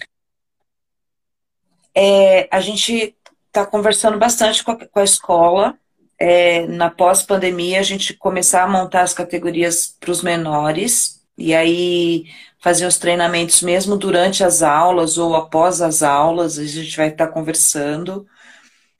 É, 1.93 2.47
a 2.49 2.61
gente 2.61 3.13
está 3.47 3.65
conversando 3.65 4.17
bastante 4.17 4.63
com 4.63 4.71
a, 4.71 4.85
com 4.85 4.99
a 4.99 5.03
escola. 5.03 5.77
É, 6.17 6.65
na 6.67 6.89
pós-pandemia, 6.89 7.81
a 7.81 7.83
gente 7.83 8.13
começar 8.13 8.63
a 8.63 8.67
montar 8.67 9.01
as 9.01 9.13
categorias 9.13 9.97
para 9.99 10.11
os 10.11 10.21
menores. 10.21 11.21
E 11.37 11.53
aí 11.53 12.25
fazer 12.61 12.85
os 12.85 12.97
treinamentos 12.97 13.61
mesmo 13.61 13.97
durante 13.97 14.43
as 14.43 14.61
aulas 14.61 15.17
ou 15.17 15.35
após 15.35 15.81
as 15.81 16.03
aulas, 16.03 16.57
a 16.57 16.65
gente 16.65 16.95
vai 16.95 17.09
estar 17.09 17.27
tá 17.27 17.33
conversando. 17.33 18.25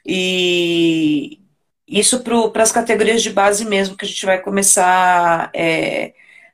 E 0.06 1.39
isso 1.90 2.22
para 2.52 2.64
as 2.64 2.72
categorias 2.72 3.24
de 3.24 3.32
base 3.32 3.66
mesmo, 3.66 3.98
que 3.98 4.06
a 4.06 4.08
gente 4.08 4.26
vai 4.26 4.40
começar 4.40 5.50
é, 5.54 6.14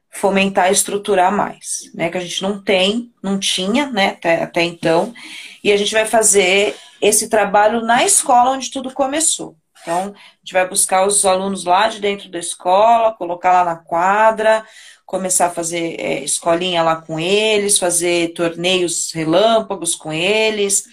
fomentar 0.09 0.71
estruturar 0.71 1.31
mais, 1.31 1.91
né? 1.93 2.09
Que 2.09 2.17
a 2.17 2.21
gente 2.21 2.41
não 2.41 2.63
tem, 2.63 3.11
não 3.21 3.37
tinha, 3.37 3.87
né, 3.87 4.11
até, 4.11 4.43
até 4.43 4.63
então. 4.63 5.13
E 5.61 5.73
a 5.73 5.77
gente 5.77 5.91
vai 5.91 6.05
fazer 6.05 6.75
esse 7.01 7.27
trabalho 7.29 7.81
na 7.81 8.05
escola 8.05 8.51
onde 8.51 8.71
tudo 8.71 8.93
começou. 8.93 9.57
Então, 9.81 10.13
a 10.15 10.37
gente 10.43 10.53
vai 10.53 10.67
buscar 10.67 11.05
os 11.05 11.25
alunos 11.25 11.65
lá 11.65 11.89
de 11.89 11.99
dentro 11.99 12.29
da 12.29 12.39
escola, 12.39 13.13
colocar 13.13 13.51
lá 13.51 13.65
na 13.65 13.75
quadra, 13.75 14.65
começar 15.05 15.47
a 15.47 15.51
fazer 15.51 15.99
é, 15.99 16.23
escolinha 16.23 16.81
lá 16.81 16.95
com 16.95 17.19
eles, 17.19 17.77
fazer 17.77 18.33
torneios 18.33 19.11
relâmpagos 19.13 19.95
com 19.95 20.11
eles 20.11 20.85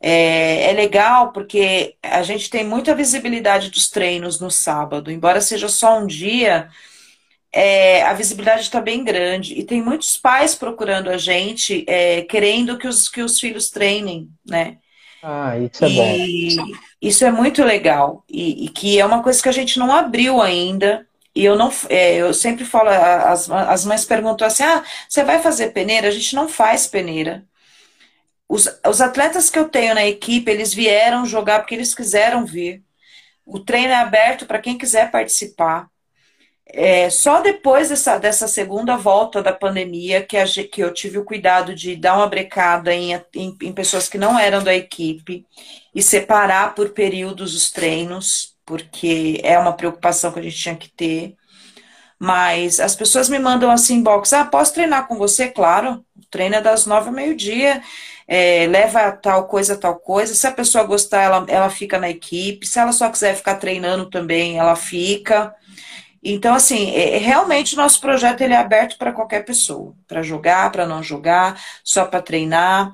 é, 0.00 0.70
é, 0.70 0.72
legal 0.72 1.32
porque 1.32 1.96
a 2.02 2.22
gente 2.22 2.48
tem 2.48 2.64
muita 2.64 2.94
visibilidade 2.94 3.70
dos 3.70 3.90
treinos 3.90 4.38
no 4.40 4.50
sábado, 4.50 5.10
embora 5.10 5.40
seja 5.40 5.68
só 5.68 5.98
um 5.98 6.06
dia, 6.06 6.68
é, 7.52 8.02
a 8.02 8.12
visibilidade 8.12 8.62
está 8.62 8.80
bem 8.80 9.02
grande. 9.02 9.54
E 9.54 9.64
tem 9.64 9.82
muitos 9.82 10.16
pais 10.16 10.54
procurando 10.54 11.10
a 11.10 11.18
gente, 11.18 11.84
é, 11.88 12.22
querendo 12.22 12.78
que 12.78 12.86
os, 12.86 13.08
que 13.08 13.22
os 13.22 13.40
filhos 13.40 13.70
treinem, 13.70 14.28
né? 14.46 14.76
Ah, 15.22 15.58
isso 15.58 15.84
é 15.84 15.88
e 15.88 16.56
bom. 16.56 16.66
Isso 17.02 17.24
é 17.24 17.30
muito 17.32 17.64
legal. 17.64 18.24
E, 18.28 18.66
e, 18.66 18.68
que 18.68 18.98
é 19.00 19.04
uma 19.04 19.22
coisa 19.22 19.42
que 19.42 19.48
a 19.48 19.52
gente 19.52 19.78
não 19.78 19.92
abriu 19.92 20.40
ainda. 20.40 21.06
E 21.34 21.44
eu 21.44 21.56
não, 21.56 21.72
é, 21.88 22.16
eu 22.16 22.32
sempre 22.34 22.64
falo, 22.64 22.88
as, 22.88 23.50
as 23.50 23.84
mães 23.84 24.04
perguntam 24.04 24.46
assim: 24.46 24.62
ah, 24.62 24.84
você 25.08 25.24
vai 25.24 25.40
fazer 25.40 25.72
peneira? 25.72 26.08
A 26.08 26.10
gente 26.12 26.34
não 26.34 26.48
faz 26.48 26.86
peneira. 26.86 27.44
Os, 28.48 28.66
os 28.86 29.00
atletas 29.00 29.50
que 29.50 29.58
eu 29.58 29.68
tenho 29.68 29.94
na 29.94 30.06
equipe, 30.06 30.50
eles 30.50 30.72
vieram 30.72 31.26
jogar 31.26 31.60
porque 31.60 31.74
eles 31.74 31.94
quiseram 31.94 32.46
vir. 32.46 32.82
O 33.44 33.60
treino 33.60 33.92
é 33.92 33.96
aberto 33.96 34.46
para 34.46 34.58
quem 34.58 34.78
quiser 34.78 35.10
participar. 35.10 35.88
É, 36.70 37.08
só 37.08 37.40
depois 37.40 37.88
dessa, 37.88 38.18
dessa 38.18 38.46
segunda 38.46 38.94
volta 38.96 39.42
da 39.42 39.52
pandemia 39.52 40.22
que, 40.22 40.36
a, 40.36 40.44
que 40.46 40.82
eu 40.82 40.92
tive 40.92 41.16
o 41.18 41.24
cuidado 41.24 41.74
de 41.74 41.96
dar 41.96 42.16
uma 42.16 42.26
brecada 42.26 42.94
em, 42.94 43.14
em, 43.34 43.56
em, 43.62 43.72
pessoas 43.72 44.06
que 44.06 44.18
não 44.18 44.38
eram 44.38 44.62
da 44.62 44.74
equipe 44.74 45.46
e 45.94 46.02
separar 46.02 46.74
por 46.74 46.90
períodos 46.90 47.54
os 47.54 47.70
treinos, 47.70 48.54
porque 48.66 49.40
é 49.42 49.58
uma 49.58 49.72
preocupação 49.72 50.30
que 50.30 50.40
a 50.40 50.42
gente 50.42 50.58
tinha 50.58 50.76
que 50.76 50.90
ter. 50.90 51.34
Mas 52.18 52.80
as 52.80 52.94
pessoas 52.94 53.30
me 53.30 53.38
mandam 53.38 53.70
assim, 53.70 53.96
inbox, 53.96 54.32
ah, 54.34 54.44
posso 54.44 54.74
treinar 54.74 55.06
com 55.06 55.16
você? 55.16 55.48
Claro, 55.48 56.04
o 56.16 56.26
treino 56.30 56.56
é 56.56 56.60
das 56.60 56.84
nove 56.84 57.08
ao 57.08 57.14
meio-dia 57.14 57.80
é, 58.28 58.66
leva 58.66 59.10
tal 59.12 59.48
coisa, 59.48 59.74
tal 59.74 59.96
coisa. 59.96 60.34
Se 60.34 60.46
a 60.46 60.52
pessoa 60.52 60.84
gostar, 60.84 61.22
ela, 61.22 61.46
ela 61.48 61.70
fica 61.70 61.98
na 61.98 62.10
equipe. 62.10 62.66
Se 62.66 62.78
ela 62.78 62.92
só 62.92 63.08
quiser 63.08 63.34
ficar 63.34 63.54
treinando 63.54 64.10
também, 64.10 64.58
ela 64.58 64.76
fica. 64.76 65.54
Então, 66.22 66.54
assim, 66.54 66.90
é, 66.90 67.16
é 67.16 67.18
realmente 67.18 67.74
o 67.74 67.78
nosso 67.78 68.00
projeto 68.00 68.42
ele 68.42 68.52
é 68.52 68.58
aberto 68.58 68.98
para 68.98 69.12
qualquer 69.12 69.44
pessoa, 69.46 69.94
para 70.06 70.22
jogar, 70.22 70.70
para 70.70 70.86
não 70.86 71.02
jogar, 71.02 71.58
só 71.82 72.04
para 72.04 72.20
treinar. 72.20 72.92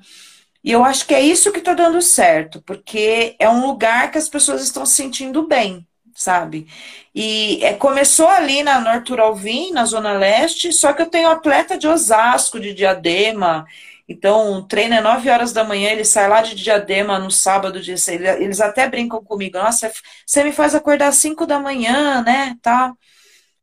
E 0.62 0.70
eu 0.70 0.84
acho 0.84 1.06
que 1.06 1.14
é 1.14 1.20
isso 1.20 1.52
que 1.52 1.58
está 1.58 1.74
dando 1.74 2.00
certo, 2.00 2.62
porque 2.62 3.34
é 3.38 3.48
um 3.50 3.66
lugar 3.66 4.10
que 4.10 4.18
as 4.18 4.28
pessoas 4.28 4.62
estão 4.62 4.86
se 4.86 4.94
sentindo 4.94 5.46
bem, 5.46 5.86
sabe? 6.14 6.66
E 7.14 7.58
é, 7.62 7.74
começou 7.74 8.28
ali 8.28 8.62
na 8.62 8.80
Norte 8.80 9.12
Alvim, 9.18 9.72
na 9.72 9.84
Zona 9.84 10.12
Leste, 10.12 10.72
só 10.72 10.92
que 10.92 11.02
eu 11.02 11.10
tenho 11.10 11.28
atleta 11.28 11.76
de 11.76 11.88
Osasco, 11.88 12.60
de 12.60 12.72
Diadema, 12.72 13.66
então, 14.08 14.58
o 14.58 14.62
treino 14.62 14.94
é 14.94 15.00
9 15.00 15.30
horas 15.30 15.52
da 15.52 15.64
manhã, 15.64 15.90
ele 15.90 16.04
sai 16.04 16.28
lá 16.28 16.42
de 16.42 16.54
diadema 16.54 17.18
no 17.18 17.30
sábado, 17.30 17.80
de, 17.80 17.92
eles 18.38 18.60
até 18.60 18.86
brincam 18.88 19.24
comigo, 19.24 19.56
nossa, 19.56 19.90
você 20.26 20.44
me 20.44 20.52
faz 20.52 20.74
acordar 20.74 21.08
às 21.08 21.16
5 21.16 21.46
da 21.46 21.58
manhã, 21.58 22.22
né? 22.22 22.56
Tá. 22.60 22.92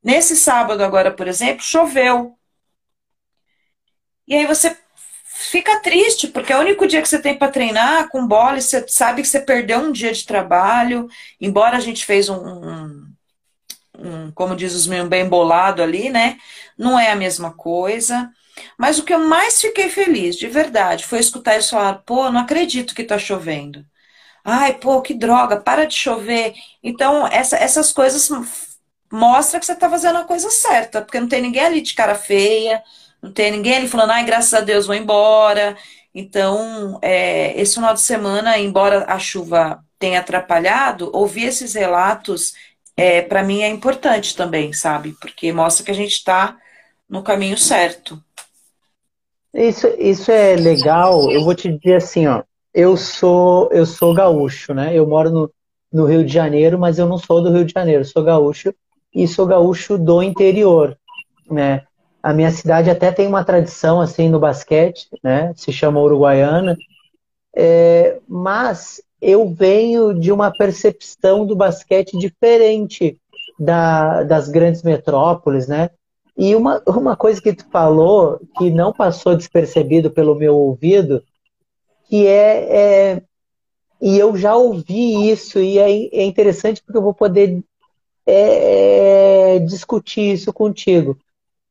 Nesse 0.03 0.35
sábado 0.35 0.83
agora, 0.83 1.11
por 1.11 1.27
exemplo, 1.27 1.63
choveu. 1.63 2.35
E 4.27 4.35
aí 4.35 4.47
você 4.47 4.75
fica 5.25 5.79
triste, 5.81 6.27
porque 6.27 6.53
é 6.53 6.57
o 6.57 6.61
único 6.61 6.87
dia 6.87 7.01
que 7.01 7.07
você 7.09 7.21
tem 7.21 7.37
para 7.37 7.51
treinar 7.51 8.09
com 8.09 8.25
bola 8.27 8.57
e 8.57 8.61
você 8.61 8.87
sabe 8.87 9.21
que 9.21 9.27
você 9.27 9.41
perdeu 9.41 9.79
um 9.79 9.91
dia 9.91 10.11
de 10.13 10.25
trabalho, 10.25 11.07
embora 11.39 11.77
a 11.77 11.79
gente 11.79 12.05
fez 12.05 12.29
um, 12.29 12.37
um, 12.37 13.13
um 13.97 14.31
como 14.31 14.55
diz 14.55 14.73
os 14.73 14.87
meus, 14.87 15.07
bem 15.07 15.27
bolado 15.27 15.83
ali, 15.83 16.09
né? 16.09 16.37
Não 16.77 16.99
é 16.99 17.11
a 17.11 17.15
mesma 17.15 17.53
coisa. 17.53 18.31
Mas 18.77 18.99
o 18.99 19.03
que 19.03 19.13
eu 19.13 19.19
mais 19.19 19.61
fiquei 19.61 19.89
feliz, 19.89 20.35
de 20.35 20.47
verdade, 20.47 21.05
foi 21.05 21.19
escutar 21.19 21.53
eles 21.53 21.69
falar: 21.69 21.95
pô, 22.05 22.29
não 22.31 22.41
acredito 22.41 22.95
que 22.95 23.03
tá 23.03 23.17
chovendo. 23.19 23.85
Ai, 24.43 24.73
pô, 24.73 25.01
que 25.01 25.13
droga, 25.13 25.57
para 25.61 25.85
de 25.85 25.95
chover. 25.95 26.53
Então, 26.83 27.27
essa, 27.27 27.57
essas 27.57 27.91
coisas 27.93 28.29
mostram 29.11 29.59
que 29.59 29.65
você 29.65 29.73
está 29.73 29.89
fazendo 29.89 30.17
a 30.19 30.23
coisa 30.25 30.49
certa, 30.49 31.01
porque 31.01 31.19
não 31.19 31.27
tem 31.27 31.41
ninguém 31.41 31.63
ali 31.63 31.81
de 31.81 31.93
cara 31.93 32.15
feia, 32.15 32.81
não 33.21 33.31
tem 33.31 33.51
ninguém 33.51 33.77
ali 33.77 33.87
falando, 33.87 34.11
ai, 34.11 34.25
graças 34.25 34.53
a 34.53 34.61
Deus, 34.61 34.87
vou 34.87 34.95
embora. 34.95 35.77
Então, 36.13 36.99
é, 37.01 37.59
esse 37.59 37.75
final 37.75 37.93
de 37.93 38.01
semana, 38.01 38.57
embora 38.57 39.05
a 39.07 39.19
chuva 39.19 39.83
tenha 39.99 40.19
atrapalhado, 40.19 41.11
ouvir 41.13 41.45
esses 41.45 41.73
relatos, 41.75 42.53
é, 42.97 43.21
para 43.21 43.43
mim, 43.43 43.61
é 43.61 43.67
importante 43.69 44.35
também, 44.35 44.73
sabe? 44.73 45.15
Porque 45.21 45.53
mostra 45.53 45.85
que 45.85 45.91
a 45.91 45.95
gente 45.95 46.13
está 46.13 46.57
no 47.09 47.23
caminho 47.23 47.57
certo. 47.57 48.23
Isso, 49.53 49.87
isso 49.99 50.31
é 50.31 50.55
legal. 50.55 51.29
Eu 51.29 51.43
vou 51.43 51.53
te 51.53 51.71
dizer 51.71 51.95
assim, 51.95 52.27
ó. 52.27 52.43
Eu 52.73 52.95
sou 52.95 53.69
eu 53.71 53.85
sou 53.85 54.13
gaúcho, 54.13 54.73
né? 54.73 54.95
Eu 54.95 55.05
moro 55.05 55.29
no, 55.29 55.51
no 55.91 56.05
Rio 56.05 56.23
de 56.23 56.31
Janeiro, 56.31 56.79
mas 56.79 56.97
eu 56.97 57.05
não 57.05 57.17
sou 57.17 57.41
do 57.41 57.51
Rio 57.51 57.65
de 57.65 57.73
Janeiro. 57.73 58.05
sou 58.05 58.23
gaúcho 58.23 58.73
e 59.13 59.27
sou 59.27 59.45
gaúcho 59.45 59.97
do 59.97 60.23
interior, 60.23 60.97
né? 61.49 61.83
A 62.23 62.33
minha 62.33 62.51
cidade 62.51 62.89
até 62.89 63.11
tem 63.11 63.27
uma 63.27 63.43
tradição 63.43 63.99
assim 63.99 64.29
no 64.29 64.39
basquete, 64.39 65.07
né? 65.23 65.53
Se 65.55 65.71
chama 65.71 65.99
Uruguaiana. 65.99 66.77
É, 67.53 68.19
mas 68.27 69.01
eu 69.21 69.49
venho 69.53 70.13
de 70.13 70.31
uma 70.31 70.51
percepção 70.51 71.45
do 71.45 71.55
basquete 71.55 72.17
diferente 72.17 73.17
da, 73.59 74.23
das 74.23 74.47
grandes 74.47 74.81
metrópoles, 74.81 75.67
né? 75.67 75.89
E 76.37 76.55
uma, 76.55 76.81
uma 76.87 77.15
coisa 77.15 77.41
que 77.41 77.53
tu 77.53 77.65
falou, 77.69 78.39
que 78.57 78.69
não 78.69 78.93
passou 78.93 79.35
despercebido 79.35 80.09
pelo 80.09 80.35
meu 80.35 80.55
ouvido, 80.55 81.23
que 82.05 82.25
é, 82.25 83.13
é 83.13 83.21
e 84.01 84.17
eu 84.17 84.35
já 84.35 84.55
ouvi 84.55 85.29
isso, 85.29 85.59
e 85.59 85.77
é, 85.77 85.89
é 85.89 86.23
interessante 86.23 86.81
porque 86.81 86.97
eu 86.97 87.03
vou 87.03 87.13
poder 87.13 87.63
é, 88.25 89.59
discutir 89.59 90.33
isso 90.33 90.51
contigo, 90.51 91.17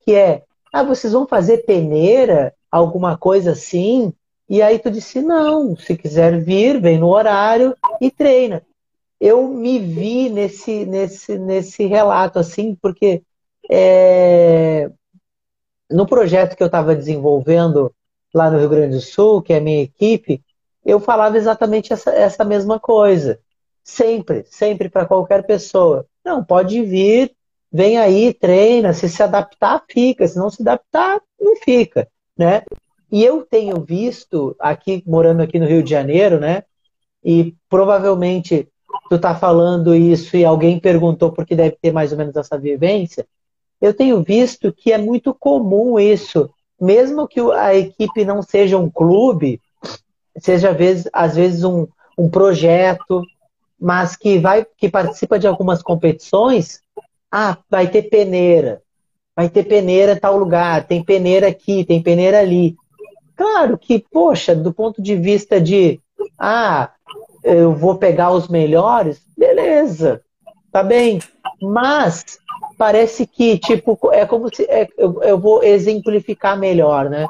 que 0.05 0.15
é, 0.15 0.45
ah, 0.73 0.85
vocês 0.85 1.13
vão 1.13 1.27
fazer 1.27 1.65
peneira, 1.65 2.55
alguma 2.71 3.19
coisa 3.19 3.53
assim? 3.53 4.13
E 4.49 4.63
aí 4.63 4.79
tu 4.79 4.91
disse, 4.91 5.21
não, 5.21 5.77
se 5.77 5.97
quiser 5.97 6.41
vir, 6.41 6.81
vem 6.81 6.99
no 6.99 7.09
horário 7.09 7.77
e 8.01 8.11
treina. 8.11 8.63
eu 9.21 9.49
me 9.49 9.79
vi 9.79 10.29
nesse, 10.29 10.87
nesse, 10.87 11.37
nesse 11.39 11.87
relato, 11.87 12.39
assim, 12.39 12.77
porque 12.81 13.23
é, 13.71 14.91
no 15.89 16.07
projeto 16.07 16.57
que 16.57 16.63
eu 16.63 16.67
estava 16.67 16.95
desenvolvendo 16.95 17.95
lá 18.35 18.51
no 18.51 18.59
Rio 18.59 18.69
Grande 18.69 18.97
do 18.97 19.01
Sul, 19.01 19.41
que 19.41 19.53
é 19.53 19.59
a 19.59 19.61
minha 19.61 19.83
equipe, 19.83 20.43
eu 20.85 20.99
falava 20.99 21.37
exatamente 21.37 21.93
essa, 21.93 22.11
essa 22.11 22.45
mesma 22.45 22.81
coisa. 22.81 23.39
Sempre, 23.85 24.45
sempre 24.49 24.89
para 24.89 25.07
qualquer 25.07 25.47
pessoa. 25.47 26.07
Não, 26.25 26.45
pode 26.45 26.83
vir, 26.83 27.33
vem 27.73 27.99
aí, 27.99 28.35
treina, 28.35 28.93
se 28.93 29.09
se 29.09 29.23
adaptar, 29.23 29.85
fica, 29.89 30.27
se 30.27 30.37
não 30.37 30.51
se 30.51 30.63
adaptar, 30.63 31.21
não 31.41 31.57
fica, 31.57 32.09
né? 32.37 32.63
E 33.11 33.25
eu 33.25 33.45
tenho 33.45 33.81
visto 33.81 34.55
aqui, 34.59 35.03
morando 35.07 35.43
aqui 35.43 35.59
no 35.59 35.67
Rio 35.67 35.83
de 35.83 35.91
Janeiro, 35.91 36.39
né? 36.39 36.65
E 37.25 37.55
provavelmente 37.69 38.69
tu 39.09 39.19
tá 39.19 39.35
falando 39.35 39.95
isso 39.95 40.37
e 40.37 40.45
alguém 40.45 40.79
perguntou 40.79 41.33
porque 41.33 41.57
deve 41.57 41.77
ter 41.81 41.93
mais 41.93 42.13
ou 42.13 42.19
menos 42.19 42.37
essa 42.37 42.59
vivência. 42.59 43.27
Eu 43.81 43.95
tenho 43.95 44.23
visto 44.23 44.73
que 44.73 44.93
é 44.93 44.99
muito 44.99 45.33
comum 45.33 45.99
isso, 45.99 46.51
mesmo 46.81 47.27
que 47.27 47.41
a 47.41 47.75
equipe 47.75 48.25
não 48.25 48.43
seja 48.43 48.79
um 48.79 48.91
clube, 48.91 49.61
seja 50.39 50.77
às 51.13 51.37
vezes, 51.37 51.65
um, 51.65 51.87
um 52.17 52.29
projeto, 52.29 53.23
mas 53.79 54.17
que 54.17 54.39
vai 54.39 54.67
que 54.77 54.89
participa 54.89 55.39
de 55.39 55.47
algumas 55.47 55.83
competições, 55.83 56.81
ah, 57.33 57.57
vai 57.71 57.89
ter 57.89 58.03
peneira, 58.03 58.83
vai 59.35 59.49
ter 59.49 59.65
peneira 59.65 60.13
em 60.13 60.19
tal 60.19 60.37
lugar, 60.37 60.87
tem 60.87 61.03
peneira 61.03 61.49
aqui, 61.49 61.85
tem 61.85 62.03
peneira 62.03 62.41
ali. 62.41 62.77
Claro 63.35 63.79
que, 63.79 64.05
poxa, 64.13 64.55
do 64.55 64.73
ponto 64.73 65.01
de 65.01 65.17
vista 65.17 65.59
de, 65.59 65.99
ah, 66.39 66.91
eu 67.43 67.75
vou 67.75 67.97
pegar 67.97 68.33
os 68.33 68.49
melhores, 68.49 69.23
beleza, 69.37 70.21
tá 70.71 70.83
bem. 70.83 71.21
Mas 71.63 72.39
parece 72.81 73.27
que, 73.27 73.59
tipo, 73.59 73.99
é 74.11 74.25
como 74.25 74.49
se. 74.49 74.63
É, 74.63 74.89
eu, 74.97 75.23
eu, 75.23 75.39
vou 75.39 75.63
exemplificar 75.63 76.59
melhor, 76.59 77.11
né? 77.11 77.29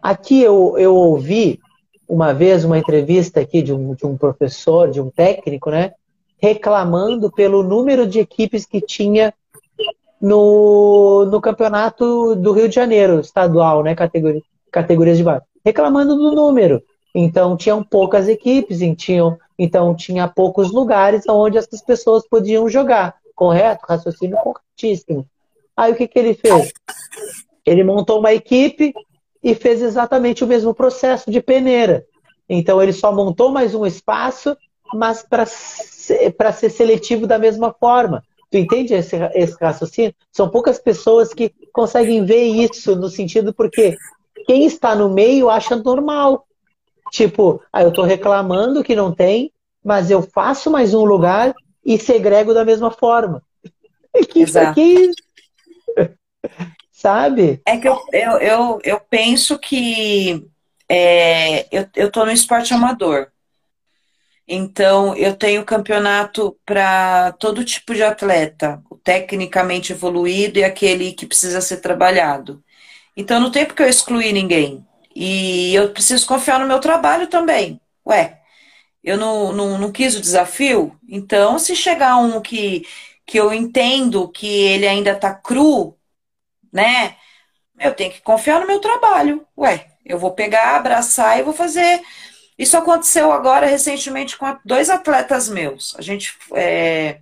Aqui 0.00 0.40
eu, 0.40 0.78
eu 0.78 0.94
ouvi 0.94 1.58
uma 2.08 2.32
vez 2.32 2.64
uma 2.64 2.78
entrevista 2.78 3.40
aqui 3.40 3.60
de 3.60 3.72
um, 3.74 3.92
de 3.92 4.06
um 4.06 4.16
professor, 4.16 4.88
de 4.88 5.00
um 5.00 5.10
técnico, 5.10 5.68
né? 5.68 5.94
Reclamando 6.40 7.28
pelo 7.28 7.64
número 7.64 8.06
de 8.06 8.20
equipes 8.20 8.64
que 8.64 8.80
tinha 8.80 9.34
no, 10.20 11.24
no 11.24 11.40
campeonato 11.40 12.36
do 12.36 12.52
Rio 12.52 12.68
de 12.68 12.74
Janeiro, 12.76 13.18
estadual, 13.18 13.82
né? 13.82 13.96
Categoria, 13.96 14.42
categorias 14.70 15.18
de 15.18 15.24
base. 15.24 15.44
Reclamando 15.64 16.14
do 16.14 16.36
número. 16.36 16.80
Então, 17.12 17.56
tinham 17.56 17.82
poucas 17.82 18.28
equipes, 18.28 18.78
tinham, 18.96 19.36
então 19.58 19.92
tinha 19.92 20.28
poucos 20.28 20.70
lugares 20.70 21.24
onde 21.28 21.58
essas 21.58 21.82
pessoas 21.82 22.24
podiam 22.28 22.68
jogar. 22.68 23.20
Correto? 23.42 23.86
Raciocínio 23.88 24.38
corretíssimo. 24.38 25.26
Aí 25.76 25.90
o 25.90 25.96
que, 25.96 26.06
que 26.06 26.16
ele 26.16 26.32
fez? 26.32 26.72
Ele 27.66 27.82
montou 27.82 28.20
uma 28.20 28.32
equipe 28.32 28.94
e 29.42 29.52
fez 29.52 29.82
exatamente 29.82 30.44
o 30.44 30.46
mesmo 30.46 30.72
processo 30.72 31.28
de 31.28 31.42
peneira. 31.42 32.06
Então 32.48 32.80
ele 32.80 32.92
só 32.92 33.12
montou 33.12 33.50
mais 33.50 33.74
um 33.74 33.84
espaço, 33.84 34.56
mas 34.94 35.24
para 35.24 35.44
ser, 35.44 36.32
ser 36.54 36.70
seletivo 36.70 37.26
da 37.26 37.36
mesma 37.36 37.74
forma. 37.80 38.22
Tu 38.48 38.58
entende 38.58 38.94
esse, 38.94 39.16
esse 39.34 39.56
raciocínio? 39.60 40.14
São 40.30 40.48
poucas 40.48 40.78
pessoas 40.78 41.34
que 41.34 41.52
conseguem 41.72 42.24
ver 42.24 42.44
isso 42.44 42.94
no 42.94 43.08
sentido 43.08 43.52
porque 43.52 43.96
quem 44.46 44.66
está 44.66 44.94
no 44.94 45.10
meio 45.10 45.50
acha 45.50 45.74
normal. 45.74 46.46
Tipo, 47.10 47.60
ah, 47.72 47.82
eu 47.82 47.88
estou 47.88 48.04
reclamando 48.04 48.84
que 48.84 48.94
não 48.94 49.12
tem, 49.12 49.52
mas 49.84 50.12
eu 50.12 50.22
faço 50.22 50.70
mais 50.70 50.94
um 50.94 51.04
lugar 51.04 51.52
e 51.84 51.98
segrego 51.98 52.54
da 52.54 52.64
mesma 52.64 52.90
forma. 52.90 53.42
Que 54.28 54.40
Exato. 54.40 54.72
Aqui, 54.72 55.10
sabe? 56.92 57.62
É 57.66 57.78
que 57.78 57.88
eu, 57.88 57.98
eu, 58.12 58.32
eu, 58.38 58.80
eu 58.84 59.00
penso 59.00 59.58
que 59.58 60.46
é, 60.86 61.66
eu, 61.74 61.88
eu 61.96 62.10
tô 62.10 62.24
no 62.26 62.30
esporte 62.30 62.74
amador. 62.74 63.28
Então, 64.46 65.16
eu 65.16 65.34
tenho 65.34 65.64
campeonato 65.64 66.56
para 66.66 67.32
todo 67.32 67.64
tipo 67.64 67.94
de 67.94 68.02
atleta, 68.02 68.82
o 68.90 68.96
tecnicamente 68.96 69.92
evoluído 69.92 70.58
e 70.58 70.64
aquele 70.64 71.12
que 71.12 71.26
precisa 71.26 71.62
ser 71.62 71.78
trabalhado. 71.78 72.62
Então, 73.16 73.40
não 73.40 73.50
tem 73.50 73.64
porque 73.64 73.82
eu 73.82 73.88
excluir 73.88 74.32
ninguém. 74.32 74.86
E 75.14 75.74
eu 75.74 75.90
preciso 75.90 76.26
confiar 76.26 76.60
no 76.60 76.66
meu 76.66 76.80
trabalho 76.80 77.28
também. 77.28 77.80
Ué, 78.06 78.41
eu 79.02 79.16
não, 79.16 79.52
não, 79.52 79.78
não 79.78 79.92
quis 79.92 80.14
o 80.14 80.20
desafio? 80.20 80.96
Então, 81.08 81.58
se 81.58 81.74
chegar 81.74 82.16
um 82.18 82.40
que, 82.40 82.86
que 83.26 83.38
eu 83.38 83.52
entendo 83.52 84.28
que 84.28 84.46
ele 84.46 84.86
ainda 84.86 85.12
está 85.12 85.34
cru, 85.34 85.96
né? 86.72 87.16
Eu 87.78 87.94
tenho 87.94 88.12
que 88.12 88.20
confiar 88.20 88.60
no 88.60 88.66
meu 88.66 88.80
trabalho. 88.80 89.46
Ué, 89.58 89.88
eu 90.04 90.18
vou 90.18 90.32
pegar, 90.32 90.76
abraçar 90.76 91.38
e 91.38 91.42
vou 91.42 91.52
fazer. 91.52 92.02
Isso 92.58 92.76
aconteceu 92.76 93.32
agora 93.32 93.66
recentemente 93.66 94.36
com 94.36 94.56
dois 94.64 94.88
atletas 94.90 95.48
meus. 95.48 95.96
A 95.98 96.02
gente 96.02 96.36
é, 96.54 97.20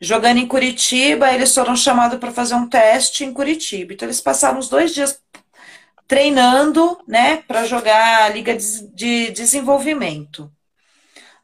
jogando 0.00 0.38
em 0.38 0.46
Curitiba, 0.46 1.32
eles 1.32 1.54
foram 1.54 1.76
chamados 1.76 2.18
para 2.18 2.32
fazer 2.32 2.54
um 2.54 2.68
teste 2.68 3.24
em 3.24 3.32
Curitiba. 3.32 3.92
Então 3.92 4.06
eles 4.06 4.20
passaram 4.20 4.58
uns 4.58 4.68
dois 4.68 4.94
dias 4.94 5.20
treinando, 6.06 6.98
né, 7.08 7.38
para 7.48 7.66
jogar 7.66 8.24
a 8.24 8.28
liga 8.28 8.56
de 8.56 9.30
desenvolvimento. 9.30 10.50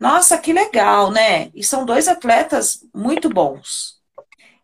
Nossa, 0.00 0.38
que 0.38 0.52
legal, 0.52 1.10
né? 1.10 1.50
E 1.54 1.62
são 1.62 1.84
dois 1.84 2.08
atletas 2.08 2.80
muito 2.94 3.28
bons. 3.28 4.00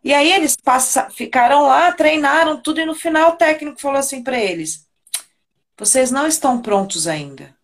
E 0.03 0.13
aí 0.13 0.31
eles 0.31 0.55
passa, 0.57 1.09
ficaram 1.11 1.63
lá, 1.63 1.91
treinaram 1.93 2.61
tudo 2.61 2.81
e 2.81 2.85
no 2.85 2.95
final 2.95 3.31
o 3.31 3.37
técnico 3.37 3.81
falou 3.81 3.99
assim 3.99 4.23
para 4.23 4.39
eles: 4.39 4.87
"Vocês 5.77 6.11
não 6.11 6.27
estão 6.27 6.61
prontos 6.61 7.07
ainda". 7.07 7.55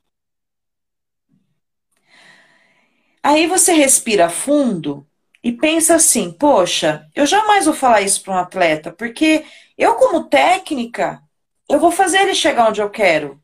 Aí 3.21 3.47
você 3.47 3.73
respira 3.73 4.29
fundo 4.29 5.07
e 5.43 5.51
pensa 5.51 5.95
assim: 5.95 6.31
"Poxa, 6.31 7.07
eu 7.15 7.25
jamais 7.25 7.65
vou 7.65 7.73
falar 7.73 8.01
isso 8.01 8.21
para 8.23 8.33
um 8.33 8.37
atleta, 8.37 8.91
porque 8.91 9.45
eu 9.77 9.95
como 9.95 10.25
técnica 10.29 11.21
eu 11.69 11.79
vou 11.79 11.91
fazer 11.91 12.19
ele 12.19 12.35
chegar 12.35 12.67
onde 12.69 12.81
eu 12.81 12.89
quero. 12.89 13.41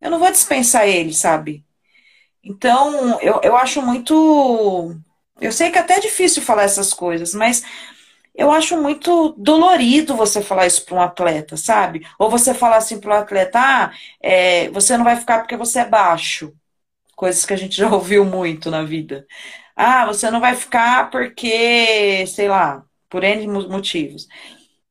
Eu 0.00 0.10
não 0.10 0.20
vou 0.20 0.30
dispensar 0.32 0.88
ele, 0.88 1.14
sabe? 1.14 1.64
Então, 2.42 3.20
eu, 3.20 3.40
eu 3.42 3.56
acho 3.56 3.82
muito. 3.82 4.94
Eu 5.40 5.52
sei 5.52 5.70
que 5.70 5.78
é 5.78 5.80
até 5.80 6.00
difícil 6.00 6.42
falar 6.42 6.62
essas 6.64 6.92
coisas, 6.92 7.34
mas 7.34 7.62
eu 8.34 8.50
acho 8.52 8.80
muito 8.80 9.30
dolorido 9.38 10.16
você 10.16 10.42
falar 10.42 10.66
isso 10.66 10.84
para 10.84 10.96
um 10.96 11.02
atleta, 11.02 11.56
sabe? 11.56 12.06
Ou 12.18 12.30
você 12.30 12.54
falar 12.54 12.78
assim 12.78 13.00
para 13.00 13.14
um 13.16 13.18
atleta: 13.20 13.58
ah, 13.60 13.92
é, 14.22 14.70
você 14.70 14.96
não 14.96 15.04
vai 15.04 15.16
ficar 15.16 15.40
porque 15.40 15.56
você 15.56 15.80
é 15.80 15.84
baixo. 15.86 16.54
Coisas 17.16 17.46
que 17.46 17.54
a 17.54 17.56
gente 17.58 17.76
já 17.78 17.90
ouviu 17.92 18.24
muito 18.24 18.70
na 18.70 18.84
vida. 18.84 19.26
Ah, 19.76 20.06
você 20.06 20.30
não 20.30 20.40
vai 20.40 20.56
ficar 20.56 21.10
porque, 21.10 22.26
sei 22.28 22.48
lá, 22.48 22.84
por 23.10 23.24
N 23.24 23.46
motivos 23.68 24.28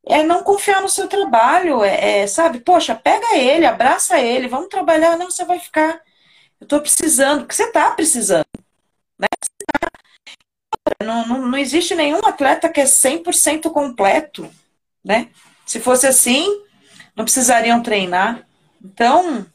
é 0.06 0.24
não 0.24 0.44
confiar 0.44 0.82
no 0.82 0.90
seu 0.90 1.08
trabalho, 1.08 1.84
é, 1.84 2.22
é, 2.22 2.28
sabe? 2.28 2.60
Poxa, 2.62 2.96
pega 2.96 3.36
ele, 3.38 3.66
abraça 3.66 4.20
ele, 4.20 4.48
vamos 4.48 4.70
trabalhar. 4.70 5.18
Não, 5.18 5.30
você 5.30 5.44
vai 5.46 5.60
ficar. 5.60 6.02
Eu 6.60 6.66
estou 6.66 6.82
precisando, 6.82 7.42
porque 7.42 7.56
você 7.56 7.64
está 7.66 7.92
precisando. 7.92 8.46
Né? 9.18 9.28
Não, 11.04 11.28
não, 11.28 11.48
não 11.48 11.58
existe 11.58 11.94
nenhum 11.96 12.20
atleta 12.24 12.70
que 12.70 12.82
é 12.82 12.86
100% 12.86 13.72
completo, 13.72 14.50
né? 15.04 15.30
Se 15.66 15.80
fosse 15.80 16.08
assim, 16.08 16.64
não 17.16 17.26
precisariam 17.26 17.82
treinar. 17.84 18.48
Então, 18.84 19.46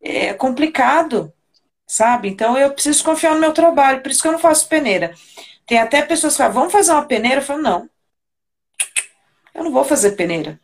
é 0.00 0.34
complicado, 0.34 1.32
sabe? 1.86 2.28
Então, 2.28 2.56
eu 2.58 2.72
preciso 2.72 3.02
confiar 3.04 3.34
no 3.34 3.40
meu 3.40 3.52
trabalho, 3.52 4.02
por 4.02 4.10
isso 4.10 4.20
que 4.20 4.28
eu 4.28 4.32
não 4.32 4.38
faço 4.38 4.68
peneira. 4.68 5.14
Tem 5.66 5.78
até 5.78 6.02
pessoas 6.02 6.34
que 6.34 6.38
falam, 6.38 6.52
vamos 6.52 6.72
fazer 6.72 6.92
uma 6.92 7.06
peneira? 7.06 7.40
Eu 7.40 7.44
falo, 7.44 7.62
não, 7.62 7.90
eu 9.54 9.64
não 9.64 9.72
vou 9.72 9.84
fazer 9.84 10.12
peneira. 10.12 10.60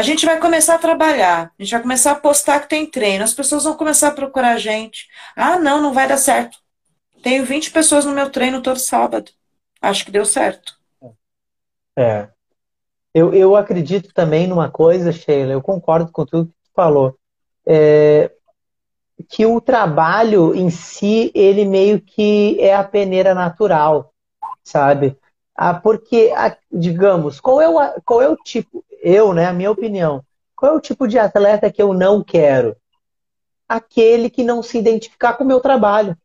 A 0.00 0.02
gente 0.02 0.24
vai 0.24 0.40
começar 0.40 0.76
a 0.76 0.78
trabalhar, 0.78 1.52
a 1.58 1.62
gente 1.62 1.72
vai 1.72 1.82
começar 1.82 2.12
a 2.12 2.18
postar 2.18 2.60
que 2.60 2.70
tem 2.70 2.86
treino, 2.86 3.22
as 3.22 3.34
pessoas 3.34 3.64
vão 3.64 3.76
começar 3.76 4.08
a 4.08 4.12
procurar 4.12 4.52
a 4.52 4.58
gente. 4.58 5.06
Ah, 5.36 5.58
não, 5.58 5.78
não 5.82 5.92
vai 5.92 6.08
dar 6.08 6.16
certo. 6.16 6.56
Tenho 7.22 7.44
20 7.44 7.70
pessoas 7.70 8.06
no 8.06 8.14
meu 8.14 8.30
treino 8.30 8.62
todo 8.62 8.78
sábado. 8.78 9.30
Acho 9.78 10.02
que 10.02 10.10
deu 10.10 10.24
certo. 10.24 10.72
É. 11.98 12.30
Eu, 13.12 13.34
eu 13.34 13.54
acredito 13.54 14.10
também 14.14 14.46
numa 14.46 14.70
coisa, 14.70 15.12
Sheila, 15.12 15.52
eu 15.52 15.60
concordo 15.60 16.10
com 16.10 16.24
tudo 16.24 16.46
que 16.46 16.52
tu 16.52 16.70
falou. 16.74 17.18
É, 17.66 18.32
que 19.28 19.44
o 19.44 19.60
trabalho 19.60 20.54
em 20.54 20.70
si, 20.70 21.30
ele 21.34 21.66
meio 21.66 22.00
que 22.00 22.58
é 22.58 22.74
a 22.74 22.82
peneira 22.82 23.34
natural, 23.34 24.14
sabe? 24.64 25.14
Ah, 25.54 25.74
porque, 25.74 26.32
digamos, 26.72 27.38
qual 27.38 27.60
é, 27.60 27.68
o, 27.68 28.00
qual 28.00 28.22
é 28.22 28.28
o 28.30 28.36
tipo, 28.36 28.82
eu, 29.00 29.32
né, 29.32 29.46
a 29.46 29.52
minha 29.52 29.70
opinião, 29.70 30.22
qual 30.54 30.72
é 30.72 30.76
o 30.76 30.80
tipo 30.80 31.08
de 31.08 31.18
atleta 31.18 31.70
que 31.70 31.82
eu 31.82 31.94
não 31.94 32.22
quero? 32.22 32.76
Aquele 33.68 34.28
que 34.28 34.44
não 34.44 34.62
se 34.62 34.78
identificar 34.78 35.34
com 35.34 35.44
o 35.44 35.46
meu 35.46 35.60
trabalho. 35.60 36.16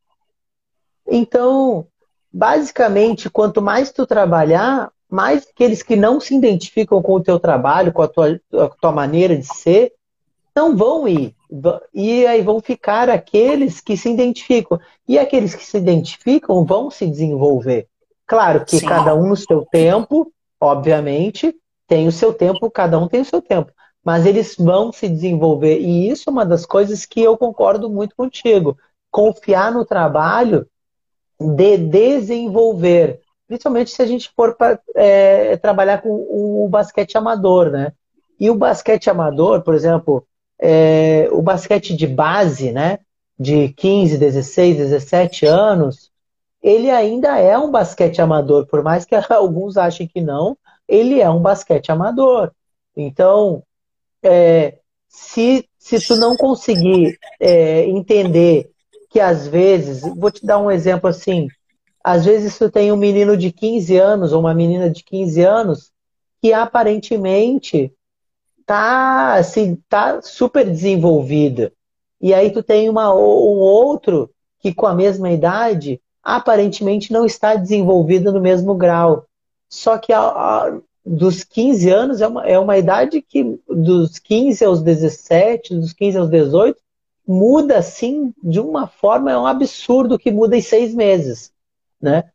Então, 1.08 1.88
basicamente, 2.32 3.30
quanto 3.30 3.62
mais 3.62 3.92
tu 3.92 4.06
trabalhar, 4.06 4.92
mais 5.10 5.48
aqueles 5.48 5.82
que 5.82 5.96
não 5.96 6.20
se 6.20 6.36
identificam 6.36 7.02
com 7.02 7.14
o 7.14 7.24
teu 7.24 7.40
trabalho, 7.40 7.94
com 7.94 8.02
a 8.02 8.08
tua, 8.08 8.40
a 8.54 8.68
tua 8.70 8.92
maneira 8.92 9.38
de 9.38 9.46
ser, 9.46 9.94
não 10.56 10.76
vão 10.76 11.08
ir. 11.08 11.36
E 11.94 12.26
aí 12.26 12.42
vão 12.42 12.60
ficar 12.60 13.10
aqueles 13.10 13.80
que 13.80 13.96
se 13.96 14.10
identificam. 14.10 14.80
E 15.08 15.20
aqueles 15.20 15.54
que 15.54 15.64
se 15.64 15.78
identificam 15.78 16.66
vão 16.66 16.90
se 16.90 17.06
desenvolver. 17.08 17.88
Claro 18.26 18.66
que 18.66 18.80
Sim. 18.80 18.86
cada 18.86 19.14
um 19.14 19.28
no 19.28 19.38
seu 19.38 19.66
tempo, 19.66 20.32
obviamente, 20.60 21.56
tem 21.88 22.08
o 22.08 22.12
seu 22.12 22.34
tempo, 22.34 22.70
cada 22.72 22.98
um 23.00 23.08
tem 23.08 23.22
o 23.22 23.26
seu 23.26 23.42
tempo. 23.42 23.72
Mas 24.04 24.26
eles 24.26 24.56
vão 24.58 24.92
se 24.92 25.08
desenvolver. 25.08 25.80
E 25.80 26.10
isso 26.10 26.30
é 26.30 26.32
uma 26.32 26.46
das 26.46 26.66
coisas 26.66 27.06
que 27.06 27.22
eu 27.22 27.38
concordo 27.38 27.90
muito 27.90 28.16
contigo. 28.16 28.78
Confiar 29.12 29.72
no 29.72 29.86
trabalho 29.86 30.68
de 31.40 31.78
desenvolver 31.78 33.22
principalmente 33.48 33.92
se 33.92 34.02
a 34.02 34.06
gente 34.06 34.32
for 34.36 34.56
para 34.56 34.80
é, 34.96 35.58
trabalhar 35.58 36.02
com 36.02 36.10
o 36.10 36.68
basquete 36.70 37.18
amador, 37.18 37.70
né? 37.70 37.94
E 38.40 38.50
o 38.50 38.56
basquete 38.56 39.10
amador, 39.10 39.62
por 39.62 39.74
exemplo, 39.74 40.26
é, 40.60 41.30
o 41.32 41.42
basquete 41.42 41.96
de 41.96 42.08
base, 42.08 42.72
né? 42.72 43.00
De 43.38 43.70
15, 43.70 44.18
16, 44.18 44.78
17 44.78 45.46
anos, 45.46 46.12
ele 46.62 46.90
ainda 46.90 47.38
é 47.38 47.58
um 47.58 47.70
basquete 47.70 48.22
amador, 48.22 48.66
por 48.66 48.82
mais 48.82 49.06
que 49.06 49.16
alguns 49.30 49.78
achem 49.78 50.08
que 50.08 50.22
não, 50.22 50.58
ele 50.88 51.20
é 51.20 51.30
um 51.30 51.42
basquete 51.42 51.92
amador. 51.92 52.52
Então, 52.96 53.64
é, 54.24 54.78
se, 55.08 55.68
se 55.78 56.00
tu 56.06 56.16
não 56.16 56.36
conseguir 56.36 57.18
é, 57.40 57.86
entender 57.86 58.70
que 59.10 59.20
às 59.20 59.48
vezes, 59.48 60.02
vou 60.02 60.32
te 60.32 60.46
dar 60.46 60.60
um 60.60 60.70
exemplo 60.70 61.10
assim, 61.10 61.48
às 62.04 62.26
vezes 62.26 62.58
tu 62.58 62.70
tem 62.70 62.92
um 62.92 62.98
menino 62.98 63.36
de 63.36 63.52
15 63.52 63.98
anos 63.98 64.34
ou 64.34 64.40
uma 64.40 64.54
menina 64.54 64.90
de 64.90 65.04
15 65.04 65.42
anos 65.42 65.92
que 66.42 66.54
aparentemente 66.54 67.92
tá 68.66 69.36
assim, 69.36 69.78
tá 69.88 70.22
super 70.22 70.70
desenvolvida. 70.70 71.72
E 72.22 72.34
aí 72.34 72.52
tu 72.52 72.62
tem 72.62 72.90
uma, 72.90 73.14
um 73.14 73.60
outro 73.60 74.30
que 74.60 74.74
com 74.74 74.86
a 74.86 74.94
mesma 74.94 75.32
idade 75.32 76.02
aparentemente 76.24 77.14
não 77.14 77.26
está 77.26 77.56
desenvolvido 77.56 78.32
no 78.32 78.42
mesmo 78.42 78.76
grau. 78.76 79.26
Só 79.76 79.98
que 79.98 80.14
a, 80.14 80.22
a, 80.22 80.80
dos 81.06 81.44
15 81.44 81.90
anos 81.90 82.22
é 82.22 82.28
uma, 82.28 82.46
é 82.46 82.58
uma 82.60 82.78
idade 82.78 83.22
que 83.22 83.60
dos 83.68 84.20
15 84.20 84.64
aos 84.66 84.82
17, 84.82 85.76
dos 85.76 85.94
15 85.94 86.18
aos 86.18 86.30
18, 86.30 86.80
muda 87.28 87.78
assim 87.78 88.34
de 88.44 88.60
uma 88.60 88.88
forma, 88.88 89.32
é 89.32 89.38
um 89.38 89.48
absurdo 89.48 90.20
que 90.20 90.32
muda 90.32 90.56
em 90.56 90.62
seis 90.62 90.94
meses 90.94 91.54
né? 92.06 92.26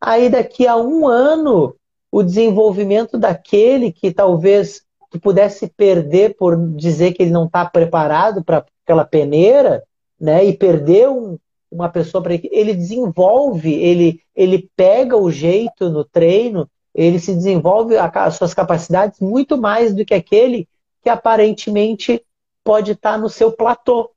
Aí 0.00 0.28
daqui 0.28 0.66
a 0.66 0.76
um 0.76 1.06
ano, 1.06 1.74
o 2.12 2.22
desenvolvimento 2.22 3.18
daquele 3.18 3.90
que 3.90 4.12
talvez 4.12 4.82
tu 5.10 5.18
pudesse 5.18 5.68
perder 5.68 6.36
por 6.36 6.56
dizer 6.76 7.12
que 7.12 7.22
ele 7.22 7.32
não 7.32 7.46
está 7.46 7.64
preparado 7.64 8.44
para 8.44 8.64
aquela 8.84 9.04
peneira, 9.04 9.82
né? 10.20 10.44
E 10.44 10.56
perder 10.56 11.08
um, 11.08 11.38
uma 11.70 11.88
pessoa 11.88 12.22
para 12.22 12.34
ele 12.34 12.74
desenvolve, 12.74 13.72
ele 13.72 14.20
ele 14.36 14.68
pega 14.76 15.16
o 15.16 15.30
jeito 15.30 15.88
no 15.88 16.04
treino, 16.04 16.68
ele 16.94 17.18
se 17.18 17.34
desenvolve 17.34 17.96
as 17.96 18.36
suas 18.36 18.54
capacidades 18.54 19.18
muito 19.20 19.58
mais 19.58 19.92
do 19.94 20.04
que 20.04 20.14
aquele 20.14 20.68
que 21.02 21.08
aparentemente 21.10 22.24
pode 22.62 22.92
estar 22.92 23.18
no 23.18 23.28
seu 23.28 23.50
platô. 23.50 24.12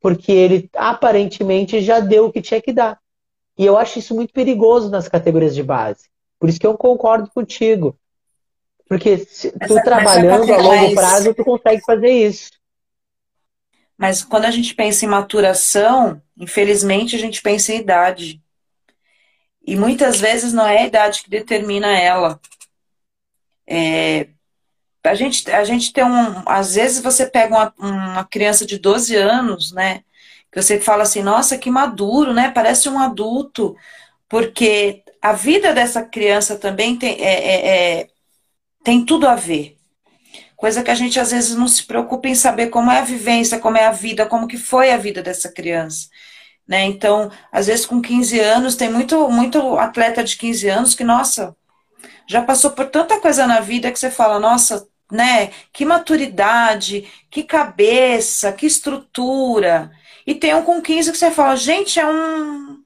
Porque 0.00 0.30
ele 0.30 0.70
aparentemente 0.74 1.80
já 1.80 1.98
deu 1.98 2.26
o 2.26 2.32
que 2.32 2.40
tinha 2.40 2.60
que 2.60 2.72
dar. 2.72 2.98
E 3.58 3.66
eu 3.66 3.76
acho 3.76 3.98
isso 3.98 4.14
muito 4.14 4.32
perigoso 4.32 4.88
nas 4.88 5.08
categorias 5.08 5.54
de 5.54 5.62
base. 5.62 6.08
Por 6.38 6.48
isso 6.48 6.60
que 6.60 6.66
eu 6.66 6.76
concordo 6.76 7.30
contigo. 7.30 7.98
Porque 8.88 9.18
se 9.18 9.50
tu 9.50 9.74
trabalhando 9.82 10.52
a 10.52 10.58
longo 10.58 10.94
prazo, 10.94 11.34
tu 11.34 11.44
consegue 11.44 11.82
fazer 11.82 12.10
isso. 12.10 12.50
Mas 13.98 14.22
quando 14.22 14.44
a 14.44 14.50
gente 14.50 14.74
pensa 14.74 15.04
em 15.04 15.08
maturação, 15.08 16.20
infelizmente 16.36 17.16
a 17.16 17.18
gente 17.18 17.42
pensa 17.42 17.72
em 17.72 17.80
idade. 17.80 18.40
E 19.66 19.76
muitas 19.76 20.20
vezes 20.20 20.52
não 20.52 20.66
é 20.66 20.78
a 20.78 20.86
idade 20.86 21.22
que 21.22 21.30
determina 21.30 21.98
ela. 21.98 22.40
É, 23.66 24.28
a, 25.04 25.14
gente, 25.14 25.50
a 25.50 25.64
gente 25.64 25.92
tem 25.92 26.04
um. 26.04 26.42
Às 26.46 26.76
vezes 26.76 27.02
você 27.02 27.26
pega 27.26 27.54
uma, 27.54 27.74
uma 27.78 28.24
criança 28.24 28.64
de 28.64 28.78
12 28.78 29.16
anos, 29.16 29.72
né? 29.72 30.04
que 30.56 30.62
você 30.62 30.80
fala 30.80 31.02
assim, 31.02 31.22
nossa, 31.22 31.58
que 31.58 31.70
maduro, 31.70 32.32
né? 32.32 32.50
Parece 32.50 32.88
um 32.88 32.98
adulto, 32.98 33.76
porque 34.26 35.02
a 35.20 35.34
vida 35.34 35.74
dessa 35.74 36.02
criança 36.02 36.56
também 36.56 36.96
tem, 36.96 37.20
é, 37.20 37.34
é, 37.34 37.66
é, 38.00 38.08
tem 38.82 39.04
tudo 39.04 39.28
a 39.28 39.34
ver. 39.34 39.76
Coisa 40.56 40.82
que 40.82 40.90
a 40.90 40.94
gente 40.94 41.20
às 41.20 41.30
vezes 41.30 41.54
não 41.54 41.68
se 41.68 41.84
preocupa 41.84 42.28
em 42.28 42.34
saber 42.34 42.68
como 42.68 42.90
é 42.90 43.00
a 43.00 43.04
vivência, 43.04 43.58
como 43.58 43.76
é 43.76 43.84
a 43.84 43.92
vida, 43.92 44.24
como 44.24 44.48
que 44.48 44.56
foi 44.56 44.90
a 44.90 44.96
vida 44.96 45.22
dessa 45.22 45.52
criança. 45.52 46.08
Né? 46.66 46.84
Então, 46.84 47.30
às 47.52 47.66
vezes 47.68 47.86
com 47.86 48.02
15 48.02 48.40
anos, 48.40 48.74
tem 48.74 48.90
muito, 48.90 49.28
muito 49.28 49.78
atleta 49.78 50.24
de 50.24 50.36
15 50.36 50.68
anos 50.68 50.94
que, 50.94 51.04
nossa, 51.04 51.54
já 52.26 52.42
passou 52.42 52.72
por 52.72 52.86
tanta 52.86 53.20
coisa 53.20 53.46
na 53.46 53.60
vida 53.60 53.90
que 53.92 53.98
você 53.98 54.10
fala, 54.10 54.40
nossa, 54.40 54.86
né? 55.10 55.50
Que 55.72 55.84
maturidade, 55.84 57.08
que 57.30 57.42
cabeça, 57.44 58.52
que 58.52 58.66
estrutura. 58.66 59.92
E 60.26 60.34
tem 60.34 60.54
um 60.54 60.62
com 60.62 60.82
15 60.82 61.12
que 61.12 61.18
você 61.18 61.30
fala, 61.30 61.56
gente, 61.56 62.00
é 62.00 62.06
um 62.06 62.78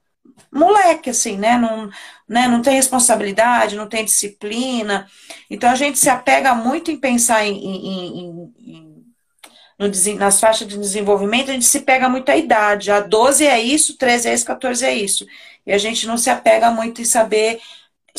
moleque, 0.52 1.10
assim, 1.10 1.36
né? 1.38 1.56
Não, 1.56 1.88
né? 2.28 2.46
não 2.48 2.60
tem 2.60 2.74
responsabilidade, 2.74 3.76
não 3.76 3.88
tem 3.88 4.04
disciplina. 4.04 5.06
Então 5.48 5.70
a 5.70 5.74
gente 5.74 5.98
se 5.98 6.10
apega 6.10 6.54
muito 6.54 6.90
em 6.90 6.98
pensar 6.98 7.46
em, 7.46 7.54
em, 7.56 8.18
em, 8.18 8.54
em 8.58 8.89
no, 9.80 9.88
nas 10.18 10.38
faixas 10.38 10.68
de 10.68 10.78
desenvolvimento, 10.78 11.50
a 11.50 11.54
gente 11.54 11.64
se 11.64 11.80
pega 11.80 12.06
muito 12.08 12.28
à 12.30 12.36
idade. 12.36 12.90
A 12.90 13.00
12 13.00 13.46
é 13.46 13.58
isso, 13.58 13.96
13 13.96 14.28
é 14.28 14.34
isso, 14.34 14.44
14 14.44 14.84
é 14.84 14.94
isso. 14.94 15.26
E 15.66 15.72
a 15.72 15.78
gente 15.78 16.06
não 16.06 16.18
se 16.18 16.28
apega 16.28 16.70
muito 16.70 17.00
em 17.00 17.04
saber 17.06 17.58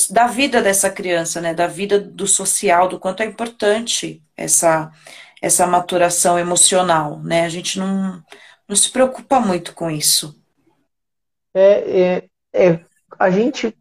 da 0.09 0.25
vida 0.25 0.61
dessa 0.61 0.89
criança, 0.89 1.39
né? 1.39 1.53
Da 1.53 1.67
vida 1.67 1.99
do 1.99 2.25
social, 2.25 2.87
do 2.87 2.99
quanto 2.99 3.21
é 3.21 3.25
importante 3.25 4.23
essa, 4.35 4.91
essa 5.39 5.67
maturação 5.67 6.39
emocional, 6.39 7.19
né? 7.19 7.45
A 7.45 7.49
gente 7.49 7.77
não 7.77 8.23
não 8.67 8.75
se 8.75 8.89
preocupa 8.89 9.37
muito 9.37 9.75
com 9.75 9.91
isso. 9.91 10.33
É, 11.53 12.01
é, 12.01 12.29
é, 12.53 12.79
a 13.19 13.29
gente 13.29 13.75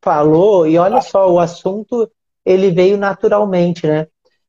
falou, 0.00 0.68
e 0.68 0.78
olha 0.78 1.00
só, 1.00 1.28
o 1.28 1.40
assunto 1.40 2.08
ele 2.44 2.70
veio 2.70 2.96
naturalmente, 2.96 3.84
né? 3.88 4.06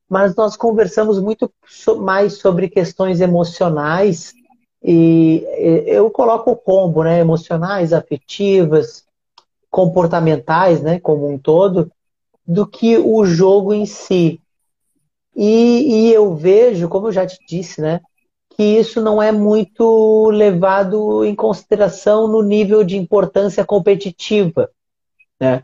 Mas 0.09 0.35
nós 0.35 0.55
conversamos 0.55 1.19
muito 1.19 1.51
mais 1.97 2.37
sobre 2.37 2.69
questões 2.69 3.19
emocionais 3.19 4.33
e 4.81 5.45
eu 5.85 6.09
coloco 6.09 6.51
o 6.51 6.55
combo, 6.55 7.03
né? 7.03 7.19
Emocionais, 7.19 7.91
afetivas, 7.91 9.05
comportamentais, 9.69 10.81
né? 10.81 10.99
Como 10.99 11.29
um 11.29 11.37
todo, 11.37 11.91
do 12.45 12.65
que 12.65 12.97
o 12.97 13.25
jogo 13.25 13.73
em 13.73 13.85
si. 13.85 14.39
E, 15.35 16.07
e 16.07 16.13
eu 16.13 16.35
vejo, 16.35 16.87
como 16.87 17.07
eu 17.07 17.11
já 17.11 17.25
te 17.25 17.37
disse, 17.47 17.81
né? 17.81 17.99
que 18.57 18.63
isso 18.63 18.99
não 18.99 19.21
é 19.21 19.31
muito 19.31 20.31
levado 20.31 21.23
em 21.23 21.35
consideração 21.35 22.27
no 22.27 22.41
nível 22.41 22.83
de 22.83 22.97
importância 22.97 23.63
competitiva. 23.63 24.71
Né? 25.39 25.63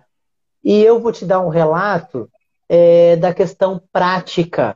E 0.64 0.80
eu 0.84 1.00
vou 1.00 1.12
te 1.12 1.26
dar 1.26 1.40
um 1.40 1.50
relato 1.50 2.30
é, 2.76 3.16
da 3.16 3.32
questão 3.32 3.80
prática 3.92 4.76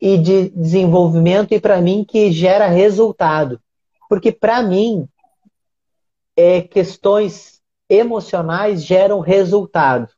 e 0.00 0.16
de 0.16 0.48
desenvolvimento, 0.48 1.52
e 1.52 1.60
para 1.60 1.82
mim 1.82 2.02
que 2.02 2.32
gera 2.32 2.66
resultado. 2.66 3.60
Porque 4.08 4.32
para 4.32 4.62
mim, 4.62 5.06
é, 6.34 6.62
questões 6.62 7.60
emocionais 7.90 8.82
geram 8.82 9.20
resultado. 9.20 10.08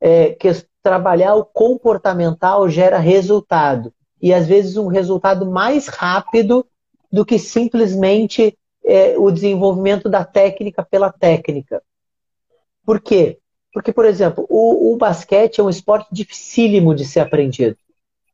É, 0.00 0.30
que, 0.30 0.48
trabalhar 0.82 1.36
o 1.36 1.44
comportamental 1.44 2.68
gera 2.68 2.98
resultado 2.98 3.92
e 4.20 4.34
às 4.34 4.46
vezes 4.46 4.76
um 4.76 4.88
resultado 4.88 5.46
mais 5.46 5.86
rápido 5.86 6.66
do 7.12 7.24
que 7.24 7.38
simplesmente 7.38 8.58
é, 8.84 9.16
o 9.16 9.30
desenvolvimento 9.30 10.08
da 10.08 10.24
técnica 10.24 10.82
pela 10.82 11.12
técnica. 11.12 11.80
Por 12.84 13.00
quê? 13.00 13.38
Porque, 13.72 13.92
por 13.92 14.04
exemplo, 14.04 14.46
o, 14.48 14.92
o, 14.92 14.96
basquete 14.96 15.60
é 15.60 15.62
um 15.62 15.70
esporte 15.70 16.08
dificílimo 16.10 16.94
de 16.94 17.04
ser 17.04 17.20
aprendido. 17.20 17.76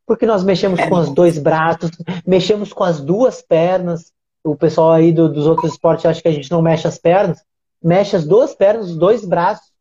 Porque 0.07 0.27
nós 0.27 0.45
mexemos 0.45 0.79
é. 0.79 0.89
com 0.89 0.97
os 0.97 1.11
dois 1.11 1.39
braços, 1.39 1.91
mexemos 2.27 2.73
com 2.73 2.85
as 2.85 3.01
duas 3.01 3.43
pernas. 3.43 4.13
O 4.43 4.55
pessoal 4.55 4.93
aí 4.93 5.13
do, 5.13 5.29
dos 5.29 5.47
outros 5.47 5.73
esportes 5.73 6.07
acha 6.07 6.23
que 6.23 6.29
a 6.29 6.33
gente 6.33 6.51
não 6.51 6.63
mexe 6.63 6.87
as 6.87 6.99
pernas. 6.99 7.43
Mexe 7.83 8.17
as 8.17 8.25
duas 8.25 8.55
pernas, 8.55 8.91
os 8.91 8.97
dois 8.97 9.25
braços. 9.25 9.73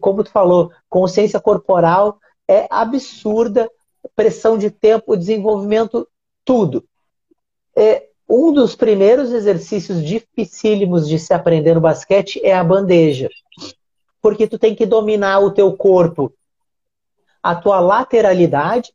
Como 0.00 0.24
tu 0.24 0.30
falou, 0.30 0.72
consciência 0.88 1.38
corporal 1.38 2.18
é 2.48 2.66
absurda 2.70 3.70
pressão 4.14 4.56
de 4.56 4.70
tempo, 4.70 5.16
desenvolvimento, 5.16 6.08
tudo. 6.44 6.84
É, 7.76 8.06
um 8.28 8.52
dos 8.52 8.74
primeiros 8.74 9.32
exercícios 9.32 10.02
dificílimos 10.02 11.08
de 11.08 11.18
se 11.18 11.32
aprender 11.32 11.74
no 11.74 11.80
basquete 11.80 12.40
é 12.42 12.54
a 12.54 12.64
bandeja. 12.64 13.28
Porque 14.26 14.48
tu 14.48 14.58
tem 14.58 14.74
que 14.74 14.84
dominar 14.84 15.38
o 15.38 15.52
teu 15.52 15.72
corpo, 15.76 16.32
a 17.40 17.54
tua 17.54 17.78
lateralidade, 17.78 18.92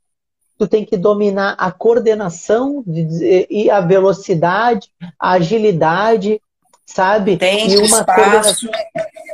tu 0.57 0.67
tem 0.67 0.83
que 0.83 0.97
dominar 0.97 1.55
a 1.57 1.71
coordenação 1.71 2.83
e 2.85 3.71
a 3.71 3.79
velocidade, 3.79 4.91
a 5.17 5.31
agilidade, 5.31 6.41
sabe? 6.85 7.37
Tem 7.37 7.71
e 7.71 7.77
uma 7.77 7.85
espaço. 7.85 8.67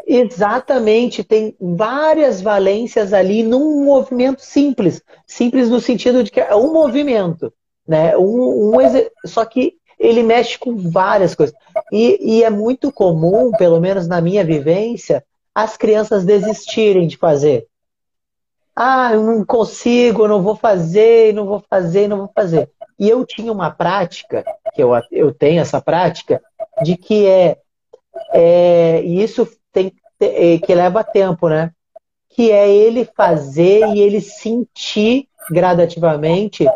Exatamente, 0.05 1.23
tem 1.23 1.55
várias 1.59 2.41
valências 2.41 3.11
ali 3.11 3.41
num 3.41 3.83
movimento 3.83 4.43
simples. 4.43 5.01
Simples 5.25 5.67
no 5.67 5.81
sentido 5.81 6.23
de 6.23 6.29
que 6.29 6.39
é 6.39 6.55
um 6.55 6.71
movimento, 6.71 7.51
né? 7.87 8.15
Um, 8.15 8.75
um 8.75 8.77
Só 9.25 9.43
que 9.45 9.77
ele 9.97 10.21
mexe 10.21 10.59
com 10.59 10.75
várias 10.75 11.33
coisas. 11.33 11.55
E, 11.91 12.19
e 12.21 12.43
é 12.43 12.51
muito 12.51 12.91
comum, 12.91 13.49
pelo 13.57 13.79
menos 13.81 14.07
na 14.07 14.21
minha 14.21 14.45
vivência, 14.45 15.25
as 15.57 15.75
crianças 15.75 16.23
desistirem 16.23 17.07
de 17.07 17.17
fazer. 17.17 17.65
Ah, 18.75 19.09
eu 19.11 19.23
não 19.23 19.43
consigo, 19.43 20.25
eu 20.25 20.27
não 20.27 20.43
vou 20.43 20.55
fazer, 20.55 21.33
não 21.33 21.47
vou 21.47 21.63
fazer, 21.67 22.07
não 22.07 22.17
vou 22.17 22.31
fazer. 22.31 22.69
E 22.99 23.09
eu 23.09 23.25
tinha 23.25 23.51
uma 23.51 23.71
prática, 23.71 24.45
que 24.75 24.83
eu, 24.83 24.91
eu 25.11 25.33
tenho 25.33 25.59
essa 25.59 25.81
prática, 25.81 26.39
de 26.83 26.95
que 26.95 27.25
é, 27.25 27.57
é 28.31 29.01
e 29.03 29.23
isso 29.23 29.47
tem 29.73 29.91
é, 30.19 30.59
que 30.59 30.75
leva 30.75 31.03
tempo, 31.03 31.49
né? 31.49 31.71
Que 32.29 32.51
é 32.51 32.69
ele 32.69 33.03
fazer 33.17 33.87
e 33.95 33.99
ele 33.99 34.21
sentir 34.21 35.27
gradativamente 35.49 36.69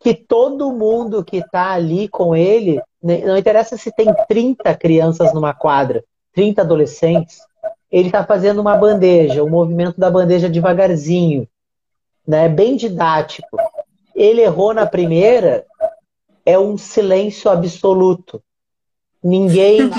que 0.00 0.14
todo 0.14 0.72
mundo 0.72 1.22
que 1.22 1.40
está 1.40 1.72
ali 1.72 2.08
com 2.08 2.34
ele, 2.34 2.80
né, 3.02 3.18
não 3.18 3.36
interessa 3.36 3.76
se 3.76 3.92
tem 3.92 4.08
30 4.26 4.74
crianças 4.76 5.34
numa 5.34 5.52
quadra, 5.52 6.02
30 6.32 6.62
adolescentes, 6.62 7.46
ele 7.90 8.08
está 8.08 8.24
fazendo 8.24 8.60
uma 8.60 8.76
bandeja, 8.76 9.42
o 9.42 9.50
movimento 9.50 9.98
da 9.98 10.10
bandeja 10.10 10.48
devagarzinho, 10.48 11.48
né? 12.26 12.48
bem 12.48 12.76
didático. 12.76 13.56
Ele 14.14 14.42
errou 14.42 14.74
na 14.74 14.86
primeira, 14.86 15.64
é 16.44 16.58
um 16.58 16.76
silêncio 16.76 17.50
absoluto. 17.50 18.42
Ninguém 19.22 19.90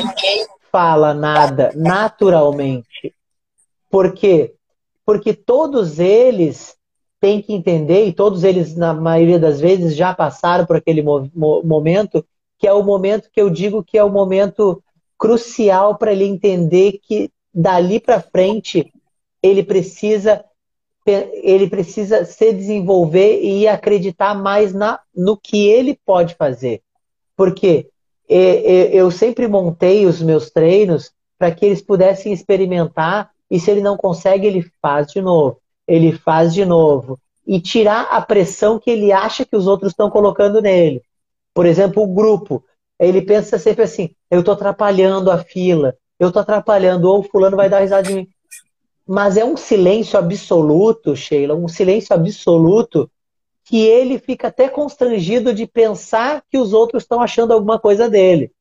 fala 0.71 1.13
nada 1.13 1.71
naturalmente. 1.75 3.13
Por 3.89 4.13
quê? 4.13 4.53
Porque 5.05 5.33
todos 5.33 5.99
eles 5.99 6.77
têm 7.19 7.41
que 7.41 7.53
entender, 7.53 8.05
e 8.05 8.13
todos 8.13 8.43
eles, 8.43 8.75
na 8.75 8.93
maioria 8.93 9.39
das 9.39 9.59
vezes, 9.59 9.95
já 9.95 10.13
passaram 10.13 10.65
por 10.65 10.77
aquele 10.77 11.01
mo 11.01 11.29
momento, 11.33 12.25
que 12.57 12.67
é 12.67 12.71
o 12.71 12.83
momento 12.83 13.29
que 13.31 13.41
eu 13.41 13.49
digo 13.49 13.83
que 13.83 13.97
é 13.97 14.03
o 14.03 14.09
momento 14.09 14.81
crucial 15.17 15.97
para 15.97 16.13
ele 16.13 16.23
entender 16.23 16.99
que 17.03 17.29
dali 17.59 17.99
para 17.99 18.21
frente 18.21 18.93
ele 19.43 19.63
precisa 19.63 20.45
ele 21.05 21.67
precisa 21.67 22.23
se 22.23 22.53
desenvolver 22.53 23.41
e 23.41 23.67
acreditar 23.67 24.35
mais 24.35 24.73
na, 24.75 24.99
no 25.15 25.35
que 25.35 25.67
ele 25.67 25.99
pode 26.05 26.35
fazer. 26.35 26.83
Porque 27.35 27.89
eu 28.29 29.09
sempre 29.09 29.47
montei 29.47 30.05
os 30.05 30.21
meus 30.21 30.51
treinos 30.51 31.11
para 31.35 31.49
que 31.49 31.65
eles 31.65 31.81
pudessem 31.81 32.31
experimentar 32.31 33.31
e 33.49 33.59
se 33.59 33.71
ele 33.71 33.81
não 33.81 33.97
consegue, 33.97 34.45
ele 34.45 34.61
faz 34.79 35.11
de 35.11 35.19
novo. 35.19 35.57
Ele 35.87 36.11
faz 36.11 36.53
de 36.53 36.63
novo. 36.63 37.19
E 37.47 37.59
tirar 37.59 38.03
a 38.11 38.21
pressão 38.21 38.77
que 38.77 38.91
ele 38.91 39.11
acha 39.11 39.43
que 39.43 39.55
os 39.55 39.65
outros 39.65 39.93
estão 39.93 40.11
colocando 40.11 40.61
nele. 40.61 41.01
Por 41.55 41.65
exemplo, 41.65 42.03
o 42.03 42.13
grupo. 42.13 42.63
Ele 42.99 43.23
pensa 43.23 43.57
sempre 43.57 43.83
assim: 43.83 44.11
eu 44.29 44.41
estou 44.41 44.53
atrapalhando 44.53 45.31
a 45.31 45.39
fila, 45.39 45.95
eu 46.19 46.27
estou 46.27 46.41
atrapalhando, 46.41 47.09
ou 47.09 47.19
o 47.19 47.23
fulano 47.23 47.55
vai 47.55 47.69
dar 47.69 47.79
risada 47.79 48.03
de 48.03 48.13
mim. 48.13 48.27
Mas 49.07 49.37
é 49.37 49.45
um 49.45 49.57
silêncio 49.57 50.19
absoluto, 50.19 51.15
Sheila, 51.15 51.55
um 51.55 51.67
silêncio 51.67 52.13
absoluto 52.13 53.09
que 53.63 53.85
ele 53.85 54.19
fica 54.19 54.47
até 54.47 54.67
constrangido 54.67 55.53
de 55.53 55.65
pensar 55.65 56.43
que 56.49 56.57
os 56.57 56.73
outros 56.73 57.03
estão 57.03 57.21
achando 57.21 57.53
alguma 57.53 57.79
coisa 57.79 58.09
dele. 58.09 58.51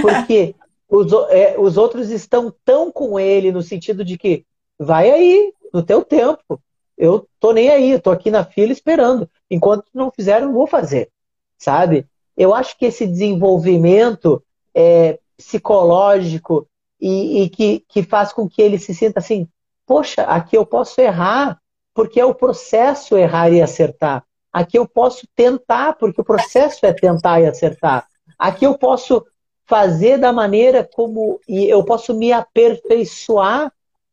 Porque 0.00 0.54
os, 0.88 1.12
é, 1.30 1.56
os 1.58 1.76
outros 1.76 2.10
estão 2.10 2.52
tão 2.64 2.92
com 2.92 3.18
ele 3.18 3.50
no 3.50 3.62
sentido 3.62 4.04
de 4.04 4.18
que 4.18 4.44
vai 4.78 5.10
aí, 5.10 5.52
no 5.72 5.82
teu 5.82 6.04
tempo. 6.04 6.60
Eu 6.98 7.26
tô 7.40 7.52
nem 7.52 7.70
aí, 7.70 7.92
eu 7.92 8.00
tô 8.00 8.10
aqui 8.10 8.30
na 8.30 8.44
fila 8.44 8.72
esperando. 8.72 9.28
Enquanto 9.50 9.86
não 9.94 10.10
fizeram, 10.10 10.52
vou 10.52 10.66
fazer. 10.66 11.08
Sabe? 11.56 12.06
Eu 12.36 12.54
acho 12.54 12.76
que 12.76 12.86
esse 12.86 13.06
desenvolvimento 13.06 14.42
é, 14.74 15.18
psicológico 15.36 16.66
e, 17.02 17.42
e 17.42 17.48
que, 17.50 17.84
que 17.88 18.04
faz 18.04 18.32
com 18.32 18.48
que 18.48 18.62
ele 18.62 18.78
se 18.78 18.94
sinta 18.94 19.18
assim, 19.18 19.48
poxa, 19.84 20.22
aqui 20.22 20.56
eu 20.56 20.64
posso 20.64 21.00
errar, 21.00 21.60
porque 21.92 22.20
é 22.20 22.24
o 22.24 22.32
processo 22.34 23.16
errar 23.16 23.50
e 23.50 23.60
acertar. 23.60 24.24
Aqui 24.52 24.78
eu 24.78 24.86
posso 24.86 25.26
tentar, 25.34 25.94
porque 25.94 26.20
o 26.20 26.24
processo 26.24 26.86
é 26.86 26.92
tentar 26.92 27.40
e 27.40 27.46
acertar. 27.46 28.06
Aqui 28.38 28.64
eu 28.64 28.78
posso 28.78 29.24
fazer 29.64 30.16
da 30.16 30.32
maneira 30.32 30.88
como. 30.94 31.40
E 31.48 31.64
eu 31.64 31.82
posso 31.84 32.14
me 32.14 32.32
aperfeiçoar, 32.32 33.72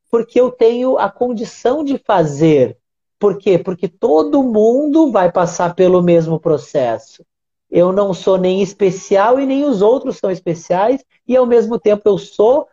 porque 0.10 0.42
eu 0.42 0.50
tenho 0.50 0.98
a 0.98 1.12
condição 1.12 1.84
de 1.84 1.98
fazer. 2.00 2.76
Por 3.20 3.38
quê? 3.38 3.60
Porque 3.60 3.88
todo 3.88 4.42
mundo 4.42 5.12
vai 5.12 5.32
passar 5.32 5.76
pelo 5.76 6.02
mesmo 6.02 6.40
processo. 6.40 7.24
Eu 7.70 7.92
não 7.92 8.14
sou 8.16 8.38
nem 8.38 8.64
especial 8.64 9.40
e 9.40 9.46
nem 9.46 9.64
os 9.64 9.82
outros 9.82 10.18
são 10.18 10.32
especiais, 10.32 11.06
e 11.28 11.38
ao 11.38 11.46
mesmo 11.46 11.78
tempo 11.78 12.02
eu 12.06 12.18
sou 12.18 12.68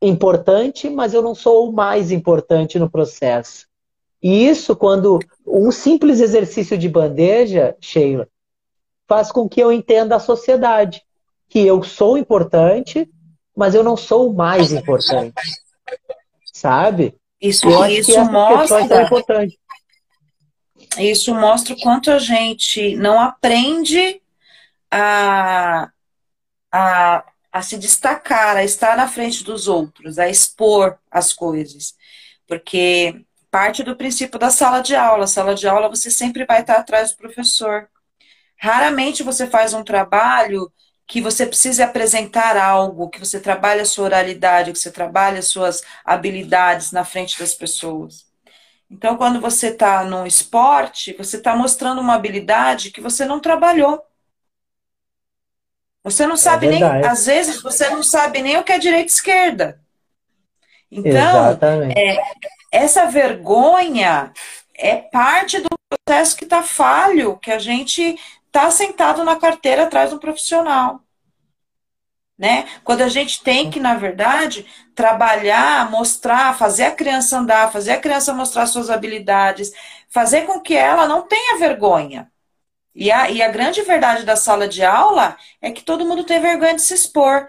importante, 0.00 0.88
mas 0.90 1.14
eu 1.14 1.22
não 1.22 1.34
sou 1.34 1.68
o 1.68 1.72
mais 1.72 2.10
importante 2.10 2.78
no 2.78 2.90
processo. 2.90 3.66
E 4.22 4.46
isso, 4.46 4.74
quando 4.74 5.18
um 5.46 5.70
simples 5.70 6.20
exercício 6.20 6.76
de 6.76 6.88
bandeja, 6.88 7.76
Sheila, 7.80 8.28
faz 9.06 9.30
com 9.30 9.48
que 9.48 9.60
eu 9.60 9.70
entenda 9.70 10.16
a 10.16 10.20
sociedade. 10.20 11.02
Que 11.48 11.60
eu 11.60 11.82
sou 11.82 12.18
importante, 12.18 13.08
mas 13.56 13.74
eu 13.74 13.84
não 13.84 13.96
sou 13.96 14.30
o 14.30 14.34
mais 14.34 14.72
importante. 14.72 15.34
Sabe? 16.52 17.14
Isso, 17.40 17.68
eu 17.68 17.86
isso 17.86 18.24
mostra. 18.24 18.80
Isso 20.98 21.34
mostra 21.34 21.74
o 21.74 21.80
quanto 21.80 22.10
a 22.10 22.18
gente 22.18 22.96
não 22.96 23.20
aprende 23.20 24.20
a, 24.90 25.90
a, 26.72 27.24
a 27.56 27.62
se 27.62 27.78
destacar, 27.78 28.54
a 28.54 28.64
estar 28.64 28.98
na 28.98 29.08
frente 29.08 29.42
dos 29.42 29.66
outros, 29.66 30.18
a 30.18 30.28
expor 30.28 30.98
as 31.10 31.32
coisas. 31.32 31.94
Porque 32.46 33.24
parte 33.50 33.82
do 33.82 33.96
princípio 33.96 34.38
da 34.38 34.50
sala 34.50 34.82
de 34.82 34.94
aula. 34.94 35.26
Sala 35.26 35.54
de 35.54 35.66
aula 35.66 35.88
você 35.88 36.10
sempre 36.10 36.44
vai 36.44 36.60
estar 36.60 36.76
atrás 36.76 37.12
do 37.12 37.16
professor. 37.16 37.88
Raramente 38.60 39.22
você 39.22 39.46
faz 39.46 39.72
um 39.72 39.82
trabalho 39.82 40.70
que 41.06 41.22
você 41.22 41.46
precise 41.46 41.82
apresentar 41.82 42.58
algo, 42.58 43.08
que 43.08 43.18
você 43.18 43.40
trabalhe 43.40 43.80
a 43.80 43.86
sua 43.86 44.04
oralidade, 44.04 44.70
que 44.70 44.78
você 44.78 44.90
trabalhe 44.90 45.38
as 45.38 45.48
suas 45.48 45.82
habilidades 46.04 46.92
na 46.92 47.06
frente 47.06 47.38
das 47.38 47.54
pessoas. 47.54 48.26
Então, 48.90 49.16
quando 49.16 49.40
você 49.40 49.68
está 49.68 50.04
no 50.04 50.26
esporte, 50.26 51.14
você 51.16 51.38
está 51.38 51.56
mostrando 51.56 52.02
uma 52.02 52.16
habilidade 52.16 52.90
que 52.90 53.00
você 53.00 53.24
não 53.24 53.40
trabalhou. 53.40 54.05
Você 56.06 56.24
não 56.24 56.36
sabe 56.36 56.68
é 56.68 56.70
nem, 56.70 56.84
às 56.84 57.26
vezes, 57.26 57.60
você 57.60 57.90
não 57.90 58.00
sabe 58.00 58.40
nem 58.40 58.56
o 58.56 58.62
que 58.62 58.70
é 58.70 58.78
direita 58.78 59.10
e 59.10 59.12
esquerda. 59.12 59.80
Então, 60.88 61.58
é, 61.96 62.22
essa 62.70 63.06
vergonha 63.06 64.32
é 64.72 64.98
parte 64.98 65.58
do 65.58 65.68
processo 65.88 66.36
que 66.36 66.44
está 66.44 66.62
falho, 66.62 67.36
que 67.38 67.50
a 67.50 67.58
gente 67.58 68.16
está 68.46 68.70
sentado 68.70 69.24
na 69.24 69.34
carteira 69.34 69.82
atrás 69.82 70.10
do 70.10 70.20
profissional. 70.20 71.00
Né? 72.38 72.68
Quando 72.84 73.00
a 73.00 73.08
gente 73.08 73.42
tem 73.42 73.68
que, 73.68 73.80
na 73.80 73.96
verdade, 73.96 74.64
trabalhar, 74.94 75.90
mostrar, 75.90 76.56
fazer 76.56 76.84
a 76.84 76.94
criança 76.94 77.36
andar, 77.36 77.72
fazer 77.72 77.94
a 77.94 78.00
criança 78.00 78.32
mostrar 78.32 78.66
suas 78.66 78.90
habilidades, 78.90 79.72
fazer 80.08 80.42
com 80.42 80.60
que 80.60 80.76
ela 80.76 81.08
não 81.08 81.22
tenha 81.22 81.58
vergonha. 81.58 82.30
E 82.96 83.12
a, 83.12 83.30
e 83.30 83.42
a 83.42 83.50
grande 83.50 83.82
verdade 83.82 84.24
da 84.24 84.36
sala 84.36 84.66
de 84.66 84.82
aula 84.82 85.36
é 85.60 85.70
que 85.70 85.84
todo 85.84 86.06
mundo 86.06 86.24
tem 86.24 86.40
vergonha 86.40 86.74
de 86.74 86.80
se 86.80 86.94
expor. 86.94 87.46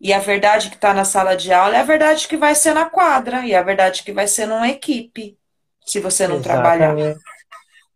E 0.00 0.14
a 0.14 0.18
verdade 0.18 0.70
que 0.70 0.76
está 0.76 0.94
na 0.94 1.04
sala 1.04 1.36
de 1.36 1.52
aula 1.52 1.76
é 1.76 1.80
a 1.80 1.84
verdade 1.84 2.26
que 2.26 2.38
vai 2.38 2.54
ser 2.54 2.72
na 2.72 2.86
quadra, 2.86 3.44
e 3.44 3.54
a 3.54 3.62
verdade 3.62 4.02
que 4.02 4.12
vai 4.12 4.26
ser 4.26 4.46
numa 4.46 4.68
equipe, 4.68 5.36
se 5.84 6.00
você 6.00 6.26
não 6.26 6.36
Exatamente. 6.36 6.96
trabalhar. 6.96 7.16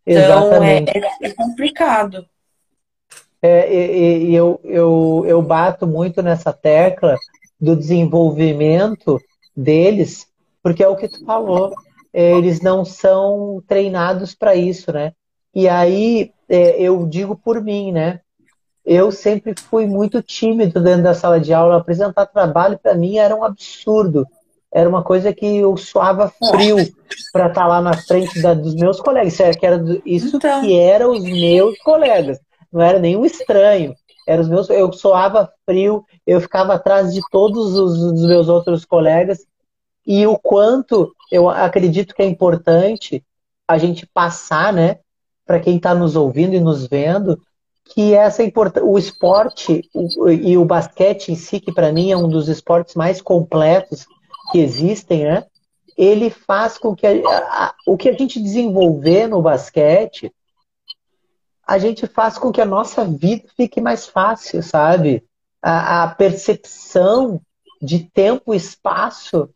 Então 0.05 0.63
é, 0.63 0.85
é, 1.23 1.33
complicado. 1.33 2.25
É, 3.41 3.73
e, 3.73 4.29
e 4.29 4.35
eu, 4.35 4.61
eu, 4.63 5.25
eu 5.27 5.41
bato 5.41 5.87
muito 5.87 6.21
nessa 6.21 6.53
tecla 6.53 7.17
do 7.59 7.75
desenvolvimento 7.75 9.19
deles, 9.55 10.27
porque 10.61 10.83
é 10.83 10.87
o 10.87 10.95
que 10.95 11.09
tu 11.09 11.25
falou, 11.25 11.73
eles 12.13 12.61
não 12.61 12.85
são 12.85 13.63
treinados 13.67 14.35
para 14.35 14.55
isso, 14.55 14.93
né? 14.93 15.11
E 15.53 15.67
aí 15.67 16.31
é, 16.49 16.81
eu 16.81 17.05
digo 17.05 17.35
por 17.35 17.61
mim, 17.61 17.91
né? 17.91 18.21
eu 18.87 19.11
sempre 19.11 19.53
fui 19.53 19.85
muito 19.85 20.21
tímido 20.21 20.79
dentro 20.81 21.03
da 21.03 21.13
sala 21.13 21.41
de 21.41 21.53
aula. 21.53 21.75
Apresentar 21.75 22.25
trabalho 22.25 22.79
para 22.79 22.95
mim 22.95 23.17
era 23.17 23.35
um 23.35 23.43
absurdo. 23.43 24.25
Era 24.73 24.87
uma 24.87 25.03
coisa 25.03 25.33
que 25.33 25.57
eu 25.57 25.75
suava 25.75 26.31
frio 26.51 26.77
para 27.33 27.47
estar 27.47 27.61
tá 27.61 27.67
lá 27.67 27.81
na 27.81 27.97
frente 27.97 28.41
da, 28.41 28.53
dos 28.53 28.75
meus 28.75 29.01
colegas. 29.01 29.33
Isso, 29.33 29.43
era, 29.43 29.53
que 29.53 29.65
era, 29.65 29.83
isso 30.05 30.37
então... 30.37 30.61
que 30.61 30.79
eram 30.79 31.11
os 31.11 31.21
meus 31.21 31.77
colegas. 31.79 32.39
Não 32.71 32.81
era 32.81 32.97
nenhum 32.97 33.25
estranho. 33.25 33.93
Era 34.25 34.41
os 34.41 34.47
meus, 34.47 34.69
eu 34.69 34.91
suava 34.93 35.51
frio, 35.65 36.05
eu 36.25 36.39
ficava 36.39 36.75
atrás 36.75 37.13
de 37.13 37.19
todos 37.29 37.75
os, 37.77 38.01
os 38.01 38.25
meus 38.25 38.47
outros 38.47 38.85
colegas. 38.85 39.45
E 40.05 40.25
o 40.25 40.37
quanto 40.39 41.13
eu 41.29 41.49
acredito 41.49 42.15
que 42.15 42.21
é 42.21 42.25
importante 42.25 43.21
a 43.67 43.77
gente 43.77 44.07
passar, 44.07 44.71
né, 44.71 44.99
para 45.47 45.61
quem 45.61 45.77
está 45.77 45.95
nos 45.95 46.17
ouvindo 46.17 46.53
e 46.53 46.59
nos 46.59 46.85
vendo, 46.85 47.41
que 47.85 48.13
essa 48.13 48.43
o 48.83 48.97
esporte 48.97 49.89
o, 49.93 50.29
e 50.29 50.57
o 50.57 50.65
basquete 50.65 51.31
em 51.31 51.35
si, 51.35 51.61
que 51.61 51.71
para 51.71 51.91
mim 51.91 52.11
é 52.11 52.17
um 52.17 52.27
dos 52.27 52.49
esportes 52.49 52.95
mais 52.95 53.21
completos 53.21 54.05
que 54.51 54.59
existem, 54.59 55.23
né? 55.23 55.45
Ele 55.97 56.29
faz 56.29 56.77
com 56.77 56.93
que 56.93 57.07
a, 57.07 57.73
o 57.87 57.97
que 57.97 58.09
a 58.09 58.13
gente 58.13 58.41
desenvolver 58.41 59.27
no 59.27 59.41
basquete, 59.41 60.31
a 61.65 61.77
gente 61.77 62.05
faz 62.05 62.37
com 62.37 62.51
que 62.51 62.61
a 62.61 62.65
nossa 62.65 63.03
vida 63.05 63.47
fique 63.55 63.81
mais 63.81 64.05
fácil, 64.05 64.61
sabe? 64.61 65.23
A, 65.61 66.03
a 66.03 66.07
percepção 66.09 67.41
de 67.81 67.99
tempo 67.99 68.53
e 68.53 68.57
espaço, 68.57 69.49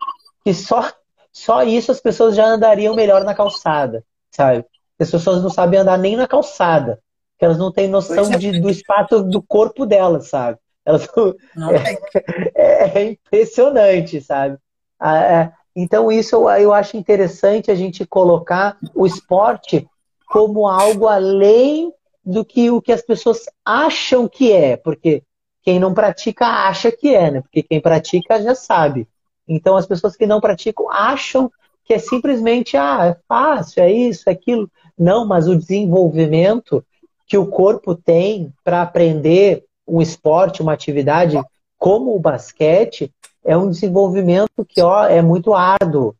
que 0.43 0.53
só, 0.53 0.89
só 1.31 1.63
isso 1.63 1.91
as 1.91 1.99
pessoas 1.99 2.35
já 2.35 2.45
andariam 2.45 2.95
melhor 2.95 3.23
na 3.23 3.35
calçada, 3.35 4.03
sabe? 4.31 4.65
As 5.01 5.11
pessoas 5.11 5.41
não 5.41 5.49
sabem 5.49 5.79
andar 5.79 5.97
nem 5.97 6.15
na 6.15 6.27
calçada 6.27 6.99
que 7.41 7.45
elas 7.45 7.57
não 7.57 7.71
têm 7.71 7.87
noção 7.87 8.31
é. 8.31 8.37
de, 8.37 8.59
do 8.59 8.69
espaço 8.69 9.23
do 9.23 9.41
corpo 9.41 9.83
delas, 9.83 10.27
sabe? 10.27 10.59
Elas 10.85 11.09
não, 11.55 11.71
é, 12.53 12.99
é, 12.99 13.03
impressionante, 13.09 14.21
sabe? 14.21 14.59
É, 15.01 15.51
então, 15.75 16.11
isso 16.11 16.35
eu, 16.35 16.47
eu 16.51 16.71
acho 16.71 16.97
interessante 16.97 17.71
a 17.71 17.75
gente 17.75 18.05
colocar 18.05 18.77
o 18.93 19.07
esporte 19.07 19.87
como 20.27 20.67
algo 20.67 21.07
além 21.07 21.91
do 22.23 22.45
que 22.45 22.69
o 22.69 22.79
que 22.79 22.91
as 22.91 23.01
pessoas 23.01 23.45
acham 23.65 24.27
que 24.27 24.51
é, 24.51 24.77
porque 24.77 25.23
quem 25.63 25.79
não 25.79 25.95
pratica 25.95 26.45
acha 26.45 26.91
que 26.91 27.15
é, 27.15 27.31
né? 27.31 27.41
Porque 27.41 27.63
quem 27.63 27.81
pratica 27.81 28.39
já 28.39 28.53
sabe. 28.53 29.07
Então, 29.47 29.75
as 29.75 29.87
pessoas 29.87 30.15
que 30.15 30.27
não 30.27 30.39
praticam 30.39 30.91
acham 30.91 31.51
que 31.83 31.95
é 31.95 31.97
simplesmente, 31.97 32.77
ah, 32.77 33.07
é 33.07 33.17
fácil, 33.27 33.81
é 33.81 33.91
isso, 33.91 34.29
é 34.29 34.33
aquilo. 34.33 34.69
Não, 34.97 35.25
mas 35.25 35.47
o 35.47 35.55
desenvolvimento 35.55 36.83
que 37.27 37.37
o 37.37 37.47
corpo 37.47 37.95
tem 37.95 38.53
para 38.63 38.81
aprender 38.81 39.63
um 39.87 40.01
esporte, 40.01 40.61
uma 40.61 40.73
atividade 40.73 41.41
como 41.77 42.15
o 42.15 42.19
basquete, 42.19 43.11
é 43.43 43.57
um 43.57 43.69
desenvolvimento 43.69 44.65
que 44.67 44.81
ó, 44.81 45.05
é 45.05 45.21
muito 45.21 45.53
árduo. 45.53 46.15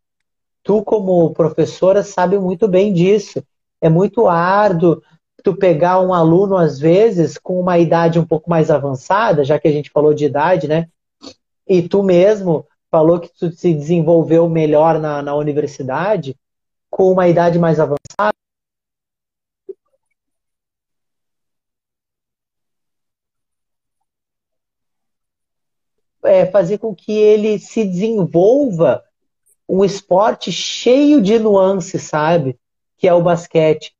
Tu, 0.63 0.83
como 0.83 1.31
professora, 1.31 2.03
sabe 2.03 2.37
muito 2.39 2.67
bem 2.67 2.93
disso. 2.93 3.43
É 3.79 3.89
muito 3.89 4.27
árduo 4.27 5.01
tu 5.43 5.55
pegar 5.55 5.99
um 5.99 6.13
aluno, 6.13 6.55
às 6.55 6.79
vezes, 6.79 7.37
com 7.37 7.59
uma 7.59 7.77
idade 7.77 8.19
um 8.19 8.25
pouco 8.25 8.49
mais 8.49 8.69
avançada, 8.69 9.43
já 9.43 9.59
que 9.59 9.67
a 9.67 9.71
gente 9.71 9.89
falou 9.89 10.13
de 10.13 10.25
idade, 10.25 10.67
né? 10.67 10.87
E 11.67 11.81
tu 11.81 12.03
mesmo 12.03 12.65
falou 12.89 13.19
que 13.19 13.29
tu 13.37 13.51
se 13.51 13.73
desenvolveu 13.73 14.47
melhor 14.49 14.99
na, 14.99 15.21
na 15.21 15.35
universidade, 15.35 16.35
com 16.89 17.11
uma 17.11 17.27
idade 17.27 17.57
mais 17.57 17.79
avançada, 17.79 18.35
é, 26.23 26.45
fazer 26.45 26.77
com 26.77 26.95
que 26.95 27.11
ele 27.11 27.59
se 27.59 27.83
desenvolva 27.83 29.03
um 29.67 29.85
esporte 29.85 30.51
cheio 30.51 31.21
de 31.21 31.39
nuances, 31.39 32.03
sabe? 32.03 32.59
Que 32.97 33.07
é 33.07 33.13
o 33.13 33.23
basquete. 33.23 33.95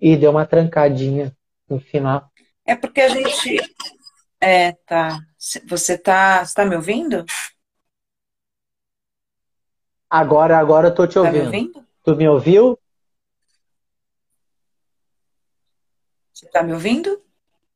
E 0.00 0.16
deu 0.16 0.30
uma 0.30 0.46
trancadinha 0.46 1.36
no 1.68 1.80
final. 1.80 2.30
É 2.66 2.74
porque 2.76 3.00
a 3.00 3.08
gente. 3.08 3.58
É, 4.40 4.72
tá. 4.72 5.20
Você 5.68 5.98
tá, 5.98 6.44
você 6.44 6.54
tá 6.54 6.64
me 6.64 6.76
ouvindo? 6.76 7.24
Agora, 10.08 10.58
agora 10.58 10.88
eu 10.88 10.94
tô 10.94 11.06
te 11.06 11.18
ouvindo. 11.18 11.44
Tá 11.44 11.50
me 11.50 11.58
ouvindo? 11.58 11.86
Tu 12.04 12.16
me 12.16 12.28
ouviu? 12.28 12.78
Você 16.42 16.46
está 16.46 16.60
me 16.60 16.72
ouvindo? 16.72 17.22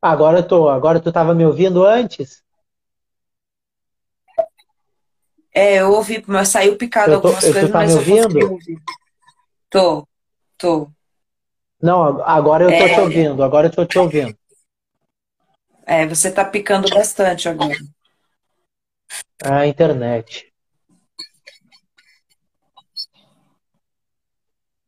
Agora 0.03 0.41
eu 0.41 0.49
tô. 0.49 0.69
Agora 0.69 0.99
tu 0.99 1.11
estava 1.11 1.33
me 1.33 1.47
ouvindo 1.47 1.87
antes? 1.87 2.43
É, 5.55 5.77
eu 5.77 5.93
ouvi, 5.93 6.23
mas 6.27 6.49
saiu 6.49 6.77
picado 6.77 7.13
eu 7.13 7.21
tô, 7.21 7.29
algumas 7.29 7.45
coisas, 7.45 7.71
tá 7.71 7.79
mas 7.79 7.91
me 7.91 7.95
ouvindo? 7.95 8.59
Tô, 9.71 10.07
tô. 10.59 10.91
Não, 11.81 12.21
agora 12.25 12.65
eu 12.65 12.71
tô 12.71 12.75
é... 12.75 12.89
te 12.93 13.01
ouvindo, 13.01 13.45
agora 13.45 13.69
eu 13.69 13.71
tô 13.71 13.87
te 13.87 13.99
ouvindo. 14.01 14.37
É, 15.87 16.05
você 16.05 16.33
tá 16.33 16.45
picando 16.45 16.91
bastante 16.91 17.49
agora. 17.49 17.79
A 19.45 19.65
internet. 19.65 20.53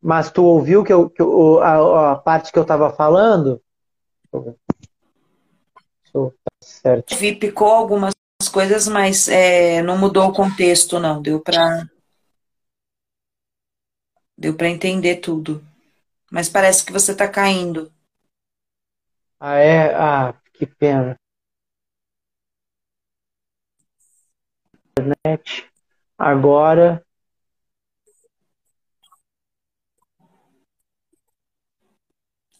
Mas 0.01 0.29
tu 0.29 0.43
ouviu 0.43 0.83
que, 0.83 0.91
eu, 0.91 1.09
que 1.09 1.21
eu, 1.21 1.61
a, 1.61 2.11
a 2.11 2.15
parte 2.17 2.51
que 2.51 2.59
eu 2.59 2.63
estava 2.63 2.91
falando? 2.91 3.61
Tá 4.31 4.43
certo. 6.61 7.15
Vi, 7.15 7.35
picou 7.35 7.67
algumas 7.67 8.13
coisas, 8.51 8.87
mas 8.87 9.27
é, 9.27 9.81
não 9.81 9.97
mudou 9.97 10.27
o 10.29 10.33
contexto, 10.33 10.99
não. 10.99 11.21
Deu 11.21 11.41
para 11.41 11.87
deu 14.37 14.55
para 14.55 14.69
entender 14.69 15.17
tudo. 15.17 15.63
Mas 16.31 16.47
parece 16.47 16.85
que 16.85 16.93
você 16.93 17.11
está 17.11 17.27
caindo. 17.27 17.91
Ah, 19.39 19.55
é? 19.55 19.93
Ah, 19.95 20.33
que 20.53 20.65
pena. 20.65 21.15
Internet. 24.97 25.69
Agora. 26.17 27.03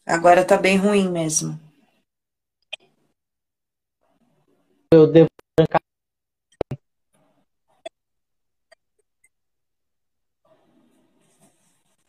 Agora 0.10 0.44
tá 0.44 0.57
bem 0.57 0.76
ruim 0.76 1.07
mesmo. 1.07 1.60
Eu 4.91 5.06
devo 5.06 5.30
trancar. 5.56 5.80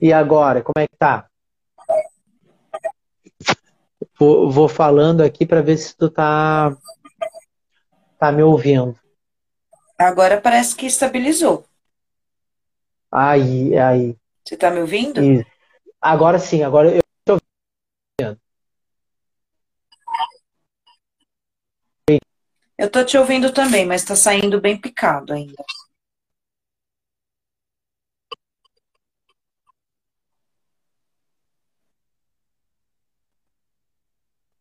E 0.00 0.14
agora, 0.14 0.62
como 0.62 0.82
é 0.82 0.88
que 0.88 0.96
tá? 0.96 1.28
Vou, 4.18 4.50
vou 4.50 4.66
falando 4.66 5.20
aqui 5.20 5.44
para 5.44 5.60
ver 5.60 5.76
se 5.76 5.94
tu 5.94 6.08
tá, 6.08 6.74
tá 8.18 8.32
me 8.32 8.42
ouvindo. 8.42 8.98
Agora 9.98 10.40
parece 10.40 10.74
que 10.74 10.86
estabilizou. 10.86 11.66
Aí, 13.12 13.76
aí. 13.76 14.16
Você 14.42 14.56
tá 14.56 14.70
me 14.70 14.80
ouvindo? 14.80 15.22
Isso. 15.22 15.44
Agora 16.00 16.38
sim, 16.38 16.62
agora 16.62 16.96
eu 16.96 17.09
Eu 22.80 22.90
tô 22.90 23.04
te 23.04 23.18
ouvindo 23.18 23.52
também, 23.52 23.84
mas 23.84 24.02
tá 24.02 24.16
saindo 24.16 24.58
bem 24.58 24.74
picado 24.74 25.34
ainda. 25.34 25.62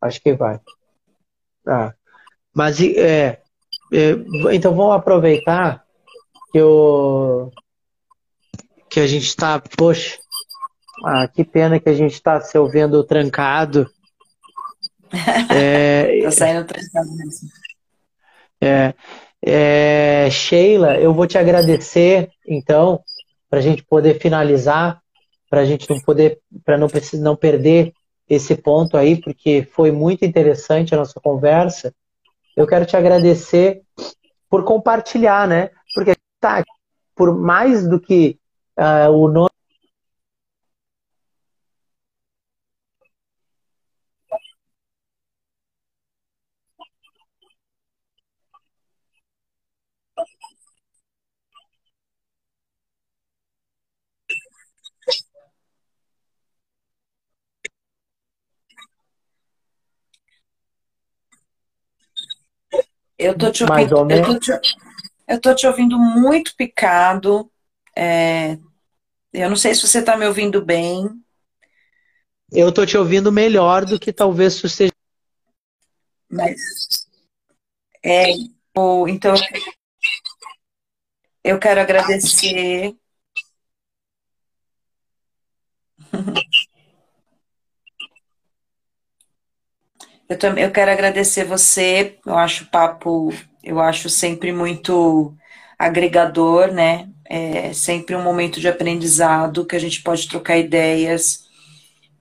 Acho 0.02 0.20
que 0.22 0.34
vai. 0.34 0.60
Ah, 1.66 1.94
mas 2.54 2.82
é, 2.82 3.42
é, 3.94 4.12
então 4.52 4.76
vamos 4.76 4.98
aproveitar 4.98 5.86
que 6.52 6.58
eu 6.58 7.54
que 8.90 9.00
a 9.00 9.08
gente 9.08 9.28
está, 9.28 9.62
poxa, 9.78 10.18
ah, 11.06 11.26
que 11.26 11.46
pena 11.46 11.80
que 11.80 11.88
a 11.88 11.94
gente 11.94 12.16
está 12.16 12.42
se 12.42 12.58
ouvindo 12.58 13.02
trancado. 13.06 13.90
É, 15.52 16.22
tá 16.22 16.32
saindo 16.32 16.66
trancado 16.66 17.10
mesmo. 17.16 17.50
É, 18.62 18.94
é, 19.42 20.30
Sheila, 20.30 20.98
eu 20.98 21.14
vou 21.14 21.26
te 21.26 21.38
agradecer, 21.38 22.30
então, 22.48 23.02
para 23.50 23.60
a 23.60 23.62
gente 23.62 23.84
poder 23.84 24.20
finalizar, 24.20 25.02
para 25.50 25.62
a 25.62 25.66
gente 25.66 25.90
não 25.90 26.00
poder, 26.02 26.40
para 26.64 26.78
não 26.78 26.88
não 27.16 27.36
perder 27.36 27.94
esse 28.30 28.56
ponto 28.56 28.96
aí, 28.96 29.20
porque 29.20 29.68
foi 29.72 29.92
muito 29.92 30.24
interessante 30.24 30.94
a 30.94 30.98
nossa 30.98 31.20
conversa. 31.20 31.94
Eu 32.56 32.68
quero 32.68 32.86
te 32.86 32.96
agradecer 32.96 33.82
por 34.50 34.64
compartilhar, 34.64 35.48
né? 35.48 35.72
Porque 35.96 36.14
tá, 36.40 36.64
por 37.16 37.36
mais 37.36 37.88
do 37.88 38.00
que 38.00 38.38
uh, 38.78 39.12
o 39.12 39.28
nome 39.28 39.50
Eu 63.20 63.38
tô 63.38 63.52
te 63.52 63.66
ouvindo, 63.66 64.10
eu 64.10 64.24
tô 64.24 64.40
te, 64.40 64.52
eu 65.28 65.42
tô 65.42 65.54
te 65.54 65.68
ouvindo 65.68 66.00
muito 66.00 66.56
picado. 66.56 67.52
É, 67.94 68.58
eu 69.34 69.50
não 69.50 69.58
sei 69.58 69.76
se 69.76 69.86
você 69.86 70.00
está 70.00 70.16
me 70.16 70.26
ouvindo 70.26 70.64
bem. 70.64 71.10
Eu 72.50 72.74
tô 72.74 72.86
te 72.86 72.98
ouvindo 72.98 73.30
melhor 73.30 73.84
do 73.84 74.00
que 74.00 74.14
talvez 74.14 74.56
você 74.56 74.70
seja. 74.70 74.94
Mas 76.30 76.56
é, 78.02 78.32
então 79.10 79.36
eu 81.44 81.60
quero 81.60 81.82
agradecer. 81.82 82.96
Eu 90.30 90.38
também 90.38 90.64
eu 90.64 90.72
quero 90.72 90.92
agradecer 90.92 91.44
você. 91.44 92.20
Eu 92.26 92.38
acho 92.38 92.64
o 92.66 92.68
papo, 92.68 93.30
eu 93.64 93.80
acho 93.80 94.10
sempre 94.10 94.52
muito 94.52 95.36
agregador, 95.78 96.72
né? 96.72 97.10
É 97.26 97.74
sempre 97.74 98.16
um 98.16 98.24
momento 98.24 98.60
de 98.60 98.68
aprendizado 98.68 99.66
que 99.66 99.76
a 99.76 99.80
gente 99.80 100.02
pode 100.02 100.28
trocar 100.28 100.58
ideias 100.58 101.48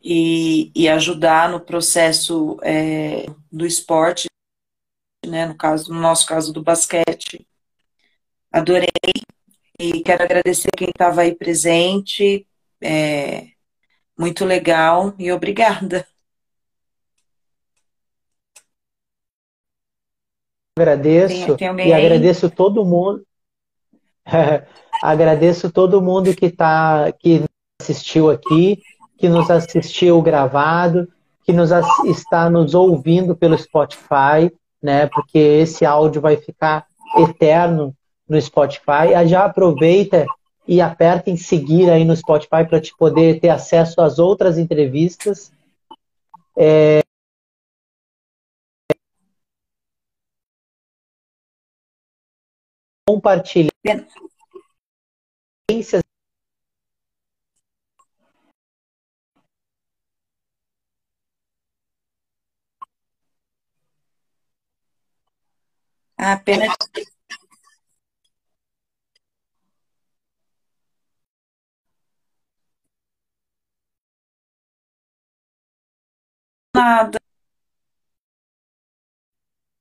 e, 0.02 0.72
e 0.74 0.88
ajudar 0.88 1.48
no 1.50 1.60
processo 1.60 2.58
é, 2.62 3.26
do 3.52 3.66
esporte, 3.66 4.28
né? 5.26 5.46
No 5.46 5.56
caso, 5.56 5.92
no 5.92 6.00
nosso 6.00 6.26
caso 6.26 6.52
do 6.52 6.62
basquete. 6.62 7.46
Adorei 8.52 8.88
e 9.80 10.02
quero 10.02 10.24
agradecer 10.24 10.70
quem 10.76 10.88
estava 10.90 11.22
aí 11.22 11.34
presente. 11.34 12.46
É, 12.80 13.48
muito 14.18 14.44
legal 14.44 15.14
e 15.18 15.32
obrigada. 15.32 16.06
Agradeço 20.78 21.56
tem, 21.56 21.74
tem 21.74 21.88
e 21.88 21.92
agradeço 21.92 22.48
todo 22.48 22.84
mundo. 22.84 23.22
agradeço 25.02 25.70
todo 25.70 26.00
mundo 26.00 26.34
que 26.34 26.50
tá 26.50 27.12
que 27.18 27.44
assistiu 27.80 28.30
aqui, 28.30 28.80
que 29.16 29.28
nos 29.28 29.50
assistiu 29.50 30.22
gravado, 30.22 31.08
que 31.44 31.52
nos 31.52 31.70
está 32.06 32.48
nos 32.48 32.74
ouvindo 32.74 33.34
pelo 33.34 33.58
Spotify, 33.58 34.52
né? 34.80 35.06
Porque 35.06 35.38
esse 35.38 35.84
áudio 35.84 36.20
vai 36.20 36.36
ficar 36.36 36.86
eterno 37.16 37.94
no 38.28 38.40
Spotify. 38.40 39.26
Já 39.26 39.46
aproveita 39.46 40.26
e 40.66 40.80
aperta 40.80 41.30
em 41.30 41.36
seguir 41.36 41.90
aí 41.90 42.04
no 42.04 42.14
Spotify 42.14 42.64
para 42.68 42.80
te 42.80 42.94
poder 42.96 43.40
ter 43.40 43.48
acesso 43.48 44.00
às 44.00 44.18
outras 44.18 44.58
entrevistas. 44.58 45.50
É, 46.56 47.00
compartilhar 53.08 53.72
Apenas 66.18 66.76
nada. 76.74 77.18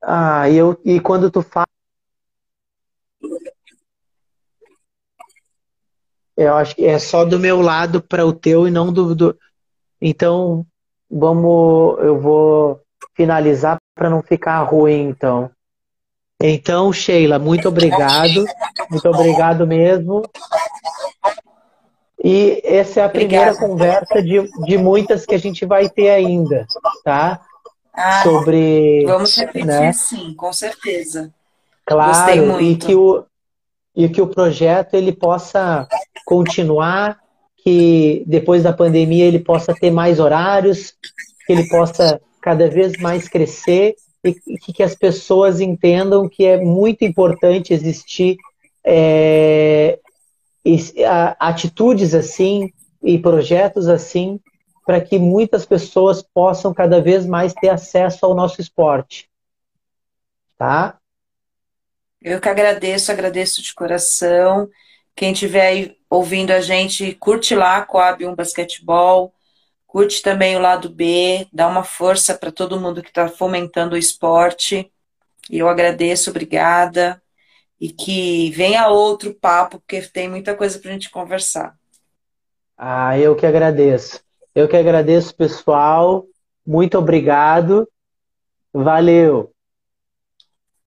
Ah, 0.02 0.50
eu, 0.50 0.80
e 0.86 1.00
quando 1.00 1.30
tu 1.32 1.42
fala 1.42 1.67
Eu 6.38 6.54
acho 6.56 6.76
que 6.76 6.86
é 6.86 7.00
só 7.00 7.26
do 7.26 7.40
meu 7.40 7.62
lado 7.62 8.02
para 8.02 8.26
o 8.26 8.32
teu 8.32 8.68
e 8.68 8.72
não 8.72 8.94
do, 8.94 9.16
do. 9.16 9.38
Então, 10.00 10.66
vamos. 11.10 11.98
Eu 12.00 12.22
vou 12.22 12.80
finalizar 13.16 13.78
para 13.96 14.10
não 14.10 14.22
ficar 14.22 14.62
ruim, 14.62 15.10
então. 15.10 15.50
Então, 16.40 16.94
Sheila, 16.94 17.40
muito 17.40 17.68
obrigado. 17.68 18.46
Muito 18.92 19.10
obrigado 19.10 19.66
mesmo. 19.66 20.22
E 22.24 22.62
essa 22.64 23.02
é 23.02 23.04
a 23.04 23.10
primeira 23.10 23.52
Obrigada. 23.52 23.68
conversa 23.68 24.22
de, 24.22 24.50
de 24.66 24.78
muitas 24.78 25.26
que 25.26 25.36
a 25.36 25.40
gente 25.40 25.66
vai 25.66 25.90
ter 25.90 26.10
ainda, 26.10 26.66
tá? 27.04 27.42
Ah, 27.94 28.22
Sobre. 28.24 29.04
Vamos 29.06 29.36
repetir, 29.36 29.66
né? 29.66 29.92
sim, 29.94 30.34
com 30.36 30.54
certeza. 30.54 31.34
Claro, 31.86 32.62
e 32.62 32.76
que 32.76 32.94
o, 32.94 33.26
e 33.96 34.10
que 34.10 34.22
o 34.22 34.28
projeto 34.28 34.94
ele 34.94 35.12
possa 35.12 35.88
continuar, 36.28 37.18
que 37.64 38.22
depois 38.28 38.62
da 38.62 38.74
pandemia 38.74 39.24
ele 39.24 39.40
possa 39.40 39.74
ter 39.74 39.90
mais 39.90 40.20
horários, 40.20 40.94
que 41.46 41.54
ele 41.54 41.66
possa 41.70 42.20
cada 42.42 42.70
vez 42.70 42.98
mais 43.00 43.30
crescer 43.30 43.96
e 44.26 44.34
que, 44.74 44.84
as 44.84 44.94
pessoas 44.94 45.62
entendam 45.62 46.28
que 46.28 46.44
é 46.44 46.58
muito 46.58 47.06
importante 47.06 47.74
existir 47.74 48.36
é, 48.84 50.00
atitudes 51.40 52.14
assim 52.14 52.74
e 53.02 53.18
projetos 53.18 53.88
assim 53.88 54.38
para 54.86 55.00
que 55.00 55.18
muitas 55.18 55.66
pessoas 55.66 56.22
possam 56.22 56.74
cada 56.74 57.00
vez 57.02 57.26
mais 57.26 57.54
ter 57.54 57.70
acesso 57.70 58.26
ao 58.26 58.36
nosso 58.36 58.60
esporte. 58.60 59.30
Tá? 60.58 60.98
Eu 62.22 62.42
que 62.42 62.50
agradeço, 62.50 63.14
agradeço 63.14 63.62
de 63.62 63.74
coração. 63.74 64.70
Quem 65.16 65.32
estiver 65.32 65.68
aí 65.68 65.97
ouvindo 66.10 66.52
a 66.52 66.62
gente, 66.62 67.14
curte 67.16 67.56
lá 67.56 67.82
Coab 67.86 68.26
1 68.26 68.36
Basquetebol, 68.36 69.34
curte 69.86 70.22
também 70.22 70.56
o 70.56 70.60
lado 70.60 70.90
B, 70.90 71.48
dá 71.52 71.68
uma 71.68 71.84
força 71.84 72.36
para 72.38 72.52
todo 72.52 72.80
mundo 72.80 73.02
que 73.02 73.10
está 73.10 73.28
fomentando 73.28 73.96
o 73.96 73.98
esporte. 73.98 74.92
E 75.50 75.60
eu 75.60 75.70
agradeço, 75.70 76.30
obrigada. 76.30 77.22
E 77.80 77.90
que 77.90 78.50
venha 78.52 78.88
outro 78.88 79.34
papo, 79.34 79.80
porque 79.80 80.02
tem 80.02 80.28
muita 80.28 80.56
coisa 80.56 80.80
para 80.80 80.90
a 80.90 80.94
gente 80.94 81.10
conversar. 81.10 81.76
Ah, 82.78 83.18
eu 83.18 83.36
que 83.36 83.46
agradeço. 83.46 84.22
Eu 84.54 84.68
que 84.68 84.76
agradeço, 84.76 85.36
pessoal. 85.36 86.26
Muito 86.66 86.98
obrigado. 86.98 87.88
Valeu. 88.74 89.57